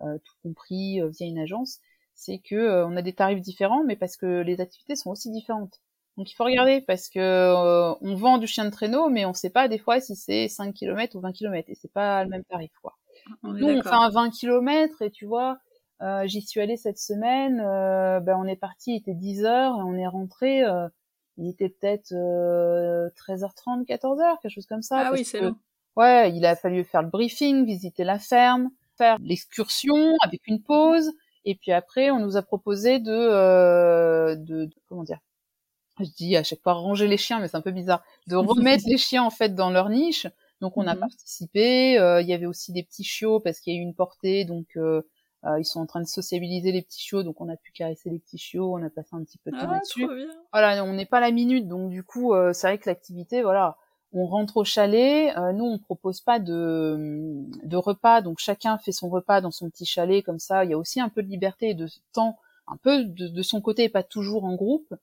euh, 0.00 0.18
tout 0.24 0.34
compris 0.42 1.00
via 1.10 1.26
une 1.26 1.38
agence, 1.38 1.78
c'est 2.14 2.38
que 2.38 2.84
on 2.84 2.96
a 2.96 3.02
des 3.02 3.12
tarifs 3.12 3.40
différents, 3.40 3.84
mais 3.84 3.96
parce 3.96 4.16
que 4.16 4.42
les 4.42 4.60
activités 4.60 4.96
sont 4.96 5.10
aussi 5.10 5.30
différentes. 5.30 5.80
Donc 6.16 6.30
il 6.30 6.34
faut 6.34 6.44
regarder 6.44 6.80
parce 6.80 7.08
que 7.08 7.94
on 8.00 8.14
vend 8.14 8.38
du 8.38 8.46
chien 8.46 8.64
de 8.64 8.70
traîneau, 8.70 9.08
mais 9.08 9.24
on 9.24 9.34
sait 9.34 9.50
pas 9.50 9.68
des 9.68 9.78
fois 9.78 10.00
si 10.00 10.14
c'est 10.14 10.48
5 10.48 10.72
km 10.72 11.16
ou 11.16 11.20
20 11.20 11.32
km 11.32 11.68
et 11.68 11.74
c'est 11.74 11.92
pas 11.92 12.22
le 12.22 12.30
même 12.30 12.44
tarif 12.44 12.70
quoi. 12.80 12.96
Nous 13.42 13.66
on 13.66 13.82
fait 13.82 13.88
un 13.88 14.10
20 14.10 14.30
km 14.30 15.02
et 15.02 15.10
tu 15.10 15.26
vois, 15.26 15.58
euh, 16.02 16.26
J'y 16.26 16.42
suis 16.42 16.60
allée 16.60 16.76
cette 16.76 16.98
semaine. 16.98 17.60
Euh, 17.60 18.20
ben 18.20 18.36
on 18.38 18.46
est 18.46 18.56
parti, 18.56 18.92
il 18.92 18.96
était 18.96 19.14
10 19.14 19.44
heures 19.44 19.76
et 19.78 19.82
on 19.82 19.94
est 19.94 20.06
rentré. 20.06 20.64
Euh, 20.64 20.88
il 21.36 21.48
était 21.48 21.68
peut-être 21.68 22.12
13h30, 22.12 23.86
14h, 23.86 24.40
quelque 24.40 24.52
chose 24.52 24.66
comme 24.66 24.82
ça. 24.82 25.04
Ah 25.06 25.10
oui, 25.12 25.24
c'est 25.24 25.40
long. 25.40 25.56
Ouais, 25.96 26.32
il 26.32 26.44
a 26.46 26.56
fallu 26.56 26.84
faire 26.84 27.02
le 27.02 27.08
briefing, 27.08 27.64
visiter 27.66 28.04
la 28.04 28.18
ferme, 28.18 28.70
faire 28.96 29.16
l'excursion 29.20 30.14
avec 30.22 30.46
une 30.46 30.62
pause. 30.62 31.10
Et 31.44 31.54
puis 31.56 31.72
après, 31.72 32.10
on 32.10 32.20
nous 32.20 32.36
a 32.36 32.42
proposé 32.42 32.98
de, 32.98 34.34
de, 34.34 34.64
de 34.64 34.74
comment 34.88 35.02
dire 35.02 35.18
Je 36.00 36.10
dis 36.16 36.36
à 36.36 36.42
chaque 36.42 36.62
fois 36.62 36.74
ranger 36.74 37.08
les 37.08 37.16
chiens, 37.16 37.40
mais 37.40 37.48
c'est 37.48 37.56
un 37.56 37.62
peu 37.62 37.72
bizarre. 37.72 38.02
De 38.28 38.36
remettre 38.36 38.84
les 38.86 38.98
chiens 38.98 39.24
en 39.24 39.30
fait 39.30 39.54
dans 39.54 39.70
leur 39.70 39.88
niche. 39.88 40.26
Donc 40.60 40.76
on 40.76 40.86
a 40.86 40.94
mhm. 40.94 41.00
participé. 41.00 41.94
il 42.20 42.26
y 42.28 42.32
avait 42.32 42.46
aussi 42.46 42.72
des 42.72 42.84
petits 42.84 43.04
chiots 43.04 43.40
parce 43.40 43.58
qu'il 43.58 43.74
y 43.74 43.76
a 43.76 43.80
eu 43.80 43.82
une 43.82 43.94
portée, 43.94 44.44
donc 44.44 44.66
euh, 44.76 45.02
ils 45.58 45.64
sont 45.64 45.80
en 45.80 45.86
train 45.86 46.00
de 46.00 46.06
sociabiliser 46.06 46.72
les 46.72 46.82
petits 46.82 47.00
chiots, 47.00 47.22
donc 47.22 47.40
on 47.40 47.48
a 47.48 47.56
pu 47.56 47.72
caresser 47.72 48.10
les 48.10 48.18
petits 48.18 48.38
chiots, 48.38 48.74
on 48.74 48.82
a 48.82 48.90
passé 48.90 49.10
un 49.12 49.22
petit 49.22 49.38
peu 49.38 49.50
de 49.50 49.56
temps 49.56 49.66
ah, 49.68 49.74
là-dessus. 49.74 50.08
Voilà, 50.52 50.84
on 50.84 50.94
n'est 50.94 51.06
pas 51.06 51.18
à 51.18 51.20
la 51.20 51.30
minute, 51.30 51.68
donc 51.68 51.90
du 51.90 52.02
coup, 52.02 52.34
euh, 52.34 52.52
c'est 52.52 52.66
vrai 52.66 52.78
que 52.78 52.88
l'activité, 52.88 53.42
voilà, 53.42 53.76
on 54.14 54.26
rentre 54.26 54.56
au 54.56 54.64
chalet. 54.64 55.36
Euh, 55.36 55.52
nous, 55.52 55.64
on 55.64 55.78
propose 55.78 56.20
pas 56.20 56.38
de, 56.38 56.96
de 57.64 57.76
repas, 57.76 58.22
donc 58.22 58.38
chacun 58.38 58.78
fait 58.78 58.92
son 58.92 59.08
repas 59.08 59.40
dans 59.40 59.50
son 59.50 59.68
petit 59.68 59.84
chalet, 59.84 60.24
comme 60.24 60.38
ça. 60.38 60.64
Il 60.64 60.70
y 60.70 60.74
a 60.74 60.78
aussi 60.78 61.00
un 61.00 61.08
peu 61.08 61.22
de 61.22 61.28
liberté 61.28 61.70
et 61.70 61.74
de 61.74 61.88
temps, 62.12 62.38
un 62.66 62.76
peu 62.76 63.04
de, 63.04 63.28
de 63.28 63.42
son 63.42 63.60
côté, 63.60 63.84
et 63.84 63.88
pas 63.88 64.04
toujours 64.04 64.44
en 64.44 64.54
groupe. 64.54 64.94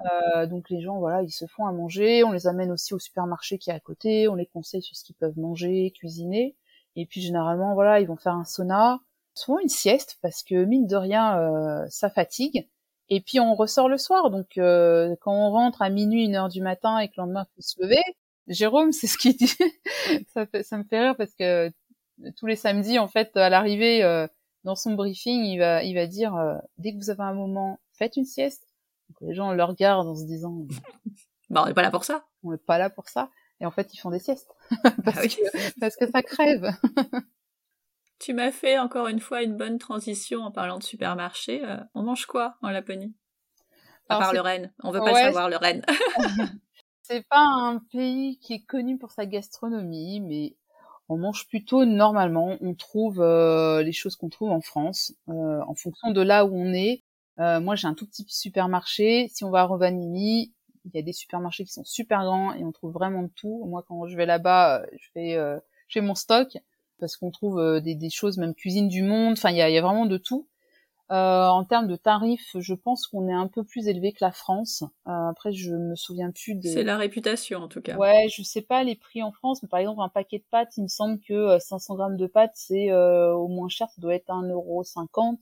Euh, 0.00 0.46
donc 0.46 0.70
les 0.70 0.80
gens, 0.80 0.98
voilà, 0.98 1.22
ils 1.22 1.32
se 1.32 1.46
font 1.46 1.66
à 1.66 1.72
manger. 1.72 2.24
On 2.24 2.32
les 2.32 2.46
amène 2.46 2.70
aussi 2.70 2.94
au 2.94 2.98
supermarché 2.98 3.58
qui 3.58 3.70
est 3.70 3.74
à 3.74 3.80
côté. 3.80 4.28
On 4.28 4.34
les 4.34 4.46
conseille 4.46 4.82
sur 4.82 4.96
ce 4.96 5.04
qu'ils 5.04 5.16
peuvent 5.16 5.38
manger, 5.38 5.92
cuisiner. 5.94 6.56
Et 6.96 7.06
puis 7.06 7.20
généralement, 7.20 7.74
voilà, 7.74 8.00
ils 8.00 8.06
vont 8.06 8.16
faire 8.16 8.34
un 8.34 8.44
sauna 8.44 9.00
souvent 9.34 9.58
une 9.58 9.68
sieste 9.68 10.18
parce 10.22 10.42
que 10.42 10.64
mine 10.64 10.86
de 10.86 10.96
rien, 10.96 11.38
euh, 11.38 11.86
ça 11.88 12.10
fatigue. 12.10 12.68
Et 13.08 13.20
puis 13.20 13.40
on 13.40 13.54
ressort 13.54 13.88
le 13.88 13.98
soir, 13.98 14.30
donc 14.30 14.56
euh, 14.56 15.16
quand 15.20 15.32
on 15.32 15.50
rentre 15.50 15.82
à 15.82 15.90
minuit, 15.90 16.24
une 16.24 16.36
heure 16.36 16.48
du 16.48 16.62
matin 16.62 16.98
et 16.98 17.08
que 17.08 17.14
le 17.16 17.22
lendemain 17.22 17.46
faut 17.54 17.60
se 17.60 17.82
lever, 17.82 18.02
Jérôme, 18.46 18.92
c'est 18.92 19.06
ce 19.06 19.18
qu'il 19.18 19.36
dit. 19.36 19.52
ça, 20.32 20.46
ça, 20.62 20.78
me 20.78 20.84
fait 20.84 21.00
rire 21.00 21.16
parce 21.16 21.34
que 21.34 21.72
tous 22.36 22.46
les 22.46 22.56
samedis, 22.56 22.98
en 22.98 23.08
fait, 23.08 23.36
à 23.36 23.48
l'arrivée 23.48 24.04
euh, 24.04 24.28
dans 24.64 24.76
son 24.76 24.94
briefing, 24.94 25.42
il 25.44 25.58
va, 25.58 25.82
il 25.82 25.94
va 25.94 26.06
dire 26.06 26.34
dès 26.78 26.92
que 26.92 26.98
vous 26.98 27.10
avez 27.10 27.22
un 27.22 27.34
moment, 27.34 27.80
faites 27.94 28.16
une 28.16 28.26
sieste. 28.26 28.62
Donc, 29.08 29.28
les 29.28 29.34
gens 29.34 29.52
le 29.52 29.64
regardent 29.64 30.08
en 30.08 30.14
se 30.14 30.24
disant, 30.24 30.66
bah 31.50 31.62
on 31.64 31.66
n'est 31.66 31.74
pas 31.74 31.82
là 31.82 31.90
pour 31.90 32.04
ça. 32.04 32.24
On 32.44 32.52
n'est 32.52 32.58
pas 32.58 32.78
là 32.78 32.90
pour 32.90 33.08
ça. 33.08 33.30
Et 33.60 33.66
en 33.66 33.70
fait, 33.70 33.92
ils 33.92 33.98
font 33.98 34.10
des 34.10 34.18
siestes 34.18 34.54
parce, 35.04 35.18
ah 35.18 35.28
que, 35.28 35.80
parce 35.80 35.96
que 35.96 36.10
ça 36.10 36.22
crève. 36.22 36.70
Tu 38.20 38.34
m'as 38.34 38.52
fait 38.52 38.78
encore 38.78 39.08
une 39.08 39.18
fois 39.18 39.42
une 39.42 39.56
bonne 39.56 39.78
transition 39.78 40.42
en 40.42 40.50
parlant 40.50 40.78
de 40.78 40.82
supermarché. 40.82 41.64
Euh, 41.64 41.78
on 41.94 42.02
mange 42.02 42.26
quoi 42.26 42.56
en 42.60 42.68
Laponie? 42.68 43.14
À 44.10 44.18
part 44.18 44.34
le 44.34 44.40
Rennes. 44.42 44.72
On 44.82 44.90
veut 44.90 45.00
pas 45.00 45.14
savoir 45.14 45.48
le 45.48 45.56
Rennes. 45.56 45.82
c'est 47.02 47.26
pas 47.26 47.40
un 47.40 47.78
pays 47.90 48.38
qui 48.38 48.52
est 48.52 48.62
connu 48.62 48.98
pour 48.98 49.10
sa 49.10 49.24
gastronomie, 49.24 50.20
mais 50.20 50.54
on 51.08 51.16
mange 51.16 51.48
plutôt 51.48 51.86
normalement. 51.86 52.58
On 52.60 52.74
trouve 52.74 53.22
euh, 53.22 53.82
les 53.82 53.92
choses 53.92 54.16
qu'on 54.16 54.28
trouve 54.28 54.50
en 54.50 54.60
France 54.60 55.14
euh, 55.30 55.62
en 55.66 55.74
fonction 55.74 56.10
de 56.10 56.20
là 56.20 56.44
où 56.44 56.54
on 56.54 56.74
est. 56.74 57.02
moi, 57.38 57.74
j'ai 57.74 57.88
un 57.88 57.94
tout 57.94 58.06
petit 58.06 58.26
supermarché. 58.28 59.28
Si 59.32 59.44
on 59.44 59.50
va 59.50 59.60
à 59.60 59.64
Rovaniemi, 59.64 60.52
il 60.84 60.90
y 60.92 60.98
a 60.98 61.02
des 61.02 61.14
supermarchés 61.14 61.64
qui 61.64 61.72
sont 61.72 61.84
super 61.84 62.22
grands 62.24 62.52
et 62.52 62.64
on 62.64 62.72
trouve 62.72 62.92
vraiment 62.92 63.22
de 63.22 63.32
tout. 63.34 63.64
Moi, 63.66 63.82
quand 63.88 64.06
je 64.08 64.14
vais 64.14 64.26
là-bas, 64.26 64.82
je 64.92 65.08
fais, 65.14 65.36
je 65.36 65.92
fais 65.94 66.02
mon 66.02 66.14
stock 66.14 66.58
parce 67.00 67.16
qu'on 67.16 67.30
trouve 67.30 67.58
euh, 67.58 67.80
des, 67.80 67.94
des, 67.94 68.10
choses, 68.10 68.38
même 68.38 68.54
cuisine 68.54 68.88
du 68.88 69.02
monde. 69.02 69.32
Enfin, 69.32 69.50
il 69.50 69.56
y 69.56 69.62
a, 69.62 69.70
y 69.70 69.78
a, 69.78 69.82
vraiment 69.82 70.06
de 70.06 70.18
tout. 70.18 70.46
Euh, 71.10 71.48
en 71.48 71.64
termes 71.64 71.88
de 71.88 71.96
tarifs, 71.96 72.56
je 72.56 72.72
pense 72.72 73.08
qu'on 73.08 73.26
est 73.28 73.34
un 73.34 73.48
peu 73.48 73.64
plus 73.64 73.88
élevé 73.88 74.12
que 74.12 74.18
la 74.20 74.30
France. 74.30 74.84
Euh, 75.08 75.28
après, 75.28 75.52
je 75.52 75.74
me 75.74 75.96
souviens 75.96 76.30
plus 76.30 76.54
de. 76.54 76.68
C'est 76.68 76.84
la 76.84 76.96
réputation 76.96 77.58
en 77.58 77.68
tout 77.68 77.80
cas. 77.80 77.96
Ouais, 77.96 78.28
je 78.28 78.44
sais 78.44 78.62
pas 78.62 78.84
les 78.84 78.94
prix 78.94 79.20
en 79.20 79.32
France, 79.32 79.60
mais 79.62 79.68
par 79.68 79.80
exemple 79.80 80.00
un 80.02 80.08
paquet 80.08 80.38
de 80.38 80.44
pâtes, 80.48 80.76
il 80.76 80.84
me 80.84 80.88
semble 80.88 81.18
que 81.20 81.58
500 81.58 81.96
grammes 81.96 82.16
de 82.16 82.28
pâtes, 82.28 82.52
c'est 82.54 82.92
au 82.92 83.48
moins 83.48 83.68
cher, 83.68 83.88
ça 83.88 84.00
doit 84.00 84.14
être 84.14 84.28
1,50€. 84.28 85.38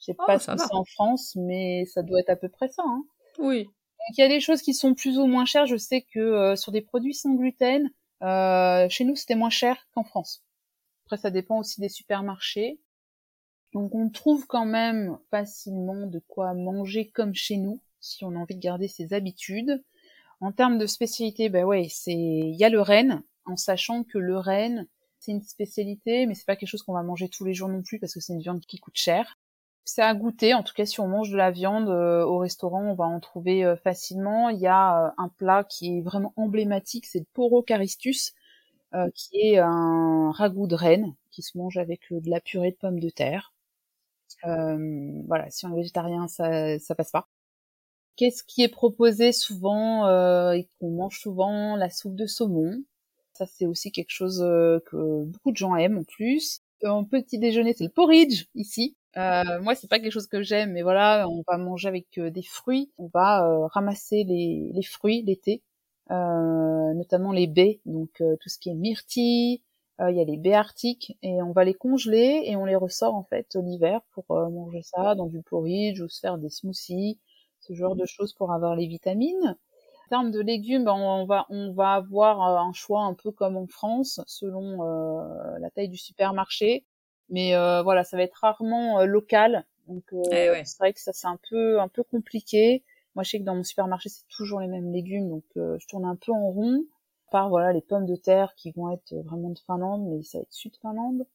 Je 0.00 0.06
sais 0.06 0.16
oh, 0.18 0.24
pas 0.26 0.40
si 0.40 0.46
c'est 0.46 0.74
en 0.74 0.84
France, 0.84 1.36
mais 1.36 1.84
ça 1.84 2.02
doit 2.02 2.18
être 2.18 2.30
à 2.30 2.36
peu 2.36 2.48
près 2.48 2.66
ça. 2.66 2.82
Hein. 2.84 3.04
Oui. 3.38 3.62
Donc 3.62 4.18
il 4.18 4.20
y 4.22 4.24
a 4.24 4.28
des 4.28 4.40
choses 4.40 4.60
qui 4.60 4.74
sont 4.74 4.94
plus 4.94 5.18
ou 5.18 5.26
moins 5.26 5.44
chères. 5.44 5.66
Je 5.66 5.76
sais 5.76 6.04
que 6.12 6.56
sur 6.56 6.72
des 6.72 6.82
produits 6.82 7.14
sans 7.14 7.34
gluten, 7.34 7.88
chez 8.20 9.04
nous 9.04 9.14
c'était 9.14 9.36
moins 9.36 9.50
cher 9.50 9.76
qu'en 9.94 10.02
France. 10.02 10.42
Après, 11.12 11.20
ça 11.20 11.30
dépend 11.30 11.58
aussi 11.58 11.78
des 11.78 11.90
supermarchés. 11.90 12.80
Donc 13.74 13.94
on 13.94 14.08
trouve 14.08 14.46
quand 14.46 14.64
même 14.64 15.18
facilement 15.30 16.06
de 16.06 16.20
quoi 16.26 16.54
manger 16.54 17.10
comme 17.10 17.34
chez 17.34 17.58
nous, 17.58 17.82
si 18.00 18.24
on 18.24 18.34
a 18.34 18.38
envie 18.38 18.54
de 18.54 18.62
garder 18.62 18.88
ses 18.88 19.12
habitudes. 19.12 19.84
En 20.40 20.52
termes 20.52 20.78
de 20.78 20.86
spécialité, 20.86 21.50
ben 21.50 21.66
ouais, 21.66 21.88
c'est 21.90 22.14
il 22.14 22.54
y 22.54 22.64
a 22.64 22.70
le 22.70 22.80
renne, 22.80 23.22
en 23.44 23.58
sachant 23.58 24.04
que 24.04 24.16
le 24.16 24.38
renne, 24.38 24.86
c'est 25.18 25.32
une 25.32 25.42
spécialité, 25.42 26.24
mais 26.24 26.32
c'est 26.32 26.46
pas 26.46 26.56
quelque 26.56 26.70
chose 26.70 26.82
qu'on 26.82 26.94
va 26.94 27.02
manger 27.02 27.28
tous 27.28 27.44
les 27.44 27.52
jours 27.52 27.68
non 27.68 27.82
plus 27.82 27.98
parce 27.98 28.14
que 28.14 28.20
c'est 28.20 28.32
une 28.32 28.40
viande 28.40 28.64
qui 28.64 28.78
coûte 28.78 28.96
cher. 28.96 29.36
C'est 29.84 30.00
à 30.00 30.14
goûter, 30.14 30.54
en 30.54 30.62
tout 30.62 30.72
cas 30.72 30.86
si 30.86 30.98
on 31.00 31.08
mange 31.08 31.30
de 31.30 31.36
la 31.36 31.50
viande 31.50 31.90
euh, 31.90 32.24
au 32.24 32.38
restaurant, 32.38 32.84
on 32.84 32.94
va 32.94 33.04
en 33.04 33.20
trouver 33.20 33.66
euh, 33.66 33.76
facilement. 33.76 34.48
Il 34.48 34.60
y 34.60 34.66
a 34.66 35.08
euh, 35.08 35.10
un 35.18 35.28
plat 35.28 35.62
qui 35.62 35.98
est 35.98 36.00
vraiment 36.00 36.32
emblématique, 36.36 37.04
c'est 37.04 37.18
le 37.18 37.26
poro 37.34 37.62
caristus, 37.62 38.32
qui 39.14 39.38
est 39.38 39.58
un 39.58 40.30
ragoût 40.32 40.66
de 40.66 40.74
renne 40.74 41.14
qui 41.30 41.42
se 41.42 41.56
mange 41.58 41.78
avec 41.78 42.02
de 42.10 42.30
la 42.30 42.40
purée 42.40 42.72
de 42.72 42.76
pommes 42.76 43.00
de 43.00 43.10
terre. 43.10 43.52
Euh, 44.44 45.22
voilà, 45.26 45.50
si 45.50 45.66
on 45.66 45.72
est 45.72 45.76
végétarien, 45.76 46.28
ça, 46.28 46.78
ça 46.78 46.94
passe 46.94 47.10
pas. 47.10 47.28
Qu'est-ce 48.16 48.44
qui 48.44 48.62
est 48.62 48.68
proposé 48.68 49.32
souvent 49.32 50.06
euh, 50.06 50.52
et 50.52 50.68
qu'on 50.78 50.90
mange 50.90 51.18
souvent? 51.18 51.76
La 51.76 51.90
soupe 51.90 52.14
de 52.14 52.26
saumon. 52.26 52.82
Ça, 53.32 53.46
c'est 53.46 53.66
aussi 53.66 53.90
quelque 53.90 54.10
chose 54.10 54.42
euh, 54.42 54.80
que 54.86 55.24
beaucoup 55.24 55.52
de 55.52 55.56
gens 55.56 55.76
aiment 55.76 55.98
en 55.98 56.04
plus. 56.04 56.60
En 56.84 57.04
petit 57.04 57.38
déjeuner, 57.38 57.72
c'est 57.72 57.84
le 57.84 57.90
porridge 57.90 58.46
ici. 58.54 58.96
Euh, 59.16 59.60
moi, 59.62 59.74
c'est 59.74 59.88
pas 59.88 59.98
quelque 59.98 60.12
chose 60.12 60.26
que 60.26 60.42
j'aime, 60.42 60.72
mais 60.72 60.82
voilà, 60.82 61.26
on 61.28 61.42
va 61.48 61.56
manger 61.56 61.88
avec 61.88 62.18
des 62.18 62.42
fruits. 62.42 62.90
On 62.98 63.08
va 63.14 63.68
ramasser 63.68 64.24
les, 64.24 64.70
les 64.74 64.82
fruits 64.82 65.22
l'été, 65.22 65.62
notamment 66.10 67.32
les 67.32 67.46
baies, 67.46 67.80
donc 67.86 68.10
tout 68.40 68.48
ce 68.48 68.58
qui 68.58 68.70
est 68.70 68.74
myrtille, 68.74 69.62
euh, 70.00 70.10
il 70.10 70.16
y 70.16 70.20
a 70.20 70.24
les 70.24 70.36
baies 70.36 70.54
arctiques 70.54 71.16
et 71.22 71.42
on 71.42 71.52
va 71.52 71.64
les 71.64 71.74
congeler 71.74 72.42
et 72.46 72.56
on 72.56 72.64
les 72.64 72.76
ressort 72.76 73.14
en 73.14 73.24
fait 73.24 73.54
l'hiver 73.54 74.00
pour 74.12 74.24
euh, 74.30 74.48
manger 74.48 74.82
ça 74.82 75.14
dans 75.14 75.26
du 75.26 75.42
porridge 75.42 76.00
ou 76.00 76.08
se 76.08 76.18
faire 76.18 76.38
des 76.38 76.48
smoothies, 76.48 77.18
ce 77.60 77.74
genre 77.74 77.94
de 77.94 78.06
choses 78.06 78.32
pour 78.32 78.52
avoir 78.52 78.74
les 78.74 78.86
vitamines. 78.86 79.56
En 80.06 80.08
termes 80.08 80.30
de 80.30 80.40
légumes, 80.40 80.84
ben, 80.84 80.94
on 80.94 81.24
va 81.26 81.46
on 81.50 81.72
va 81.72 81.92
avoir 81.94 82.42
euh, 82.42 82.68
un 82.68 82.72
choix 82.72 83.02
un 83.02 83.14
peu 83.14 83.30
comme 83.32 83.56
en 83.56 83.66
France 83.66 84.20
selon 84.26 84.82
la 85.58 85.70
taille 85.70 85.88
du 85.88 85.98
supermarché, 85.98 86.84
mais 87.28 87.52
voilà 87.82 88.02
ça 88.04 88.16
va 88.16 88.22
être 88.22 88.38
rarement 88.40 89.04
local. 89.04 89.66
Donc 89.88 90.04
eh 90.32 90.50
c'est 90.64 90.78
vrai 90.78 90.92
que 90.92 91.00
ça 91.00 91.12
c'est 91.12 91.26
un 91.26 91.38
peu 91.50 91.80
un 91.80 91.88
peu 91.88 92.02
compliqué. 92.02 92.82
Moi 93.14 93.24
je 93.24 93.30
sais 93.30 93.38
que 93.38 93.44
dans 93.44 93.54
mon 93.54 93.62
supermarché 93.62 94.08
c'est 94.08 94.26
toujours 94.28 94.60
les 94.60 94.68
mêmes 94.68 94.92
légumes 94.92 95.28
donc 95.28 95.44
je 95.54 95.86
tourne 95.86 96.04
un 96.04 96.16
peu 96.16 96.32
en 96.32 96.50
rond 96.50 96.84
part 97.32 97.48
voilà 97.48 97.72
les 97.72 97.80
pommes 97.80 98.06
de 98.06 98.14
terre 98.14 98.54
qui 98.54 98.70
vont 98.70 98.92
être 98.92 99.12
vraiment 99.24 99.50
de 99.50 99.58
Finlande, 99.66 100.06
mais 100.06 100.22
ça 100.22 100.38
va 100.38 100.42
être 100.42 100.52
sud 100.52 100.76
Finlande. 100.80 101.26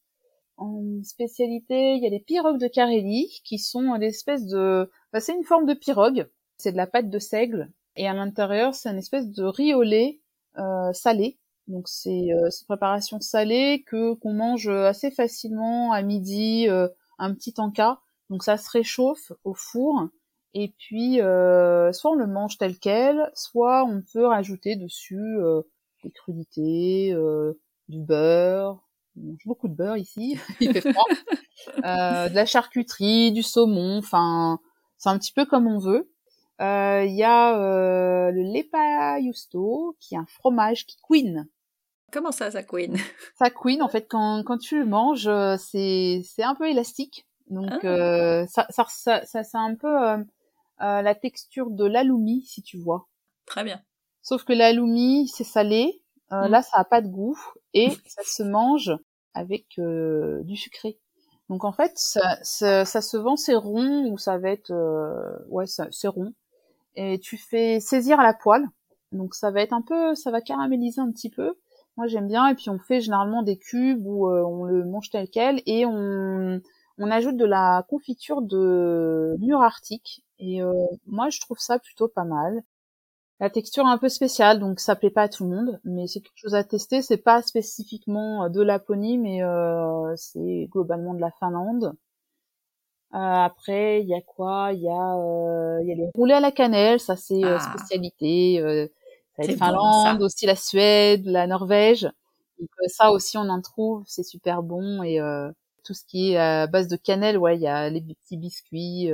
En 0.56 1.02
spécialité, 1.04 1.94
il 1.94 2.02
y 2.02 2.06
a 2.06 2.10
les 2.10 2.20
pirogues 2.20 2.58
de 2.58 2.68
Carélie 2.68 3.40
qui 3.44 3.58
sont 3.58 3.96
des 3.98 4.06
espèces 4.06 4.46
de, 4.46 4.90
bah, 5.12 5.20
c'est 5.20 5.34
une 5.34 5.44
forme 5.44 5.66
de 5.66 5.74
pirogue. 5.74 6.28
C'est 6.56 6.72
de 6.72 6.76
la 6.76 6.86
pâte 6.86 7.10
de 7.10 7.18
seigle 7.18 7.70
et 7.94 8.08
à 8.08 8.14
l'intérieur 8.14 8.74
c'est 8.74 8.88
une 8.88 8.98
espèce 8.98 9.28
de 9.28 9.44
riz 9.44 9.74
au 9.74 9.82
lait 9.82 10.20
euh, 10.58 10.92
salé. 10.92 11.38
Donc 11.66 11.88
c'est 11.88 12.32
euh, 12.32 12.48
une 12.48 12.66
préparation 12.66 13.20
salée 13.20 13.84
que 13.86 14.14
qu'on 14.14 14.32
mange 14.32 14.68
assez 14.68 15.10
facilement 15.10 15.92
à 15.92 16.02
midi, 16.02 16.68
euh, 16.68 16.88
un 17.18 17.34
petit 17.34 17.54
encas. 17.58 17.98
Donc 18.30 18.42
ça 18.42 18.56
se 18.56 18.70
réchauffe 18.70 19.32
au 19.44 19.54
four 19.54 20.08
et 20.54 20.74
puis 20.78 21.20
euh, 21.20 21.92
soit 21.92 22.12
on 22.12 22.14
le 22.14 22.26
mange 22.26 22.58
tel 22.58 22.78
quel, 22.78 23.30
soit 23.34 23.84
on 23.84 24.02
peut 24.12 24.26
rajouter 24.26 24.76
dessus 24.76 25.38
euh, 25.38 25.62
des 26.04 26.10
crudités, 26.10 27.12
euh, 27.12 27.60
du 27.88 28.00
beurre. 28.00 28.82
On 29.16 29.30
mange 29.30 29.46
beaucoup 29.46 29.68
de 29.68 29.74
beurre 29.74 29.96
ici, 29.96 30.38
il 30.60 30.72
fait 30.72 30.92
froid. 30.92 31.04
euh, 31.84 32.28
de 32.28 32.34
la 32.34 32.46
charcuterie, 32.46 33.32
du 33.32 33.42
saumon, 33.42 33.98
enfin, 33.98 34.60
c'est 34.96 35.08
un 35.08 35.18
petit 35.18 35.32
peu 35.32 35.44
comme 35.44 35.66
on 35.66 35.78
veut. 35.78 36.10
Il 36.60 36.64
euh, 36.64 37.04
y 37.04 37.22
a 37.22 37.56
euh, 37.56 38.32
le 38.32 38.42
lepa 38.42 39.20
justo, 39.20 39.96
qui 40.00 40.14
est 40.14 40.18
un 40.18 40.26
fromage 40.26 40.86
qui 40.86 40.96
queen. 41.08 41.46
Comment 42.10 42.32
ça, 42.32 42.50
ça 42.50 42.62
queen 42.62 42.96
Ça 43.38 43.50
queen, 43.50 43.82
en 43.82 43.88
fait, 43.88 44.06
quand, 44.08 44.42
quand 44.44 44.58
tu 44.58 44.78
le 44.78 44.86
manges, 44.86 45.30
c'est, 45.58 46.22
c'est 46.24 46.42
un 46.42 46.54
peu 46.54 46.68
élastique. 46.68 47.28
Donc, 47.50 47.70
ah. 47.82 47.86
euh, 47.86 48.46
ça, 48.48 48.66
ça, 48.70 48.84
ça, 48.88 49.24
ça, 49.24 49.44
c'est 49.44 49.56
un 49.56 49.74
peu 49.74 50.08
euh, 50.08 50.18
la 50.80 51.14
texture 51.14 51.70
de 51.70 51.84
l'aloumi, 51.84 52.44
si 52.44 52.62
tu 52.62 52.78
vois. 52.78 53.08
Très 53.46 53.64
bien. 53.64 53.80
Sauf 54.22 54.44
que 54.44 54.52
l'aloumi, 54.52 55.26
c'est 55.28 55.42
salé. 55.42 56.02
Euh, 56.32 56.48
mm. 56.48 56.50
Là, 56.50 56.62
ça 56.62 56.78
a 56.78 56.84
pas 56.84 57.00
de 57.00 57.08
goût 57.08 57.38
et 57.72 57.88
ça 58.06 58.22
se 58.24 58.42
mange 58.42 58.92
avec 59.32 59.78
euh, 59.78 60.42
du 60.42 60.56
sucré. 60.56 60.98
Donc 61.48 61.64
en 61.64 61.72
fait, 61.72 61.92
ça, 61.94 62.36
ça, 62.42 62.84
se 62.84 63.16
vend 63.16 63.36
c'est 63.36 63.54
rond 63.54 64.10
ou 64.10 64.18
ça 64.18 64.36
va 64.36 64.50
être 64.50 64.70
euh, 64.70 65.38
ouais 65.48 65.64
c'est 65.66 66.08
rond 66.08 66.34
et 66.94 67.18
tu 67.20 67.38
fais 67.38 67.80
saisir 67.80 68.20
à 68.20 68.22
la 68.22 68.34
poêle. 68.34 68.66
Donc 69.12 69.34
ça 69.34 69.50
va 69.50 69.62
être 69.62 69.72
un 69.72 69.80
peu, 69.80 70.14
ça 70.14 70.30
va 70.30 70.42
caraméliser 70.42 71.00
un 71.00 71.10
petit 71.10 71.30
peu. 71.30 71.54
Moi 71.96 72.06
j'aime 72.06 72.28
bien 72.28 72.48
et 72.48 72.54
puis 72.54 72.68
on 72.68 72.78
fait 72.78 73.00
généralement 73.00 73.42
des 73.42 73.56
cubes 73.56 74.06
où 74.06 74.28
on 74.28 74.64
le 74.64 74.84
mange 74.84 75.08
tel 75.08 75.30
quel 75.30 75.62
et 75.64 75.86
on 75.86 76.60
on 76.98 77.10
ajoute 77.10 77.38
de 77.38 77.46
la 77.46 77.86
confiture 77.88 78.42
de 78.42 79.36
mûre 79.40 79.62
arctique 79.62 80.22
et 80.38 80.60
moi 81.06 81.30
je 81.30 81.40
trouve 81.40 81.58
ça 81.58 81.78
plutôt 81.78 82.08
pas 82.08 82.24
mal. 82.24 82.62
La 83.40 83.50
texture 83.50 83.84
est 83.86 83.90
un 83.90 83.98
peu 83.98 84.08
spéciale, 84.08 84.58
donc 84.58 84.80
ça 84.80 84.96
plaît 84.96 85.10
pas 85.10 85.22
à 85.22 85.28
tout 85.28 85.44
le 85.44 85.50
monde, 85.54 85.80
mais 85.84 86.08
c'est 86.08 86.20
quelque 86.20 86.38
chose 86.38 86.54
à 86.56 86.64
tester. 86.64 87.02
C'est 87.02 87.18
pas 87.18 87.40
spécifiquement 87.42 88.44
euh, 88.44 88.48
de 88.48 88.60
Laponie, 88.62 89.16
mais 89.16 89.44
euh, 89.44 90.12
c'est 90.16 90.68
globalement 90.72 91.14
de 91.14 91.20
la 91.20 91.30
Finlande. 91.30 91.94
Euh, 93.14 93.16
après, 93.18 94.02
il 94.02 94.08
y 94.08 94.14
a 94.14 94.20
quoi? 94.22 94.72
Il 94.74 94.80
y 94.80 94.88
a, 94.88 95.16
euh, 95.16 95.82
y 95.84 95.92
a 95.92 95.94
les 95.94 96.10
roulés 96.14 96.34
à 96.34 96.40
la 96.40 96.52
cannelle, 96.52 97.00
ça 97.00 97.16
c'est 97.16 97.44
euh, 97.44 97.58
ah. 97.58 97.76
spécialité. 97.76 98.60
ça 99.36 99.44
être 99.44 99.56
Finlande, 99.58 100.20
aussi 100.22 100.46
la 100.46 100.56
Suède, 100.56 101.24
la 101.24 101.46
Norvège. 101.46 102.10
Donc 102.58 102.68
ça 102.88 103.12
aussi 103.12 103.38
on 103.38 103.48
en 103.48 103.60
trouve, 103.62 104.02
c'est 104.06 104.24
super 104.24 104.62
bon 104.64 105.02
et 105.04 105.20
tout 105.84 105.94
ce 105.94 106.04
qui 106.04 106.32
est 106.32 106.38
à 106.38 106.66
base 106.66 106.88
de 106.88 106.96
cannelle, 106.96 107.38
ouais, 107.38 107.56
il 107.56 107.62
y 107.62 107.68
a 107.68 107.88
les 107.88 108.00
petits 108.02 108.36
biscuits 108.36 109.10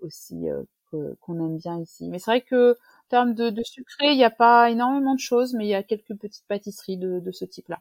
aussi 0.00 0.46
qu'on 0.90 1.36
aime 1.44 1.58
bien 1.58 1.80
ici. 1.80 2.08
Mais 2.08 2.18
c'est 2.18 2.30
vrai 2.30 2.40
que 2.42 2.72
en 2.72 3.08
termes 3.08 3.34
de, 3.34 3.50
de 3.50 3.62
sucré, 3.62 4.08
il 4.10 4.16
n'y 4.16 4.24
a 4.24 4.30
pas 4.30 4.70
énormément 4.70 5.14
de 5.14 5.20
choses, 5.20 5.54
mais 5.54 5.66
il 5.66 5.70
y 5.70 5.74
a 5.74 5.82
quelques 5.82 6.16
petites 6.16 6.46
pâtisseries 6.46 6.96
de, 6.96 7.20
de 7.20 7.32
ce 7.32 7.44
type-là. 7.44 7.80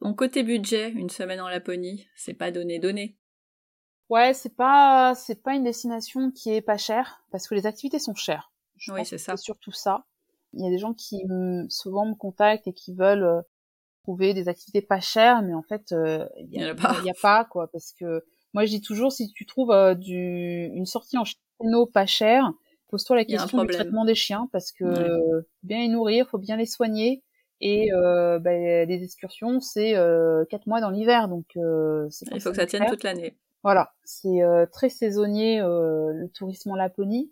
Bon, 0.00 0.14
côté 0.14 0.42
budget, 0.42 0.90
une 0.90 1.10
semaine 1.10 1.40
en 1.40 1.48
Laponie, 1.48 2.06
c'est 2.16 2.32
pas 2.34 2.50
donné 2.50 2.78
donné. 2.78 3.16
Ouais, 4.08 4.34
c'est 4.34 4.56
pas 4.56 5.14
c'est 5.14 5.42
pas 5.42 5.54
une 5.54 5.64
destination 5.64 6.30
qui 6.30 6.52
est 6.52 6.62
pas 6.62 6.78
chère 6.78 7.22
parce 7.30 7.46
que 7.46 7.54
les 7.54 7.66
activités 7.66 7.98
sont 7.98 8.14
chères. 8.14 8.50
oui, 8.88 9.04
c'est 9.04 9.18
ça. 9.18 9.36
C'est 9.36 9.44
surtout 9.44 9.72
ça. 9.72 10.04
Il 10.52 10.64
y 10.64 10.66
a 10.66 10.70
des 10.70 10.78
gens 10.78 10.94
qui 10.94 11.22
souvent 11.68 12.06
me 12.06 12.14
contactent 12.14 12.66
et 12.66 12.72
qui 12.72 12.94
veulent 12.94 13.22
euh, 13.22 13.42
trouver 14.02 14.34
des 14.34 14.48
activités 14.48 14.82
pas 14.82 15.00
chères, 15.00 15.42
mais 15.42 15.54
en 15.54 15.62
fait, 15.62 15.92
euh, 15.92 16.26
il 16.38 16.50
y, 16.50 16.62
a, 16.62 16.66
y, 16.66 17.10
a 17.10 17.14
pas 17.22 17.44
quoi, 17.44 17.68
parce 17.70 17.92
que 17.92 18.24
moi 18.54 18.64
je 18.64 18.70
dis 18.70 18.80
toujours 18.80 19.12
si 19.12 19.32
tu 19.32 19.46
trouves 19.46 19.72
euh, 19.72 19.94
du 19.94 20.70
une 20.74 20.86
sortie 20.86 21.18
en 21.18 21.24
chino 21.24 21.86
pas 21.86 22.06
chère, 22.06 22.52
Pose-toi 22.88 23.14
la 23.14 23.24
question 23.24 23.62
du 23.62 23.72
traitement 23.72 24.04
des 24.04 24.16
chiens 24.16 24.48
parce 24.50 24.72
que 24.72 25.44
bien 25.62 25.78
les 25.78 25.88
nourrir, 25.88 26.28
faut 26.28 26.38
bien 26.38 26.56
les 26.56 26.66
soigner. 26.66 27.22
Et 27.60 27.92
euh, 27.92 28.38
bah, 28.38 28.52
les 28.52 29.04
excursions, 29.04 29.60
c'est 29.60 29.94
euh, 29.94 30.44
quatre 30.48 30.66
mois 30.66 30.80
dans 30.80 30.90
l'hiver, 30.90 31.28
donc 31.28 31.44
euh, 31.56 32.08
il 32.32 32.40
faut 32.40 32.50
que 32.50 32.56
ça 32.56 32.66
tienne 32.66 32.86
toute 32.88 33.04
l'année. 33.04 33.36
Voilà, 33.62 33.92
c'est 34.04 34.42
euh, 34.42 34.64
très 34.64 34.88
saisonnier 34.88 35.60
euh, 35.60 36.12
le 36.12 36.28
tourisme 36.30 36.70
en 36.70 36.76
Laponie. 36.76 37.30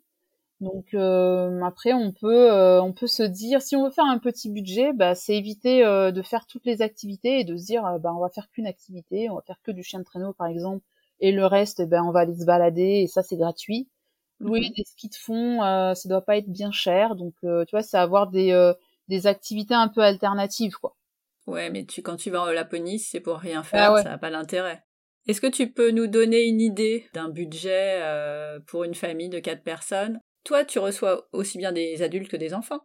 Donc 0.61 0.93
euh, 0.93 1.63
après, 1.63 1.95
on 1.95 2.13
peut 2.13 2.51
on 2.53 2.93
peut 2.93 3.07
se 3.07 3.23
dire, 3.23 3.63
si 3.63 3.75
on 3.75 3.85
veut 3.85 3.91
faire 3.91 4.05
un 4.05 4.19
petit 4.19 4.51
budget, 4.51 4.93
bah, 4.93 5.15
c'est 5.15 5.35
éviter 5.35 5.83
de 5.83 6.23
faire 6.23 6.47
toutes 6.47 6.67
les 6.67 6.83
activités 6.83 7.41
et 7.41 7.45
de 7.45 7.57
se 7.57 7.65
dire, 7.65 7.83
bah, 8.01 8.13
on 8.15 8.21
va 8.21 8.29
faire 8.29 8.51
qu'une 8.51 8.67
activité, 8.67 9.31
on 9.31 9.37
va 9.37 9.43
faire 9.43 9.61
que 9.63 9.71
du 9.71 9.83
chien 9.83 10.01
de 10.01 10.05
traîneau 10.05 10.35
par 10.35 10.49
exemple, 10.49 10.85
et 11.21 11.33
le 11.33 11.47
reste, 11.47 11.83
ben 11.83 12.03
on 12.03 12.13
va 12.13 12.21
aller 12.21 12.37
se 12.37 12.45
balader 12.45 13.03
et 13.03 13.07
ça 13.07 13.23
c'est 13.23 13.37
gratuit 13.37 13.89
louer 14.41 14.61
mhm. 14.61 14.73
des 14.77 14.85
skis 14.85 15.09
de 15.09 15.15
fond, 15.15 15.63
euh, 15.63 15.95
ça 15.95 16.09
doit 16.09 16.25
pas 16.25 16.37
être 16.37 16.49
bien 16.49 16.71
cher. 16.71 17.17
Donc, 17.17 17.35
euh, 17.45 17.65
tu 17.65 17.73
vois, 17.73 17.83
c'est 17.83 17.97
avoir 17.97 18.29
des, 18.29 18.53
euh, 18.53 18.73
des 19.09 19.27
activités 19.27 19.75
un 19.75 19.89
peu 19.89 20.01
alternatives, 20.01 20.77
quoi. 20.77 20.97
Ouais, 21.47 21.71
mais 21.71 21.85
tu, 21.85 22.03
quand 22.03 22.17
tu 22.17 22.31
vas 22.31 22.43
en 22.43 22.47
Laponie, 22.47 22.99
c'est 22.99 23.21
pour 23.21 23.39
rien 23.39 23.63
faire, 23.63 23.93
ah 23.93 24.03
ça 24.03 24.11
n'a 24.11 24.19
pas 24.19 24.31
l'intérêt. 24.31 24.85
Est-ce 25.27 25.41
que 25.41 25.47
tu 25.47 25.73
peux 25.73 25.91
nous 25.91 26.07
donner 26.07 26.47
une 26.47 26.61
idée 26.61 27.09
d'un 27.15 27.29
budget 27.29 28.01
euh, 28.03 28.61
pour 28.67 28.85
une 28.85 28.95
famille 28.95 29.31
de 29.31 29.39
quatre 29.39 29.63
personnes? 29.63 30.21
Toi, 30.45 30.65
tu 30.65 30.79
reçois 30.79 31.27
aussi 31.33 31.59
bien 31.59 31.73
des 31.73 32.03
adultes 32.03 32.31
que 32.31 32.37
des 32.37 32.55
enfants 32.55 32.81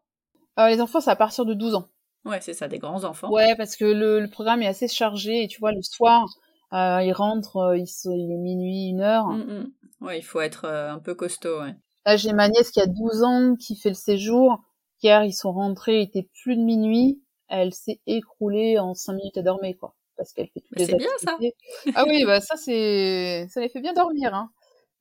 Les 0.57 0.79
enfants, 0.81 1.01
c'est 1.01 1.09
à 1.09 1.15
partir 1.15 1.45
de 1.45 1.53
12 1.53 1.75
ans. 1.75 1.89
Ouais, 2.25 2.39
c'est 2.39 2.53
ça, 2.53 2.69
des 2.69 2.79
grands 2.79 3.03
enfants. 3.03 3.29
Ouais, 3.29 3.53
parce 3.57 3.75
que 3.75 3.83
le, 3.83 4.27
programme 4.29 4.61
est 4.61 4.67
assez 4.67 4.87
chargé 4.87 5.43
et 5.43 5.47
tu 5.47 5.59
vois, 5.59 5.73
le 5.73 5.81
soir, 5.81 6.25
ils 6.73 7.13
rentrent, 7.13 7.75
il, 7.75 7.83
est 7.83 8.37
minuit, 8.37 8.89
une 8.89 9.01
heure. 9.01 9.27
Mm, 9.27 9.43
mm. 9.43 9.71
Ouais, 10.01 10.19
il 10.19 10.23
faut 10.23 10.41
être 10.41 10.65
un 10.65 10.99
peu 10.99 11.15
costaud, 11.15 11.61
ouais. 11.61 11.75
Là, 12.05 12.17
j'ai 12.17 12.33
ma 12.33 12.49
nièce 12.49 12.71
qui 12.71 12.81
a 12.81 12.87
12 12.87 13.23
ans, 13.23 13.55
qui 13.55 13.77
fait 13.77 13.89
le 13.89 13.95
séjour. 13.95 14.61
Hier, 15.01 15.23
ils 15.23 15.33
sont 15.33 15.53
rentrés, 15.53 15.99
il 15.99 16.03
était 16.03 16.29
plus 16.43 16.57
de 16.57 16.61
minuit. 16.61 17.21
Elle 17.47 17.73
s'est 17.73 18.01
écroulée 18.07 18.79
en 18.79 18.93
5 18.93 19.13
minutes, 19.13 19.37
à 19.37 19.41
dormir, 19.41 19.75
quoi 19.79 19.95
parce 20.15 20.33
qu'elle 20.33 20.47
fait 20.47 20.61
toutes 20.61 20.77
les 20.77 20.93
activités. 20.93 21.09
C'est 21.19 21.85
bien 21.85 21.93
ça. 21.93 21.99
ah 21.99 22.05
oui, 22.07 22.23
bah 22.25 22.41
ça 22.41 22.55
c'est, 22.55 23.47
ça 23.49 23.61
les 23.61 23.69
fait 23.69 23.81
bien 23.81 23.93
dormir. 23.93 24.33
Hein. 24.33 24.49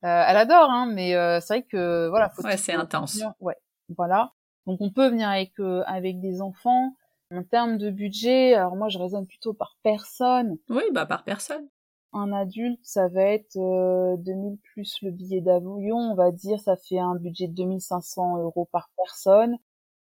Euh, 0.03 0.23
elle 0.27 0.37
adore, 0.37 0.69
hein, 0.69 0.87
mais 0.91 1.15
euh, 1.15 1.39
c'est 1.39 1.53
vrai 1.53 1.63
que 1.63 2.09
voilà. 2.09 2.29
Faut 2.29 2.43
ouais, 2.43 2.57
c'est 2.57 2.73
intense. 2.73 3.21
Ouais, 3.39 3.55
voilà. 3.95 4.31
Donc 4.65 4.81
on 4.81 4.91
peut 4.91 5.09
venir 5.09 5.29
avec 5.29 5.53
euh, 5.59 5.83
avec 5.85 6.19
des 6.19 6.41
enfants. 6.41 6.93
En 7.33 7.43
termes 7.43 7.77
de 7.77 7.89
budget, 7.89 8.53
alors 8.53 8.75
moi 8.75 8.89
je 8.89 8.99
raisonne 8.99 9.25
plutôt 9.25 9.53
par 9.53 9.75
personne. 9.81 10.57
Oui, 10.69 10.83
bah 10.91 11.05
par 11.05 11.23
personne. 11.23 11.67
Un 12.13 12.31
adulte, 12.31 12.79
ça 12.83 13.07
va 13.07 13.23
être 13.23 13.55
2000 13.55 14.57
plus 14.73 14.99
le 15.01 15.09
billet 15.09 15.41
d'avion, 15.41 15.97
on 15.97 16.15
va 16.15 16.31
dire, 16.31 16.59
ça 16.59 16.75
fait 16.75 16.99
un 16.99 17.15
budget 17.15 17.47
de 17.47 17.55
2500 17.55 18.37
euros 18.37 18.69
par 18.71 18.91
personne. 18.95 19.57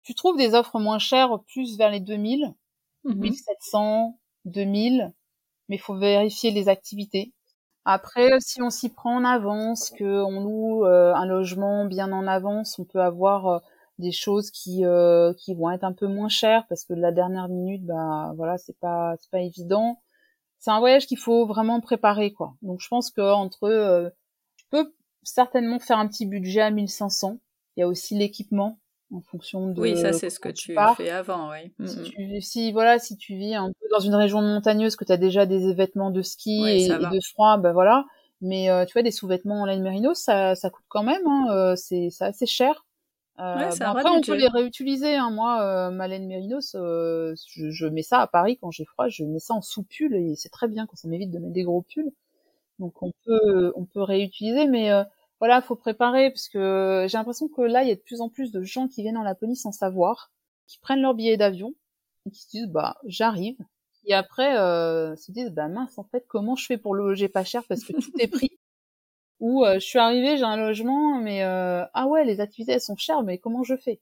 Tu 0.02 0.14
trouves 0.14 0.36
des 0.36 0.54
offres 0.54 0.80
moins 0.80 0.98
chères 0.98 1.38
plus 1.46 1.78
vers 1.78 1.90
les 1.90 2.00
2000, 2.00 2.54
1700, 3.04 4.18
2000, 4.46 5.12
mais 5.68 5.76
il 5.76 5.80
faut 5.80 5.96
vérifier 5.96 6.50
les 6.50 6.68
activités. 6.68 7.32
Après, 7.84 8.30
si 8.40 8.62
on 8.62 8.70
s'y 8.70 8.88
prend 8.88 9.16
en 9.16 9.24
avance, 9.24 9.90
que 9.90 10.04
on 10.04 10.40
loue 10.40 10.86
euh, 10.86 11.14
un 11.14 11.26
logement 11.26 11.84
bien 11.84 12.12
en 12.12 12.26
avance, 12.26 12.78
on 12.78 12.84
peut 12.84 13.00
avoir 13.00 13.46
euh, 13.46 13.58
des 14.03 14.12
choses 14.12 14.50
qui 14.50 14.84
euh, 14.84 15.32
qui 15.34 15.55
vont 15.55 15.70
être 15.70 15.84
un 15.84 15.92
peu 15.92 16.07
moins 16.07 16.28
chères 16.28 16.66
parce 16.68 16.84
que 16.84 16.92
de 16.92 17.00
la 17.00 17.12
dernière 17.12 17.48
minute, 17.48 17.84
bah 17.84 18.32
voilà, 18.36 18.59
c'est 18.59 18.78
pas 18.78 19.14
c'est 19.18 19.30
pas 19.30 19.40
évident. 19.40 20.03
C'est 20.59 20.70
un 20.70 20.78
voyage 20.78 21.07
qu'il 21.07 21.18
faut 21.18 21.46
vraiment 21.46 21.80
préparer 21.80 22.32
quoi. 22.32 22.55
Donc 22.62 22.80
je 22.80 22.88
pense 22.88 23.11
que 23.11 23.22
entre 23.22 24.12
tu 24.57 24.66
peux 24.70 24.92
certainement 25.22 25.78
faire 25.78 25.98
un 25.98 26.09
petit 26.09 26.26
budget 26.26 26.61
à 26.61 26.70
1500. 26.70 27.38
Il 27.76 27.80
y 27.80 27.82
a 27.82 27.88
aussi 27.88 28.16
l'équipement 28.16 28.78
en 29.12 29.20
fonction 29.20 29.68
de. 29.68 29.80
Oui, 29.80 29.96
ça 29.96 30.12
c'est 30.12 30.30
ce 30.30 30.40
que 30.40 30.48
tu 30.48 30.74
fais 30.96 31.11
avant, 31.11 31.50
oui. 31.50 31.72
Si, 31.86 31.98
mm, 31.98 32.03
mm. 32.03 32.05
tu, 32.05 32.40
si, 32.40 32.72
voilà, 32.72 32.98
si 32.98 33.16
tu 33.16 33.36
vis 33.36 33.55
un 33.55 33.68
peu 33.68 33.86
dans 33.90 34.00
une 34.00 34.14
région 34.14 34.40
montagneuse, 34.40 34.96
que 34.96 35.05
tu 35.05 35.12
as 35.12 35.16
déjà 35.16 35.46
des 35.46 35.74
vêtements 35.74 36.11
de 36.11 36.22
ski 36.22 36.64
et, 36.66 36.88
de 36.88 37.20
froid, 37.32 37.59
ben 37.59 37.72
voilà. 37.72 38.05
Mais 38.40 38.70
euh, 38.70 38.84
tu 38.84 38.94
vois, 38.94 39.03
des 39.03 39.12
sous-vêtements 39.12 39.62
en 39.62 39.66
laine 39.66 39.82
mérinos, 39.82 40.18
ça, 40.18 40.57
ça 40.57 40.68
coûte 40.68 40.84
quand 40.88 41.05
même, 41.05 41.24
hein, 41.26 41.46
euh, 41.50 41.76
c'est 41.76 42.09
assez 42.20 42.46
cher. 42.46 42.84
Euh, 43.38 43.56
ouais, 43.56 43.78
ben 43.78 43.86
après, 43.86 44.10
on 44.10 44.20
peut 44.20 44.36
les 44.36 44.48
réutiliser. 44.48 45.14
Hein. 45.14 45.30
Moi, 45.30 45.62
euh, 45.62 45.90
ma 45.90 46.06
laine 46.06 46.26
mérinos, 46.26 46.74
euh, 46.74 47.34
je, 47.48 47.70
je, 47.70 47.86
mets 47.86 48.02
ça 48.02 48.20
à 48.20 48.26
Paris 48.26 48.58
quand 48.60 48.70
j'ai 48.70 48.84
froid, 48.84 49.08
je 49.08 49.24
mets 49.24 49.38
ça 49.38 49.54
en 49.54 49.62
sous-pull 49.62 50.14
et 50.14 50.34
c'est 50.36 50.50
très 50.50 50.68
bien 50.68 50.86
quand 50.86 50.96
ça 50.96 51.08
m'évite 51.08 51.30
de 51.30 51.38
mettre 51.38 51.52
des 51.52 51.62
gros 51.62 51.82
pulls. 51.82 52.12
Donc 52.78 53.02
on 53.02 53.12
peut, 53.24 53.72
on 53.76 53.84
peut 53.84 54.02
réutiliser, 54.02 54.66
mais 54.66 54.90
voilà, 55.38 55.62
faut 55.62 55.76
préparer 55.76 56.30
parce 56.30 56.48
que 56.48 57.06
j'ai 57.08 57.18
l'impression 57.18 57.48
que 57.48 57.62
là, 57.62 57.82
il 57.82 57.88
y 57.88 57.92
a 57.92 57.96
de 57.96 58.00
plus 58.00 58.20
en 58.20 58.28
plus 58.28 58.52
de 58.52 58.62
gens 58.62 58.88
qui 58.88 59.02
viennent 59.02 59.16
en 59.16 59.22
Laponie 59.22 59.56
sans 59.56 59.72
savoir, 59.72 60.30
qui 60.66 60.78
prennent 60.78 61.00
leur 61.00 61.14
billet 61.14 61.36
d'avion 61.36 61.74
et 62.26 62.30
qui 62.30 62.42
se 62.42 62.48
disent 62.50 62.68
bah 62.68 62.96
j'arrive. 63.04 63.56
Et 64.04 64.14
après, 64.14 64.56
euh, 64.58 65.16
se 65.16 65.32
disent 65.32 65.50
bah 65.50 65.68
mince 65.68 65.98
en 65.98 66.04
fait 66.04 66.24
comment 66.28 66.56
je 66.56 66.66
fais 66.66 66.78
pour 66.78 66.94
loger 66.94 67.28
pas 67.28 67.44
cher 67.44 67.62
parce 67.68 67.84
que 67.84 67.92
tout 67.92 68.12
est 68.18 68.28
pris? 68.28 68.50
Ou 69.43 69.66
euh, 69.66 69.74
je 69.76 69.80
suis 69.86 70.01
arrivée, 70.01 70.38
j'ai 70.38 70.45
un 70.45 70.57
logement, 70.57 71.20
mais 71.20 71.45
euh, 71.45 71.84
ah 71.95 72.09
ouais 72.09 72.24
les 72.24 72.40
activités 72.40 72.72
elles 72.72 72.82
sont 72.82 72.97
chères, 72.97 73.22
mais 73.24 73.38
comment 73.38 73.64
je 73.64 73.76
fais? 73.76 74.01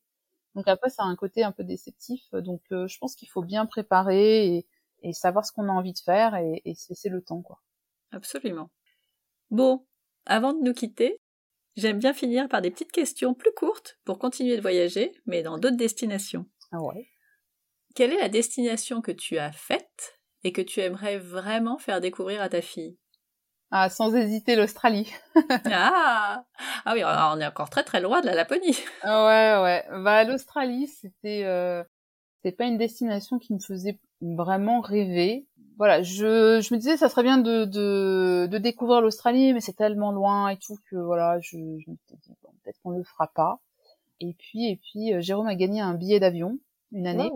Donc 0.56 0.68
après 0.68 0.90
ça 0.90 1.04
a 1.04 1.06
un 1.06 1.16
côté 1.16 1.44
un 1.44 1.52
peu 1.52 1.64
déceptif. 1.64 2.30
Donc 2.32 2.62
euh, 2.72 2.88
je 2.88 2.98
pense 2.98 3.16
qu'il 3.16 3.28
faut 3.30 3.42
bien 3.42 3.66
préparer 3.66 4.56
et, 4.58 4.68
et 5.02 5.12
savoir 5.14 5.46
ce 5.46 5.52
qu'on 5.52 5.68
a 5.68 5.72
envie 5.72 5.94
de 5.94 6.00
faire 6.00 6.36
et, 6.36 6.62
et 6.66 6.74
cesser 6.74 7.10
le 7.10 7.22
temps 7.22 7.42
quoi. 7.42 7.60
Absolument. 8.12 8.70
Bon, 9.50 9.86
avant 10.26 10.52
de 10.54 10.62
nous 10.62 10.74
quitter, 10.74 11.20
J'aime 11.76 11.98
bien 12.00 12.14
finir 12.14 12.48
par 12.48 12.62
des 12.62 12.70
petites 12.70 12.92
questions 12.92 13.34
plus 13.34 13.52
courtes 13.54 13.98
pour 14.04 14.18
continuer 14.18 14.56
de 14.56 14.62
voyager, 14.62 15.12
mais 15.26 15.42
dans 15.42 15.58
d'autres 15.58 15.76
destinations. 15.76 16.46
Ah 16.72 16.80
ouais? 16.82 17.08
Quelle 17.94 18.12
est 18.12 18.18
la 18.18 18.28
destination 18.28 19.00
que 19.00 19.12
tu 19.12 19.38
as 19.38 19.52
faite 19.52 20.18
et 20.42 20.50
que 20.52 20.60
tu 20.60 20.80
aimerais 20.80 21.18
vraiment 21.18 21.78
faire 21.78 22.00
découvrir 22.00 22.42
à 22.42 22.48
ta 22.48 22.62
fille? 22.62 22.98
Ah, 23.70 23.88
sans 23.88 24.14
hésiter, 24.14 24.56
l'Australie. 24.56 25.12
ah 25.66 26.44
Ah 26.84 26.92
oui, 26.94 27.02
on 27.04 27.40
est 27.40 27.46
encore 27.46 27.70
très 27.70 27.84
très 27.84 28.00
loin 28.00 28.20
de 28.20 28.26
la 28.26 28.34
Laponie. 28.34 28.76
Ouais, 29.04 29.56
ouais. 29.62 29.84
Bah, 30.02 30.24
l'Australie, 30.24 30.88
c'était... 30.88 31.44
Euh... 31.44 31.84
C'était 32.42 32.56
pas 32.56 32.64
une 32.64 32.78
destination 32.78 33.38
qui 33.38 33.52
me 33.52 33.58
faisait 33.58 34.00
vraiment 34.22 34.80
rêver 34.80 35.46
voilà, 35.80 36.02
je, 36.02 36.60
je 36.60 36.74
me 36.74 36.76
disais 36.78 36.98
ça 36.98 37.08
serait 37.08 37.22
bien 37.22 37.38
de, 37.38 37.64
de, 37.64 38.46
de 38.50 38.58
découvrir 38.58 39.00
l'Australie, 39.00 39.54
mais 39.54 39.62
c'est 39.62 39.72
tellement 39.72 40.12
loin 40.12 40.50
et 40.50 40.58
tout 40.58 40.76
que 40.90 40.96
voilà, 40.96 41.40
je, 41.40 41.56
je 41.56 41.90
me 41.90 41.96
suis 41.96 42.34
bon, 42.42 42.50
peut-être 42.62 42.78
qu'on 42.82 42.90
le 42.90 43.02
fera 43.02 43.28
pas. 43.34 43.60
Et 44.20 44.34
puis 44.38 44.68
et 44.68 44.76
puis 44.76 45.14
euh, 45.14 45.22
Jérôme 45.22 45.46
a 45.46 45.54
gagné 45.54 45.80
un 45.80 45.94
billet 45.94 46.20
d'avion 46.20 46.58
une 46.92 47.06
année. 47.06 47.30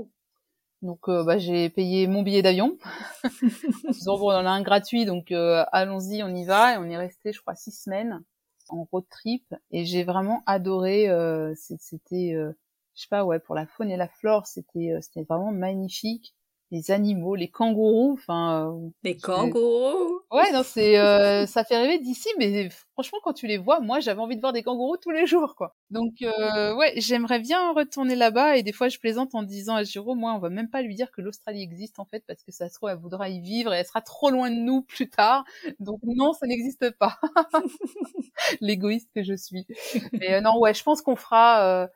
Donc 0.84 1.08
euh, 1.08 1.24
bah, 1.24 1.38
j'ai 1.38 1.70
payé 1.70 2.06
mon 2.06 2.22
billet 2.22 2.42
d'avion. 2.42 2.76
on 4.06 4.28
en 4.28 4.46
a 4.46 4.50
un 4.50 4.62
gratuit, 4.62 5.06
donc 5.06 5.32
euh, 5.32 5.64
allons-y, 5.72 6.22
on 6.22 6.28
y 6.28 6.44
va. 6.44 6.74
Et 6.74 6.76
on 6.76 6.84
est 6.84 6.96
resté, 6.96 7.32
je 7.32 7.40
crois, 7.40 7.54
six 7.54 7.72
semaines 7.72 8.22
en 8.68 8.84
road 8.92 9.04
trip. 9.10 9.54
Et 9.70 9.86
j'ai 9.86 10.04
vraiment 10.04 10.42
adoré. 10.46 11.08
c'était, 11.56 12.34
je 12.34 13.00
sais 13.00 13.08
pas, 13.08 13.24
ouais, 13.24 13.40
pour 13.40 13.54
la 13.54 13.66
faune 13.66 13.90
et 13.90 13.96
la 13.96 14.08
flore, 14.08 14.46
c'était, 14.46 14.96
c'était 15.00 15.24
vraiment 15.24 15.52
magnifique 15.52 16.34
les 16.74 16.90
animaux, 16.90 17.36
les 17.36 17.48
kangourous, 17.48 18.14
enfin. 18.14 18.68
Euh, 18.68 18.88
les 19.04 19.16
kangourous. 19.16 20.20
Ouais, 20.32 20.50
non, 20.52 20.62
c'est 20.64 20.98
euh, 20.98 21.46
ça 21.46 21.62
fait 21.62 21.76
rêver 21.76 22.00
d'ici, 22.00 22.28
mais 22.36 22.68
franchement, 22.92 23.18
quand 23.22 23.32
tu 23.32 23.46
les 23.46 23.58
vois, 23.58 23.78
moi, 23.78 24.00
j'avais 24.00 24.20
envie 24.20 24.34
de 24.34 24.40
voir 24.40 24.52
des 24.52 24.64
kangourous 24.64 24.96
tous 24.96 25.12
les 25.12 25.24
jours, 25.24 25.54
quoi. 25.54 25.76
Donc, 25.90 26.14
euh, 26.22 26.74
ouais, 26.74 26.92
j'aimerais 26.96 27.38
bien 27.38 27.72
retourner 27.72 28.16
là-bas, 28.16 28.56
et 28.56 28.64
des 28.64 28.72
fois, 28.72 28.88
je 28.88 28.98
plaisante 28.98 29.36
en 29.36 29.44
disant 29.44 29.76
à 29.76 29.84
Jérôme, 29.84 30.18
moi, 30.18 30.34
on 30.34 30.40
va 30.40 30.50
même 30.50 30.68
pas 30.68 30.82
lui 30.82 30.96
dire 30.96 31.12
que 31.12 31.20
l'Australie 31.20 31.62
existe 31.62 32.00
en 32.00 32.06
fait, 32.06 32.24
parce 32.26 32.42
que 32.42 32.50
ça 32.50 32.68
se 32.68 32.74
trouve, 32.74 32.88
elle 32.88 32.98
voudra 32.98 33.28
y 33.28 33.40
vivre 33.40 33.72
et 33.72 33.78
elle 33.78 33.86
sera 33.86 34.00
trop 34.00 34.30
loin 34.30 34.50
de 34.50 34.56
nous 34.56 34.82
plus 34.82 35.08
tard. 35.08 35.44
Donc 35.78 36.00
non, 36.02 36.32
ça 36.32 36.48
n'existe 36.48 36.90
pas. 36.90 37.20
L'égoïste 38.60 39.10
que 39.14 39.22
je 39.22 39.34
suis. 39.34 39.64
Mais 40.12 40.40
non, 40.40 40.58
ouais, 40.58 40.74
je 40.74 40.82
pense 40.82 41.02
qu'on 41.02 41.16
fera 41.16 41.88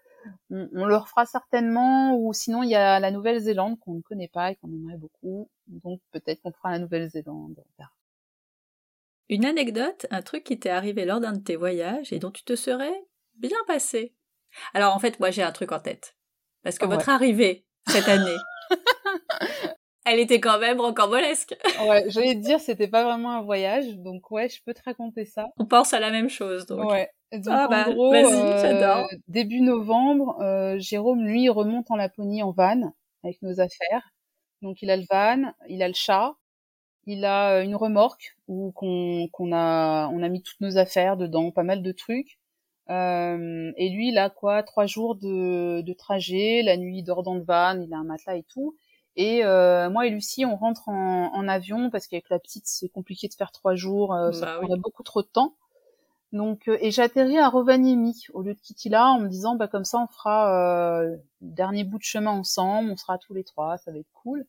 on, 0.50 0.68
on, 0.72 0.84
le 0.84 0.96
refera 0.96 1.26
certainement, 1.26 2.16
ou 2.16 2.32
sinon 2.32 2.62
il 2.62 2.70
y 2.70 2.74
a 2.74 3.00
la 3.00 3.10
Nouvelle-Zélande 3.10 3.78
qu'on 3.80 3.94
ne 3.94 4.02
connaît 4.02 4.28
pas 4.28 4.50
et 4.50 4.56
qu'on 4.56 4.68
aimerait 4.68 4.96
beaucoup, 4.96 5.50
donc 5.66 6.00
peut-être 6.12 6.40
qu'on 6.42 6.52
fera 6.52 6.70
la 6.70 6.78
Nouvelle-Zélande. 6.78 7.62
Une 9.28 9.44
anecdote, 9.44 10.06
un 10.10 10.22
truc 10.22 10.44
qui 10.44 10.58
t'est 10.58 10.70
arrivé 10.70 11.04
lors 11.04 11.20
d'un 11.20 11.32
de 11.32 11.42
tes 11.42 11.56
voyages 11.56 12.12
et 12.12 12.18
dont 12.18 12.30
tu 12.30 12.44
te 12.44 12.56
serais 12.56 13.04
bien 13.34 13.58
passé. 13.66 14.14
Alors 14.74 14.94
en 14.94 14.98
fait, 14.98 15.20
moi 15.20 15.30
j'ai 15.30 15.42
un 15.42 15.52
truc 15.52 15.72
en 15.72 15.80
tête. 15.80 16.16
Parce 16.62 16.78
que 16.78 16.86
votre 16.86 17.08
arrivée 17.08 17.66
cette 17.86 18.08
année, 18.08 18.36
elle 20.04 20.20
était 20.20 20.40
quand 20.40 20.58
même 20.58 20.80
rocambolesque. 20.80 21.54
ouais, 21.86 22.04
j'allais 22.08 22.34
te 22.34 22.40
dire, 22.40 22.60
c'était 22.60 22.88
pas 22.88 23.04
vraiment 23.04 23.32
un 23.32 23.42
voyage, 23.42 23.86
donc 23.98 24.30
ouais, 24.30 24.48
je 24.48 24.62
peux 24.64 24.74
te 24.74 24.82
raconter 24.84 25.24
ça. 25.24 25.46
On 25.58 25.66
pense 25.66 25.92
à 25.92 26.00
la 26.00 26.10
même 26.10 26.30
chose, 26.30 26.66
donc. 26.66 26.90
Ouais. 26.90 27.10
Donc, 27.32 27.44
ah 27.48 27.66
en 27.66 27.68
bah, 27.68 27.84
gros, 27.92 28.14
euh, 28.14 29.04
début 29.28 29.60
novembre, 29.60 30.40
euh, 30.40 30.78
Jérôme, 30.78 31.24
lui, 31.24 31.48
remonte 31.48 31.90
en 31.90 31.96
Laponie 31.96 32.42
en 32.42 32.52
van 32.52 32.92
avec 33.22 33.42
nos 33.42 33.60
affaires. 33.60 34.10
Donc 34.62 34.82
il 34.82 34.90
a 34.90 34.96
le 34.96 35.04
van, 35.10 35.52
il 35.68 35.82
a 35.82 35.88
le 35.88 35.94
chat, 35.94 36.34
il 37.06 37.24
a 37.24 37.52
euh, 37.58 37.62
une 37.62 37.76
remorque 37.76 38.36
où 38.48 38.72
qu'on 38.72 39.52
a 39.52 40.08
on 40.12 40.22
a 40.22 40.28
mis 40.28 40.42
toutes 40.42 40.60
nos 40.60 40.78
affaires 40.78 41.16
dedans, 41.16 41.50
pas 41.50 41.62
mal 41.62 41.82
de 41.82 41.92
trucs. 41.92 42.38
Euh, 42.90 43.72
et 43.76 43.90
lui, 43.90 44.08
il 44.08 44.18
a 44.18 44.30
quoi 44.30 44.62
Trois 44.62 44.86
jours 44.86 45.14
de, 45.14 45.82
de 45.82 45.92
trajet. 45.92 46.62
La 46.62 46.76
nuit, 46.76 46.98
il 46.98 47.02
dort 47.02 47.22
dans 47.22 47.34
le 47.34 47.42
van, 47.42 47.78
il 47.80 47.92
a 47.92 47.98
un 47.98 48.04
matelas 48.04 48.36
et 48.36 48.44
tout. 48.44 48.76
Et 49.16 49.44
euh, 49.44 49.90
moi 49.90 50.06
et 50.06 50.10
Lucie, 50.10 50.44
on 50.44 50.56
rentre 50.56 50.88
en, 50.88 51.34
en 51.34 51.48
avion 51.48 51.90
parce 51.90 52.06
qu'avec 52.06 52.30
la 52.30 52.38
petite, 52.38 52.66
c'est 52.66 52.88
compliqué 52.88 53.28
de 53.28 53.34
faire 53.34 53.50
trois 53.52 53.74
jours, 53.74 54.14
euh, 54.14 54.32
ça 54.32 54.46
bah 54.46 54.56
prendrait 54.58 54.78
beaucoup 54.78 55.02
trop 55.02 55.22
de 55.22 55.26
temps. 55.26 55.56
Donc, 56.32 56.68
euh, 56.68 56.76
et 56.80 56.90
j'atterris 56.90 57.38
à 57.38 57.48
Rovaniemi 57.48 58.24
au 58.34 58.42
lieu 58.42 58.54
de 58.54 58.60
Kitila 58.60 59.12
en 59.12 59.20
me 59.20 59.28
disant, 59.28 59.54
bah 59.54 59.68
comme 59.68 59.84
ça, 59.84 59.98
on 59.98 60.06
fera 60.08 61.02
euh, 61.02 61.16
le 61.16 61.20
dernier 61.40 61.84
bout 61.84 61.98
de 61.98 62.02
chemin 62.02 62.30
ensemble, 62.30 62.90
on 62.90 62.96
sera 62.96 63.18
tous 63.18 63.34
les 63.34 63.44
trois, 63.44 63.78
ça 63.78 63.92
va 63.92 63.98
être 63.98 64.12
cool. 64.12 64.46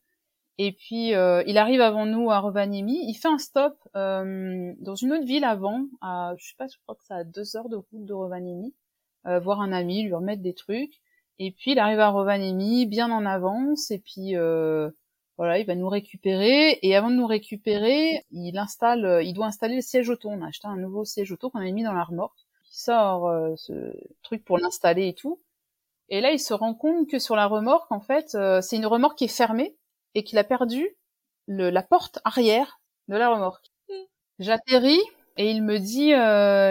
Et 0.58 0.74
puis, 0.74 1.16
euh, 1.16 1.42
il 1.48 1.58
arrive 1.58 1.80
avant 1.80 2.06
nous 2.06 2.32
à 2.32 2.40
Rovaniemi, 2.40 3.06
il 3.08 3.14
fait 3.16 3.30
un 3.30 3.38
stop 3.38 3.78
dans 3.94 4.96
une 4.96 5.14
autre 5.14 5.26
ville 5.26 5.46
avant, 5.46 5.86
à, 6.02 6.34
je 6.38 6.50
sais 6.50 6.56
pas, 6.58 6.68
je 6.68 6.78
crois 6.84 6.96
que 6.96 7.04
ça 7.06 7.16
a 7.16 7.24
deux 7.24 7.56
heures 7.56 7.70
de 7.70 7.78
route 7.78 8.06
de 8.06 8.14
Rovaniemi, 8.14 8.74
voir 9.24 9.62
un 9.62 9.72
ami, 9.72 10.04
lui 10.04 10.14
remettre 10.14 10.42
des 10.42 10.54
trucs. 10.54 11.02
Et 11.40 11.52
puis 11.52 11.72
il 11.72 11.80
arrive 11.80 12.00
à 12.00 12.10
Rovaniemi 12.10 12.86
bien 12.86 13.10
en 13.12 13.26
avance 13.26 13.92
et 13.92 14.00
puis 14.00 14.36
euh, 14.36 14.92
Voilà, 15.40 15.58
il 15.58 15.66
va 15.66 15.74
nous 15.74 15.88
récupérer 15.88 16.80
et 16.82 16.98
avant 16.98 17.10
de 17.10 17.16
nous 17.16 17.26
récupérer, 17.26 18.26
il 18.30 18.58
installe, 18.58 19.06
euh, 19.06 19.24
il 19.24 19.32
doit 19.32 19.46
installer 19.46 19.76
le 19.76 19.82
siège 19.82 20.10
auto. 20.10 20.28
On 20.28 20.42
a 20.42 20.48
acheté 20.48 20.68
un 20.68 20.76
nouveau 20.76 21.06
siège 21.06 21.32
auto 21.32 21.50
qu'on 21.50 21.60
avait 21.60 21.72
mis 21.72 21.86
dans 21.86 21.94
la 21.94 22.04
remorque. 22.04 22.38
Il 22.66 22.76
sort 22.76 23.30
euh, 23.30 23.54
ce 23.56 23.74
truc 24.22 24.44
pour 24.44 24.58
l'installer 24.58 25.08
et 25.08 25.14
tout. 25.14 25.40
Et 26.10 26.20
là, 26.20 26.34
il 26.34 26.40
se 26.40 26.54
rend 26.54 26.74
compte 26.74 27.08
que 27.08 27.20
sur 27.20 27.38
la 27.38 27.48
remorque, 27.48 27.90
en 27.90 28.02
fait, 28.02 28.36
euh, 28.36 28.60
c'est 28.60 28.76
une 28.76 28.86
remorque 28.86 29.18
qui 29.18 29.24
est 29.24 29.28
fermée 29.30 29.78
et 30.14 30.26
qu'il 30.26 30.38
a 30.40 30.44
perdu 30.44 30.98
le, 31.48 31.70
la 31.70 31.84
porte 31.84 32.20
arrière 32.26 32.82
de 33.08 33.16
la 33.16 33.34
remorque. 33.34 33.72
Hmm. 33.88 33.94
J'atterris 34.40 35.00
et 35.38 35.50
il 35.52 35.64
me 35.64 35.78
dit 35.80 36.12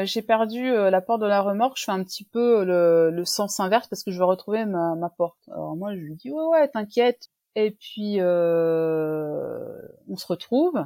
j'ai 0.07 0.21
perdu 0.21 0.71
la 0.71 1.01
porte 1.01 1.23
de 1.23 1.27
la 1.27 1.41
remorque, 1.41 1.79
je 1.79 1.85
fais 1.85 1.93
un 1.93 2.05
petit 2.05 2.25
peu 2.25 2.67
le, 2.67 3.11
le 3.11 3.25
sens 3.25 3.61
inverse 3.61 3.89
parce 3.89 4.03
que 4.03 4.11
je 4.11 4.19
veux 4.19 4.27
retrouver 4.27 4.67
ma, 4.67 4.95
ma 4.95 5.09
porte. 5.09 5.49
Alors 5.51 5.75
moi 5.75 5.95
je 5.95 6.01
lui 6.01 6.17
dis 6.17 6.31
ouais 6.31 6.45
ouais 6.45 6.69
t'inquiète, 6.69 7.31
et 7.55 7.73
puis, 7.73 8.17
euh, 8.21 9.81
on 10.09 10.17
se 10.17 10.27
retrouve. 10.27 10.85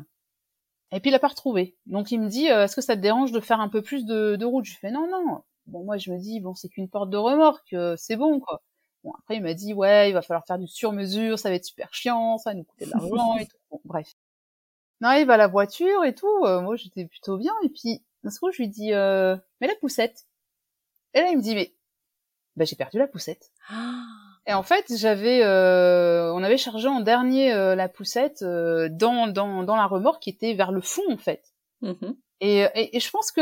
Et 0.93 1.01
puis, 1.01 1.11
il 1.11 1.15
a 1.15 1.19
pas 1.19 1.29
retrouvé. 1.29 1.77
Donc, 1.87 2.13
il 2.13 2.21
me 2.21 2.29
dit, 2.29 2.51
euh, 2.51 2.65
est-ce 2.65 2.77
que 2.77 2.83
ça 2.83 2.97
te 2.97 3.01
dérange 3.01 3.33
de 3.33 3.41
faire 3.41 3.61
un 3.61 3.69
peu 3.69 3.83
plus 3.83 4.05
de, 4.05 4.37
de 4.37 4.45
route? 4.45 4.65
Je 4.65 4.77
fais, 4.79 4.91
non, 4.91 5.09
non. 5.09 5.43
Bon, 5.67 5.85
moi, 5.85 5.97
je 5.97 6.11
me 6.11 6.19
dis, 6.19 6.41
bon, 6.41 6.55
c'est 6.55 6.69
qu'une 6.69 6.89
porte 6.89 7.11
de 7.11 7.17
remorque, 7.17 7.73
euh, 7.73 7.95
c'est 7.99 8.17
bon, 8.17 8.41
quoi. 8.41 8.63
Bon, 9.05 9.13
après, 9.19 9.37
il 9.37 9.43
m'a 9.43 9.55
dit, 9.55 9.75
ouais, 9.75 10.11
il 10.11 10.13
va 10.13 10.23
falloir 10.23 10.47
faire 10.47 10.59
du 10.59 10.69
sur-mesure, 10.69 11.39
ça 11.39 11.49
va 11.49 11.57
être 11.57 11.65
super 11.65 11.93
chiant, 11.93 12.39
ça 12.39 12.51
va 12.51 12.55
nous 12.55 12.65
coûter 12.65 12.87
de 12.87 12.91
l'argent 12.91 13.37
et 13.37 13.47
tout. 13.47 13.57
Bon, 13.71 13.81
bref. 13.85 14.15
On 15.01 15.07
arrive 15.07 15.31
à 15.31 15.37
la 15.37 15.49
voiture 15.49 16.05
et 16.05 16.15
tout. 16.15 16.41
moi, 16.41 16.77
j'étais 16.77 17.07
plutôt 17.07 17.37
bien. 17.37 17.53
Et 17.65 17.69
puis, 17.69 18.03
d'un 18.23 18.31
coup, 18.31 18.53
je 18.53 18.59
lui 18.59 18.69
dis, 18.69 18.91
mais 18.91 19.67
la 19.67 19.75
poussette. 19.81 20.27
Et 21.15 21.21
là, 21.21 21.31
il 21.31 21.39
me 21.39 21.43
dit, 21.43 21.55
mais, 21.55 21.75
bah, 22.57 22.65
j'ai 22.65 22.77
perdu 22.77 22.99
la 22.99 23.09
poussette. 23.09 23.51
Et 24.47 24.55
en 24.55 24.63
fait, 24.63 24.93
j'avais, 24.97 25.45
euh, 25.45 26.33
on 26.33 26.43
avait 26.43 26.57
chargé 26.57 26.89
en 26.89 27.01
dernier 27.01 27.53
euh, 27.53 27.77
la 27.77 27.89
poussette 27.89 28.43
euh, 28.43 28.89
dans, 28.91 29.29
dans, 29.29 29.63
dans 29.63 29.77
la 29.77 29.87
remorque 29.87 30.23
qui 30.23 30.31
était 30.31 30.55
vers 30.55 30.73
le 30.73 30.81
fond 30.81 31.09
en 31.11 31.17
fait. 31.17 31.45
Mm-hmm. 31.83 32.17
Et, 32.41 32.67
et, 32.75 32.99
je 32.99 33.11
pense 33.11 33.31
que 33.31 33.41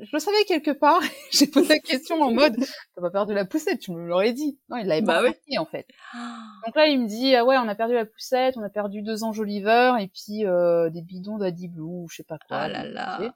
je 0.00 0.10
le 0.12 0.18
savais 0.20 0.44
quelque 0.46 0.70
part. 0.70 1.00
J'ai 1.32 1.48
posé 1.48 1.74
la 1.74 1.80
question 1.80 2.22
en 2.22 2.32
mode, 2.32 2.54
t'as 2.94 3.02
pas 3.02 3.10
perdu 3.10 3.34
la 3.34 3.46
poussette, 3.46 3.80
tu 3.80 3.90
me 3.90 4.06
l'aurais 4.06 4.32
dit. 4.32 4.60
Non, 4.68 4.76
il 4.76 4.86
l'avait 4.86 5.02
bah 5.02 5.22
pas 5.22 5.60
en 5.60 5.66
fait. 5.66 5.88
Donc 6.66 6.76
là, 6.76 6.86
il 6.86 7.00
me 7.02 7.08
dit, 7.08 7.34
ah 7.34 7.44
ouais, 7.44 7.56
on 7.58 7.66
a 7.66 7.74
perdu 7.74 7.94
la 7.94 8.06
poussette, 8.06 8.56
on 8.56 8.62
a 8.62 8.70
perdu 8.70 9.02
deux 9.02 9.24
enjoliveurs 9.24 9.98
et 9.98 10.06
puis 10.06 10.44
des 10.92 11.02
bidons 11.02 11.38
d'Adi 11.38 11.66
Blue, 11.66 12.06
je 12.10 12.16
sais 12.16 12.22
pas 12.22 12.38
quoi. 12.38 12.58
Ah 12.58 12.68
là 12.68 12.84
là. 12.84 13.34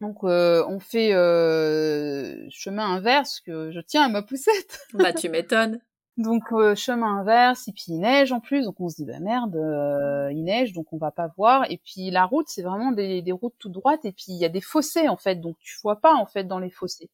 Donc 0.00 0.22
on 0.22 0.80
fait 0.80 1.10
chemin 2.50 2.94
inverse 2.94 3.40
que 3.40 3.72
je 3.72 3.80
tiens 3.80 4.04
à 4.04 4.08
ma 4.08 4.22
poussette. 4.22 4.86
bah 4.94 5.12
tu 5.12 5.28
m'étonnes. 5.28 5.82
Donc 6.18 6.52
euh, 6.52 6.74
chemin 6.74 7.20
inverse 7.20 7.68
et 7.68 7.72
puis 7.72 7.84
il 7.88 8.00
neige 8.00 8.32
en 8.32 8.40
plus, 8.40 8.64
donc 8.64 8.80
on 8.80 8.88
se 8.88 8.96
dit 8.96 9.04
bah 9.04 9.20
merde, 9.20 9.54
euh, 9.54 10.32
il 10.32 10.42
neige 10.42 10.72
donc 10.72 10.92
on 10.92 10.98
va 10.98 11.12
pas 11.12 11.28
voir. 11.36 11.70
Et 11.70 11.78
puis 11.78 12.10
la 12.10 12.24
route 12.24 12.48
c'est 12.48 12.62
vraiment 12.62 12.90
des, 12.90 13.22
des 13.22 13.30
routes 13.30 13.54
tout 13.60 13.68
droites 13.68 14.04
et 14.04 14.10
puis 14.10 14.24
il 14.30 14.36
y 14.36 14.44
a 14.44 14.48
des 14.48 14.60
fossés 14.60 15.08
en 15.08 15.16
fait, 15.16 15.36
donc 15.36 15.56
tu 15.60 15.76
vois 15.80 16.00
pas 16.00 16.14
en 16.16 16.26
fait 16.26 16.42
dans 16.42 16.58
les 16.58 16.70
fossés. 16.70 17.08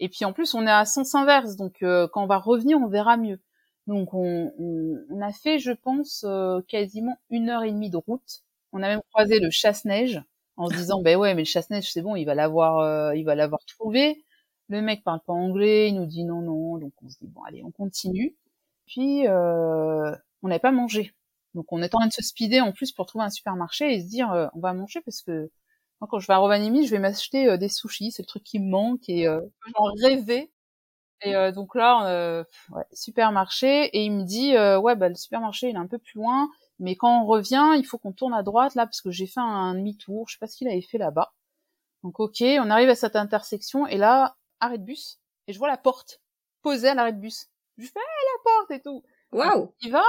Et 0.00 0.08
puis 0.08 0.24
en 0.24 0.32
plus 0.32 0.54
on 0.54 0.66
est 0.66 0.70
à 0.72 0.84
sens 0.84 1.14
inverse, 1.14 1.56
donc 1.56 1.82
euh, 1.84 2.08
quand 2.08 2.24
on 2.24 2.26
va 2.26 2.38
revenir 2.38 2.78
on 2.78 2.88
verra 2.88 3.16
mieux. 3.16 3.40
Donc 3.86 4.12
on, 4.14 4.52
on, 4.58 5.20
a 5.22 5.32
fait 5.32 5.60
je 5.60 5.72
pense 5.72 6.26
quasiment 6.68 7.16
une 7.30 7.48
heure 7.48 7.62
et 7.62 7.70
demie 7.70 7.90
de 7.90 7.96
route. 7.96 8.42
On 8.72 8.82
a 8.82 8.88
même 8.88 9.02
croisé 9.12 9.38
le 9.38 9.50
chasse-neige 9.50 10.20
en 10.56 10.68
se 10.68 10.74
disant 10.74 11.00
ben 11.02 11.16
ouais 11.16 11.34
mais 11.34 11.42
le 11.42 11.46
chasse-neige 11.46 11.92
c'est 11.92 12.02
bon 12.02 12.16
il 12.16 12.24
va 12.24 12.34
l'avoir 12.34 13.14
il 13.14 13.24
va 13.24 13.36
l'avoir 13.36 13.60
trouvé. 13.66 14.24
Le 14.72 14.80
mec 14.80 15.04
parle 15.04 15.20
pas 15.20 15.34
anglais, 15.34 15.90
il 15.90 15.96
nous 15.96 16.06
dit 16.06 16.24
non, 16.24 16.40
non, 16.40 16.78
donc 16.78 16.94
on 17.02 17.08
se 17.10 17.18
dit 17.18 17.26
bon 17.26 17.42
allez, 17.42 17.62
on 17.62 17.70
continue. 17.70 18.34
Puis 18.86 19.26
euh, 19.28 20.16
on 20.42 20.48
n'avait 20.48 20.60
pas 20.60 20.72
mangé, 20.72 21.12
donc 21.54 21.70
on 21.72 21.82
est 21.82 21.94
en 21.94 21.98
train 21.98 22.06
de 22.06 22.12
se 22.12 22.22
speeder 22.22 22.62
en 22.62 22.72
plus 22.72 22.90
pour 22.90 23.04
trouver 23.04 23.26
un 23.26 23.30
supermarché 23.30 23.92
et 23.92 24.00
se 24.00 24.08
dire 24.08 24.32
euh, 24.32 24.46
on 24.54 24.60
va 24.60 24.72
manger 24.72 25.02
parce 25.02 25.20
que 25.20 25.50
moi 26.00 26.08
quand 26.10 26.20
je 26.20 26.26
vais 26.26 26.32
à 26.32 26.38
Rovaniemi, 26.38 26.86
je 26.86 26.90
vais 26.90 27.00
m'acheter 27.00 27.50
euh, 27.50 27.58
des 27.58 27.68
sushis, 27.68 28.12
c'est 28.12 28.22
le 28.22 28.26
truc 28.26 28.44
qui 28.44 28.60
me 28.60 28.70
manque 28.70 29.10
et 29.10 29.24
j'en 29.24 29.84
rêvais. 30.02 30.50
Et 31.20 31.34
donc 31.52 31.74
là, 31.74 32.44
ouais, 32.70 32.84
supermarché 32.94 33.84
et 33.84 34.04
il 34.06 34.12
me 34.12 34.24
dit 34.24 34.56
ouais 34.56 34.96
bah 34.96 35.10
le 35.10 35.14
supermarché 35.16 35.68
il 35.68 35.76
est 35.76 35.78
un 35.78 35.86
peu 35.86 35.98
plus 35.98 36.18
loin, 36.18 36.48
mais 36.78 36.96
quand 36.96 37.22
on 37.22 37.26
revient, 37.26 37.74
il 37.76 37.84
faut 37.84 37.98
qu'on 37.98 38.12
tourne 38.12 38.32
à 38.32 38.42
droite 38.42 38.74
là 38.74 38.86
parce 38.86 39.02
que 39.02 39.10
j'ai 39.10 39.26
fait 39.26 39.40
un 39.40 39.74
demi-tour, 39.74 40.28
je 40.28 40.34
sais 40.34 40.38
pas 40.38 40.46
ce 40.46 40.56
qu'il 40.56 40.68
avait 40.68 40.80
fait 40.80 40.96
là-bas. 40.96 41.34
Donc 42.04 42.20
ok, 42.20 42.42
on 42.42 42.70
arrive 42.70 42.88
à 42.88 42.94
cette 42.94 43.16
intersection 43.16 43.86
et 43.86 43.98
là 43.98 44.34
arrêt 44.62 44.78
de 44.78 44.84
bus 44.84 45.18
et 45.46 45.52
je 45.52 45.58
vois 45.58 45.68
la 45.68 45.76
porte 45.76 46.20
posée 46.62 46.88
à 46.88 46.94
l'arrêt 46.94 47.12
de 47.12 47.20
bus. 47.20 47.48
Je 47.78 47.86
fais 47.86 47.98
la 47.98 48.42
porte 48.44 48.70
et 48.70 48.80
tout. 48.80 49.02
Waouh. 49.32 49.72
Il 49.80 49.92
va. 49.92 50.04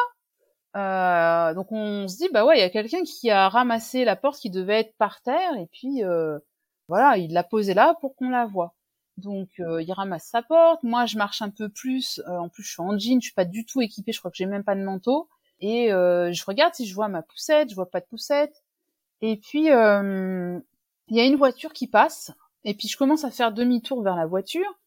Euh, 0.75 1.53
donc 1.53 1.71
on 1.71 2.07
se 2.07 2.17
dit 2.17 2.29
bah 2.31 2.45
ouais 2.45 2.57
il 2.57 2.61
y 2.61 2.63
a 2.63 2.69
quelqu'un 2.69 3.03
qui 3.03 3.29
a 3.29 3.47
ramassé 3.47 4.05
la 4.05 4.15
porte 4.15 4.39
qui 4.39 4.49
devait 4.49 4.79
être 4.79 4.95
par 4.97 5.21
terre 5.21 5.55
et 5.55 5.67
puis 5.67 6.03
euh, 6.03 6.39
voilà 6.87 7.15
il 7.17 7.31
l'a 7.31 7.43
posée 7.43 7.75
là 7.75 7.95
pour 8.01 8.15
qu'on 8.15 8.29
la 8.29 8.45
voit. 8.45 8.73
Donc 9.17 9.49
euh, 9.59 9.81
il 9.81 9.91
ramasse 9.93 10.25
sa 10.25 10.41
porte. 10.41 10.83
Moi 10.83 11.05
je 11.05 11.17
marche 11.17 11.41
un 11.41 11.49
peu 11.49 11.69
plus. 11.69 12.19
Euh, 12.27 12.37
en 12.37 12.49
plus 12.49 12.63
je 12.63 12.71
suis 12.71 12.81
en 12.81 12.97
jean, 12.97 13.19
je 13.21 13.27
suis 13.27 13.33
pas 13.33 13.45
du 13.45 13.65
tout 13.65 13.81
équipée. 13.81 14.11
Je 14.11 14.19
crois 14.19 14.31
que 14.31 14.37
j'ai 14.37 14.45
même 14.45 14.63
pas 14.63 14.75
de 14.75 14.83
manteau. 14.83 15.29
Et 15.59 15.93
euh, 15.93 16.31
je 16.33 16.43
regarde 16.45 16.73
si 16.73 16.85
je 16.85 16.95
vois 16.95 17.07
ma 17.07 17.21
poussette. 17.21 17.69
Je 17.69 17.75
vois 17.75 17.89
pas 17.89 18.01
de 18.01 18.05
poussette. 18.05 18.63
Et 19.21 19.37
puis 19.37 19.65
il 19.65 21.17
y 21.17 21.19
a 21.19 21.25
une 21.25 21.35
voiture 21.35 21.73
qui 21.73 21.87
passe 21.87 22.31
et 22.65 22.73
puis 22.73 22.87
je 22.87 22.97
commence 22.97 23.23
à 23.23 23.31
faire 23.31 23.51
demi-tour 23.51 24.03
vers 24.03 24.15
la 24.15 24.25
voiture, 24.25 24.79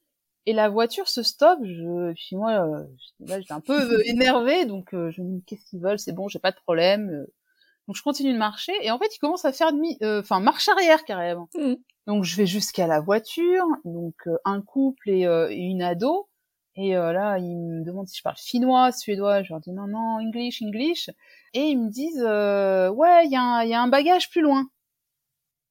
et 0.46 0.52
la 0.52 0.68
voiture 0.68 1.08
se 1.08 1.22
stoppe. 1.22 1.58
Je, 1.64 2.12
puis 2.14 2.36
moi, 2.36 2.52
euh, 2.52 2.84
là, 3.20 3.40
j'étais 3.40 3.52
un 3.52 3.60
peu 3.60 3.78
euh, 3.78 4.02
énervée, 4.06 4.64
donc 4.64 4.94
euh, 4.94 5.10
je 5.10 5.20
me 5.20 5.36
dis 5.36 5.44
qu'est-ce 5.44 5.64
qu'ils 5.68 5.80
veulent, 5.80 5.98
c'est 5.98 6.12
bon, 6.12 6.28
j'ai 6.28 6.38
pas 6.38 6.52
de 6.52 6.56
problème. 6.56 7.10
Euh. 7.10 7.26
Donc 7.88 7.96
je 7.96 8.02
continue 8.02 8.32
de 8.32 8.38
marcher, 8.38 8.72
et 8.82 8.90
en 8.90 8.98
fait, 8.98 9.14
ils 9.14 9.18
commencent 9.18 9.44
à 9.44 9.52
faire 9.52 9.72
demi, 9.72 9.96
enfin 10.02 10.40
marche 10.40 10.68
arrière 10.68 11.04
carrément. 11.04 11.48
Mmh. 11.54 11.74
Donc 12.08 12.24
je 12.24 12.36
vais 12.36 12.46
jusqu'à 12.46 12.88
la 12.88 13.00
voiture, 13.00 13.64
donc 13.84 14.14
un 14.44 14.60
couple 14.60 15.10
et, 15.10 15.22
une 15.52 15.82
ado. 15.82 16.28
Et 16.74 16.94
là, 16.94 17.38
ils 17.38 17.56
me 17.56 17.84
demandent 17.84 18.08
si 18.08 18.18
je 18.18 18.22
parle 18.24 18.36
finnois, 18.38 18.90
suédois. 18.90 19.44
Je 19.44 19.52
leur 19.52 19.60
dis 19.60 19.70
non, 19.70 19.86
non, 19.86 20.18
English, 20.20 20.62
English. 20.62 21.10
Et 21.54 21.60
ils 21.60 21.78
me 21.78 21.88
disent 21.88 22.24
ouais, 22.96 23.24
il 23.26 23.30
y, 23.30 23.68
y, 23.70 23.74
a 23.74 23.80
un 23.80 23.88
bagage 23.88 24.30
plus 24.30 24.42
loin 24.42 24.66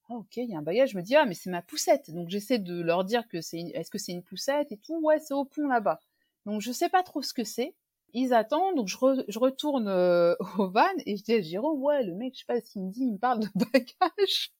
ah 0.09 0.13
ok, 0.15 0.37
il 0.37 0.49
y 0.49 0.55
a 0.55 0.59
un 0.59 0.61
bagage. 0.61 0.91
Je 0.91 0.97
me 0.97 1.01
dis 1.01 1.15
ah 1.15 1.25
mais 1.25 1.33
c'est 1.33 1.49
ma 1.49 1.61
poussette. 1.61 2.11
Donc 2.11 2.29
j'essaie 2.29 2.59
de 2.59 2.81
leur 2.81 3.03
dire 3.03 3.27
que 3.27 3.41
c'est 3.41 3.59
est-ce 3.59 3.89
que 3.89 3.97
c'est 3.97 4.11
une 4.11 4.23
poussette 4.23 4.71
et 4.71 4.77
tout. 4.77 4.99
Ouais, 5.01 5.19
c'est 5.19 5.33
au 5.33 5.45
pont 5.45 5.67
là-bas. 5.67 5.99
Donc 6.45 6.61
je 6.61 6.71
sais 6.71 6.89
pas 6.89 7.03
trop 7.03 7.21
ce 7.21 7.33
que 7.33 7.43
c'est. 7.43 7.75
Ils 8.13 8.33
attendent, 8.33 8.75
donc 8.75 8.87
je, 8.87 8.95
je 9.27 9.39
retourne 9.39 9.87
euh, 9.89 10.35
au 10.57 10.69
van 10.69 10.85
et 11.05 11.17
je 11.17 11.23
dis 11.23 11.33
à 11.33 11.41
Jérôme 11.41 11.81
ouais 11.81 12.03
le 12.03 12.13
mec 12.13 12.33
je 12.35 12.39
sais 12.39 12.45
pas 12.47 12.61
ce 12.61 12.71
qu'il 12.71 12.83
me 12.83 12.91
dit, 12.91 13.01
il 13.01 13.13
me 13.13 13.17
parle 13.17 13.39
de 13.39 13.49
bagage. 13.73 14.53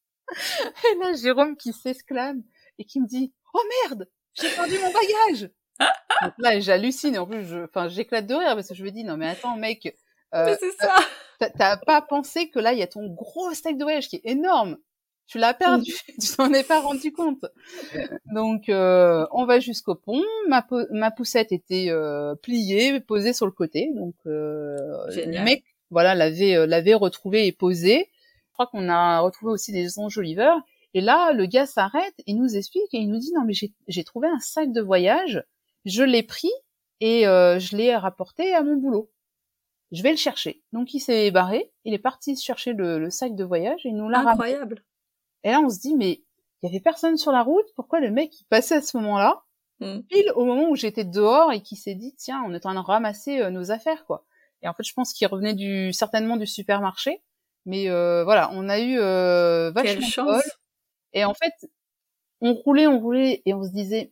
et 0.92 0.98
là 1.00 1.14
Jérôme 1.14 1.56
qui 1.56 1.72
s'exclame 1.72 2.44
et 2.80 2.86
qui 2.86 3.00
me 3.00 3.08
dit 3.08 3.34
oh 3.54 3.62
merde 3.84 4.10
j'ai 4.34 4.50
perdu 4.50 4.74
mon 4.80 4.92
bagage. 4.92 5.52
donc 6.24 6.34
là 6.40 6.60
j'hallucine 6.60 7.18
en 7.18 7.28
plus 7.28 7.46
je 7.46 7.64
enfin 7.66 7.88
j'éclate 7.88 8.26
de 8.26 8.34
rire 8.34 8.56
parce 8.56 8.68
que 8.68 8.74
je 8.74 8.84
me 8.84 8.92
dis 8.92 9.04
non 9.04 9.16
mais 9.16 9.30
attends 9.30 9.56
mec. 9.56 9.96
Euh, 10.34 10.46
mais 10.46 10.58
c'est 10.60 10.72
ça. 10.72 10.96
T'as 11.58 11.78
pas 11.78 12.02
pensé 12.02 12.50
que 12.50 12.60
là 12.60 12.74
il 12.74 12.80
y 12.80 12.84
a 12.84 12.88
ton 12.88 13.08
gros 13.08 13.54
steak 13.54 13.78
de 13.78 13.84
voyage 13.84 14.10
qui 14.10 14.18
est 14.18 14.26
énorme 14.26 14.78
tu 15.28 15.40
l'as 15.40 15.54
perdu, 15.54 15.92
tu 16.22 16.36
t'en 16.36 16.54
es 16.54 16.64
pas 16.64 16.82
rendu 16.82 17.12
compte. 17.12 17.46
Donc 18.34 18.70
euh, 18.70 19.26
on 19.32 19.46
va 19.46 19.60
jusqu'au 19.60 19.96
pont. 19.96 20.24
Ma, 20.48 20.66
ma 20.92 21.12
poussette 21.12 21.52
était 21.52 21.88
euh, 21.90 22.36
pliée, 22.36 23.00
posée 23.00 23.34
sur 23.34 23.46
le 23.46 23.52
côté. 23.52 23.90
Donc 23.96 24.16
euh, 24.28 24.78
le 25.08 25.44
mec, 25.44 25.64
voilà, 25.90 26.16
l'avait 26.16 26.56
euh, 26.56 26.66
l'avait 26.66 26.94
retrouvée 26.94 27.48
et 27.48 27.52
posée. 27.52 28.10
Je 28.50 28.54
crois 28.54 28.68
qu'on 28.68 28.88
a 28.90 29.20
retrouvé 29.20 29.52
aussi 29.52 29.72
des 29.72 30.00
enjoliveurs. 30.00 30.62
Et 30.94 31.02
là, 31.02 31.34
le 31.34 31.46
gars 31.46 31.66
s'arrête 31.66 32.16
et 32.26 32.34
nous 32.34 32.56
explique 32.56 32.94
et 32.94 33.00
il 33.00 33.10
nous 33.10 33.20
dit 33.20 33.34
non 33.34 33.44
mais 33.46 33.54
j'ai 33.54 34.04
trouvé 34.06 34.30
un 34.30 34.40
sac 34.40 34.72
de 34.72 34.80
voyage, 34.80 35.44
je 35.84 36.04
l'ai 36.04 36.24
pris 36.24 36.52
et 37.02 37.28
euh, 37.28 37.60
je 37.60 37.76
l'ai 37.76 37.94
rapporté 37.96 38.54
à 38.54 38.64
mon 38.64 38.78
boulot. 38.78 39.12
Je 39.92 40.02
vais 40.04 40.12
le 40.12 40.18
chercher. 40.18 40.64
Donc 40.72 40.94
il 40.94 41.02
s'est 41.02 41.32
barré, 41.32 41.72
il 41.84 41.94
est 41.94 42.00
parti 42.00 42.38
chercher 42.38 42.72
le, 42.72 42.98
le 42.98 43.10
sac 43.10 43.36
de 43.36 43.44
voyage 43.44 43.86
et 43.86 43.90
il 43.90 43.98
nous 43.98 44.08
l'a 44.08 44.20
Incroyable. 44.20 44.84
Et 45.46 45.52
là, 45.52 45.62
on 45.62 45.70
se 45.70 45.80
dit, 45.80 45.96
mais 45.96 46.24
il 46.62 46.66
y 46.66 46.68
avait 46.68 46.82
personne 46.82 47.18
sur 47.18 47.32
la 47.32 47.44
route, 47.44 47.68
pourquoi 47.76 48.00
le 48.00 48.10
mec 48.10 48.42
il 48.42 48.46
passait 48.46 48.76
à 48.76 48.82
ce 48.82 48.98
moment-là, 48.98 49.44
mm. 49.80 50.00
pile 50.10 50.32
au 50.36 50.44
moment 50.44 50.70
où 50.70 50.76
j'étais 50.76 51.06
dehors 51.06 51.54
et 51.54 51.62
qui 51.62 51.76
s'est 51.76 51.94
dit, 51.94 52.16
tiens, 52.18 52.44
on 52.48 52.54
est 52.54 52.66
en 52.66 52.72
train 52.72 52.74
de 52.74 52.80
ramasser 52.80 53.40
euh, 53.40 53.52
nos 53.52 53.72
affaires, 53.72 54.06
quoi. 54.06 54.26
Et 54.64 54.68
en 54.68 54.74
fait, 54.74 54.84
je 54.84 54.94
pense 54.94 55.14
qu'il 55.14 55.28
revenait 55.28 55.54
du 55.54 55.94
certainement 55.94 56.38
du 56.38 56.48
supermarché, 56.48 57.22
mais 57.68 57.90
euh, 57.90 58.24
voilà, 58.24 58.50
on 58.54 58.68
a 58.68 58.80
eu 58.80 58.98
euh, 59.00 59.70
vachement 59.70 60.08
chance. 60.08 60.44
Et 61.14 61.24
en 61.24 61.36
fait, 61.36 61.54
on 62.42 62.54
roulait, 62.56 62.88
on 62.88 63.00
roulait, 63.00 63.44
et 63.46 63.54
on 63.54 63.64
se 63.64 63.72
disait, 63.72 64.12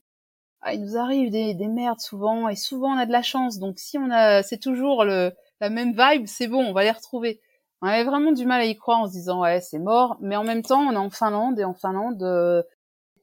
ah, 0.61 0.75
il 0.75 0.81
nous 0.81 0.97
arrive 0.97 1.31
des, 1.31 1.55
des 1.55 1.67
merdes 1.67 1.99
souvent, 1.99 2.47
et 2.47 2.55
souvent 2.55 2.93
on 2.93 2.97
a 2.97 3.07
de 3.07 3.11
la 3.11 3.23
chance, 3.23 3.57
donc 3.57 3.79
si 3.79 3.97
on 3.97 4.11
a, 4.11 4.43
c'est 4.43 4.59
toujours 4.59 5.03
le, 5.03 5.33
la 5.59 5.71
même 5.71 5.95
vibe, 5.97 6.27
c'est 6.27 6.47
bon, 6.47 6.63
on 6.63 6.73
va 6.73 6.83
les 6.83 6.91
retrouver 6.91 7.41
on 7.83 7.87
avait 7.87 8.05
vraiment 8.05 8.31
du 8.31 8.45
mal 8.45 8.61
à 8.61 8.65
y 8.65 8.77
croire 8.77 8.99
en 8.99 9.07
se 9.07 9.11
disant 9.11 9.41
ouais 9.41 9.59
c'est 9.59 9.77
mort, 9.77 10.17
mais 10.21 10.37
en 10.37 10.45
même 10.45 10.63
temps 10.63 10.79
on 10.79 10.93
est 10.93 10.97
en 10.97 11.09
Finlande 11.09 11.59
et 11.59 11.65
en 11.65 11.73
Finlande 11.73 12.23
euh, 12.23 12.63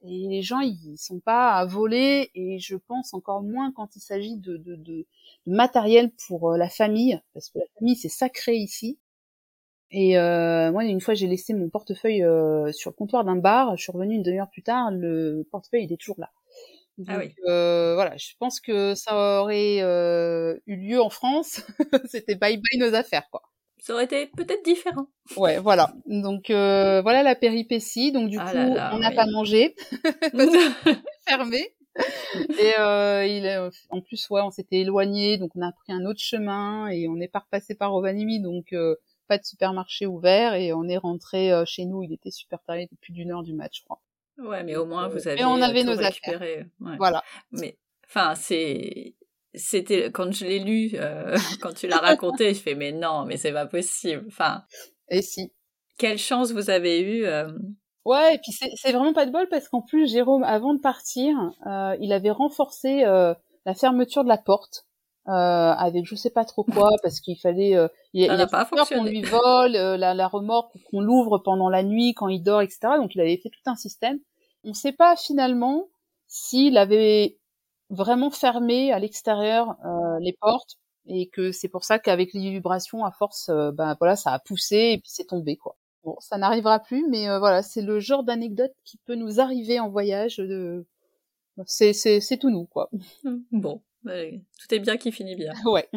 et 0.03 0.27
les 0.27 0.43
gens 0.43 0.59
ils 0.59 0.97
sont 0.99 1.19
pas 1.19 1.53
à 1.53 1.65
voler 1.65 2.29
et 2.35 2.59
je 2.59 2.75
pense 2.75 3.15
encore 3.15 3.41
moins 3.41 3.71
quand 3.71 3.95
il 3.95 4.01
s'agit 4.01 4.37
de, 4.37 4.57
de, 4.57 4.75
de, 4.75 5.07
matériel 5.47 6.11
pour 6.27 6.51
euh, 6.51 6.57
la 6.57 6.69
famille 6.69 7.19
parce 7.33 7.49
que 7.49 7.57
la 7.57 7.65
famille 7.79 7.95
c'est 7.95 8.09
sacré 8.09 8.55
ici. 8.55 8.99
Et 9.93 10.17
euh, 10.17 10.71
moi, 10.71 10.85
une 10.85 11.01
fois, 11.01 11.15
j'ai 11.15 11.27
laissé 11.27 11.53
mon 11.53 11.69
portefeuille 11.69 12.23
euh, 12.23 12.71
sur 12.71 12.91
le 12.91 12.95
comptoir 12.95 13.25
d'un 13.25 13.35
bar. 13.35 13.75
Je 13.75 13.83
suis 13.83 13.91
revenue 13.91 14.15
une 14.15 14.23
demi-heure 14.23 14.49
plus 14.49 14.63
tard. 14.63 14.89
Le 14.89 15.45
portefeuille 15.51 15.83
il 15.83 15.91
est 15.91 15.97
toujours 15.97 16.15
là. 16.17 16.31
ah 17.07 17.17
oui. 17.17 17.35
Euh, 17.45 17.93
voilà, 17.95 18.15
je 18.15 18.29
pense 18.39 18.61
que 18.61 18.95
ça 18.95 19.41
aurait 19.41 19.81
euh, 19.81 20.57
eu 20.65 20.77
lieu 20.77 21.01
en 21.01 21.09
France. 21.09 21.61
C'était 22.05 22.35
bye 22.35 22.55
bye 22.55 22.79
nos 22.79 22.95
affaires, 22.95 23.27
quoi. 23.31 23.41
Ça 23.83 23.93
aurait 23.93 24.03
été 24.05 24.27
peut-être 24.27 24.63
différent. 24.63 25.07
Ouais, 25.37 25.57
voilà. 25.59 25.91
Donc 26.05 26.51
euh, 26.51 27.01
voilà 27.01 27.23
la 27.23 27.33
péripétie. 27.35 28.11
Donc 28.11 28.29
du 28.29 28.37
Ah 28.39 28.45
coup, 28.49 28.55
là 28.55 28.67
là, 28.69 28.91
on 28.93 28.99
n'a 28.99 29.09
oui. 29.09 29.15
pas 29.15 29.25
mangé, 29.25 29.75
fermé. 31.27 31.73
Et 32.59 32.79
euh, 32.79 33.25
il 33.25 33.45
est- 33.45 33.57
en 33.89 34.01
plus, 34.01 34.29
ouais, 34.29 34.41
on 34.41 34.51
s'était 34.51 34.77
éloigné, 34.81 35.37
donc 35.37 35.51
on 35.55 35.61
a 35.61 35.71
pris 35.71 35.91
un 35.91 36.05
autre 36.05 36.21
chemin 36.21 36.87
et 36.87 37.07
on 37.09 37.15
n'est 37.15 37.27
pas 37.27 37.39
repassé 37.39 37.75
par 37.75 37.91
Rovaniemi, 37.91 38.39
donc 38.39 38.71
euh, 38.71 38.95
pas 39.27 39.37
de 39.37 39.43
supermarché 39.43 40.05
ouvert 40.05 40.53
et 40.53 40.73
on 40.73 40.87
est 40.87 40.97
rentré 40.97 41.51
euh, 41.51 41.65
chez 41.65 41.85
nous. 41.85 42.03
Il 42.03 42.13
était 42.13 42.31
super 42.31 42.59
tard, 42.63 42.77
plus 43.01 43.13
d'une 43.13 43.31
heure 43.31 43.43
du 43.43 43.53
match, 43.53 43.79
je 43.79 43.83
crois. 43.83 43.99
Ouais, 44.37 44.63
mais 44.63 44.75
au 44.75 44.85
moins 44.85 45.07
vous 45.09 45.17
Mais 45.25 45.27
avez 45.27 45.43
on 45.43 45.57
euh, 45.57 45.61
avait 45.65 45.83
nos 45.83 45.93
affaires. 45.93 46.11
récupéré. 46.11 46.65
Ouais. 46.79 46.95
Voilà. 46.97 47.23
Mais 47.51 47.77
enfin, 48.07 48.35
c'est 48.35 49.15
c'était 49.53 50.11
quand 50.11 50.31
je 50.31 50.45
l'ai 50.45 50.59
lu, 50.59 50.91
euh, 50.95 51.35
quand 51.61 51.73
tu 51.73 51.87
l'as 51.87 51.97
raconté, 51.99 52.53
je 52.53 52.61
fais 52.61 52.75
mais 52.75 52.91
non, 52.91 53.25
mais 53.25 53.37
c'est 53.37 53.51
pas 53.53 53.65
possible. 53.65 54.23
Enfin, 54.27 54.63
Et 55.09 55.21
si. 55.21 55.51
quelle 55.97 56.17
chance 56.17 56.51
vous 56.51 56.69
avez 56.69 57.01
eue. 57.01 57.25
euh, 57.25 57.51
Ouais, 58.05 58.35
et 58.35 58.39
puis 58.39 58.51
c'est 58.51 58.91
vraiment 58.91 59.13
pas 59.13 59.27
de 59.27 59.31
bol 59.31 59.47
parce 59.49 59.67
qu'en 59.69 59.81
plus 59.81 60.11
Jérôme, 60.11 60.43
avant 60.43 60.73
de 60.73 60.79
partir, 60.79 61.35
euh, 61.67 61.95
il 61.99 62.11
avait 62.13 62.31
renforcé 62.31 63.01
la 63.03 63.75
fermeture 63.75 64.23
de 64.23 64.29
la 64.29 64.39
porte 64.39 64.87
avec 65.25 66.05
je 66.07 66.15
sais 66.15 66.31
pas 66.31 66.43
trop 66.45 66.63
quoi 66.63 66.89
parce 67.03 67.19
qu'il 67.19 67.37
fallait. 67.39 67.77
Il, 68.13 68.25
Ça 68.25 68.33
il 68.33 68.41
a 68.41 68.47
pas 68.47 68.65
peur 68.65 68.89
qu'on 68.89 69.03
lui 69.03 69.21
vole 69.21 69.73
la, 69.73 70.15
la 70.15 70.27
remorque 70.27 70.73
qu'on 70.89 70.99
l'ouvre 71.01 71.37
pendant 71.37 71.69
la 71.69 71.83
nuit 71.83 72.15
quand 72.15 72.27
il 72.27 72.41
dort, 72.41 72.61
etc. 72.61 72.79
Donc 72.97 73.13
il 73.13 73.21
avait 73.21 73.37
fait 73.37 73.49
tout 73.49 73.69
un 73.69 73.75
système. 73.75 74.17
On 74.63 74.73
sait 74.73 74.93
pas 74.93 75.15
finalement 75.15 75.87
s'il 76.27 76.77
avait 76.79 77.37
vraiment 77.91 78.31
fermé 78.31 78.91
à 78.91 78.99
l'extérieur 78.99 79.77
euh, 79.85 80.17
les 80.19 80.33
portes 80.33 80.77
et 81.05 81.29
que 81.29 81.51
c'est 81.51 81.69
pour 81.69 81.83
ça 81.83 81.99
qu'avec 81.99 82.33
les 82.33 82.49
vibrations 82.49 83.05
à 83.05 83.11
force, 83.11 83.49
euh, 83.49 83.71
ben 83.71 83.95
voilà, 83.99 84.15
ça 84.15 84.31
a 84.31 84.39
poussé 84.39 84.93
et 84.93 84.97
puis 84.97 85.11
c'est 85.11 85.27
tombé 85.27 85.57
quoi. 85.57 85.77
Bon, 86.03 86.15
ça 86.19 86.37
n'arrivera 86.37 86.79
plus, 86.79 87.05
mais 87.09 87.29
euh, 87.29 87.37
voilà, 87.37 87.61
c'est 87.61 87.81
le 87.81 87.99
genre 87.99 88.23
d'anecdote 88.23 88.73
qui 88.83 88.97
peut 89.05 89.15
nous 89.15 89.39
arriver 89.39 89.79
en 89.79 89.89
voyage. 89.89 90.37
De... 90.37 90.87
C'est, 91.67 91.93
c'est, 91.93 92.19
c'est 92.21 92.37
tout 92.37 92.49
nous, 92.49 92.65
quoi. 92.65 92.89
Bon, 93.51 93.83
euh, 94.07 94.31
tout 94.31 94.73
est 94.73 94.79
bien 94.79 94.97
qui 94.97 95.11
finit 95.11 95.35
bien. 95.35 95.53
Ouais. 95.65 95.87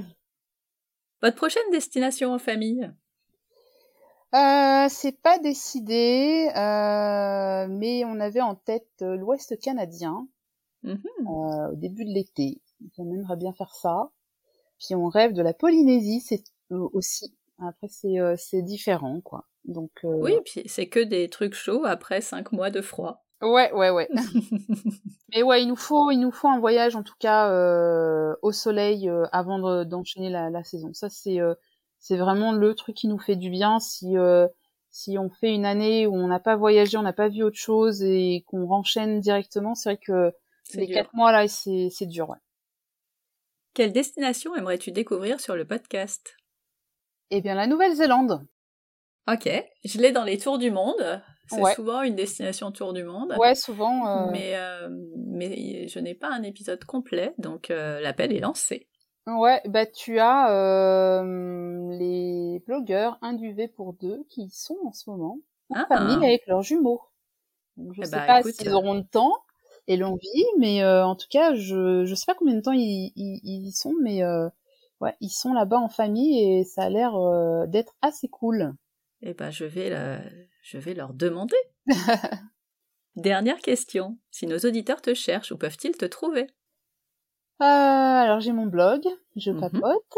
Votre 1.22 1.36
prochaine 1.36 1.70
destination 1.72 2.34
en 2.34 2.38
famille? 2.38 2.90
Euh, 4.34 4.88
c'est 4.90 5.22
pas 5.22 5.38
décidé, 5.38 6.50
euh, 6.56 7.66
mais 7.68 8.04
on 8.04 8.18
avait 8.18 8.40
en 8.40 8.56
tête 8.56 8.88
euh, 9.00 9.16
l'Ouest 9.16 9.58
canadien 9.60 10.26
Mhm. 10.84 11.00
euh, 11.26 11.72
au 11.72 11.74
début 11.76 12.04
de 12.04 12.10
l'été. 12.10 12.60
On 12.98 13.10
aimerait 13.12 13.36
bien 13.36 13.52
faire 13.52 13.74
ça. 13.74 14.10
Puis 14.78 14.94
on 14.94 15.08
rêve 15.08 15.32
de 15.32 15.42
la 15.42 15.54
Polynésie, 15.54 16.20
c'est 16.20 16.44
euh, 16.72 16.88
aussi. 16.92 17.34
Après, 17.58 17.88
c'est, 17.88 18.18
euh, 18.20 18.34
c'est 18.36 18.62
différent, 18.62 19.20
quoi. 19.22 19.46
Donc. 19.64 19.90
euh, 20.04 20.08
Oui, 20.20 20.34
puis 20.44 20.62
c'est 20.66 20.88
que 20.88 21.00
des 21.00 21.28
trucs 21.28 21.54
chauds 21.54 21.84
après 21.84 22.20
cinq 22.20 22.52
mois 22.52 22.70
de 22.70 22.80
froid. 22.82 23.24
Ouais, 23.42 23.72
ouais, 23.72 23.90
ouais. 23.90 24.08
Mais 25.34 25.42
ouais, 25.42 25.62
il 25.62 25.68
nous 25.68 25.76
faut, 25.76 26.10
il 26.10 26.18
nous 26.18 26.30
faut 26.30 26.48
un 26.48 26.60
voyage 26.60 26.96
en 26.96 27.02
tout 27.02 27.14
cas 27.18 27.50
euh, 27.50 28.34
au 28.42 28.52
soleil 28.52 29.08
euh, 29.08 29.24
avant 29.32 29.58
de- 29.58 29.84
d'enchaîner 29.84 30.30
la, 30.30 30.50
la 30.50 30.62
saison. 30.64 30.92
Ça 30.92 31.08
c'est, 31.10 31.40
euh, 31.40 31.54
c'est 31.98 32.16
vraiment 32.16 32.52
le 32.52 32.74
truc 32.74 32.94
qui 32.96 33.08
nous 33.08 33.18
fait 33.18 33.36
du 33.36 33.50
bien. 33.50 33.80
Si 33.80 34.16
euh, 34.16 34.46
si 34.90 35.18
on 35.18 35.28
fait 35.30 35.52
une 35.52 35.66
année 35.66 36.06
où 36.06 36.14
on 36.14 36.28
n'a 36.28 36.38
pas 36.40 36.56
voyagé, 36.56 36.96
on 36.96 37.02
n'a 37.02 37.12
pas 37.12 37.28
vu 37.28 37.42
autre 37.42 37.58
chose 37.58 38.02
et 38.02 38.44
qu'on 38.46 38.66
renchaîne 38.66 39.20
directement, 39.20 39.74
c'est 39.74 39.88
vrai 39.90 39.96
que 39.98 40.32
les 40.74 40.86
dur. 40.86 40.94
quatre 40.96 41.14
mois 41.14 41.32
là, 41.32 41.46
c'est 41.48 41.88
c'est 41.90 42.06
dur. 42.06 42.28
Ouais. 42.30 42.38
Quelle 43.74 43.92
destination 43.92 44.54
aimerais-tu 44.54 44.92
découvrir 44.92 45.40
sur 45.40 45.56
le 45.56 45.66
podcast? 45.66 46.36
Eh 47.30 47.40
bien, 47.40 47.54
la 47.54 47.66
Nouvelle-Zélande. 47.66 48.46
Ok, 49.26 49.48
je 49.84 49.98
l'ai 49.98 50.12
dans 50.12 50.24
les 50.24 50.38
tours 50.38 50.58
du 50.58 50.70
monde. 50.70 51.22
C'est 51.48 51.60
Ouais. 51.60 51.74
souvent 51.74 52.02
une 52.02 52.14
destination 52.14 52.70
tour 52.72 52.92
du 52.92 53.02
monde. 53.04 53.34
Ouais, 53.38 53.54
souvent. 53.54 54.06
euh, 54.06 54.30
Mais, 54.30 54.56
euh, 54.56 54.88
mais 55.26 55.88
je 55.88 55.98
n'ai 55.98 56.14
pas 56.14 56.28
un 56.28 56.42
épisode 56.42 56.84
complet, 56.84 57.34
donc 57.38 57.70
euh, 57.70 58.00
l'appel 58.00 58.32
est 58.32 58.40
lancé. 58.40 58.88
Ouais, 59.26 59.60
bah 59.66 59.86
tu 59.86 60.18
as 60.18 60.50
euh, 60.52 61.88
les 61.98 62.62
blogueurs 62.66 63.18
un 63.22 63.32
duvet 63.32 63.68
pour 63.68 63.94
deux 63.94 64.22
qui 64.28 64.50
sont 64.50 64.76
en 64.86 64.92
ce 64.92 65.08
moment 65.08 65.38
en 65.70 65.76
Ah. 65.76 65.86
famille 65.88 66.24
avec 66.24 66.46
leurs 66.46 66.62
jumeaux. 66.62 67.00
Donc, 67.76 67.94
je 67.94 68.02
Eh 68.02 68.04
sais 68.04 68.16
bah, 68.16 68.26
pas 68.26 68.42
s'ils 68.42 68.72
auront 68.72 68.94
le 68.94 69.04
temps 69.04 69.32
et 69.88 69.96
l'envie, 69.96 70.44
mais 70.58 70.82
euh, 70.82 71.04
en 71.06 71.16
tout 71.16 71.26
cas, 71.30 71.54
je 71.54 72.04
je 72.04 72.14
sais 72.14 72.26
pas 72.26 72.34
combien 72.34 72.54
de 72.54 72.60
temps 72.60 72.72
ils, 72.72 73.12
ils, 73.16 73.40
ils 73.44 73.66
y 73.68 73.72
sont, 73.72 73.94
mais 74.02 74.22
euh, 74.24 74.48
ouais, 75.00 75.14
ils 75.20 75.30
sont 75.30 75.52
là-bas 75.54 75.78
en 75.78 75.88
famille 75.88 76.40
et 76.60 76.64
ça 76.64 76.84
a 76.84 76.90
l'air 76.90 77.16
euh, 77.16 77.66
d'être 77.66 77.94
assez 78.02 78.28
cool. 78.28 78.74
Eh 79.22 79.34
ben, 79.34 79.50
je 79.50 79.64
vais, 79.64 79.90
je 80.62 80.78
vais 80.78 80.94
leur 80.94 81.14
demander. 81.14 81.56
Dernière 83.16 83.58
question. 83.58 84.20
Si 84.30 84.46
nos 84.46 84.58
auditeurs 84.60 85.02
te 85.02 85.14
cherchent, 85.14 85.50
où 85.50 85.58
peuvent-ils 85.58 85.96
te 85.96 86.04
trouver? 86.04 86.46
Euh, 87.60 87.64
alors 87.64 88.40
j'ai 88.40 88.52
mon 88.52 88.66
blog, 88.66 89.02
je 89.36 89.50
Mhm. 89.50 89.60
papote. 89.60 90.14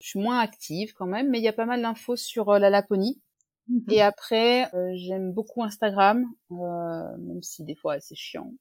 Je 0.00 0.08
suis 0.08 0.18
moins 0.20 0.38
active 0.40 0.92
quand 0.94 1.06
même, 1.06 1.28
mais 1.30 1.38
il 1.38 1.44
y 1.44 1.48
a 1.48 1.52
pas 1.52 1.66
mal 1.66 1.82
d'infos 1.82 2.16
sur 2.16 2.50
euh, 2.50 2.58
la 2.58 2.70
Laponie. 2.70 3.20
Mhm. 3.66 3.90
Et 3.90 4.02
après, 4.02 4.74
euh, 4.74 4.92
j'aime 4.96 5.32
beaucoup 5.32 5.62
Instagram, 5.64 6.26
euh, 6.52 7.18
même 7.18 7.42
si 7.42 7.64
des 7.64 7.76
fois 7.76 8.00
c'est 8.00 8.16
chiant. 8.16 8.52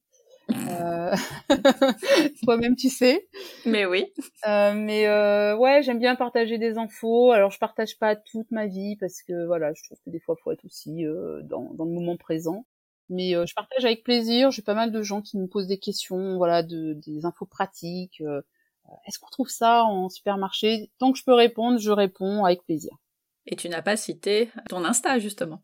Euh... 0.51 1.15
Toi-même, 2.43 2.75
tu 2.75 2.89
sais. 2.89 3.27
Mais 3.65 3.85
oui. 3.85 4.05
Euh, 4.47 4.73
mais 4.73 5.07
euh, 5.07 5.55
ouais, 5.57 5.83
j'aime 5.83 5.99
bien 5.99 6.15
partager 6.15 6.57
des 6.57 6.77
infos. 6.77 7.31
Alors, 7.31 7.51
je 7.51 7.59
partage 7.59 7.97
pas 7.97 8.15
toute 8.15 8.51
ma 8.51 8.67
vie 8.67 8.95
parce 8.97 9.21
que 9.21 9.45
voilà, 9.45 9.73
je 9.73 9.83
trouve 9.83 9.97
que 10.05 10.09
des 10.09 10.19
fois, 10.19 10.35
faut 10.43 10.51
être 10.51 10.65
aussi 10.65 11.05
euh, 11.05 11.41
dans, 11.43 11.73
dans 11.73 11.85
le 11.85 11.91
moment 11.91 12.17
présent. 12.17 12.65
Mais 13.09 13.35
euh, 13.35 13.45
je 13.45 13.55
partage 13.55 13.85
avec 13.85 14.03
plaisir. 14.03 14.51
J'ai 14.51 14.61
pas 14.61 14.75
mal 14.75 14.91
de 14.91 15.01
gens 15.01 15.21
qui 15.21 15.37
me 15.37 15.47
posent 15.47 15.67
des 15.67 15.79
questions, 15.79 16.37
voilà, 16.37 16.63
de, 16.63 16.93
des 16.93 17.25
infos 17.25 17.45
pratiques. 17.45 18.21
Euh, 18.21 18.41
Est-ce 19.07 19.19
qu'on 19.19 19.29
trouve 19.29 19.49
ça 19.49 19.83
en 19.83 20.09
supermarché? 20.09 20.91
Tant 20.99 21.11
que 21.11 21.17
je 21.17 21.23
peux 21.23 21.33
répondre, 21.33 21.79
je 21.79 21.91
réponds 21.91 22.45
avec 22.45 22.63
plaisir. 22.63 22.91
Et 23.47 23.55
tu 23.55 23.67
n'as 23.67 23.81
pas 23.81 23.97
cité 23.97 24.49
ton 24.69 24.85
Insta, 24.85 25.17
justement? 25.17 25.63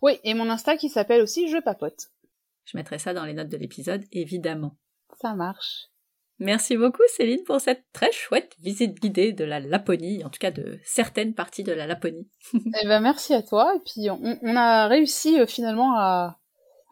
Oui, 0.00 0.18
et 0.24 0.32
mon 0.32 0.48
Insta 0.48 0.76
qui 0.76 0.88
s'appelle 0.88 1.20
aussi 1.20 1.48
Je 1.48 1.58
papote. 1.58 2.10
Je 2.66 2.76
mettrai 2.76 2.98
ça 2.98 3.14
dans 3.14 3.24
les 3.24 3.32
notes 3.32 3.48
de 3.48 3.56
l'épisode, 3.56 4.04
évidemment. 4.12 4.76
Ça 5.20 5.34
marche. 5.34 5.86
Merci 6.38 6.76
beaucoup 6.76 7.02
Céline 7.16 7.44
pour 7.44 7.60
cette 7.60 7.84
très 7.94 8.12
chouette 8.12 8.54
visite 8.60 9.00
guidée 9.00 9.32
de 9.32 9.44
la 9.44 9.58
Laponie, 9.58 10.22
en 10.22 10.28
tout 10.28 10.38
cas 10.38 10.50
de 10.50 10.78
certaines 10.84 11.34
parties 11.34 11.62
de 11.62 11.72
la 11.72 11.86
Laponie. 11.86 12.28
Eh 12.82 12.86
ben 12.86 13.00
merci 13.00 13.32
à 13.32 13.42
toi. 13.42 13.72
Et 13.74 13.80
puis 13.80 14.10
on, 14.10 14.38
on 14.42 14.56
a 14.56 14.86
réussi 14.86 15.40
euh, 15.40 15.46
finalement 15.46 15.96
à, 15.96 16.02
à 16.02 16.38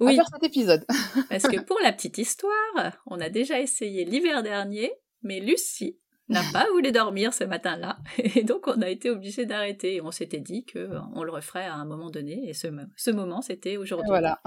Oui, 0.01 0.16
faire 0.16 0.28
cet 0.32 0.44
épisode. 0.44 0.86
parce 1.28 1.42
que 1.42 1.60
pour 1.60 1.78
la 1.82 1.92
petite 1.92 2.16
histoire, 2.16 3.02
on 3.06 3.20
a 3.20 3.28
déjà 3.28 3.60
essayé 3.60 4.06
l'hiver 4.06 4.42
dernier, 4.42 4.92
mais 5.22 5.40
Lucie 5.40 5.98
n'a 6.30 6.40
pas 6.55 6.66
voulu 6.70 6.90
dormir 6.90 7.34
ce 7.34 7.44
matin-là, 7.44 7.98
et 8.16 8.44
donc 8.44 8.66
on 8.66 8.80
a 8.80 8.88
été 8.88 9.10
obligé 9.10 9.44
d'arrêter. 9.44 10.01
On 10.01 10.10
s'était 10.10 10.40
dit 10.40 10.64
que 10.64 10.88
on 11.14 11.22
le 11.22 11.30
referait 11.32 11.66
à 11.66 11.74
un 11.74 11.84
moment 11.84 12.09
donné, 12.09 12.48
et 12.48 12.55
ce, 12.55 12.68
ce 12.96 13.10
moment 13.10 13.42
c'était 13.42 13.76
aujourd'hui. 13.76 14.09
voilà. 14.09 14.40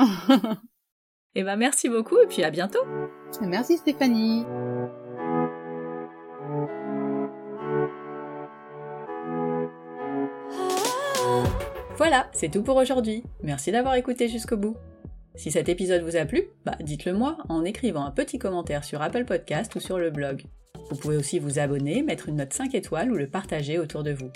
Et 1.37 1.43
ben 1.43 1.55
merci 1.55 1.87
beaucoup, 1.87 2.19
et 2.19 2.25
puis 2.25 2.43
à 2.43 2.49
bientôt. 2.49 2.79
merci 3.41 3.77
Stéphanie. 3.77 4.43
Voilà, 11.95 12.27
c'est 12.33 12.49
tout 12.49 12.63
pour 12.63 12.75
aujourd'hui. 12.77 13.23
Merci 13.43 13.71
d'avoir 13.71 13.93
écouté 13.93 14.27
jusqu'au 14.27 14.57
bout. 14.57 14.77
Si 15.35 15.51
cet 15.51 15.69
épisode 15.69 16.01
vous 16.01 16.15
a 16.15 16.25
plu, 16.25 16.41
bah 16.65 16.75
dites-le 16.79 17.13
moi 17.13 17.37
en 17.49 17.63
écrivant 17.63 18.03
un 18.03 18.11
petit 18.11 18.39
commentaire 18.39 18.83
sur 18.83 19.03
Apple 19.03 19.25
Podcast 19.25 19.75
ou 19.75 19.79
sur 19.79 19.99
le 19.99 20.09
blog. 20.09 20.41
Vous 20.89 20.95
pouvez 20.95 21.17
aussi 21.17 21.37
vous 21.37 21.59
abonner, 21.59 22.01
mettre 22.01 22.29
une 22.29 22.37
note 22.37 22.53
5 22.53 22.73
étoiles 22.73 23.11
ou 23.11 23.15
le 23.15 23.27
partager 23.27 23.77
autour 23.77 24.01
de 24.01 24.11
vous. 24.11 24.31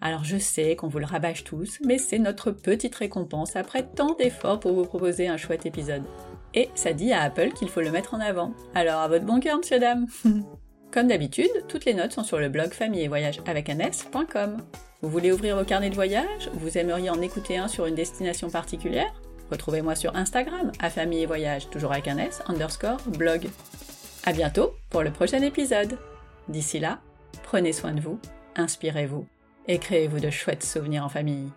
Alors 0.00 0.22
je 0.22 0.36
sais 0.36 0.76
qu'on 0.76 0.86
vous 0.86 1.00
le 1.00 1.06
rabâche 1.06 1.42
tous, 1.42 1.80
mais 1.84 1.98
c'est 1.98 2.20
notre 2.20 2.52
petite 2.52 2.94
récompense 2.94 3.56
après 3.56 3.82
tant 3.82 4.14
d'efforts 4.14 4.60
pour 4.60 4.74
vous 4.74 4.84
proposer 4.84 5.26
un 5.26 5.38
chouette 5.38 5.66
épisode. 5.66 6.04
Et 6.56 6.70
ça 6.74 6.94
dit 6.94 7.12
à 7.12 7.22
Apple 7.22 7.50
qu'il 7.50 7.68
faut 7.68 7.82
le 7.82 7.90
mettre 7.90 8.14
en 8.14 8.20
avant. 8.20 8.52
Alors 8.74 9.00
à 9.00 9.08
votre 9.08 9.24
bon 9.24 9.38
cœur, 9.38 9.58
monsieur 9.58 9.78
dame 9.78 10.06
Comme 10.90 11.08
d'habitude, 11.08 11.50
toutes 11.68 11.84
les 11.84 11.92
notes 11.92 12.12
sont 12.12 12.24
sur 12.24 12.38
le 12.38 12.48
blog 12.48 12.72
famille 12.72 13.02
et 13.02 13.08
voyage 13.08 13.40
avec 13.46 13.68
un. 13.68 13.76
Vous 15.02 15.10
voulez 15.10 15.30
ouvrir 15.30 15.56
vos 15.58 15.64
carnets 15.64 15.90
de 15.90 15.94
voyage? 15.94 16.48
Ou 16.54 16.58
vous 16.58 16.78
aimeriez 16.78 17.10
en 17.10 17.20
écouter 17.20 17.58
un 17.58 17.68
sur 17.68 17.84
une 17.84 17.94
destination 17.94 18.48
particulière? 18.48 19.12
Retrouvez-moi 19.50 19.94
sur 19.94 20.16
Instagram, 20.16 20.72
à 20.80 20.88
famille 20.88 21.22
et 21.22 21.26
voyage, 21.26 21.68
toujours 21.68 21.92
avec 21.92 22.08
un 22.08 22.18
s, 22.18 22.42
underscore, 22.46 23.00
blog. 23.18 23.48
À 24.24 24.32
bientôt 24.32 24.72
pour 24.88 25.02
le 25.02 25.12
prochain 25.12 25.42
épisode. 25.42 25.98
D'ici 26.48 26.78
là, 26.78 27.00
prenez 27.42 27.72
soin 27.72 27.92
de 27.92 28.00
vous, 28.00 28.18
inspirez-vous 28.56 29.26
et 29.68 29.78
créez-vous 29.78 30.20
de 30.20 30.30
chouettes 30.30 30.64
souvenirs 30.64 31.04
en 31.04 31.08
famille. 31.08 31.50